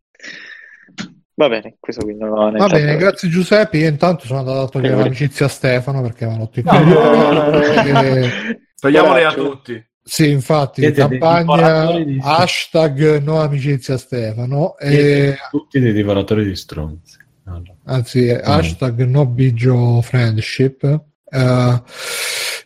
Va 1.39 1.49
bene, 1.49 1.77
questo 1.79 2.03
quindi 2.03 2.25
non 2.25 2.37
ho 2.37 2.51
Va 2.51 2.67
bene, 2.67 2.97
grazie 2.97 3.29
Giuseppe. 3.29 3.77
Io 3.77 3.89
intanto 3.89 4.27
sono 4.27 4.41
andato 4.41 4.61
a 4.63 4.69
togliere 4.69 4.95
Prego. 4.95 5.05
l'amicizia 5.05 5.47
a 5.47 5.49
Stefano 5.49 6.03
perché 6.03 6.25
ha 6.25 6.37
rotto 6.37 6.59
i 6.59 6.63
No, 6.65 6.81
no, 6.83 7.33
no, 7.33 7.51
no, 7.51 7.63
Eh, 7.63 8.31
Togliamoli 8.81 9.23
a 9.23 9.33
tutti. 9.33 9.87
Sì, 10.03 10.31
infatti, 10.31 10.81
Siete 10.81 11.01
campagna 11.01 11.91
hashtag 12.23 13.23
no 13.23 13.41
amicizia 13.41 13.95
a 13.95 13.99
Stefano. 13.99 14.77
E, 14.79 15.37
tutti 15.49 15.79
dei 15.79 15.93
divoratori 15.93 16.45
di 16.45 16.57
stronzi. 16.57 17.19
Allora. 17.45 17.73
anzi, 17.85 18.31
hashtag 18.31 19.05
no 19.05 19.25
bigio 19.25 20.03
friendship. 20.03 20.83
Eh, 21.31 21.83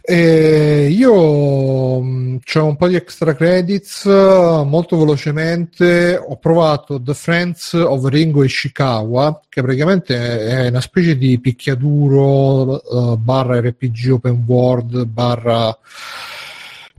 e 0.04 0.88
io 0.90 1.10
c'ho 1.12 2.64
un 2.64 2.76
po' 2.76 2.88
di 2.88 2.96
extra 2.96 3.34
credits 3.34 4.04
molto 4.04 4.98
velocemente. 4.98 6.16
Ho 6.16 6.36
provato 6.38 7.00
The 7.00 7.14
Friends 7.14 7.72
of 7.74 8.04
Ringo 8.06 8.42
Ishikawa, 8.42 9.42
che 9.48 9.62
praticamente 9.62 10.46
è 10.46 10.68
una 10.68 10.80
specie 10.80 11.16
di 11.16 11.38
picchiaduro 11.38 13.12
eh, 13.12 13.16
barra 13.16 13.60
RPG 13.60 14.10
open 14.10 14.42
world 14.44 15.04
barra 15.04 15.76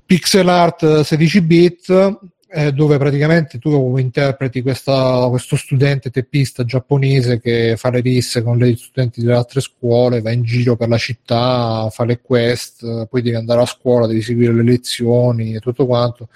pixel 0.06 0.48
art 0.48 1.02
16 1.02 1.42
bit 1.42 2.20
eh, 2.56 2.72
dove 2.72 2.98
praticamente 2.98 3.58
tu 3.58 3.98
interpreti 3.98 4.62
questa- 4.62 5.26
questo 5.30 5.56
studente 5.56 6.12
teppista 6.12 6.64
giapponese 6.64 7.40
che 7.40 7.76
fa 7.78 7.90
le 7.90 8.00
risse 8.02 8.44
con 8.44 8.58
gli 8.60 8.76
studenti 8.76 9.22
delle 9.22 9.36
altre 9.36 9.60
scuole, 9.62 10.22
va 10.22 10.32
in 10.32 10.44
giro 10.44 10.76
per 10.76 10.88
la 10.90 10.98
città, 10.98 11.90
fa 11.90 12.06
le 12.06 12.22
quest, 12.22 13.08
poi 13.08 13.22
devi 13.24 13.36
andare 13.36 13.62
a 13.62 13.66
scuola, 13.66 14.06
devi 14.08 14.22
seguire 14.22 14.54
le 14.54 14.64
lezioni 14.64 15.56
e 15.56 15.60
tutto 15.60 15.86
quanto. 15.88 16.30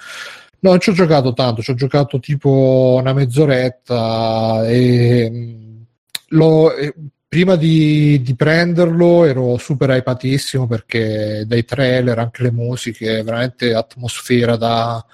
No, 0.60 0.72
non 0.72 0.80
ci 0.80 0.90
ho 0.90 0.94
giocato 0.94 1.34
tanto, 1.34 1.62
ci 1.62 1.70
ho 1.72 1.76
giocato 1.76 2.20
tipo 2.20 2.98
una 3.00 3.14
mezz'oretta 3.14 4.68
e 4.68 5.30
mh, 5.30 5.86
l'ho- 6.30 6.74
e 6.76 6.94
prima 7.28 7.56
di, 7.56 8.22
di 8.24 8.36
prenderlo 8.36 9.26
ero 9.26 9.58
super 9.58 9.90
hypatissimo 9.92 10.66
perché 10.68 11.44
dai 11.46 11.64
trailer, 11.66 12.18
anche 12.20 12.42
le 12.44 12.52
musiche, 12.52 13.22
veramente 13.22 13.74
atmosfera 13.74 14.56
da 14.56 15.06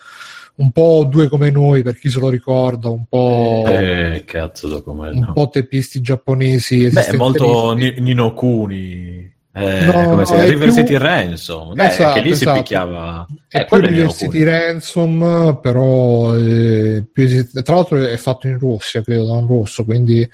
un 0.56 0.72
po' 0.72 1.06
due 1.10 1.28
come 1.30 1.50
noi, 1.50 1.82
per 1.82 1.98
chi 1.98 2.10
se 2.10 2.20
lo 2.20 2.30
ricorda, 2.30 2.90
un 2.90 3.06
po', 3.08 3.64
Eh, 3.66 4.24
cazzo, 4.26 4.68
so 4.70 4.84
com'è, 4.84 5.10
un 5.10 5.20
no. 5.20 5.34
po' 5.34 5.50
teppisti 5.50 6.00
giapponesi. 6.02 6.90
Beh, 6.90 7.14
molto 7.18 7.74
Ni- 7.74 7.96
Nino 8.00 8.34
Kuni. 8.34 9.33
Eh, 9.56 9.86
No, 9.86 10.04
come 10.10 10.24
è 10.24 10.50
River 10.50 10.70
più- 10.70 10.78
City 10.78 10.98
Ransom. 10.98 11.80
Eh, 11.80 11.86
Esatto, 11.86 12.14
che 12.14 12.22
lì 12.22 12.28
si 12.30 12.42
esatto. 12.42 12.58
picchiava. 12.58 13.28
È 13.48 13.60
Eh, 13.60 13.66
più 13.66 13.78
University 13.78 14.26
Kuni. 14.26 14.44
Ransom, 14.46 15.60
però 15.62 16.36
eh, 16.36 17.06
più 17.12 17.48
tra 17.62 17.76
l'altro 17.76 18.04
è 18.04 18.18
fatto 18.18 18.48
in 18.48 18.58
Russia, 18.58 19.04
credo, 19.04 19.26
da 19.28 19.34
un 19.34 19.46
russo, 19.46 19.86
quindi 19.86 20.28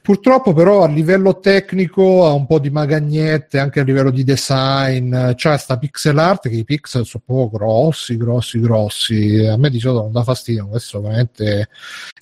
purtroppo 0.00 0.54
però 0.54 0.84
a 0.84 0.88
livello 0.88 1.38
tecnico 1.38 2.24
ha 2.26 2.32
un 2.32 2.46
po' 2.46 2.58
di 2.58 2.70
magagnette, 2.70 3.58
anche 3.58 3.80
a 3.80 3.84
livello 3.84 4.10
di 4.10 4.24
design, 4.24 5.32
c'è 5.34 5.58
sta 5.58 5.76
pixel 5.76 6.16
art 6.16 6.48
che 6.48 6.54
i 6.56 6.64
pixel 6.64 7.04
sono 7.04 7.22
proprio 7.26 7.58
grossi, 7.58 8.16
grossi, 8.16 8.58
grossi, 8.58 9.36
a 9.46 9.58
me 9.58 9.68
di 9.68 9.78
solito 9.78 10.00
non 10.04 10.12
dà 10.12 10.22
fastidio, 10.22 10.66
questo 10.68 11.02
veramente... 11.02 11.68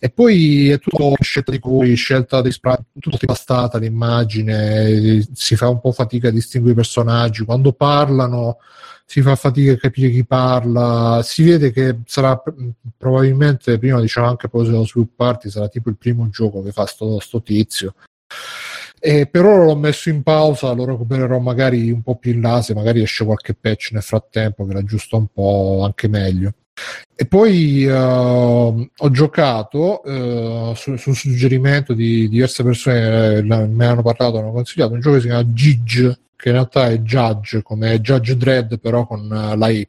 E 0.01 0.11
poi 0.11 0.69
è 0.70 0.78
tutto 0.81 1.15
scelta 1.20 1.51
di 1.52 1.59
cui, 1.61 1.94
scelta 1.94 2.43
di 2.43 2.51
tutto 2.98 3.19
impastata 3.20 3.78
l'immagine, 3.78 5.24
si 5.32 5.55
fa 5.56 5.69
un 5.69 5.81
po' 5.81 5.93
fatica 5.93 6.23
a 6.28 6.30
distinguere 6.30 6.74
i 6.74 6.76
personaggi, 6.76 7.44
quando 7.44 7.72
parlano 7.72 8.59
si 9.06 9.20
fa 9.22 9.36
fatica 9.36 9.72
a 9.72 9.76
capire 9.76 10.10
chi 10.10 10.24
parla, 10.24 11.20
si 11.22 11.42
vede 11.44 11.70
che 11.72 12.01
sarà 12.06 12.36
pr- 12.36 12.55
probabilmente, 12.96 13.78
prima 13.78 14.01
diciamo 14.01 14.28
anche 14.28 14.48
poi 14.48 14.64
dello 14.64 14.84
svilupparti, 14.84 15.51
sarà 15.51 15.68
tipo 15.68 15.88
il 15.90 15.96
primo 15.96 16.28
gioco 16.30 16.62
che 16.62 16.72
fa 16.72 16.86
sto, 16.86 17.20
sto 17.20 17.42
tizio. 17.42 17.94
E 18.98 19.26
per 19.26 19.44
ora 19.44 19.64
l'ho 19.64 19.76
messo 19.76 20.09
in 20.09 20.22
pausa, 20.22 20.72
lo 20.72 20.86
recupererò 20.86 21.38
magari 21.38 21.90
un 21.90 22.02
po' 22.02 22.16
più 22.16 22.32
in 22.32 22.40
là, 22.40 22.62
se 22.62 22.74
magari 22.74 23.02
esce 23.02 23.24
qualche 23.24 23.55
patch 23.55 23.90
nel 23.92 24.02
frattempo 24.02 24.64
che 24.64 24.72
l'aggiusta 24.72 25.16
un 25.16 25.26
po' 25.26 25.82
anche 25.84 26.09
meglio. 26.09 26.55
E 27.16 27.26
poi 27.26 27.84
eh, 27.84 27.92
ho 27.92 29.10
giocato 29.10 30.02
eh, 30.02 30.72
su, 30.74 30.96
su 30.96 31.12
suggerimento 31.12 31.92
di 31.92 32.28
diverse 32.28 32.64
persone, 32.64 33.36
eh, 33.36 33.42
me 33.42 33.86
hanno 33.86 34.02
parlato, 34.02 34.38
hanno 34.38 34.52
consigliato 34.52 34.94
un 34.94 35.01
gioco 35.01 35.16
che 35.16 35.20
si 35.22 35.26
chiama 35.28 35.52
Gigi, 35.52 36.18
che 36.36 36.48
in 36.48 36.55
realtà 36.55 36.88
è 36.88 36.98
Judge, 36.98 37.62
come 37.62 38.01
Judge 38.01 38.36
Dredd, 38.36 38.74
però 38.74 39.06
con 39.06 39.32
eh, 39.32 39.56
la 39.56 39.68
Y. 39.68 39.88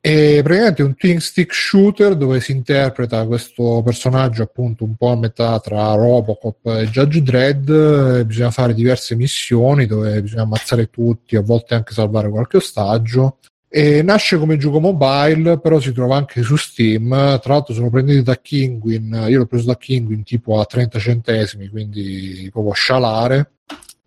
E 0.00 0.40
praticamente 0.42 0.82
è 0.82 0.84
un 0.84 0.94
twin 0.94 1.20
stick 1.20 1.52
shooter 1.52 2.14
dove 2.14 2.40
si 2.40 2.52
interpreta 2.52 3.26
questo 3.26 3.82
personaggio 3.84 4.44
appunto 4.44 4.84
un 4.84 4.94
po' 4.94 5.10
a 5.10 5.16
metà 5.16 5.58
tra 5.58 5.94
Robocop 5.94 6.64
e 6.66 6.86
Judge 6.86 7.22
Dredd. 7.22 7.68
e 7.70 8.24
bisogna 8.24 8.50
fare 8.52 8.74
diverse 8.74 9.16
missioni 9.16 9.86
dove 9.86 10.22
bisogna 10.22 10.42
ammazzare 10.42 10.90
tutti, 10.90 11.34
a 11.34 11.40
volte 11.40 11.74
anche 11.74 11.92
salvare 11.92 12.28
qualche 12.28 12.58
ostaggio. 12.58 13.38
E 13.76 14.00
nasce 14.00 14.38
come 14.38 14.56
gioco 14.56 14.80
mobile, 14.80 15.60
però 15.60 15.78
si 15.80 15.92
trova 15.92 16.16
anche 16.16 16.40
su 16.40 16.56
Steam. 16.56 17.10
Tra 17.10 17.52
l'altro 17.52 17.74
sono 17.74 17.90
prenditi 17.90 18.22
da 18.22 18.34
Kinguin, 18.36 19.26
io 19.28 19.36
l'ho 19.36 19.44
preso 19.44 19.66
da 19.66 19.76
Kinguin 19.76 20.22
tipo 20.22 20.58
a 20.58 20.64
30 20.64 20.98
centesimi, 20.98 21.68
quindi 21.68 22.48
proprio 22.50 22.72
scialare. 22.72 23.50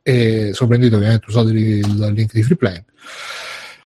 E 0.01 0.49
sono 0.53 0.69
prenditi 0.69 0.95
ovviamente 0.95 1.25
usate 1.27 1.51
il 1.51 2.11
link 2.15 2.33
di 2.33 2.41
Freeplane. 2.41 2.85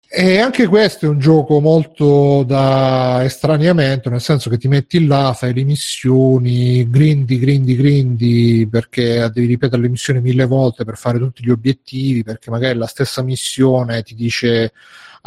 E 0.07 0.39
anche 0.39 0.65
questo 0.68 1.07
è 1.07 1.10
un 1.10 1.19
gioco 1.19 1.60
molto 1.60 2.43
da 2.47 3.22
estraniamento, 3.26 4.10
nel 4.10 4.22
senso 4.22 4.49
che 4.49 4.57
ti 4.57 4.69
metti 4.69 5.06
là, 5.06 5.34
fai 5.34 5.53
le 5.53 5.65
missioni, 5.65 6.89
grindi, 6.89 7.38
grindi, 7.38 7.76
grindi, 7.76 8.65
perché 8.72 9.30
devi 9.34 9.45
ripetere 9.45 9.81
le 9.81 9.89
missioni 9.89 10.22
mille 10.22 10.45
volte 10.45 10.85
per 10.85 10.95
fare 10.95 11.18
tutti 11.18 11.43
gli 11.43 11.49
obiettivi, 11.49 12.23
perché 12.23 12.49
magari 12.49 12.77
la 12.77 12.88
stessa 12.88 13.22
missione 13.23 14.03
ti 14.03 14.15
dice 14.15 14.72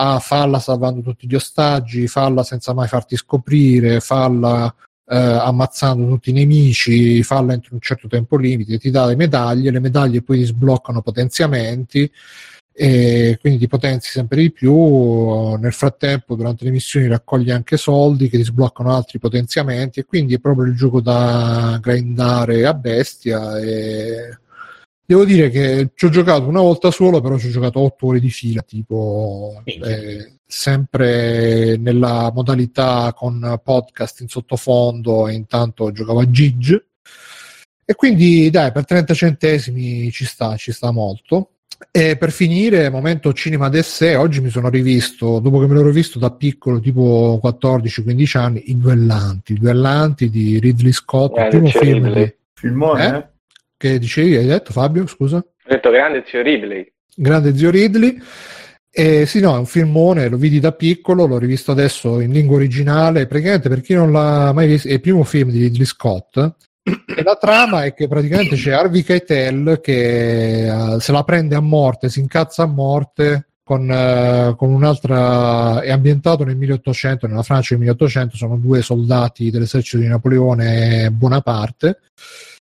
ah, 0.01 0.19
falla 0.21 0.61
salvando 0.61 1.01
tutti 1.03 1.27
gli 1.27 1.35
ostaggi, 1.35 2.07
falla 2.07 2.43
senza 2.45 2.73
mai 2.73 2.87
farti 2.89 3.17
scoprire, 3.17 4.01
falla 4.01 4.73
eh, 5.07 5.17
ammazzando 5.17 6.07
tutti 6.07 6.31
i 6.31 6.33
nemici, 6.33 7.23
falla 7.23 7.53
entro 7.53 7.75
un 7.75 7.81
certo 7.81 8.07
tempo 8.09 8.37
limite, 8.37 8.79
ti 8.79 8.91
dà 8.91 9.07
le 9.07 9.17
medaglie, 9.17 9.71
le 9.73 9.81
medaglie 9.81 10.23
poi 10.23 10.39
ti 10.39 10.45
sbloccano 10.45 11.03
potenziamenti 11.03 12.11
e 12.73 13.39
quindi 13.41 13.59
ti 13.59 13.67
potenzi 13.67 14.11
sempre 14.11 14.41
di 14.41 14.53
più. 14.53 14.73
Nel 15.57 15.73
frattempo, 15.73 16.37
durante 16.37 16.65
le 16.65 16.71
missioni, 16.71 17.09
raccogli 17.09 17.51
anche 17.51 17.77
soldi 17.77 18.29
che 18.29 18.37
ti 18.37 18.45
sbloccano 18.45 18.95
altri 18.95 19.19
potenziamenti, 19.19 19.99
e 20.01 20.05
quindi 20.05 20.35
è 20.35 20.39
proprio 20.39 20.67
il 20.67 20.77
gioco 20.77 21.01
da 21.01 21.77
grindare 21.83 22.67
a 22.67 22.75
bestia. 22.75 23.59
E 23.59 24.39
devo 25.09 25.25
dire 25.25 25.49
che 25.49 25.89
ci 25.95 26.05
ho 26.05 26.11
giocato 26.11 26.47
una 26.47 26.61
volta 26.61 26.91
solo, 26.91 27.23
però 27.23 27.39
ci 27.39 27.47
ho 27.47 27.51
giocato 27.51 27.81
otto 27.81 28.09
ore 28.09 28.21
di 28.21 28.29
fila, 28.29 28.61
tipo 28.61 29.63
eh, 29.65 30.35
sempre 30.47 31.79
nella 31.79 32.31
modalità 32.35 33.15
con 33.17 33.59
podcast 33.65 34.21
in 34.21 34.29
sottofondo, 34.29 35.27
e 35.27 35.33
intanto 35.33 35.93
giocavo 35.93 36.21
a 36.21 36.31
Gigi. 36.31 36.79
E 37.87 37.95
quindi 37.95 38.51
dai, 38.51 38.71
per 38.71 38.85
30 38.85 39.15
centesimi 39.15 40.11
ci 40.11 40.27
sta, 40.27 40.57
ci 40.57 40.73
sta 40.73 40.91
molto. 40.91 41.53
E 41.91 42.19
per 42.19 42.31
finire, 42.31 42.91
momento 42.91 43.33
cinema 43.33 43.71
d'essè, 43.71 44.19
oggi 44.19 44.43
mi 44.43 44.51
sono 44.51 44.69
rivisto, 44.69 45.39
dopo 45.39 45.59
che 45.59 45.67
me 45.69 45.73
l'ho 45.75 45.87
rivisto 45.87 46.19
da 46.19 46.31
piccolo, 46.33 46.81
tipo 46.81 47.41
14-15 47.43 48.37
anni, 48.37 48.63
I 48.71 48.77
Duellanti, 48.77 49.53
I 49.55 49.59
Duellanti 49.59 50.29
di 50.29 50.59
Ridley 50.59 50.93
Scott, 50.93 51.35
il 51.39 51.45
Eh, 51.45 51.49
primo 51.49 51.69
c'è 51.69 51.79
film 51.79 52.05
Ridley. 52.05 52.37
Filmone? 52.53 53.17
Eh? 53.17 53.37
Che 53.79 53.99
dicevi, 53.99 54.37
hai 54.37 54.47
detto 54.47 54.73
Fabio, 54.73 55.07
scusa? 55.07 55.37
Ho 55.37 55.75
detto 55.75 55.91
grande 55.91 56.25
zio 56.27 56.43
Ripley. 56.43 56.93
Grande 57.15 57.57
zio 57.57 57.71
Ridley. 57.71 58.21
E 58.91 59.27
sì, 59.27 59.39
no, 59.41 59.55
è 59.55 59.59
un 59.59 59.67
filmone, 59.67 60.29
lo 60.29 60.37
vidi 60.37 60.59
da 60.59 60.73
piccolo, 60.73 61.27
l'ho 61.27 61.39
rivisto 61.39 61.71
adesso 61.71 62.21
in 62.21 62.33
lingua 62.33 62.57
originale. 62.57 63.27
Praticamente, 63.27 63.69
per 63.69 63.81
chi 63.81 63.95
non 63.95 64.11
l'ha 64.11 64.53
mai 64.53 64.67
visto, 64.67 64.89
è 64.89 64.93
il 64.93 65.01
primo 65.01 65.23
film 65.23 65.51
di 65.51 65.61
Ridley 65.61 65.85
Scott. 65.85 66.37
E 66.83 67.23
la 67.23 67.37
trama 67.37 67.85
è 67.85 67.95
che 67.95 68.09
praticamente 68.09 68.57
c'è 68.57 68.73
Harvey 68.73 69.03
Keitel 69.03 69.79
che 69.81 70.67
eh, 70.67 71.01
se 71.01 71.13
la 71.13 71.23
prende 71.23 71.55
a 71.55 71.61
morte, 71.61 72.09
si 72.09 72.19
incazza 72.19 72.63
a 72.63 72.67
morte 72.67 73.49
con, 73.63 73.91
eh, 73.91 74.55
con 74.57 74.73
un'altra. 74.73 75.81
È 75.83 75.91
ambientato 75.91 76.45
nel 76.45 76.57
1800, 76.57 77.27
nella 77.27 77.43
Francia 77.43 77.75
del 77.75 77.85
1800, 77.85 78.37
sono 78.37 78.57
due 78.57 78.83
soldati 78.83 79.51
dell'esercito 79.51 80.03
di 80.03 80.09
Napoleone 80.09 81.11
Bonaparte. 81.11 82.01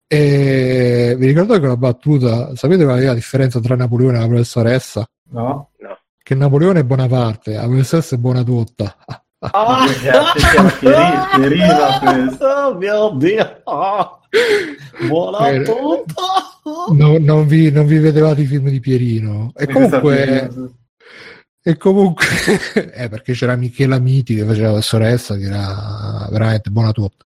E 0.09 1.17
vi 1.19 1.27
ricordate 1.27 1.59
quella 1.59 1.77
battuta? 1.77 2.55
Sapete 2.55 2.85
qual 2.85 3.01
è 3.01 3.05
la 3.05 3.15
differenza 3.15 3.59
tra 3.61 3.75
Napoleone 3.75 4.19
e 4.19 4.21
la 4.21 4.27
professoressa? 4.27 5.05
No? 5.31 5.71
No. 5.81 5.99
Che 6.23 6.35
Napoleone 6.35 6.81
è 6.81 6.85
Bonaparte, 6.85 7.55
la 7.55 7.65
professoressa 7.65 8.15
è 8.15 8.19
buona 8.19 8.43
tutta. 8.43 8.97
Ah, 9.39 9.87
Chierina 10.81 11.99
questo. 12.01 12.47
Oh 12.47 12.75
mio 12.75 13.11
Dio! 13.17 13.61
Ah. 13.65 14.19
Buona 15.07 15.49
Eh, 15.51 15.63
tutta! 15.63 16.23
No- 16.93 17.19
non, 17.19 17.47
vi, 17.47 17.71
non 17.71 17.87
vi 17.87 17.99
vedevate 17.99 18.41
i 18.41 18.47
film 18.47 18.69
di 18.71 18.81
Pierino. 18.81 19.53
E 19.55 19.67
comunque, 19.67 20.51
e 21.63 21.77
comunque 21.77 22.27
eh, 22.95 23.09
perché 23.09 23.35
c'era 23.35 23.55
Michela 23.57 23.99
Miti 23.99 24.35
che 24.35 24.45
faceva 24.45 24.73
la 24.73 24.81
sorella 24.81 25.17
che 25.17 25.45
era 25.45 26.29
veramente 26.31 26.71
buona 26.71 26.93
tutta. 26.93 27.25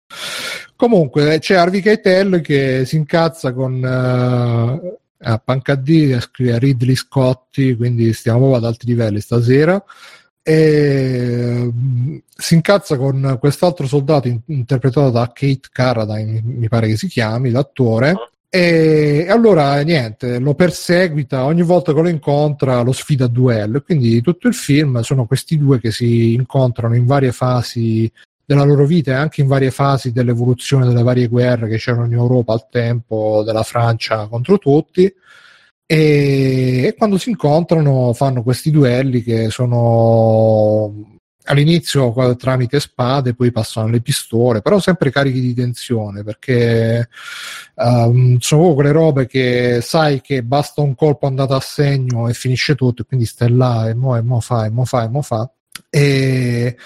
Comunque 0.75 1.39
c'è 1.39 1.55
Harvey 1.55 1.81
Keitel 1.81 2.41
che 2.41 2.83
si 2.85 2.97
incazza 2.97 3.53
con 3.53 3.83
eh, 3.83 4.97
a 5.27 5.37
Pancadì 5.37 6.15
scrive 6.19 6.59
Ridley 6.59 6.95
Scotti, 6.95 7.75
quindi 7.75 8.13
stiamo 8.13 8.55
ad 8.55 8.65
alti 8.65 8.85
livelli 8.85 9.19
stasera. 9.19 9.81
E 10.43 11.71
mm, 11.73 12.17
si 12.35 12.53
incazza 12.53 12.97
con 12.97 13.37
quest'altro 13.39 13.87
soldato 13.87 14.27
in- 14.27 14.41
interpretato 14.47 15.09
da 15.09 15.31
Kate 15.33 15.69
Carradine, 15.71 16.41
mi 16.43 16.67
pare 16.67 16.87
che 16.87 16.97
si 16.97 17.07
chiami, 17.07 17.49
l'attore. 17.49 18.13
E 18.49 19.25
allora 19.27 19.81
niente, 19.81 20.39
lo 20.39 20.53
perseguita 20.53 21.43
ogni 21.45 21.63
volta 21.63 21.93
che 21.93 22.01
lo 22.01 22.07
incontra, 22.07 22.81
lo 22.81 22.91
sfida 22.91 23.25
a 23.25 23.27
duello. 23.27 23.81
Quindi 23.81 24.21
tutto 24.21 24.47
il 24.47 24.53
film 24.53 25.01
sono 25.01 25.25
questi 25.25 25.57
due 25.57 25.79
che 25.79 25.91
si 25.91 26.33
incontrano 26.33 26.95
in 26.95 27.05
varie 27.05 27.31
fasi 27.31 28.09
della 28.45 28.63
loro 28.63 28.85
vita 28.85 29.11
e 29.11 29.15
anche 29.15 29.41
in 29.41 29.47
varie 29.47 29.71
fasi 29.71 30.11
dell'evoluzione 30.11 30.85
delle 30.85 31.03
varie 31.03 31.27
guerre 31.27 31.67
che 31.67 31.77
c'erano 31.77 32.05
in 32.05 32.13
Europa 32.13 32.53
al 32.53 32.67
tempo 32.69 33.43
della 33.45 33.63
Francia 33.63 34.27
contro 34.27 34.57
tutti. 34.57 35.13
E, 35.87 36.83
e 36.85 36.95
quando 36.97 37.17
si 37.17 37.29
incontrano 37.29 38.13
fanno 38.13 38.41
questi 38.43 38.71
duelli 38.71 39.21
che 39.21 39.49
sono 39.51 41.15
all'inizio 41.45 42.35
tramite 42.37 42.79
spade, 42.79 43.35
poi 43.35 43.51
passano 43.51 43.87
alle 43.87 44.01
pistole, 44.01 44.61
però 44.61 44.79
sempre 44.79 45.11
carichi 45.11 45.39
di 45.41 45.53
tensione 45.53 46.23
perché 46.23 47.07
ehm, 47.75 48.37
sono 48.39 48.73
quelle 48.73 48.91
robe 48.91 49.27
che 49.27 49.79
sai 49.81 50.21
che 50.21 50.43
basta 50.43 50.81
un 50.81 50.95
colpo 50.95 51.27
andato 51.27 51.53
a 51.53 51.59
segno 51.59 52.27
e 52.27 52.33
finisce 52.33 52.75
tutto, 52.75 53.03
e 53.03 53.05
quindi 53.05 53.25
stai 53.25 53.51
là 53.51 53.87
e 53.89 53.93
mo, 53.93 54.15
e 54.15 54.21
mo 54.21 54.39
fa, 54.39 54.65
e 54.65 54.69
mo 54.69 54.85
fa, 54.85 55.03
e 55.03 55.07
mo 55.09 55.21
fa. 55.21 55.49
E, 55.89 56.77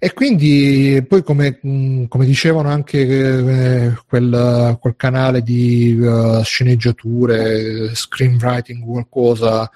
E 0.00 0.12
quindi 0.12 1.04
poi 1.08 1.24
come, 1.24 1.58
come 1.60 2.24
dicevano 2.24 2.68
anche 2.68 3.00
eh, 3.00 3.94
quel, 4.06 4.76
quel 4.80 4.94
canale 4.96 5.42
di 5.42 5.98
uh, 5.98 6.40
sceneggiature, 6.44 7.92
screenwriting, 7.96 8.84
qualcosa, 8.84 9.68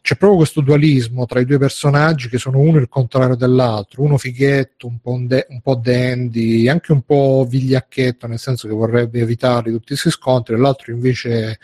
c'è 0.00 0.16
proprio 0.16 0.38
questo 0.38 0.60
dualismo 0.60 1.26
tra 1.26 1.40
i 1.40 1.44
due 1.44 1.58
personaggi 1.58 2.28
che 2.28 2.38
sono 2.38 2.58
uno 2.58 2.78
il 2.78 2.88
contrario 2.88 3.34
dell'altro, 3.34 4.02
uno 4.02 4.16
fighetto, 4.16 4.86
un 4.86 4.98
po', 5.00 5.18
de- 5.20 5.46
un 5.50 5.60
po 5.60 5.74
dandy, 5.74 6.68
anche 6.68 6.92
un 6.92 7.02
po' 7.02 7.46
vigliacchetto, 7.48 8.26
nel 8.26 8.38
senso 8.38 8.68
che 8.68 8.74
vorrebbe 8.74 9.20
evitare 9.20 9.70
tutti 9.70 9.88
questi 9.88 10.10
scontri, 10.10 10.54
e 10.54 10.58
l'altro 10.58 10.92
invece 10.92 11.58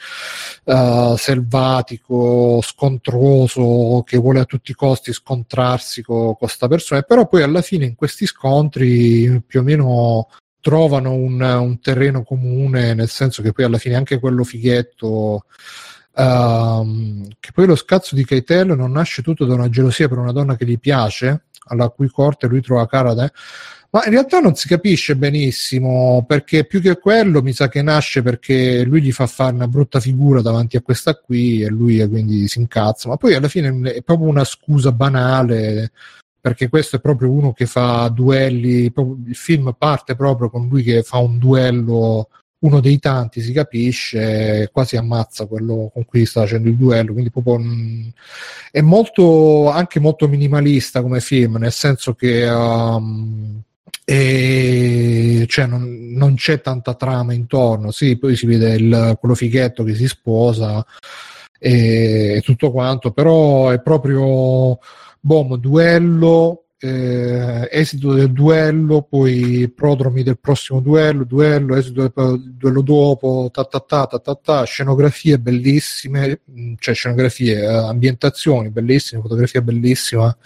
uh, 0.65 1.17
selvatico, 1.17 2.61
scontroso, 2.63 4.03
che 4.05 4.19
vuole 4.19 4.41
a 4.41 4.45
tutti 4.45 4.73
i 4.73 4.75
costi 4.75 5.13
scontrarsi 5.13 6.03
con 6.03 6.35
questa 6.35 6.69
persona, 6.69 7.03
però 7.03 7.27
poi 7.27 7.43
alla 7.43 7.63
fine 7.63 7.85
in 7.85 7.95
questi 7.95 8.27
scontri 8.27 9.43
più 9.47 9.61
o 9.61 9.63
meno 9.63 10.29
trovano 10.61 11.13
un, 11.13 11.41
un 11.43 11.79
terreno 11.81 12.23
comune, 12.23 12.95
nel 12.95 13.09
senso 13.11 13.43
che 13.43 13.53
poi 13.53 13.67
alla 13.67 13.77
fine 13.77 13.97
anche 13.97 14.19
quello 14.19 14.45
fighetto 14.45 15.45
Um, 16.17 17.27
che 17.41 17.51
poi 17.53 17.67
lo 17.67 17.75
scazzo 17.75 18.15
di 18.15 18.25
Keitel 18.25 18.77
non 18.77 18.93
nasce 18.93 19.21
tutto 19.21 19.45
da 19.45 19.55
una 19.55 19.69
gelosia 19.69 20.09
per 20.09 20.19
una 20.19 20.31
donna 20.31 20.57
che 20.57 20.65
gli 20.65 20.79
piace, 20.79 21.47
alla 21.67 21.89
cui 21.89 22.09
corte 22.09 22.47
lui 22.47 22.61
trova 22.61 22.87
cara 22.87 23.15
da... 23.15 23.31
Ma 23.91 24.05
in 24.07 24.11
realtà 24.11 24.41
non 24.41 24.57
si 24.57 24.67
capisce 24.67 25.15
benissimo 25.15 26.25
perché 26.27 26.65
più 26.65 26.81
che 26.81 26.99
quello 26.99 27.43
mi 27.43 27.53
sa 27.53 27.69
che 27.69 27.81
nasce 27.81 28.23
perché 28.23 28.83
lui 28.83 29.01
gli 29.01 29.13
fa 29.13 29.29
fare 29.29 29.55
una 29.55 29.69
brutta 29.69 30.01
figura 30.01 30.43
davanti 30.43 30.77
a 30.77 30.83
questa 30.83 31.15
qui 31.15 31.63
e 31.63 31.69
lui 31.69 32.05
quindi 32.09 32.49
si 32.49 32.59
incazza. 32.59 33.09
Ma 33.09 33.17
poi 33.17 33.35
alla 33.35 33.47
fine 33.47 33.93
è 33.93 34.03
proprio 34.03 34.27
una 34.27 34.43
scusa 34.43 34.91
banale 34.91 35.93
perché 36.41 36.69
questo 36.69 36.97
è 36.97 37.01
proprio 37.01 37.31
uno 37.31 37.53
che 37.53 37.67
fa 37.67 38.09
duelli. 38.09 38.93
Il 38.93 39.37
film 39.37 39.73
parte 39.79 40.17
proprio 40.17 40.51
con 40.51 40.67
lui 40.67 40.83
che 40.83 41.05
fa 41.05 41.19
un 41.19 41.39
duello 41.39 42.29
uno 42.65 42.81
dei 42.81 42.99
tanti 42.99 43.41
si 43.41 43.53
capisce, 43.53 44.71
quasi 44.73 44.97
ammazza 44.97 45.47
quello 45.47 45.91
con 45.93 46.05
cui 46.07 46.25
sta 46.25 46.41
facendo 46.41 46.69
il 46.69 46.77
duello, 46.77 47.13
quindi 47.13 47.31
proprio 47.31 47.59
mh, 47.59 48.13
è 48.71 48.81
molto, 48.81 49.71
anche 49.71 50.01
molto 50.01 50.27
minimalista 50.29 51.03
come 51.03 51.21
film, 51.21 51.57
nel 51.57 51.73
senso 51.73 52.15
che 52.15 52.49
um, 52.49 53.63
e 54.07 55.47
cioè 55.49 55.67
non, 55.67 56.13
non, 56.13 56.35
c'è 56.35 56.61
tanta 56.61 56.95
trama 56.95 57.33
intorno, 57.35 57.91
sì, 57.91 58.19
poi 58.19 58.37
si 58.37 58.47
vede 58.47 58.75
il, 58.75 59.17
quello 59.19 59.35
fighetto 59.35 59.83
che 59.85 59.95
si 59.95 60.09
sposa 60.09 60.85
e, 61.59 62.37
e 62.37 62.41
tutto 62.43 62.71
quanto, 62.71 63.13
però 63.13 63.71
è 63.71 63.81
proprio 63.81 64.79
boom, 65.21 65.57
duello 65.57 66.64
eh, 66.85 67.69
esito 67.71 68.13
del 68.13 68.31
duello, 68.31 69.03
poi 69.03 69.73
prodromi 69.75 70.23
del 70.23 70.39
prossimo 70.39 70.81
duello, 70.81 71.25
duello, 71.25 71.77
esito 71.77 72.13
del 72.15 72.55
duello 72.59 72.83
dopo, 72.83 73.49
ta 73.51 73.65
ta 73.65 73.81
ta 73.81 74.07
ta 74.07 74.19
ta, 74.19 74.35
ta 74.35 74.65
scenografie 74.65 75.39
bellissime, 75.39 76.41
mm, 76.51 76.75
cioè 76.79 76.95
scenografie, 76.95 77.59
eh, 77.63 77.67
ambientazioni 77.67 78.69
bellissime, 78.69 79.23
fotografia 79.23 79.63
bellissima 79.63 80.37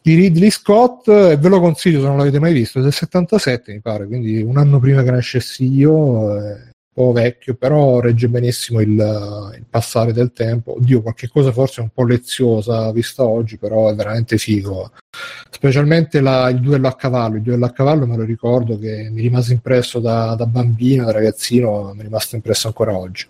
di 0.00 0.14
Ridley 0.14 0.50
Scott 0.50 1.08
e 1.08 1.36
ve 1.36 1.48
lo 1.48 1.58
consiglio 1.60 2.00
se 2.00 2.06
non 2.06 2.18
l'avete 2.18 2.38
mai 2.38 2.52
visto, 2.52 2.80
del 2.80 2.92
77 2.92 3.72
mi 3.72 3.80
pare, 3.80 4.06
quindi 4.06 4.40
un 4.40 4.56
anno 4.58 4.78
prima 4.78 5.02
che 5.02 5.10
nascessi 5.10 5.66
io. 5.66 6.40
Eh, 6.40 6.72
po' 6.94 7.12
vecchio, 7.12 7.54
però 7.54 8.00
regge 8.00 8.28
benissimo 8.28 8.80
il, 8.80 8.88
il, 8.90 9.64
passare 9.68 10.12
del 10.12 10.32
tempo. 10.32 10.76
Oddio, 10.76 11.02
qualche 11.02 11.28
cosa 11.28 11.52
forse 11.52 11.80
un 11.80 11.90
po' 11.92 12.04
leziosa 12.04 12.92
vista 12.92 13.24
oggi, 13.24 13.58
però 13.58 13.90
è 13.90 13.94
veramente 13.94 14.38
figo. 14.38 14.92
Specialmente 15.50 16.20
la, 16.20 16.48
il 16.48 16.60
duello 16.60 16.88
a 16.88 16.94
cavallo. 16.94 17.36
Il 17.36 17.42
duello 17.42 17.66
a 17.66 17.72
cavallo 17.72 18.06
me 18.06 18.16
lo 18.16 18.24
ricordo 18.24 18.78
che 18.78 19.08
mi 19.10 19.20
rimase 19.20 19.52
impresso 19.52 19.98
da, 19.98 20.34
da 20.36 20.46
bambino, 20.46 21.04
da 21.04 21.12
ragazzino, 21.12 21.92
mi 21.94 22.00
è 22.00 22.02
rimasto 22.04 22.36
impresso 22.36 22.68
ancora 22.68 22.96
oggi. 22.96 23.26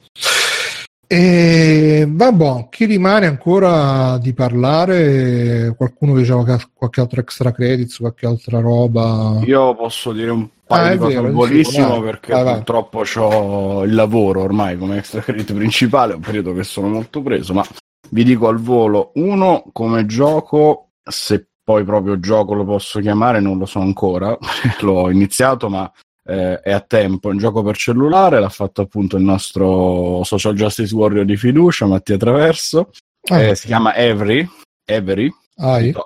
E 1.16 2.06
vabbè, 2.08 2.66
chi 2.70 2.86
rimane 2.86 3.26
ancora 3.26 4.18
di 4.18 4.34
parlare? 4.34 5.72
Qualcuno 5.76 6.12
che 6.12 6.50
ha 6.50 6.70
qualche 6.72 7.00
altro 7.00 7.20
extra 7.20 7.52
credits, 7.52 7.98
qualche 7.98 8.26
altra 8.26 8.58
roba? 8.58 9.38
Io 9.44 9.76
posso 9.76 10.10
dire 10.10 10.32
un 10.32 10.48
paio 10.66 10.86
ah, 10.86 10.90
di 10.90 10.98
cose 10.98 11.30
volissimo 11.30 12.00
perché 12.00 12.32
vai, 12.32 12.54
purtroppo 12.54 13.04
ho 13.18 13.84
il 13.84 13.94
lavoro 13.94 14.42
ormai 14.42 14.76
come 14.76 14.96
extra 14.96 15.20
credit 15.20 15.54
principale, 15.54 16.14
un 16.14 16.20
periodo 16.20 16.52
che 16.52 16.64
sono 16.64 16.88
molto 16.88 17.22
preso, 17.22 17.52
ma 17.54 17.64
vi 18.10 18.24
dico 18.24 18.48
al 18.48 18.58
volo, 18.58 19.12
uno 19.14 19.66
come 19.72 20.06
gioco, 20.06 20.94
se 21.00 21.46
poi 21.62 21.84
proprio 21.84 22.18
gioco 22.18 22.54
lo 22.54 22.64
posso 22.64 22.98
chiamare, 22.98 23.38
non 23.38 23.56
lo 23.56 23.66
so 23.66 23.78
ancora, 23.78 24.36
l'ho 24.80 25.08
iniziato 25.10 25.68
ma 25.68 25.88
eh, 26.24 26.60
è 26.60 26.72
a 26.72 26.80
tempo, 26.80 27.28
è 27.28 27.32
un 27.32 27.38
gioco 27.38 27.62
per 27.62 27.76
cellulare, 27.76 28.40
l'ha 28.40 28.48
fatto 28.48 28.82
appunto 28.82 29.16
il 29.16 29.22
nostro 29.22 30.22
social 30.24 30.54
justice 30.54 30.94
warrior 30.94 31.24
di 31.24 31.36
fiducia, 31.36 31.86
Mattia 31.86 32.16
Traverso, 32.16 32.90
ah, 33.30 33.40
eh, 33.40 33.54
si 33.54 33.66
chiama 33.66 33.94
Every, 33.94 34.48
Every, 34.84 35.32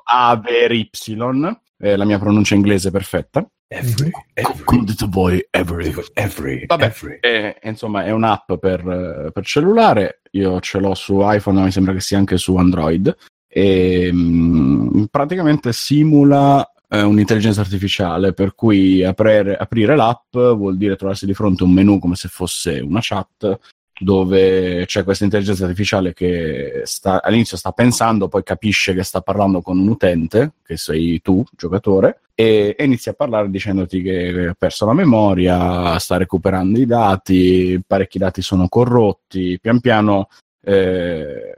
Avery 0.05 0.89
Y, 0.91 1.57
eh, 1.81 1.97
la 1.97 2.05
mia 2.05 2.19
pronuncia 2.19 2.55
inglese 2.55 2.89
è 2.89 2.91
perfetta. 2.91 3.47
Every, 3.71 4.11
every. 4.33 4.65
Come 4.65 4.85
detto 4.85 5.07
voi, 5.09 5.47
every, 5.51 5.95
every, 6.15 6.67
Vabbè, 6.67 6.85
every. 6.85 7.19
Eh, 7.21 7.59
insomma, 7.63 8.05
è 8.05 8.11
un'app 8.11 8.55
per, 8.55 9.31
per, 9.33 9.45
cellulare. 9.45 10.23
Io 10.33 10.59
ce 10.61 10.79
l'ho 10.79 10.95
su 10.95 11.21
iPhone, 11.21 11.59
ma 11.59 11.65
mi 11.67 11.71
sembra 11.71 11.93
che 11.93 12.01
sia 12.01 12.17
anche 12.19 12.39
su 12.39 12.57
Android. 12.57 13.15
E 13.47 14.11
mh, 14.11 14.99
mm, 14.99 15.05
praticamente 15.11 15.73
simula 15.73 16.67
eh, 16.89 17.03
un'intelligenza 17.03 17.61
artificiale, 17.61 18.33
per 18.33 18.55
cui 18.55 19.05
aprire, 19.05 19.57
aprire 19.57 19.97
l'app 19.97 20.33
vuol 20.33 20.77
dire 20.77 20.97
trovarsi 20.97 21.27
di 21.27 21.35
fronte 21.35 21.63
a 21.63 21.67
un 21.67 21.73
menu 21.73 21.99
come 21.99 22.15
se 22.15 22.29
fosse 22.29 22.81
una 22.81 23.01
chat 23.03 23.59
dove 24.01 24.87
c'è 24.87 25.03
questa 25.03 25.25
intelligenza 25.25 25.65
artificiale 25.65 26.15
che 26.15 26.83
sta, 26.85 27.21
all'inizio 27.23 27.57
sta 27.57 27.73
pensando, 27.73 28.29
poi 28.29 28.45
capisce 28.45 28.95
che 28.95 29.03
sta 29.03 29.21
parlando 29.21 29.61
con 29.61 29.79
un 29.79 29.89
utente, 29.89 30.53
che 30.65 30.77
sei 30.77 31.21
tu, 31.21 31.45
giocatore, 31.57 32.21
e, 32.35 32.77
e 32.79 32.85
inizia 32.85 33.13
a 33.13 33.17
parlare 33.17 33.51
dicendoti 33.51 34.01
che 34.01 34.47
ha 34.51 34.55
perso 34.57 34.87
la 34.87 34.93
memoria, 34.93 35.99
sta 35.99 36.17
recuperando 36.17 36.79
i 36.79 36.87
dati, 36.87 37.81
parecchi 37.85 38.19
dati 38.19 38.41
sono 38.41 38.69
corrotti, 38.69 39.59
pian 39.61 39.81
piano 39.81 40.29
eh, 40.63 41.57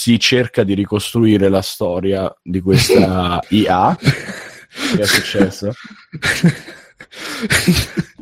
si 0.00 0.18
cerca 0.18 0.64
di 0.64 0.72
ricostruire 0.72 1.50
la 1.50 1.60
storia 1.60 2.34
di 2.42 2.62
questa 2.62 3.38
IA. 3.50 3.94
che 3.98 5.02
è 5.02 5.04
successo? 5.04 5.72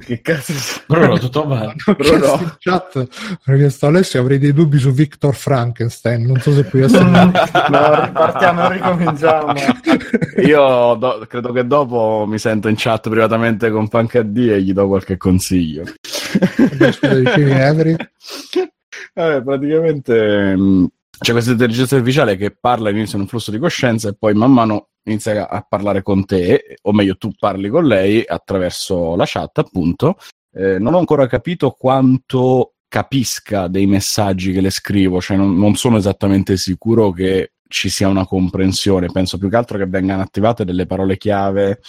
che 0.04 0.20
cazzo 0.20 0.54
Bruno 0.88 1.20
tutto 1.20 1.44
male. 1.44 1.76
Bruno 1.96 2.38
in 2.40 2.56
chat 2.58 3.38
perché 3.44 3.70
sto 3.70 3.86
Alessio 3.86 4.20
avrei 4.20 4.40
dei 4.40 4.52
dubbi 4.52 4.78
su 4.78 4.90
Victor 4.90 5.36
Frankenstein 5.36 6.24
non 6.24 6.40
so 6.40 6.52
se 6.52 6.64
puoi 6.64 6.82
essere 6.82 7.04
no, 7.04 7.30
partiamo 7.30 8.70
ricominciamo. 8.70 9.52
Io 10.44 10.94
do, 10.94 11.26
credo 11.28 11.52
che 11.52 11.64
dopo 11.64 12.24
mi 12.26 12.40
sento 12.40 12.66
in 12.66 12.74
chat 12.76 13.08
privatamente 13.08 13.70
con 13.70 13.86
Punk 13.86 14.18
D 14.18 14.36
e 14.50 14.62
gli 14.62 14.72
do 14.72 14.88
qualche 14.88 15.16
consiglio. 15.16 15.84
Scusa 15.94 17.14
dicevi 17.14 17.52
Avery? 17.52 17.96
Vabbè, 19.14 19.42
praticamente 19.42 20.56
mm, 20.56 20.84
c'è 21.18 21.32
questa 21.32 21.50
intelligenza 21.50 21.96
artificiale 21.96 22.36
che 22.36 22.56
parla 22.58 22.88
all'inizio 22.88 23.16
in 23.16 23.22
un 23.22 23.28
flusso 23.28 23.50
di 23.50 23.58
coscienza 23.58 24.08
e 24.08 24.16
poi 24.16 24.34
man 24.34 24.52
mano 24.52 24.88
inizia 25.04 25.48
a 25.48 25.64
parlare 25.68 26.02
con 26.02 26.24
te, 26.24 26.76
o 26.82 26.92
meglio 26.92 27.16
tu 27.16 27.30
parli 27.38 27.68
con 27.68 27.86
lei 27.86 28.24
attraverso 28.26 29.16
la 29.16 29.24
chat 29.26 29.58
appunto. 29.58 30.16
Eh, 30.52 30.78
non 30.78 30.94
ho 30.94 30.98
ancora 30.98 31.26
capito 31.26 31.70
quanto 31.70 32.74
capisca 32.88 33.68
dei 33.68 33.86
messaggi 33.86 34.52
che 34.52 34.60
le 34.60 34.70
scrivo, 34.70 35.20
cioè 35.20 35.36
non, 35.36 35.56
non 35.58 35.76
sono 35.76 35.96
esattamente 35.96 36.56
sicuro 36.56 37.10
che 37.10 37.52
ci 37.68 37.90
sia 37.90 38.08
una 38.08 38.26
comprensione, 38.26 39.12
penso 39.12 39.36
più 39.38 39.50
che 39.50 39.56
altro 39.56 39.76
che 39.76 39.86
vengano 39.86 40.22
attivate 40.22 40.64
delle 40.64 40.86
parole 40.86 41.18
chiave 41.18 41.80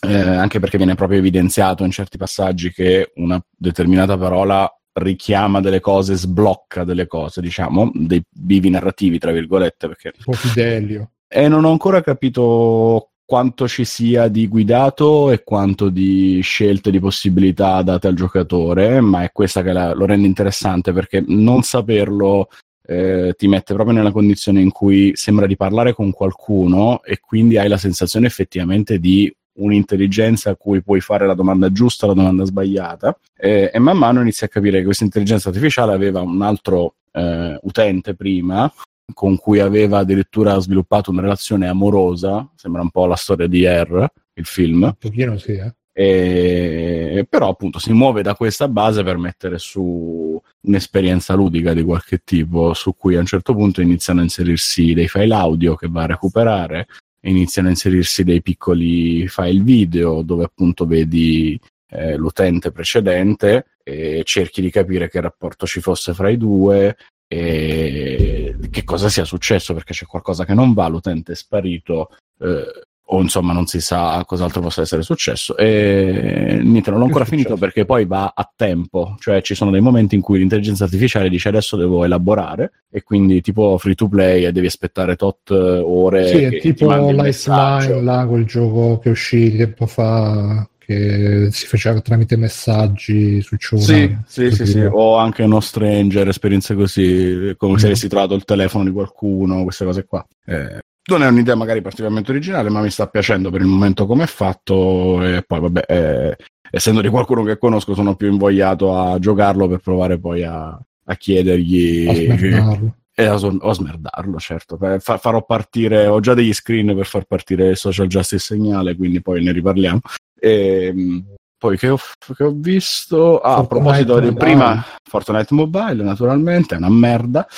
eh, 0.00 0.16
anche 0.16 0.60
perché 0.60 0.76
viene 0.76 0.94
proprio 0.94 1.18
evidenziato 1.18 1.84
in 1.84 1.90
certi 1.90 2.18
passaggi 2.18 2.70
che 2.70 3.12
una 3.16 3.42
determinata 3.56 4.16
parola 4.16 4.70
richiama 4.98 5.60
delle 5.60 5.80
cose, 5.80 6.14
sblocca 6.14 6.84
delle 6.84 7.06
cose, 7.06 7.40
diciamo, 7.40 7.90
dei 7.94 8.22
bivi 8.28 8.70
narrativi, 8.70 9.18
tra 9.18 9.32
virgolette. 9.32 9.86
Perché... 9.88 10.12
Un 10.16 10.24
po' 10.24 10.32
Fidelio. 10.32 11.10
E 11.28 11.48
non 11.48 11.64
ho 11.64 11.70
ancora 11.70 12.00
capito 12.00 13.10
quanto 13.28 13.68
ci 13.68 13.84
sia 13.84 14.28
di 14.28 14.48
guidato 14.48 15.30
e 15.30 15.44
quanto 15.44 15.90
di 15.90 16.40
scelte 16.40 16.90
di 16.90 16.98
possibilità 16.98 17.82
date 17.82 18.06
al 18.06 18.14
giocatore, 18.14 19.02
ma 19.02 19.22
è 19.22 19.32
questa 19.32 19.62
che 19.62 19.72
la, 19.72 19.92
lo 19.92 20.06
rende 20.06 20.26
interessante 20.26 20.94
perché 20.94 21.22
non 21.26 21.62
saperlo 21.62 22.48
eh, 22.86 23.34
ti 23.36 23.46
mette 23.46 23.74
proprio 23.74 23.94
nella 23.94 24.12
condizione 24.12 24.62
in 24.62 24.72
cui 24.72 25.10
sembra 25.14 25.46
di 25.46 25.56
parlare 25.56 25.92
con 25.92 26.10
qualcuno 26.10 27.02
e 27.02 27.20
quindi 27.20 27.58
hai 27.58 27.68
la 27.68 27.76
sensazione 27.76 28.26
effettivamente 28.26 28.98
di 28.98 29.30
un'intelligenza 29.58 30.50
a 30.50 30.56
cui 30.56 30.82
puoi 30.82 31.00
fare 31.00 31.26
la 31.26 31.34
domanda 31.34 31.70
giusta, 31.70 32.06
la 32.06 32.14
domanda 32.14 32.44
sbagliata, 32.44 33.18
eh, 33.36 33.70
e 33.72 33.78
man 33.78 33.96
mano 33.96 34.20
inizi 34.20 34.44
a 34.44 34.48
capire 34.48 34.78
che 34.78 34.84
questa 34.84 35.04
intelligenza 35.04 35.48
artificiale 35.48 35.92
aveva 35.92 36.20
un 36.20 36.42
altro 36.42 36.94
eh, 37.12 37.58
utente 37.62 38.14
prima, 38.14 38.72
con 39.14 39.36
cui 39.36 39.60
aveva 39.60 39.98
addirittura 39.98 40.58
sviluppato 40.58 41.10
una 41.10 41.22
relazione 41.22 41.66
amorosa, 41.66 42.48
sembra 42.54 42.82
un 42.82 42.90
po' 42.90 43.06
la 43.06 43.16
storia 43.16 43.46
di 43.46 43.64
R, 43.66 44.06
il 44.34 44.44
film. 44.44 44.82
Un 44.82 44.94
pochino 44.98 45.38
sì, 45.38 45.52
eh. 45.52 45.74
E- 45.92 47.26
però 47.28 47.48
appunto 47.48 47.80
si 47.80 47.92
muove 47.92 48.22
da 48.22 48.36
questa 48.36 48.68
base 48.68 49.02
per 49.02 49.16
mettere 49.16 49.58
su 49.58 50.40
un'esperienza 50.60 51.34
ludica 51.34 51.74
di 51.74 51.82
qualche 51.82 52.20
tipo 52.22 52.72
su 52.72 52.94
cui 52.94 53.16
a 53.16 53.20
un 53.20 53.26
certo 53.26 53.52
punto 53.52 53.80
iniziano 53.80 54.20
a 54.20 54.22
inserirsi 54.22 54.94
dei 54.94 55.08
file 55.08 55.34
audio 55.34 55.74
che 55.74 55.88
va 55.88 56.02
a 56.02 56.06
recuperare 56.06 56.86
iniziano 57.22 57.68
a 57.68 57.72
inserirsi 57.72 58.24
dei 58.24 58.42
piccoli 58.42 59.26
file 59.28 59.62
video 59.62 60.22
dove 60.22 60.44
appunto 60.44 60.86
vedi 60.86 61.58
eh, 61.90 62.16
l'utente 62.16 62.70
precedente 62.70 63.78
e 63.82 64.22
cerchi 64.24 64.60
di 64.60 64.70
capire 64.70 65.08
che 65.08 65.20
rapporto 65.20 65.66
ci 65.66 65.80
fosse 65.80 66.14
fra 66.14 66.28
i 66.28 66.36
due 66.36 66.96
e 67.26 68.56
che 68.70 68.84
cosa 68.84 69.08
sia 69.08 69.24
successo 69.24 69.74
perché 69.74 69.92
c'è 69.92 70.06
qualcosa 70.06 70.44
che 70.44 70.54
non 70.54 70.72
va, 70.72 70.88
l'utente 70.88 71.32
è 71.32 71.34
sparito 71.34 72.10
eh, 72.40 72.86
o 73.10 73.22
insomma 73.22 73.54
non 73.54 73.66
si 73.66 73.80
sa 73.80 74.22
cos'altro 74.26 74.60
possa 74.60 74.82
essere 74.82 75.02
successo 75.02 75.56
e 75.56 76.60
niente 76.62 76.90
non 76.90 76.98
l'ho 76.98 77.06
ancora 77.06 77.24
finito 77.24 77.56
perché 77.56 77.86
poi 77.86 78.04
va 78.04 78.32
a 78.34 78.50
tempo 78.54 79.16
cioè 79.18 79.40
ci 79.40 79.54
sono 79.54 79.70
dei 79.70 79.80
momenti 79.80 80.14
in 80.14 80.20
cui 80.20 80.38
l'intelligenza 80.38 80.84
artificiale 80.84 81.30
dice 81.30 81.48
adesso 81.48 81.76
devo 81.76 82.04
elaborare 82.04 82.84
e 82.90 83.02
quindi 83.02 83.40
tipo 83.40 83.78
free 83.78 83.94
to 83.94 84.08
play 84.08 84.44
e 84.44 84.52
devi 84.52 84.66
aspettare 84.66 85.16
tot 85.16 85.50
ore 85.50 86.28
Sì, 86.28 86.42
è 86.42 86.58
tipo. 86.60 86.86
Lifeline, 86.98 88.02
là, 88.02 88.26
quel 88.26 88.44
gioco 88.44 88.98
che 88.98 89.08
uscì 89.10 89.56
tempo 89.56 89.86
fa, 89.86 90.68
che 90.78 91.48
si 91.50 91.66
faceva 91.66 92.00
tramite 92.00 92.36
messaggi 92.36 93.40
sul 93.42 93.58
Sì, 93.60 93.76
cellulare. 93.76 94.22
sì, 94.26 94.50
sì, 94.50 94.66
sì, 94.66 94.80
o 94.80 95.16
anche 95.16 95.46
No 95.46 95.60
Stranger, 95.60 96.28
esperienze 96.28 96.74
così, 96.74 97.54
come 97.56 97.78
se 97.78 97.86
Mm. 97.86 97.90
avessi 97.90 98.08
trovato 98.08 98.34
il 98.34 98.44
telefono 98.44 98.84
di 98.84 98.90
qualcuno, 98.90 99.62
queste 99.64 99.84
cose 99.84 100.04
qua. 100.04 100.26
Eh, 100.46 100.78
non 101.08 101.22
è 101.22 101.28
un'idea 101.28 101.54
magari 101.54 101.80
particolarmente 101.80 102.30
originale, 102.30 102.70
ma 102.70 102.80
mi 102.80 102.90
sta 102.90 103.06
piacendo 103.06 103.50
per 103.50 103.60
il 103.60 103.66
momento 103.66 104.06
come 104.06 104.24
è 104.24 104.26
fatto 104.26 105.22
e 105.24 105.42
poi 105.46 105.60
vabbè, 105.60 105.84
eh, 105.88 106.36
essendo 106.70 107.00
di 107.00 107.08
qualcuno 107.08 107.42
che 107.42 107.58
conosco 107.58 107.94
sono 107.94 108.14
più 108.14 108.30
invogliato 108.30 108.96
a 108.96 109.18
giocarlo 109.18 109.68
per 109.68 109.78
provare 109.78 110.18
poi 110.18 110.44
a, 110.44 110.68
a 110.68 111.14
chiedergli 111.16 112.06
A 112.54 112.78
e 113.18 113.24
a, 113.24 113.34
a 113.34 113.72
smerdarlo, 113.72 114.38
certo. 114.38 114.78
Fa- 115.00 115.18
farò 115.18 115.44
partire, 115.44 116.06
ho 116.06 116.20
già 116.20 116.34
degli 116.34 116.52
screen 116.52 116.94
per 116.94 117.06
far 117.06 117.24
partire 117.24 117.70
il 117.70 117.76
social 117.76 118.06
justice 118.06 118.40
segnale, 118.40 118.94
quindi 118.94 119.20
poi 119.20 119.42
ne 119.42 119.50
riparliamo. 119.50 120.00
E, 120.38 120.92
mh, 120.94 121.24
poi 121.58 121.76
che 121.76 121.88
ho, 121.88 121.98
che 122.36 122.44
ho 122.44 122.52
visto? 122.54 123.40
Ah, 123.40 123.56
a 123.56 123.66
proposito 123.66 124.20
di 124.20 124.32
prima, 124.32 124.84
Fortnite 125.02 125.52
Mobile, 125.52 126.04
naturalmente, 126.04 126.76
è 126.76 126.78
una 126.78 126.90
merda. 126.90 127.44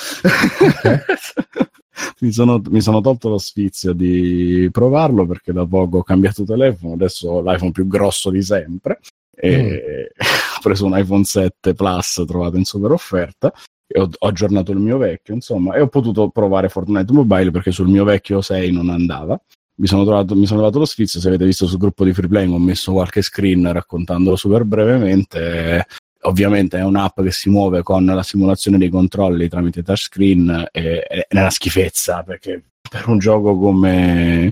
mi, 2.19 2.31
sono, 2.31 2.61
mi 2.69 2.81
sono 2.81 3.01
tolto 3.01 3.29
lo 3.29 3.37
sfizio 3.37 3.93
di 3.93 4.69
provarlo 4.71 5.25
perché 5.25 5.51
da 5.51 5.65
poco 5.65 5.99
ho 5.99 6.03
cambiato 6.03 6.43
telefono, 6.43 6.93
adesso 6.93 7.29
ho 7.29 7.41
l'iPhone 7.41 7.71
più 7.71 7.87
grosso 7.87 8.29
di 8.29 8.41
sempre. 8.41 8.99
E 9.33 10.11
ho 10.17 10.61
preso 10.61 10.85
un 10.85 10.97
iPhone 10.97 11.23
7 11.23 11.73
Plus 11.73 12.23
trovato 12.27 12.57
in 12.57 12.65
super 12.65 12.91
offerta 12.91 13.51
e 13.87 13.99
ho, 13.99 14.09
aggiornato 14.19 14.71
il 14.71 14.79
mio 14.79 14.97
vecchio, 14.97 15.33
insomma, 15.33 15.75
e 15.75 15.81
ho 15.81 15.87
potuto 15.87 16.29
provare 16.29 16.69
Fortnite 16.69 17.11
Mobile 17.11 17.51
perché 17.51 17.71
sul 17.71 17.87
mio 17.87 18.03
vecchio 18.03 18.41
6 18.41 18.71
non 18.71 18.89
andava. 18.89 19.39
Mi 19.75 19.87
sono, 19.87 20.03
trovato, 20.03 20.35
mi 20.35 20.45
sono 20.45 20.59
trovato 20.59 20.79
lo 20.79 20.85
sfizio, 20.85 21.19
se 21.19 21.27
avete 21.27 21.45
visto 21.45 21.65
sul 21.65 21.79
gruppo 21.79 22.03
di 22.03 22.13
Freeplaying 22.13 22.53
ho 22.53 22.59
messo 22.59 22.91
qualche 22.91 23.21
screen 23.21 23.71
raccontandolo 23.71 24.35
super 24.35 24.63
brevemente. 24.63 25.85
Ovviamente 26.23 26.77
è 26.77 26.83
un'app 26.83 27.21
che 27.21 27.31
si 27.31 27.49
muove 27.49 27.81
con 27.81 28.05
la 28.05 28.23
simulazione 28.23 28.77
dei 28.77 28.89
controlli 28.89 29.49
tramite 29.49 29.81
touchscreen 29.81 30.67
e 30.71 31.01
è 31.01 31.25
una 31.31 31.49
schifezza 31.49 32.21
perché 32.21 32.63
per 32.91 33.07
un 33.07 33.19
gioco 33.19 33.57
come, 33.57 34.51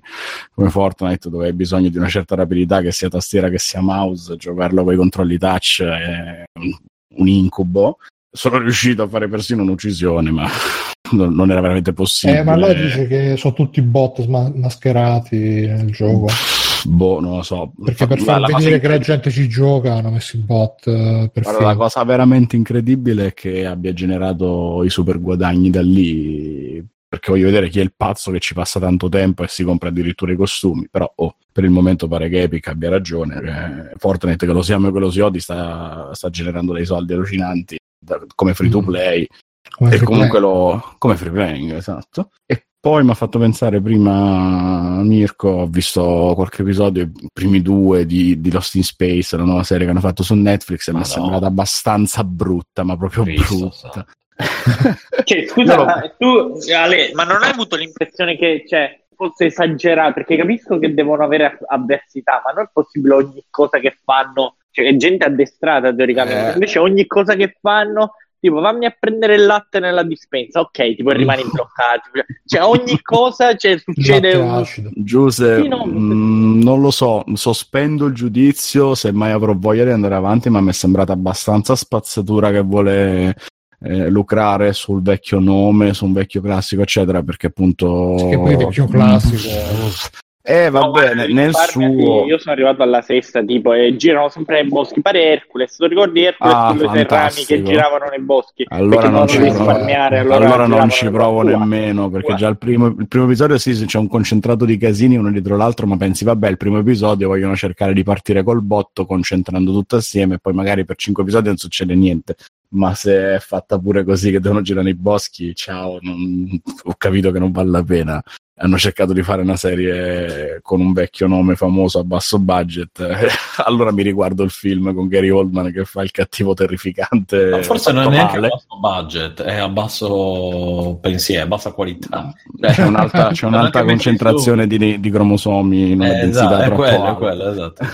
come 0.55 0.69
Fortnite 0.69 1.29
dove 1.29 1.47
hai 1.47 1.53
bisogno 1.53 1.89
di 1.89 1.97
una 1.97 2.07
certa 2.07 2.35
rapidità 2.35 2.79
che 2.79 2.93
sia 2.93 3.09
tastiera 3.09 3.49
che 3.49 3.59
sia 3.59 3.81
mouse, 3.81 4.37
giocarlo 4.37 4.85
con 4.85 4.93
i 4.93 4.95
controlli 4.97 5.37
touch 5.37 5.81
è 5.83 6.43
un, 6.57 7.27
incubo. 7.27 7.97
Sono 8.31 8.59
riuscito 8.59 9.03
a 9.03 9.07
fare 9.09 9.27
persino 9.27 9.61
un'uccisione, 9.63 10.31
ma 10.31 10.47
non, 11.11 11.33
non 11.33 11.51
era 11.51 11.59
veramente 11.59 11.91
possibile. 11.91 12.39
Eh, 12.39 12.43
ma 12.43 12.55
lei 12.55 12.81
dice 12.81 13.07
che 13.07 13.35
sono 13.35 13.53
tutti 13.53 13.81
bot 13.81 14.21
sma- 14.21 14.51
mascherati 14.55 15.37
nel 15.37 15.91
gioco. 15.91 16.27
Boh, 16.85 17.19
non 17.19 17.37
lo 17.37 17.41
so. 17.43 17.71
Perché 17.83 18.07
per 18.07 18.19
far 18.19 18.45
vedere 18.53 18.79
che 18.79 18.87
la 18.87 18.97
gente 18.99 19.29
ci 19.31 19.47
gioca 19.47 19.93
hanno 19.95 20.11
messo 20.11 20.37
i 20.37 20.39
bot 20.39 20.87
eh, 20.87 21.29
per 21.31 21.43
Guarda, 21.43 21.65
la 21.65 21.75
cosa 21.75 22.03
veramente 22.03 22.55
incredibile 22.55 23.27
è 23.27 23.33
che 23.33 23.65
abbia 23.65 23.93
generato 23.93 24.83
i 24.83 24.89
super 24.89 25.19
guadagni 25.19 25.69
da 25.69 25.81
lì. 25.81 26.85
Perché 27.09 27.31
voglio 27.31 27.45
vedere 27.45 27.69
chi 27.69 27.79
è 27.79 27.81
il 27.83 27.93
pazzo 27.97 28.29
che 28.29 28.39
ci 28.39 28.53
passa 28.53 28.79
tanto 28.79 29.09
tempo 29.09 29.41
e 29.43 29.47
si 29.47 29.63
compra 29.63 29.89
addirittura 29.89 30.31
i 30.31 30.35
costumi. 30.35 30.87
Però 30.91 31.11
oh, 31.15 31.37
per 31.51 31.63
il 31.63 31.71
momento 31.71 32.07
pare 32.07 32.29
che 32.29 32.43
Epic 32.43 32.67
abbia 32.67 32.89
ragione. 32.89 33.89
eh, 33.91 33.97
Fortnite, 33.97 34.45
che 34.45 34.51
lo 34.53 34.61
si 34.61 34.73
ama 34.73 34.89
e 34.89 34.91
che 34.91 34.99
lo 34.99 35.09
si 35.09 35.19
odi, 35.19 35.39
sta, 35.39 36.09
sta 36.13 36.29
generando 36.29 36.71
dei 36.73 36.85
soldi 36.85 37.13
allucinanti 37.13 37.77
da- 37.99 38.21
come 38.35 38.53
free 38.53 38.69
to 38.69 38.81
Mm. 38.81 38.85
play. 38.85 39.27
Come 39.71 39.95
e 39.95 39.99
comunque 39.99 40.39
play. 40.39 40.41
lo 40.41 40.95
come 40.99 41.15
free 41.15 41.31
playing, 41.31 41.71
esatto. 41.73 42.29
E 42.45 42.65
poi 42.81 43.03
mi 43.03 43.11
ha 43.11 43.15
fatto 43.15 43.39
pensare 43.39 43.81
prima 43.81 45.01
Mirko, 45.03 45.49
ho 45.49 45.67
visto 45.67 46.31
qualche 46.35 46.61
episodio, 46.61 47.03
i 47.03 47.27
primi 47.33 47.61
due 47.61 48.05
di, 48.05 48.39
di 48.39 48.51
Lost 48.51 48.75
in 48.75 48.83
Space, 48.83 49.35
la 49.35 49.43
nuova 49.43 49.63
serie 49.63 49.85
che 49.85 49.91
hanno 49.91 49.99
fatto 49.99 50.23
su 50.23 50.33
Netflix, 50.33 50.87
e 50.87 50.91
mi 50.93 50.99
è 50.99 51.01
no. 51.01 51.07
sembrata 51.07 51.45
abbastanza 51.47 52.23
brutta, 52.23 52.83
ma 52.83 52.95
proprio 52.95 53.23
Cristo 53.23 53.57
brutta. 53.57 54.05
Cioè, 55.25 55.47
scusa, 55.47 55.83
ma 55.83 56.13
tu, 56.17 56.57
Ale, 56.73 57.11
ma 57.13 57.25
non 57.25 57.43
hai 57.43 57.51
avuto 57.51 57.75
l'impressione 57.75 58.37
che 58.37 58.63
cioè, 58.65 59.03
fosse 59.13 59.47
esagerato? 59.47 60.13
Perché 60.13 60.37
capisco 60.37 60.79
che 60.79 60.93
devono 60.93 61.25
avere 61.25 61.59
avversità, 61.67 62.41
ma 62.45 62.53
non 62.53 62.63
è 62.63 62.69
possibile 62.71 63.15
ogni 63.15 63.43
cosa 63.49 63.79
che 63.79 63.97
fanno, 64.01 64.55
cioè 64.71 64.87
è 64.87 64.95
gente 64.95 65.25
addestrata 65.25 65.93
teoricamente, 65.93 66.51
Eh. 66.51 66.53
invece 66.53 66.79
ogni 66.79 67.05
cosa 67.05 67.35
che 67.35 67.57
fanno, 67.59 68.13
tipo 68.39 68.59
vammi 68.59 68.85
a 68.85 68.95
prendere 68.97 69.35
il 69.35 69.45
latte 69.45 69.79
nella 69.79 70.03
dispensa, 70.03 70.59
ok, 70.61 70.95
tipo 70.95 71.11
rimani 71.11 71.43
bloccato, 71.51 72.09
cioè 72.45 72.63
ogni 72.63 72.99
cosa 73.03 73.55
cioè, 73.55 73.77
succede 73.77 74.35
un... 74.35 74.65
Giuse, 74.95 75.61
Sì, 75.61 75.67
no, 75.67 75.85
mm, 75.85 76.61
non 76.61 76.81
lo 76.81 76.91
so, 76.91 77.23
sospendo 77.33 78.05
il 78.05 78.13
giudizio 78.13 78.95
se 78.95 79.11
mai 79.11 79.31
avrò 79.31 79.53
voglia 79.55 79.83
di 79.83 79.91
andare 79.91 80.15
avanti, 80.15 80.49
ma 80.49 80.61
mi 80.61 80.69
è 80.69 80.73
sembrata 80.73 81.13
abbastanza 81.13 81.75
spazzatura 81.75 82.51
che 82.51 82.61
vuole 82.61 83.35
eh, 83.81 84.09
lucrare 84.09 84.73
sul 84.73 85.01
vecchio 85.01 85.39
nome, 85.39 85.93
su 85.93 86.05
un 86.05 86.13
vecchio 86.13 86.41
classico, 86.41 86.81
eccetera, 86.81 87.21
perché 87.23 87.47
appunto... 87.47 88.17
Sì, 88.17 88.27
che 88.29 88.37
poi 88.37 88.55
vecchio 88.55 88.87
classico- 88.87 90.17
Eh, 90.49 90.69
va 90.71 90.79
No, 90.79 90.91
bene, 90.91 91.27
nel 91.27 91.53
suo... 91.53 92.25
Io 92.25 92.39
sono 92.39 92.53
arrivato 92.53 92.81
alla 92.81 93.01
sesta, 93.01 93.43
tipo, 93.43 93.73
e 93.73 93.95
girano 93.95 94.29
sempre 94.29 94.61
nei 94.61 94.69
boschi. 94.69 94.99
Pare 94.99 95.23
Hercules, 95.23 95.75
tu 95.75 95.85
ricordi 95.85 96.23
Hercules 96.23 96.55
Ah, 96.55 96.75
serrani 96.75 97.45
che 97.45 97.61
giravano 97.61 98.05
nei 98.09 98.19
boschi? 98.19 98.65
Allora 98.69 99.09
non, 99.09 99.27
ci 99.27 99.37
provo, 99.37 99.69
allora 99.69 100.19
allora 100.19 100.65
non 100.65 100.89
ci 100.89 101.07
provo 101.09 101.43
nemmeno 101.43 102.09
perché 102.09 102.31
Ua. 102.31 102.37
già 102.37 102.47
il 102.47 102.57
primo, 102.57 102.87
il 102.87 103.07
primo 103.07 103.25
episodio 103.25 103.57
sì, 103.59 103.73
c'è 103.85 103.97
un 103.99 104.07
concentrato 104.07 104.65
di 104.65 104.77
casini 104.77 105.17
uno 105.17 105.31
dietro 105.31 105.55
l'altro 105.55 105.85
ma 105.85 105.97
pensi 105.97 106.23
vabbè 106.23 106.49
il 106.49 106.57
primo 106.57 106.79
episodio 106.79 107.27
vogliono 107.27 107.55
cercare 107.55 107.93
di 107.93 108.03
partire 108.03 108.43
col 108.43 108.61
botto 108.61 109.05
concentrando 109.05 109.71
tutto 109.71 109.97
assieme 109.97 110.35
e 110.35 110.39
poi 110.39 110.53
magari 110.53 110.85
per 110.85 110.95
cinque 110.95 111.23
episodi 111.23 111.47
non 111.47 111.57
succede 111.57 111.95
niente 111.95 112.35
ma 112.71 112.93
se 112.93 113.35
è 113.35 113.39
fatta 113.39 113.79
pure 113.79 114.03
così 114.03 114.31
che 114.31 114.39
devono 114.39 114.61
girare 114.61 114.85
nei 114.85 114.95
boschi 114.95 115.55
ciao 115.55 115.97
non- 116.01 116.61
ho 116.83 116.93
capito 116.97 117.31
che 117.31 117.39
non 117.39 117.51
vale 117.51 117.69
la 117.69 117.83
pena 117.83 118.21
hanno 118.61 118.77
cercato 118.77 119.13
di 119.13 119.23
fare 119.23 119.41
una 119.41 119.55
serie 119.55 120.59
con 120.61 120.81
un 120.81 120.91
vecchio 120.91 121.27
nome 121.27 121.55
famoso 121.55 121.97
a 121.99 122.03
basso 122.03 122.37
budget 122.39 123.01
allora 123.65 123.91
mi 123.93 124.03
riguardo 124.03 124.43
il 124.43 124.49
film 124.51 124.93
con 124.93 125.07
Gary 125.07 125.29
Oldman 125.29 125.71
che 125.71 125.85
fa 125.85 126.03
il 126.03 126.11
cattivo 126.11 126.53
terrificante 126.53 127.49
Ma 127.51 127.63
forse 127.63 127.91
non 127.93 128.03
è 128.03 128.09
neanche 128.09 128.35
a 128.35 128.39
male. 128.41 128.49
basso 128.49 128.79
budget, 128.79 129.41
è 129.43 129.55
a 129.55 129.69
basso 129.69 130.97
pensiero, 131.01 131.43
a 131.45 131.47
bassa 131.47 131.71
qualità. 131.71 132.33
C'è 132.59 132.83
un'alta, 132.85 133.29
c'è 133.31 133.45
un'alta 133.45 133.83
concentrazione 133.85 134.67
di, 134.67 134.99
di 134.99 135.09
cromosomi 135.09 135.91
in 135.91 136.01
una 136.01 136.09
Eh, 136.17 136.19
densità 136.25 136.45
esatto, 136.45 136.61
è 136.61 136.65
troppo 136.65 136.81
quello, 136.81 137.03
è 137.03 137.07
alta. 137.07 137.15
quello, 137.15 137.49
esatto. 137.49 137.85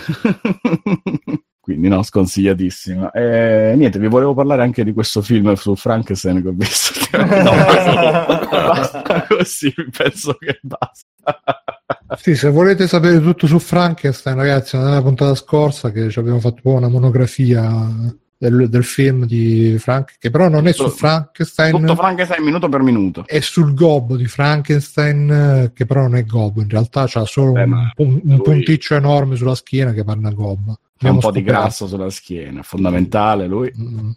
Quindi 1.65 1.87
no, 1.87 2.03
sconsigliatissima. 2.03 3.09
E, 3.09 3.73
niente, 3.75 3.97
vi 3.97 4.05
volevo 4.07 4.35
parlare 4.35 4.61
anche 4.61 4.83
di 4.83 4.93
questo 4.93 5.23
film 5.23 5.51
su 5.55 5.75
Frankenstein 5.75 6.39
che 6.43 6.47
ho 6.49 6.53
visto. 6.53 6.93
No, 7.17 7.51
basta 8.51 9.25
così, 9.27 9.73
penso 9.97 10.35
che 10.39 10.59
basta. 10.61 11.07
Sì, 12.17 12.35
se 12.35 12.49
volete 12.51 12.87
sapere 12.87 13.19
tutto 13.19 13.47
su 13.47 13.57
Frankenstein, 13.57 14.35
ragazzi, 14.35 14.77
nella 14.77 15.01
puntata 15.01 15.33
scorsa 15.33 15.91
che 15.91 16.09
ci 16.11 16.19
abbiamo 16.19 16.39
fatto 16.39 16.59
una 16.69 16.87
monografia 16.87 17.87
del, 18.37 18.69
del 18.69 18.83
film 18.83 19.25
di 19.25 19.75
Frank, 19.79 20.17
che 20.19 20.29
però 20.29 20.49
non 20.49 20.67
è 20.67 20.71
su 20.73 20.87
Frankenstein, 20.89 21.71
Tutto 21.79 21.95
Frankenstein 21.95 22.43
minuto 22.43 22.69
per 22.69 22.81
minuto. 22.81 23.23
è 23.25 23.39
sul 23.39 23.73
gobbo 23.73 24.17
di 24.17 24.27
Frankenstein, 24.27 25.31
eh, 25.31 25.71
che 25.73 25.85
però 25.85 26.01
non 26.01 26.15
è 26.17 26.25
gobbo, 26.25 26.61
in 26.61 26.69
realtà 26.69 27.05
c'ha 27.07 27.25
solo 27.25 27.53
Beh, 27.53 27.63
un, 27.63 27.89
un- 27.97 28.21
un 28.23 28.35
lui- 28.35 28.41
punticcio 28.41 28.93
enorme 28.93 29.35
sulla 29.35 29.55
schiena 29.55 29.93
che 29.93 30.03
parla 30.03 30.29
gobba. 30.29 30.77
C'è 30.97 31.09
un 31.09 31.19
po' 31.19 31.31
di 31.31 31.43
grasso 31.43 31.87
sulla 31.87 32.09
schiena, 32.09 32.63
fondamentale 32.63 33.47
lui. 33.47 33.71
Mm. 33.77 34.11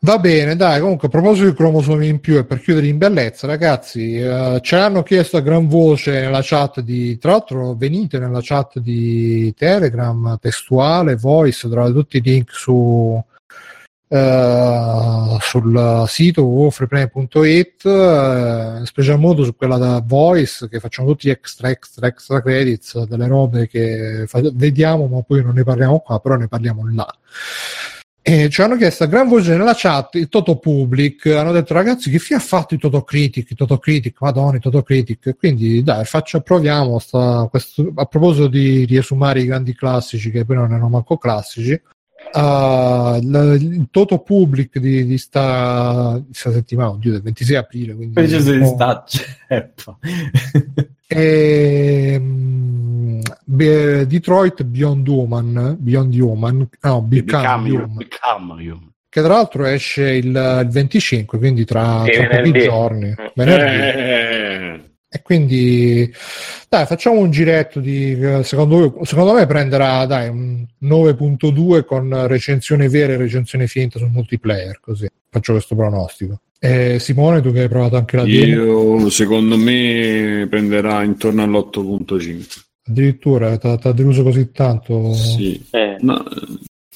Va 0.00 0.18
bene, 0.18 0.56
dai, 0.56 0.80
comunque 0.80 1.08
a 1.08 1.10
proposito 1.10 1.48
di 1.48 1.56
cromosomi 1.56 2.06
in 2.06 2.20
più 2.20 2.36
e 2.36 2.44
per 2.44 2.60
chiudere 2.60 2.86
in 2.86 2.98
bellezza, 2.98 3.46
ragazzi, 3.46 4.14
eh, 4.14 4.60
ce 4.62 4.76
l'hanno 4.76 5.02
chiesto 5.02 5.36
a 5.36 5.40
gran 5.40 5.66
voce 5.66 6.20
nella 6.20 6.42
chat 6.42 6.80
di, 6.80 7.18
tra 7.18 7.32
l'altro 7.32 7.74
venite 7.74 8.18
nella 8.18 8.40
chat 8.42 8.78
di 8.78 9.52
Telegram, 9.56 10.38
testuale, 10.38 11.16
voice, 11.16 11.68
trovate 11.68 11.92
tutti 11.92 12.18
i 12.18 12.20
link 12.20 12.52
su, 12.52 13.20
eh, 14.08 15.36
sul 15.40 16.04
sito 16.06 16.44
www.freeplay.it, 16.44 17.84
eh, 17.84 18.78
in 18.78 18.84
special 18.84 19.18
modo 19.18 19.44
su 19.44 19.56
quella 19.56 19.76
da 19.78 20.02
voice 20.04 20.68
che 20.68 20.80
facciamo 20.80 21.08
tutti 21.08 21.28
extra 21.28 21.70
extra 21.70 22.06
extra 22.06 22.40
credits, 22.40 23.02
delle 23.04 23.26
robe 23.26 23.66
che 23.68 24.24
fa- 24.26 24.40
vediamo 24.52 25.06
ma 25.06 25.22
poi 25.22 25.42
non 25.42 25.54
ne 25.54 25.64
parliamo 25.64 25.98
qua, 26.00 26.20
però 26.20 26.36
ne 26.36 26.48
parliamo 26.48 26.88
là. 26.92 27.12
E 28.28 28.48
ci 28.50 28.60
hanno 28.60 28.76
chiesto 28.76 29.04
a 29.04 29.06
gran 29.06 29.28
voce 29.28 29.56
nella 29.56 29.74
chat 29.76 30.16
il 30.16 30.28
Toto 30.28 30.56
Public. 30.56 31.26
Hanno 31.26 31.52
detto, 31.52 31.74
ragazzi, 31.74 32.10
che 32.10 32.18
fine 32.18 32.40
ha 32.40 32.42
fatto 32.42 32.74
il 32.74 32.80
Toto 32.80 33.02
Critic? 33.02 33.50
Il 33.50 33.56
Toto 33.56 33.78
Critic, 33.78 34.16
madonna, 34.18 34.56
il 34.56 34.60
Toto 34.60 34.82
Critic. 34.82 35.36
Quindi, 35.38 35.80
dai, 35.84 36.04
faccio, 36.04 36.40
proviamo. 36.40 36.98
Sta, 36.98 37.46
questo, 37.48 37.92
a 37.94 38.04
proposito 38.06 38.48
di 38.48 38.84
riesumare 38.84 39.42
i 39.42 39.44
grandi 39.44 39.76
classici, 39.76 40.32
che 40.32 40.44
poi 40.44 40.56
non 40.56 40.72
erano 40.72 40.88
manco 40.88 41.18
classici, 41.18 41.80
uh, 42.32 43.16
il, 43.16 43.86
Toto 43.90 44.18
Public 44.18 44.78
di, 44.78 45.06
di, 45.06 45.18
sta, 45.18 46.20
di 46.24 46.32
sta 46.34 46.52
settimana, 46.52 46.90
oddio, 46.90 47.12
del 47.12 47.22
26 47.22 47.56
aprile. 47.56 47.94
Quindi, 47.94 48.20
un 48.20 48.58
po'- 48.60 48.66
sta 48.74 49.04
ceppa. 49.06 49.98
Ehm, 51.08 53.20
beh, 53.44 54.06
Detroit 54.06 54.62
Beyond 54.64 55.08
Human, 55.08 55.76
Beyond 55.78 56.14
Human, 56.14 56.68
no, 56.82 57.02
Become, 57.02 57.42
Become 57.42 57.68
Human, 57.70 57.96
become 57.96 58.62
you. 58.62 58.78
che 59.08 59.20
tra 59.22 59.34
l'altro 59.34 59.64
esce 59.66 60.10
il, 60.10 60.26
il 60.26 60.68
25, 60.70 61.38
quindi 61.38 61.64
tra, 61.64 62.02
tra 62.04 62.26
pochi 62.42 62.52
giorni, 62.60 63.08
Mm. 63.08 63.26
venerdì. 63.34 63.98
Eh, 63.98 64.80
E 65.16 65.22
quindi 65.22 66.12
dai, 66.68 66.84
facciamo 66.84 67.20
un 67.20 67.30
giretto 67.30 67.80
di 67.80 68.18
secondo, 68.42 68.98
secondo 69.04 69.32
me 69.32 69.46
prenderà 69.46 70.04
dai, 70.04 70.28
un 70.28 70.66
9.2 70.82 71.84
con 71.86 72.26
recensione 72.26 72.88
vera 72.88 73.14
e 73.14 73.16
recensione 73.16 73.66
finta 73.66 73.98
sul 73.98 74.10
multiplayer, 74.10 74.78
così 74.80 75.06
faccio 75.30 75.52
questo 75.52 75.74
pronostico. 75.74 76.40
E 76.58 76.98
Simone, 76.98 77.40
tu 77.40 77.50
che 77.52 77.62
hai 77.62 77.68
provato 77.68 77.96
anche 77.96 78.16
la 78.16 78.24
demo, 78.24 78.98
io, 78.98 79.10
secondo 79.10 79.56
me, 79.56 80.46
prenderà 80.50 81.02
intorno 81.02 81.42
all'8.5. 81.42 82.60
addirittura 82.86 83.56
ti 83.56 83.66
ha 83.66 83.92
deluso 83.92 84.22
così 84.22 84.50
tanto. 84.52 85.14
Sì. 85.14 85.66
Eh, 85.70 85.96
Ma, 86.00 86.22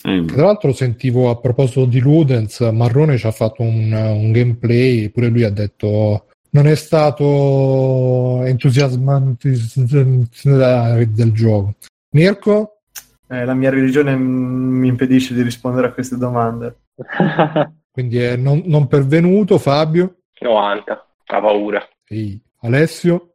eh, 0.03 0.25
Tra 0.27 0.45
l'altro 0.45 0.75
sentivo 0.75 1.31
a 1.31 1.37
proposito 1.37 1.87
di 1.87 2.01
Ludens, 2.01 2.61
Marrone 2.61 3.17
ci 3.17 3.27
ha 3.27 3.31
fatto 3.31 3.63
un, 3.63 3.93
un 3.93 4.31
gameplay, 4.31 5.09
pure 5.09 5.29
lui 5.29 5.45
ha 5.45 5.51
detto 5.51 6.27
non 6.51 6.67
è 6.67 6.75
stato 6.75 8.43
entusiasmante 8.45 9.51
del 9.51 11.33
gioco. 11.33 11.75
Mirko? 12.11 12.81
Eh, 13.29 13.45
la 13.45 13.55
mia 13.55 13.71
religione 13.71 14.17
mi 14.17 14.89
impedisce 14.89 15.35
di 15.35 15.43
rispondere 15.43 15.89
a 15.89 15.93
queste 15.93 16.17
domande. 16.17 16.81
Quindi 17.93 18.19
è 18.19 18.37
non, 18.37 18.63
non 18.67 18.87
pervenuto, 18.87 19.59
Fabio? 19.59 20.23
90, 20.41 21.07
ha 21.27 21.41
paura. 21.41 21.87
Sì. 22.05 22.41
Alessio? 22.63 23.35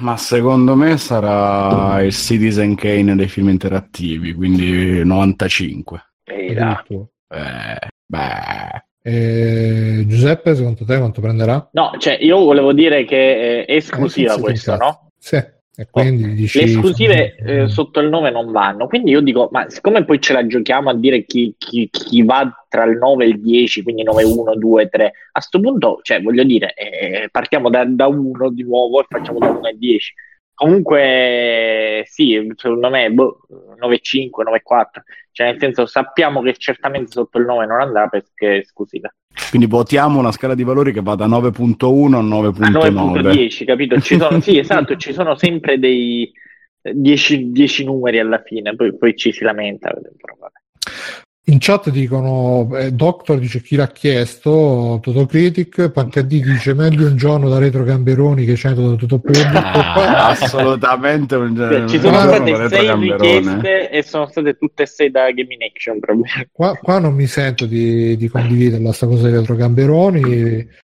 Ma 0.00 0.16
secondo 0.16 0.74
me 0.74 0.96
sarà 0.96 2.02
il 2.02 2.12
Citizen 2.12 2.74
Kane 2.74 3.14
dei 3.14 3.28
film 3.28 3.48
interattivi, 3.48 4.34
quindi 4.34 5.04
95. 5.04 6.12
Ehi, 6.24 6.54
là. 6.54 6.70
Addirittura. 6.70 7.06
Eh, 7.28 7.88
beh, 8.04 8.84
E 9.06 10.04
Giuseppe, 10.06 10.54
secondo 10.54 10.82
te 10.82 10.96
quanto 10.96 11.20
prenderà? 11.20 11.68
No, 11.72 11.90
cioè 11.98 12.16
io 12.22 12.38
volevo 12.38 12.72
dire 12.72 13.04
che 13.04 13.66
è 13.66 13.74
esclusiva 13.74 14.32
Eh, 14.32 14.36
sì, 14.36 14.40
questo, 14.40 14.70
infatti. 14.72 14.90
no? 14.90 15.10
Sì. 15.18 15.36
E 15.76 15.88
quindi 15.90 16.32
dici... 16.32 16.58
Le 16.60 16.64
esclusive 16.64 17.34
eh, 17.34 17.68
sotto 17.68 18.00
il 18.00 18.08
9 18.08 18.30
non 18.30 18.50
vanno, 18.50 18.86
quindi 18.86 19.10
io 19.10 19.20
dico, 19.20 19.50
ma 19.52 19.68
siccome 19.68 20.04
poi 20.06 20.20
ce 20.22 20.32
la 20.32 20.46
giochiamo 20.46 20.88
a 20.88 20.94
dire 20.94 21.24
chi, 21.26 21.54
chi- 21.58 21.88
chi 21.90 22.22
va 22.22 22.64
tra 22.66 22.84
il 22.84 22.96
9 22.96 23.24
e 23.24 23.28
il 23.28 23.40
10, 23.42 23.82
quindi 23.82 24.04
9, 24.04 24.22
1, 24.22 24.54
2, 24.56 24.88
3, 24.88 25.12
a 25.32 25.40
sto 25.40 25.60
punto, 25.60 25.98
cioè 26.02 26.22
voglio 26.22 26.44
dire, 26.44 26.72
eh, 26.72 27.28
partiamo 27.30 27.68
da, 27.68 27.84
da 27.84 28.06
1 28.06 28.50
di 28.52 28.62
nuovo 28.62 29.00
e 29.00 29.06
facciamo 29.06 29.38
da 29.38 29.50
1 29.50 29.66
e 29.66 29.76
10. 29.76 30.14
Comunque, 30.54 32.04
sì, 32.06 32.52
secondo 32.54 32.88
me, 32.88 33.10
boh, 33.10 33.40
9, 33.76 33.98
5, 33.98 34.44
9, 34.44 34.62
4, 34.62 35.02
cioè 35.32 35.48
nel 35.48 35.58
senso 35.58 35.84
sappiamo 35.86 36.42
che 36.42 36.54
certamente 36.56 37.10
sotto 37.10 37.38
il 37.38 37.44
9 37.44 37.66
non 37.66 37.80
andrà 37.80 38.06
perché 38.06 38.54
è 38.54 38.58
esclusiva. 38.58 39.12
quindi 39.50 39.66
votiamo 39.66 40.20
una 40.20 40.30
scala 40.30 40.54
di 40.54 40.62
valori 40.62 40.92
che 40.92 41.02
va 41.02 41.16
da 41.16 41.26
9.1 41.26 42.14
a 42.14 42.18
A 42.18 42.22
9.9. 42.22 43.20
9.10, 43.20 43.64
capito? 43.64 44.00
Ci 44.00 44.16
sono, 44.16 44.40
sì, 44.40 44.58
esatto, 44.58 44.96
ci 44.96 45.12
sono 45.12 45.34
sempre 45.34 45.78
dei 45.78 46.32
10, 46.80 47.84
numeri 47.84 48.18
alla 48.18 48.42
fine, 48.44 48.76
poi, 48.76 48.96
poi 48.96 49.16
ci 49.16 49.32
si 49.32 49.42
lamenta. 49.42 49.90
però 49.90 50.36
vabbè. 50.38 51.23
In 51.46 51.58
chat 51.60 51.90
dicono, 51.90 52.74
eh, 52.74 52.90
Doctor 52.90 53.38
dice 53.38 53.60
chi 53.60 53.76
l'ha 53.76 53.88
chiesto, 53.88 54.98
Totocritic, 55.02 55.90
Pancadì 55.90 56.40
dice 56.40 56.72
meglio 56.72 57.06
un 57.06 57.16
giorno 57.16 57.50
da 57.50 57.58
retro 57.58 57.84
Gamberoni 57.84 58.46
che 58.46 58.56
100 58.56 58.88
da 58.90 58.96
tutto 58.96 59.18
pubblico. 59.18 59.58
Ah, 59.58 60.28
assolutamente 60.28 61.34
un 61.34 61.54
Cioè, 61.54 61.86
ci 61.86 61.98
sono 62.00 62.12
giorno 62.16 62.34
state 62.34 62.50
da 62.50 62.56
retro 62.56 62.76
6 62.78 62.86
Gamberone. 62.86 63.36
richieste 63.36 63.90
e 63.90 64.02
sono 64.02 64.26
state 64.26 64.56
tutte 64.56 64.84
e 64.84 64.86
6 64.86 65.10
da 65.10 65.30
Gaming 65.32 65.60
Action. 65.62 66.00
Proprio. 66.00 66.24
Qua, 66.50 66.76
qua 66.76 66.98
non 66.98 67.12
mi 67.12 67.26
sento 67.26 67.66
di, 67.66 68.16
di 68.16 68.28
condividere 68.28 68.80
sta 68.94 69.06
cosa 69.06 69.28
di 69.28 69.34
retro 69.34 69.54
Gamberoni. 69.54 70.68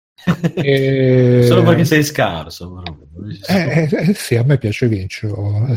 E- 0.56 1.44
Solo 1.48 1.64
perché 1.64 1.86
sei 1.86 2.04
scarso. 2.04 2.70
proprio. 2.70 3.08
Eh, 3.48 3.88
eh, 3.90 4.10
eh, 4.10 4.14
sì, 4.14 4.36
a 4.36 4.44
me 4.44 4.58
piace 4.58 4.90
vincere. 4.90 5.32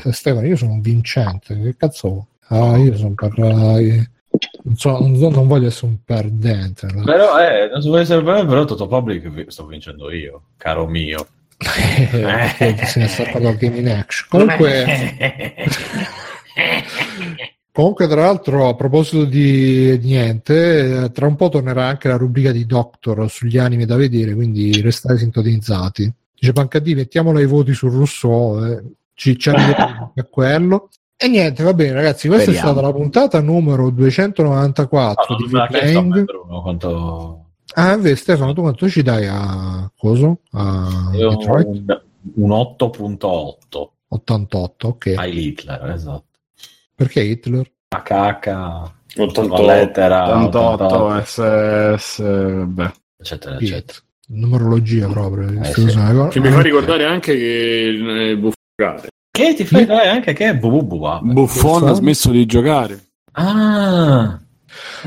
Eh, 0.05 0.13
Stefano, 0.13 0.45
io 0.45 0.57
sono 0.57 0.73
un 0.73 0.81
vincente. 0.81 1.57
Che 1.57 1.77
cazzo? 1.77 2.27
Ah, 2.49 2.77
io 2.77 2.97
sono 2.97 3.15
per. 3.15 3.31
Eh, 4.63 4.69
non, 4.69 4.77
so- 4.77 5.31
non 5.31 5.47
voglio 5.47 5.69
essere 5.69 5.87
un 5.87 5.97
perdente. 6.05 6.87
Però, 7.05 7.39
eh, 7.39 7.69
non 7.69 7.81
vuole 7.81 8.03
essere 8.03 8.23
bello, 8.23 8.47
però 8.47 8.65
Toto 8.65 8.87
Public 8.87 9.47
sto 9.49 9.67
vincendo 9.67 10.11
io, 10.13 10.43
caro 10.57 10.87
mio. 10.87 11.27
Eh, 11.59 12.87
se 12.87 12.99
ne 13.01 13.09
sta 13.09 13.25
parlando 13.25 13.59
Gaming 13.59 13.89
Action. 13.89 14.29
Comunque. 14.29 15.67
Comunque, 17.73 18.07
tra 18.07 18.27
l'altro, 18.27 18.69
a 18.69 18.75
proposito 18.75 19.25
di 19.25 19.99
niente, 20.03 21.05
eh, 21.05 21.11
tra 21.11 21.27
un 21.27 21.37
po' 21.37 21.49
tornerà 21.49 21.87
anche 21.87 22.09
la 22.09 22.19
rubrica 22.19 22.53
di 22.53 22.67
Doctor 22.67 23.31
sugli 23.31 23.57
anime 23.57 23.87
da 23.87 23.97
vedere, 23.97 24.35
quindi 24.35 24.79
restate 24.83 25.17
sintonizzati. 25.17 26.13
Dice 26.39 26.53
Pancadì, 26.53 26.95
mettiamola 26.95 27.39
ai 27.39 27.47
voti 27.47 27.73
su 27.73 27.89
Rousseau, 27.89 28.63
eh, 28.63 28.83
ci, 29.15 29.39
ci 29.39 29.49
arriveremo 29.49 30.13
a 30.17 30.25
quello. 30.25 30.91
E 31.17 31.29
niente, 31.29 31.63
va 31.63 31.73
bene, 31.73 31.93
ragazzi, 31.93 32.27
questa 32.27 32.51
Speriamo. 32.51 32.69
è 32.69 32.73
stata 32.73 32.87
la 32.87 32.93
puntata 32.93 33.41
numero 33.41 33.91
294 33.91 35.37
di 35.37 35.45
me 35.45 35.59
l'ha 35.59 35.67
chiesto 35.69 35.99
a 35.99 36.03
me, 36.03 36.25
Playing. 36.25 36.63
Quanto... 36.63 37.47
Ah, 37.75 37.93
invece, 37.95 38.17
Stefano, 38.17 38.53
tu 38.53 38.61
quanto 38.63 38.89
ci 38.89 39.03
dai 39.03 39.27
a 39.29 39.91
coso? 39.97 40.41
A 40.51 41.11
un, 41.13 42.01
un 42.35 42.51
8.8 42.51 43.91
88, 44.13 44.89
ok. 44.89 45.15
ai 45.17 45.47
Hitler, 45.47 45.91
esatto. 45.91 46.25
Perché 46.95 47.23
Hitler? 47.23 47.71
HH, 47.89 48.93
88. 49.17 49.67
lettera 49.67 50.45
88, 50.45 50.85
88, 50.85 51.25
SS, 51.25 52.23
vabbè. 52.23 52.93
eccetera, 53.19 53.55
eccetera. 53.57 53.79
Hit. 53.79 54.05
Numerologia 54.29 55.09
proprio. 55.09 55.49
Eh, 55.61 55.65
sì. 55.73 55.85
Che 55.85 56.41
mi 56.41 56.51
fa 56.51 56.61
ricordare 56.63 57.05
anche 57.05 57.37
che 57.37 58.31
eh, 58.31 58.37
Buffon, 58.37 59.01
Che 59.33 59.55
ti 59.55 59.65
fai 59.65 59.87
dai 59.87 60.09
anche 60.09 60.35
che 60.35 60.51
è 60.51 60.55
bubu 60.57 60.85
Buffon 61.23 61.89
ha 61.89 61.93
smesso 61.95 62.31
di 62.31 62.45
giocare. 62.45 63.01
Ah, 63.33 64.39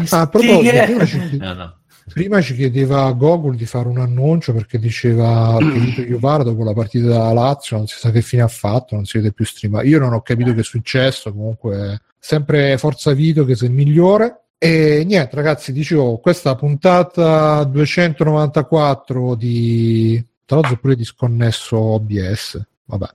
Ah, 0.10 0.22
a 0.22 0.28
proposito, 0.28 0.84
prima 0.84 1.06
ci, 1.06 1.38
No, 1.38 1.54
no. 1.54 1.78
prima 2.12 2.42
ci 2.42 2.56
chiedeva 2.56 3.12
Gogol 3.12 3.56
di 3.56 3.66
fare 3.66 3.88
un 3.88 4.00
annuncio 4.00 4.52
perché 4.54 4.80
diceva 4.80 5.58
che 5.60 5.80
Vito 5.80 6.02
Iovara 6.02 6.44
dopo 6.44 6.64
la 6.64 6.74
partita 6.74 7.08
della 7.08 7.34
Lazio 7.34 7.78
non 7.78 7.88
si 7.88 7.98
sa 7.98 8.12
che 8.12 8.22
fine 8.22 8.42
ha 8.42 8.48
fatto, 8.48 8.96
non 8.96 9.06
si 9.06 9.18
vede 9.18 9.32
più 9.32 9.46
streamare. 9.46 9.88
Io 9.88 10.00
non 10.00 10.14
ho 10.14 10.22
capito 10.22 10.54
che 10.54 10.62
è 10.62 10.64
successo, 10.64 11.32
comunque 11.32 12.02
sempre 12.20 12.78
Forza 12.78 13.14
Vito 13.14 13.46
che 13.46 13.56
sei 13.56 13.68
il 13.70 13.74
migliore. 13.76 14.40
E 14.58 15.04
niente 15.06 15.36
ragazzi, 15.36 15.72
dicevo, 15.72 16.18
questa 16.18 16.56
puntata 16.56 17.64
294 17.66 19.36
di... 19.36 20.24
Tra 20.46 20.58
l'altro 20.58 20.78
pure 20.78 20.96
disconnesso 20.96 21.78
OBS, 21.78 22.62
vabbè. 22.86 23.08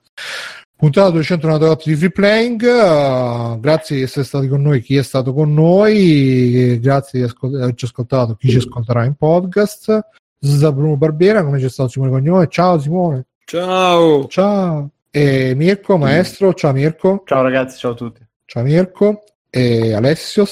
Puntata 0.81 1.11
294 1.11 1.91
di 1.91 1.95
Free 1.95 2.09
Playing, 2.09 2.61
uh, 2.63 3.59
grazie 3.59 3.97
di 3.97 4.01
essere 4.01 4.25
stati 4.25 4.47
con 4.47 4.63
noi, 4.63 4.81
chi 4.81 4.95
è 4.95 5.03
stato 5.03 5.31
con 5.31 5.53
noi, 5.53 6.79
grazie 6.79 7.19
di 7.19 7.25
ascol- 7.25 7.53
averci 7.61 7.85
ascoltato, 7.85 8.33
chi 8.33 8.49
ci 8.49 8.57
ascolterà 8.57 9.05
in 9.05 9.13
podcast. 9.13 9.99
Da 10.39 10.71
Bruno 10.71 10.97
Barbera, 10.97 11.43
come 11.43 11.59
c'è 11.59 11.69
stato 11.69 11.89
Simone 11.89 12.09
Cognome, 12.09 12.47
ciao 12.47 12.79
Simone, 12.79 13.27
Ciao! 13.45 14.25
ciao. 14.25 14.89
E 15.11 15.53
Mirko, 15.55 15.97
maestro, 15.97 16.51
ciao 16.55 16.71
Mirko, 16.73 17.21
Ciao 17.27 17.43
ragazzi, 17.43 17.77
ciao 17.77 17.91
a 17.91 17.95
tutti. 17.95 18.25
ciao 18.45 18.63
Mirko. 18.63 19.23
E 19.51 19.93
Alessio, 19.93 20.47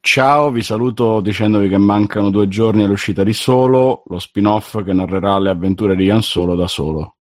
Ciao, 0.00 0.50
vi 0.52 0.62
saluto 0.62 1.20
dicendovi 1.20 1.68
che 1.68 1.76
mancano 1.76 2.30
due 2.30 2.48
giorni 2.48 2.84
all'uscita 2.84 3.22
di 3.22 3.34
Solo, 3.34 4.04
lo 4.06 4.18
spin-off 4.20 4.82
che 4.82 4.94
narrerà 4.94 5.38
le 5.38 5.50
avventure 5.50 5.94
di 5.94 6.04
Ian 6.04 6.22
Solo 6.22 6.54
da 6.54 6.66
solo. 6.66 7.15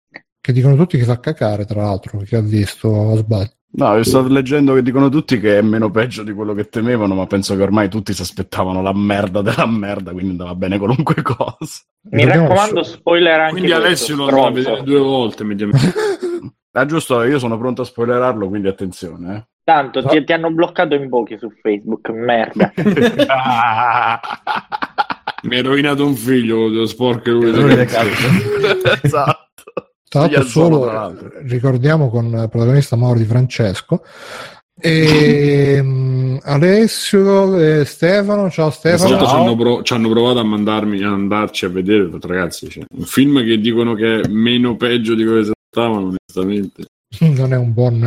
Che 0.45 0.53
dicono 0.53 0.75
tutti 0.75 0.99
che 0.99 1.05
fa 1.05 1.19
cacare, 1.19 1.65
tra 1.65 1.81
l'altro, 1.81 2.19
che 2.19 2.35
ha 2.35 2.41
visto 2.41 3.15
sbaglio. 3.15 3.49
No, 3.77 4.03
sto 4.03 4.27
leggendo 4.27 4.75
che 4.75 4.83
dicono 4.83 5.09
tutti 5.09 5.39
che 5.39 5.57
è 5.57 5.61
meno 5.63 5.89
peggio 5.89 6.21
di 6.21 6.33
quello 6.33 6.53
che 6.53 6.69
temevano, 6.69 7.15
ma 7.15 7.25
penso 7.25 7.55
che 7.55 7.63
ormai 7.63 7.89
tutti 7.89 8.13
si 8.13 8.21
aspettavano 8.21 8.83
la 8.83 8.93
merda 8.93 9.41
della 9.41 9.65
merda, 9.65 10.11
quindi 10.11 10.29
andava 10.29 10.53
bene 10.53 10.77
qualunque 10.77 11.15
cosa. 11.25 11.81
Mi 12.11 12.25
raccomando, 12.25 12.83
spoiler 12.83 13.39
anche 13.39 13.53
Quindi 13.53 13.71
Alessio 13.71 14.15
lo 14.17 14.27
andrà 14.27 14.45
a 14.45 14.51
vedere 14.51 14.83
due 14.83 14.99
volte. 14.99 15.43
mediamente. 15.43 15.93
Ah, 16.77 16.85
giusto, 16.85 17.23
io 17.23 17.39
sono 17.39 17.57
pronto 17.57 17.83
a 17.83 17.85
spoilerarlo, 17.85 18.49
quindi 18.49 18.67
attenzione. 18.67 19.35
eh. 19.35 19.45
Tanto 19.63 20.03
ti, 20.03 20.21
ti 20.25 20.33
hanno 20.33 20.51
bloccato 20.51 20.93
in 20.93 21.07
pochi 21.09 21.37
su 21.39 21.49
Facebook, 21.61 22.09
merda. 22.09 22.71
Mi 25.43 25.55
hai 25.55 25.61
rovinato 25.61 26.05
un 26.05 26.15
figlio, 26.15 26.67
lo 26.67 26.85
sporco 26.85 27.31
lui. 27.31 27.49
Esatto. 29.01 29.43
Tra 30.19 30.27
l'altro, 30.29 30.43
Solo, 30.47 30.81
tra 30.83 30.93
l'altro. 30.93 31.31
ricordiamo 31.43 32.09
con 32.09 32.25
il 32.27 32.47
protagonista 32.49 32.95
Mauro 32.95 33.17
Di 33.19 33.25
Francesco. 33.25 34.01
E, 34.77 35.79
mm, 35.81 36.37
Alessio 36.43 37.57
e 37.57 37.85
Stefano, 37.85 38.49
ciao 38.49 38.69
Stefano. 38.69 39.17
Ci 39.25 39.33
hanno, 39.33 39.55
pro- 39.55 39.81
ci 39.83 39.93
hanno 39.93 40.09
provato 40.09 40.39
a 40.39 40.43
mandarmi 40.43 41.01
a 41.01 41.11
andarci 41.11 41.65
a 41.65 41.69
vedere, 41.69 42.09
ragazzi, 42.21 42.69
cioè, 42.69 42.83
un 42.93 43.03
film 43.05 43.43
che 43.43 43.57
dicono 43.59 43.93
che 43.93 44.19
è 44.21 44.27
meno 44.27 44.75
peggio 44.75 45.15
di 45.15 45.23
quello 45.23 45.39
che 45.39 45.45
si 45.45 45.51
aspettavano, 45.51 46.07
onestamente. 46.27 46.85
Non 47.19 47.53
è 47.53 47.55
un 47.57 47.71
buon, 47.73 48.01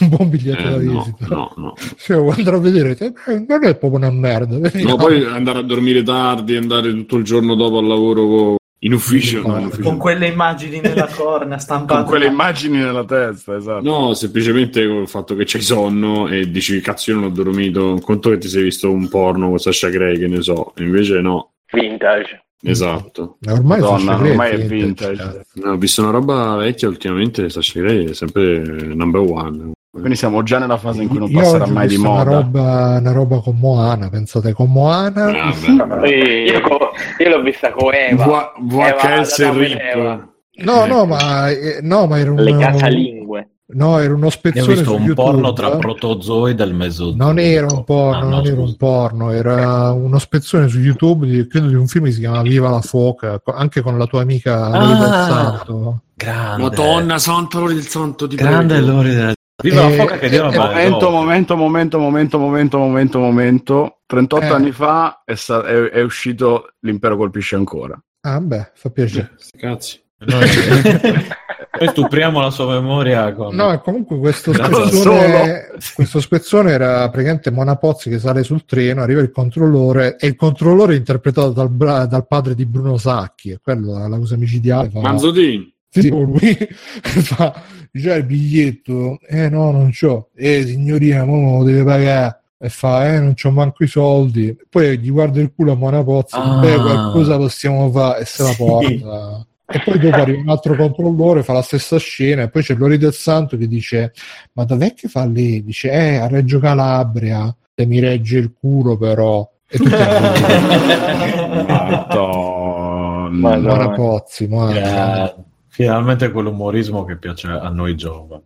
un 0.00 0.08
buon 0.10 0.28
biglietto 0.28 0.62
da 0.68 0.76
Eh, 0.76 0.82
no, 0.84 0.98
visita. 1.02 1.26
no, 1.34 1.52
no. 1.56 1.74
Lo 2.08 2.30
andrò 2.36 2.56
a 2.56 2.60
vedere, 2.60 2.90
eh, 2.98 3.12
non 3.48 3.64
è 3.64 3.76
proprio 3.76 3.94
una 3.96 4.10
merda. 4.10 4.58
vediamo. 4.58 4.90
No, 4.90 4.96
poi 4.96 5.24
andare 5.24 5.60
a 5.60 5.62
dormire 5.62 6.02
tardi, 6.02 6.54
andare 6.56 6.90
tutto 6.92 7.16
il 7.16 7.24
giorno 7.24 7.54
dopo 7.54 7.78
al 7.78 7.86
lavoro 7.86 8.26
co- 8.26 8.56
in 8.80 8.92
ufficio. 8.92 9.42
no, 9.46 9.58
in 9.58 9.66
ufficio 9.66 9.82
Con 9.88 9.96
quelle 9.98 10.26
immagini 10.28 10.80
nella 10.80 11.08
corna 11.12 11.58
stampate. 11.58 12.00
Con 12.00 12.08
quelle 12.10 12.26
immagini 12.26 12.78
nella 12.78 13.04
testa, 13.04 13.56
esatto. 13.56 13.82
No, 13.82 14.14
semplicemente 14.14 14.86
col 14.86 15.08
fatto 15.08 15.34
che 15.34 15.44
c'hai 15.46 15.62
sonno 15.62 16.28
e 16.28 16.50
dici 16.50 16.80
cazzo 16.80 17.10
io 17.10 17.16
non 17.18 17.26
ho 17.26 17.32
dormito, 17.32 17.92
un 17.92 18.00
conto 18.00 18.30
che 18.30 18.38
ti 18.38 18.48
sei 18.48 18.62
visto 18.62 18.90
un 18.90 19.08
porno 19.08 19.48
con 19.48 19.58
Sasha 19.58 19.88
Grey, 19.88 20.18
che 20.18 20.28
ne 20.28 20.42
so, 20.42 20.72
invece 20.76 21.20
no, 21.20 21.52
Vintage. 21.72 22.44
esatto. 22.62 23.36
Ma 23.40 23.52
ormai 23.54 23.80
Madonna, 23.80 24.16
Grey 24.16 24.30
ormai 24.30 24.50
è 24.52 24.58
vintage, 24.66 25.10
vintage. 25.10 25.44
No, 25.54 25.72
ho 25.72 25.76
visto 25.76 26.02
una 26.02 26.10
roba 26.12 26.54
vecchia 26.56 26.88
ultimamente, 26.88 27.48
Sasha 27.50 27.80
Grey 27.80 28.10
è 28.10 28.14
sempre 28.14 28.58
number 28.94 29.20
one. 29.22 29.72
Quindi 29.90 30.16
siamo 30.16 30.42
già 30.42 30.58
nella 30.58 30.76
fase 30.76 31.02
in 31.02 31.08
cui 31.08 31.18
non 31.18 31.30
Io 31.30 31.40
passerà 31.40 31.66
mai 31.66 31.88
di 31.88 31.96
moda. 31.96 32.22
Una 32.22 32.40
roba, 32.40 32.96
una 33.00 33.12
roba 33.12 33.40
con 33.40 33.56
Moana, 33.56 34.08
pensate 34.10 34.52
con 34.52 34.70
Moana. 34.70 35.24
Ah, 35.26 35.52
beh. 35.96 36.44
Io, 36.50 36.60
co- 36.60 36.90
io 37.18 37.28
l'ho 37.28 37.42
vista 37.42 37.70
con 37.72 37.92
Eva. 37.94 38.52
V- 38.58 38.74
VHS 38.74 39.38
Eva, 39.40 39.52
RIP. 39.58 39.78
Eva. 39.94 40.28
No, 40.60 40.86
no, 40.86 41.04
ma, 41.06 41.48
eh, 41.50 41.78
no, 41.82 42.06
ma 42.06 42.18
era 42.18 42.30
un, 42.32 42.36
Le 42.42 42.56
casalingue. 42.56 43.48
no, 43.74 43.98
era 43.98 44.12
uno 44.12 44.28
spezzone 44.28 44.66
visto 44.66 44.84
su 44.90 44.94
un 44.96 45.02
YouTube. 45.04 45.14
porno 45.30 45.52
tra 45.52 45.70
protozoi 45.76 46.54
del 46.54 46.74
mezzozoico. 46.74 47.24
Non 47.24 47.38
era 47.38 47.66
un 47.72 47.84
porno, 47.84 48.18
Ah, 48.18 48.22
no, 48.24 48.28
non 48.36 48.46
era 48.46 48.60
un 48.60 48.76
porno, 48.76 49.30
era 49.30 49.90
uno 49.92 50.18
spezzone 50.18 50.68
su 50.68 50.80
YouTube 50.80 51.26
di, 51.26 51.46
credo 51.46 51.68
di 51.68 51.74
un 51.74 51.86
film 51.86 52.04
che 52.06 52.12
si 52.12 52.18
chiama 52.20 52.42
Viva 52.42 52.68
la 52.70 52.80
foca, 52.82 53.40
anche 53.54 53.80
con 53.80 53.96
la 53.96 54.06
tua 54.06 54.20
amica 54.20 54.68
Lori 54.68 54.98
del 54.98 55.08
Ah. 55.12 55.26
Santo. 55.28 56.02
Grande. 56.14 56.62
Madonna 56.62 57.18
santa, 57.18 57.58
Lori 57.60 57.74
del 57.74 57.86
santo 57.86 58.26
di 58.26 58.34
Grande. 58.36 58.80
Lori 58.80 59.14
del... 59.14 59.34
Viva 59.60 59.80
Eh, 59.86 59.90
la 59.90 60.02
foca 60.02 60.18
che 60.18 60.28
Dio 60.28 60.50
eh. 60.50 60.56
Momento, 60.56 61.10
momento, 61.10 61.56
momento, 61.56 61.98
momento, 61.98 62.38
momento, 62.38 62.78
momento, 62.78 63.18
momento. 63.18 63.98
38 64.06 64.44
Eh. 64.44 64.48
anni 64.50 64.70
fa 64.72 65.22
è, 65.24 65.34
sta- 65.34 65.64
è- 65.66 65.90
è 65.90 66.02
uscito 66.02 66.74
L'impero 66.80 67.16
colpisce 67.16 67.56
ancora. 67.56 68.00
Ah, 68.20 68.40
beh, 68.40 68.70
fa 68.74 68.90
piacere. 68.90 69.32
Sti 69.36 69.58
Cazzi. 69.58 70.00
Noi, 70.20 70.48
noi 71.80 71.88
stupriamo 71.88 72.40
la 72.40 72.50
sua 72.50 72.66
memoria 72.80 73.32
con... 73.32 73.54
No, 73.54 73.72
e 73.72 73.80
comunque 73.80 74.18
questo 74.18 74.52
spezzone, 74.52 75.68
questo 75.94 76.20
spezzone 76.20 76.72
era 76.72 77.08
praticamente 77.08 77.50
Mona 77.50 77.76
Pozzi 77.76 78.10
che 78.10 78.18
sale 78.18 78.42
sul 78.42 78.64
treno, 78.64 79.02
arriva 79.02 79.20
il 79.20 79.30
controllore 79.30 80.16
e 80.18 80.26
il 80.28 80.34
controllore 80.36 80.94
è 80.94 80.96
interpretato 80.96 81.50
dal, 81.50 81.68
bra- 81.70 82.06
dal 82.06 82.26
padre 82.26 82.54
di 82.54 82.66
Bruno 82.66 82.96
Sacchi, 82.96 83.50
e 83.50 83.58
quello 83.62 84.04
è 84.04 84.08
la 84.08 84.18
cosa 84.18 84.36
micidiale. 84.36 84.90
Fa, 84.90 85.00
Manzotin. 85.00 85.72
Sì, 85.90 86.08
lui 86.10 86.56
fa, 87.00 87.54
c'è 87.92 88.16
il 88.16 88.24
biglietto? 88.24 89.18
Eh 89.26 89.48
no, 89.48 89.70
non 89.70 89.90
c'ho. 89.90 90.28
Eh 90.36 90.64
signorina, 90.66 91.24
mo 91.24 91.58
lo 91.58 91.64
deve 91.64 91.82
pagare. 91.84 92.40
E 92.60 92.68
fa, 92.70 93.14
eh 93.14 93.20
non 93.20 93.34
c'ho 93.34 93.50
manco 93.52 93.84
i 93.84 93.86
soldi. 93.86 94.56
Poi 94.68 94.98
gli 94.98 95.10
guarda 95.10 95.40
il 95.40 95.52
culo 95.54 95.72
a 95.72 95.76
Mona 95.76 96.02
Pozzi, 96.02 96.34
Ah. 96.36 96.58
beh 96.58 96.76
qualcosa 96.76 97.36
possiamo 97.36 97.88
fare 97.90 98.20
e 98.20 98.24
se 98.24 98.42
la 98.42 98.52
porta. 98.56 99.46
E 99.70 99.80
poi 99.84 99.98
dopo 99.98 100.16
arriva 100.16 100.40
un 100.40 100.48
altro 100.48 100.74
controllore, 100.76 101.42
fa 101.42 101.52
la 101.52 101.62
stessa 101.62 101.98
scena, 101.98 102.42
e 102.42 102.48
poi 102.48 102.62
c'è 102.62 102.74
Lori 102.74 102.96
del 102.98 103.12
Santo 103.12 103.56
che 103.56 103.68
dice: 103.68 104.12
Ma 104.54 104.64
dov'è 104.64 104.92
che 104.94 105.08
fa 105.08 105.24
lì? 105.26 105.62
Dice: 105.62 105.90
Eh, 105.90 106.16
a 106.16 106.26
Reggio 106.26 106.58
Calabria, 106.58 107.54
se 107.74 107.86
mi 107.86 108.00
regge 108.00 108.38
il 108.38 108.52
culo, 108.58 108.96
però. 108.96 109.48
E 109.70 109.76
tutti 109.76 109.90
Madonna. 111.78 113.56
Mona 113.58 113.90
Pozzi, 113.90 114.46
Mona. 114.48 115.34
Finalmente 115.78 116.32
quell'umorismo 116.32 117.04
che 117.04 117.16
piace 117.16 117.46
a 117.46 117.68
noi 117.68 117.94
giovani. 117.94 118.42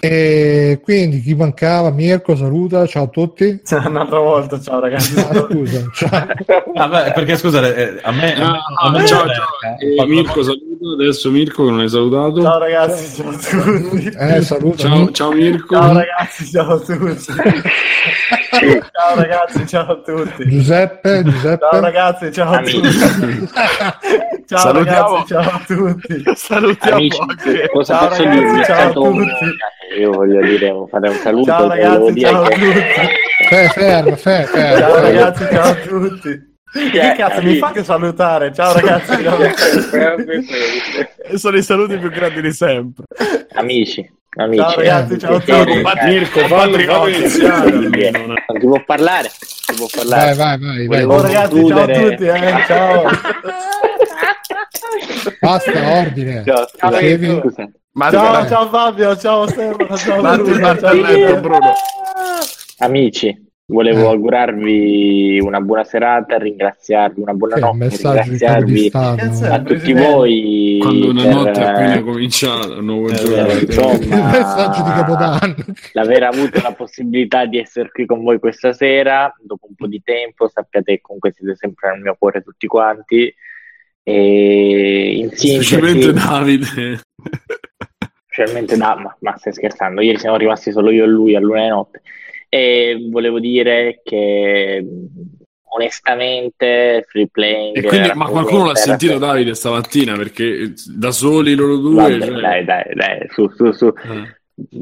E 0.00 0.80
quindi 0.82 1.20
chi 1.20 1.36
mancava? 1.36 1.90
Mirko, 1.92 2.34
saluta, 2.34 2.84
ciao 2.86 3.04
a 3.04 3.06
tutti. 3.06 3.62
Un'altra 3.86 4.18
volta, 4.18 4.60
ciao 4.60 4.80
ragazzi. 4.80 5.16
Ah, 5.20 5.46
scusa, 5.48 5.88
ciao. 5.94 6.26
Vabbè, 6.74 7.12
perché 7.12 7.36
scusate, 7.36 7.76
eh, 7.76 8.00
a 8.02 8.10
me... 8.10 8.34
a 8.34 8.50
me- 8.50 8.58
a 8.80 8.90
me- 8.90 9.06
ciao, 9.06 9.24
eh, 9.24 9.34
ciao. 9.34 9.46
eh, 9.78 10.02
Eh, 10.02 10.06
Mirko 10.06 10.42
saluto, 10.42 10.92
adesso 11.00 11.30
Mirko 11.30 11.64
che 11.64 11.70
non 11.70 11.78
hai 11.78 11.88
salutato. 11.88 12.42
Ciao 12.42 12.58
ragazzi, 12.58 13.22
ciao 13.22 13.30
a 13.30 13.36
tutti. 13.78 14.06
Eh, 14.18 14.42
saluta. 14.42 14.76
Ciao, 14.78 15.10
ciao 15.12 15.30
Mirko. 15.32 15.74
Ciao 15.76 15.92
ragazzi, 15.92 16.44
ciao 16.50 16.72
a 16.74 16.80
tutti. 16.80 17.26
ciao 18.70 19.14
ragazzi, 19.14 19.66
ciao 19.66 19.90
a 19.92 19.96
tutti. 20.00 20.48
Giuseppe, 20.48 21.22
Giuseppe. 21.24 21.66
Ciao 21.70 21.80
ragazzi, 21.80 22.32
ciao 22.32 22.52
a 22.52 22.60
tutti. 22.62 22.90
Ciao 24.46 24.58
Salutiamo. 24.58 25.08
ragazzi, 25.14 25.26
ciao 25.26 25.40
a 25.40 25.62
tutti. 25.66 26.22
Salutiamo 26.34 26.96
Amici, 26.96 27.20
anche. 27.20 27.68
cosa 27.72 27.94
Ciao, 27.98 28.08
posso 28.08 28.22
ragazzi, 28.22 28.38
dirvi? 28.40 28.60
È 28.60 28.64
ciao 28.64 28.88
a 28.88 28.92
tutti. 28.92 29.56
Io 29.98 30.10
voglio 30.12 30.40
dire, 30.42 30.58
devo 30.58 30.86
fare 30.86 31.08
un 31.08 31.14
saluto. 31.16 31.44
Ciao 31.50 31.68
ragazzi, 31.68 32.12
dire 32.12 32.28
ciao 32.28 32.42
a 32.42 32.48
che- 32.48 32.54
tutti. 32.54 32.80
Fe- 33.48 33.68
fermo, 33.68 34.16
fe- 34.16 34.44
fermo. 34.44 34.78
Ciao 34.78 35.00
ragazzi, 35.00 35.46
ciao 35.50 35.70
a 35.70 35.74
tutti. 35.74 36.50
Che 36.72 37.14
cazzo 37.18 37.42
mi 37.42 37.56
fate 37.56 37.84
salutare? 37.84 38.52
Ciao 38.54 38.72
ragazzi. 38.72 39.22
ciao. 39.22 39.38
Sono 41.36 41.56
i 41.58 41.62
saluti 41.62 41.98
più 41.98 42.10
grandi 42.10 42.40
di 42.40 42.52
sempre. 42.52 43.04
Amici, 43.54 44.10
amici. 44.36 44.62
Ciao 44.62 44.74
ragazzi, 44.76 45.18
ciao 45.18 45.36
a 45.36 45.40
tutti. 45.40 45.52
Mirko, 46.04 46.46
no? 46.46 46.64
Non 46.64 48.36
si 48.58 48.66
può 48.66 48.82
parlare? 48.84 49.30
Si 49.30 49.74
può 49.74 49.86
Vai, 49.86 49.96
parlare. 49.96 50.34
vai, 50.34 50.58
vai, 50.58 50.58
vai. 50.58 50.86
Volevo- 50.86 51.14
Oh 51.14 51.20
ragazzi, 51.22 51.66
ciao 51.66 51.78
a 51.78 51.86
concludere- 51.86 52.10
tutti. 52.16 52.24
Eh. 52.26 52.64
Ciao. 52.66 53.02
Basta, 55.40 55.70
ordine. 55.98 56.44
Ciao, 56.44 56.90
Dicevi- 56.90 57.40
scusa. 57.40 57.70
Marco, 57.94 58.16
Ciao, 58.16 58.46
ciao 58.48 58.68
Fabio, 58.70 59.16
ciao 59.18 59.46
Stefano, 59.46 59.96
ciao 59.98 60.22
ciao 60.22 60.44
Bruno. 60.46 61.40
Bruno. 61.40 61.72
Amici, 62.78 63.51
volevo 63.72 64.00
Eh. 64.02 64.06
augurarvi 64.08 65.40
una 65.42 65.60
buona 65.60 65.82
serata, 65.84 66.36
ringraziarvi, 66.38 67.20
una 67.20 67.32
buona 67.34 67.54
Che 67.54 67.60
notte, 67.60 67.88
ringraziarvi 67.88 68.90
a 68.92 69.62
tutti 69.62 69.92
voi 69.92 70.78
Quando 70.80 71.08
una 71.10 71.22
per, 71.22 71.34
notte 71.34 71.60
appena 71.64 71.94
eh, 71.94 72.02
cominciata, 72.02 72.74
un 72.78 72.84
nuovo 72.84 73.08
Eh, 73.08 73.14
giorno. 73.14 73.52
insomma, 73.52 74.30
Messaggio 74.30 74.82
di 74.82 74.90
Capodanno. 74.90 75.54
l'aver 75.92 76.22
avuto 76.24 76.60
la 76.62 76.72
possibilità 76.72 77.46
di 77.46 77.58
essere 77.58 77.90
qui 77.90 78.06
con 78.06 78.22
voi 78.22 78.38
questa 78.38 78.72
sera 78.72 79.34
dopo 79.42 79.66
un 79.68 79.74
po' 79.74 79.86
di 79.86 80.00
tempo 80.04 80.48
sappiate 80.48 80.92
che 80.94 81.00
comunque 81.00 81.32
siete 81.32 81.54
sempre 81.56 81.90
nel 81.92 82.00
mio 82.02 82.16
cuore 82.18 82.42
tutti 82.42 82.66
quanti 82.66 83.34
e 84.04 85.12
in 85.16 85.30
Specialmente 85.32 86.02
sintesi 86.02 86.26
Davide. 86.26 87.00
specialmente 88.26 88.76
da 88.76 88.96
ma, 88.96 89.16
ma 89.20 89.36
stai 89.36 89.52
scherzando 89.52 90.00
ieri 90.00 90.18
siamo 90.18 90.36
rimasti 90.36 90.72
solo 90.72 90.90
io 90.90 91.04
e 91.04 91.06
lui 91.06 91.34
a 91.36 91.40
luna 91.40 91.62
di 91.62 91.68
notte 91.68 92.02
e 92.54 93.08
volevo 93.10 93.40
dire 93.40 94.00
che 94.04 94.84
onestamente 95.74 97.02
free 97.08 97.28
playing 97.30 97.76
E 97.78 97.82
quindi, 97.82 98.10
ma 98.14 98.26
qualcuno 98.26 98.66
l'ha 98.66 98.74
sentito 98.74 99.16
Davide 99.16 99.54
stamattina 99.54 100.14
perché 100.16 100.74
da 100.94 101.10
soli 101.12 101.54
loro 101.54 101.76
due. 101.78 101.94
Vabbè, 102.18 102.26
cioè- 102.26 102.40
dai 102.40 102.64
dai 102.64 102.84
dai 102.94 103.26
su 103.30 103.48
su 103.48 103.72
su 103.72 103.86
Eh. 103.86 104.36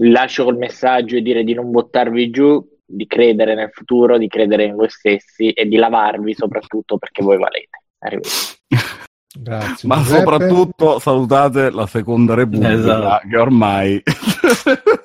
lascio 0.09 0.43
col 0.45 0.57
messaggio 0.57 1.15
e 1.17 1.23
dire 1.23 1.45
di 1.45 1.55
non 1.55 1.71
buttarvi 1.71 2.31
giù, 2.31 2.61
di 2.85 3.07
credere 3.07 3.55
nel 3.55 3.71
futuro, 3.73 4.19
di 4.19 4.27
credere 4.27 4.65
in 4.65 4.75
voi 4.75 4.91
stessi 4.91 5.51
e 5.53 5.67
di 5.67 5.77
lavarvi 5.77 6.35
soprattutto 6.35 6.99
perché 6.99 7.23
voi 7.23 7.39
valete. 7.39 7.83
Arrivederci. 8.01 8.57
Grazie. 9.33 9.89
Ma 9.89 9.99
Giuseppe. 9.99 10.19
soprattutto 10.19 10.99
salutate 10.99 11.71
la 11.71 11.87
seconda 11.87 12.35
repubblica 12.35 12.73
Esatto. 12.73 13.29
che 13.29 13.37
ormai 13.39 14.03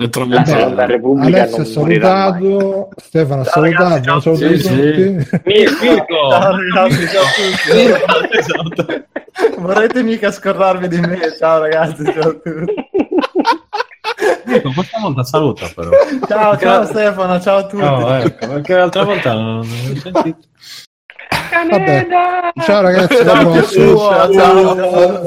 La 0.00 0.08
Vabbè, 0.08 0.46
seconda 0.46 0.86
repubblica 0.86 1.42
Alessio 1.42 1.64
salutato, 1.66 2.88
Stefano 2.96 3.44
Ciao, 3.44 3.52
salutato, 3.52 4.20
ciao. 4.22 4.34
Sì, 4.34 4.56
tutti. 4.56 5.28
Mirko! 5.44 6.30
Ciao, 6.30 6.56
ragazzi, 6.56 7.06
ciao 7.08 7.22
a 7.22 7.26
tutti. 7.36 8.38
Esatto. 8.38 9.04
Vorrete 9.58 10.02
mica 10.02 10.30
scordarvi 10.32 10.88
di 10.88 11.00
me? 11.00 11.18
Ciao 11.38 11.60
ragazzi, 11.60 12.04
ciao 12.04 12.30
a 12.30 12.32
tutti. 12.32 12.74
Mirko, 14.46 14.72
questa 14.72 14.98
volta 15.02 15.22
saluta 15.22 15.70
però. 15.74 15.90
Ciao, 16.26 16.56
ciao 16.56 16.84
Stefano, 16.86 17.38
ciao 17.38 17.58
a 17.58 17.66
tutti. 17.66 17.82
No, 17.84 18.16
ecco, 18.16 18.46
perché 18.48 18.74
l'altra 18.76 19.04
volta 19.04 19.34
non, 19.34 19.56
non 19.56 19.58
ho 19.60 19.64
sentito. 20.00 20.38
Vabbè. 21.70 22.06
Ciao 22.62 22.80
ragazzi, 22.80 23.16
alla 23.16 23.32
Ciao, 23.34 23.50
prossima. 23.50 23.96
ciao, 24.32 24.32
ciao. 24.32 25.24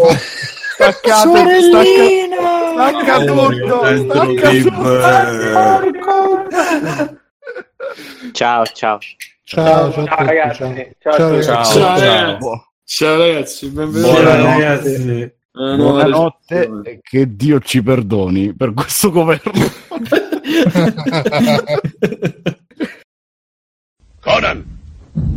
Staccate, 0.73 1.61
stacca, 1.61 1.85
stacca 2.73 3.25
tutto, 3.25 3.85
stacca 3.95 4.49
tutto. 4.49 4.89
Ciao, 8.31 8.65
ciao. 8.65 8.97
Ciao, 9.43 9.91
ciao, 9.91 9.91
Ciao 9.91 9.91
tutti, 9.91 10.23
ragazzi, 10.25 10.57
ciao. 10.57 10.73
ciao 10.99 11.41
Ciao. 11.43 11.43
Ciao, 11.43 11.63
Ciao, 11.63 11.63
ciao. 11.63 11.99
ragazzi. 11.99 12.47
Ciao 12.85 13.17
ragazzi, 13.17 13.69
benvenuti. 13.69 14.23
Ragazzi. 14.23 15.31
Nuova 15.51 15.75
Buonanotte 15.75 16.81
e 16.83 16.99
che 17.03 17.35
Dio 17.35 17.59
ci 17.59 17.83
perdoni 17.83 18.55
per 18.55 18.73
questo 18.73 19.11
governo. 19.11 19.51
Conan, 24.19 24.65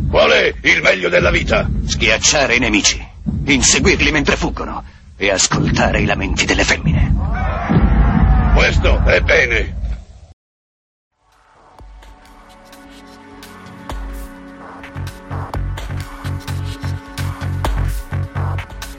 qual 0.09 0.31
è 0.31 0.51
il 0.63 0.81
meglio 0.81 1.09
della 1.09 1.29
vita? 1.29 1.69
Schiacciare 1.85 2.55
i 2.55 2.59
nemici, 2.59 2.99
inseguirli 3.45 4.09
mentre 4.11 4.35
fuggono 4.35 4.95
e 5.17 5.31
ascoltare 5.31 6.01
i 6.01 6.05
lamenti 6.05 6.45
delle 6.45 6.63
femmine. 6.63 7.13
Questo 8.53 9.03
è 9.03 9.19
bene. 9.21 9.75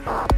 Thank 0.04 0.37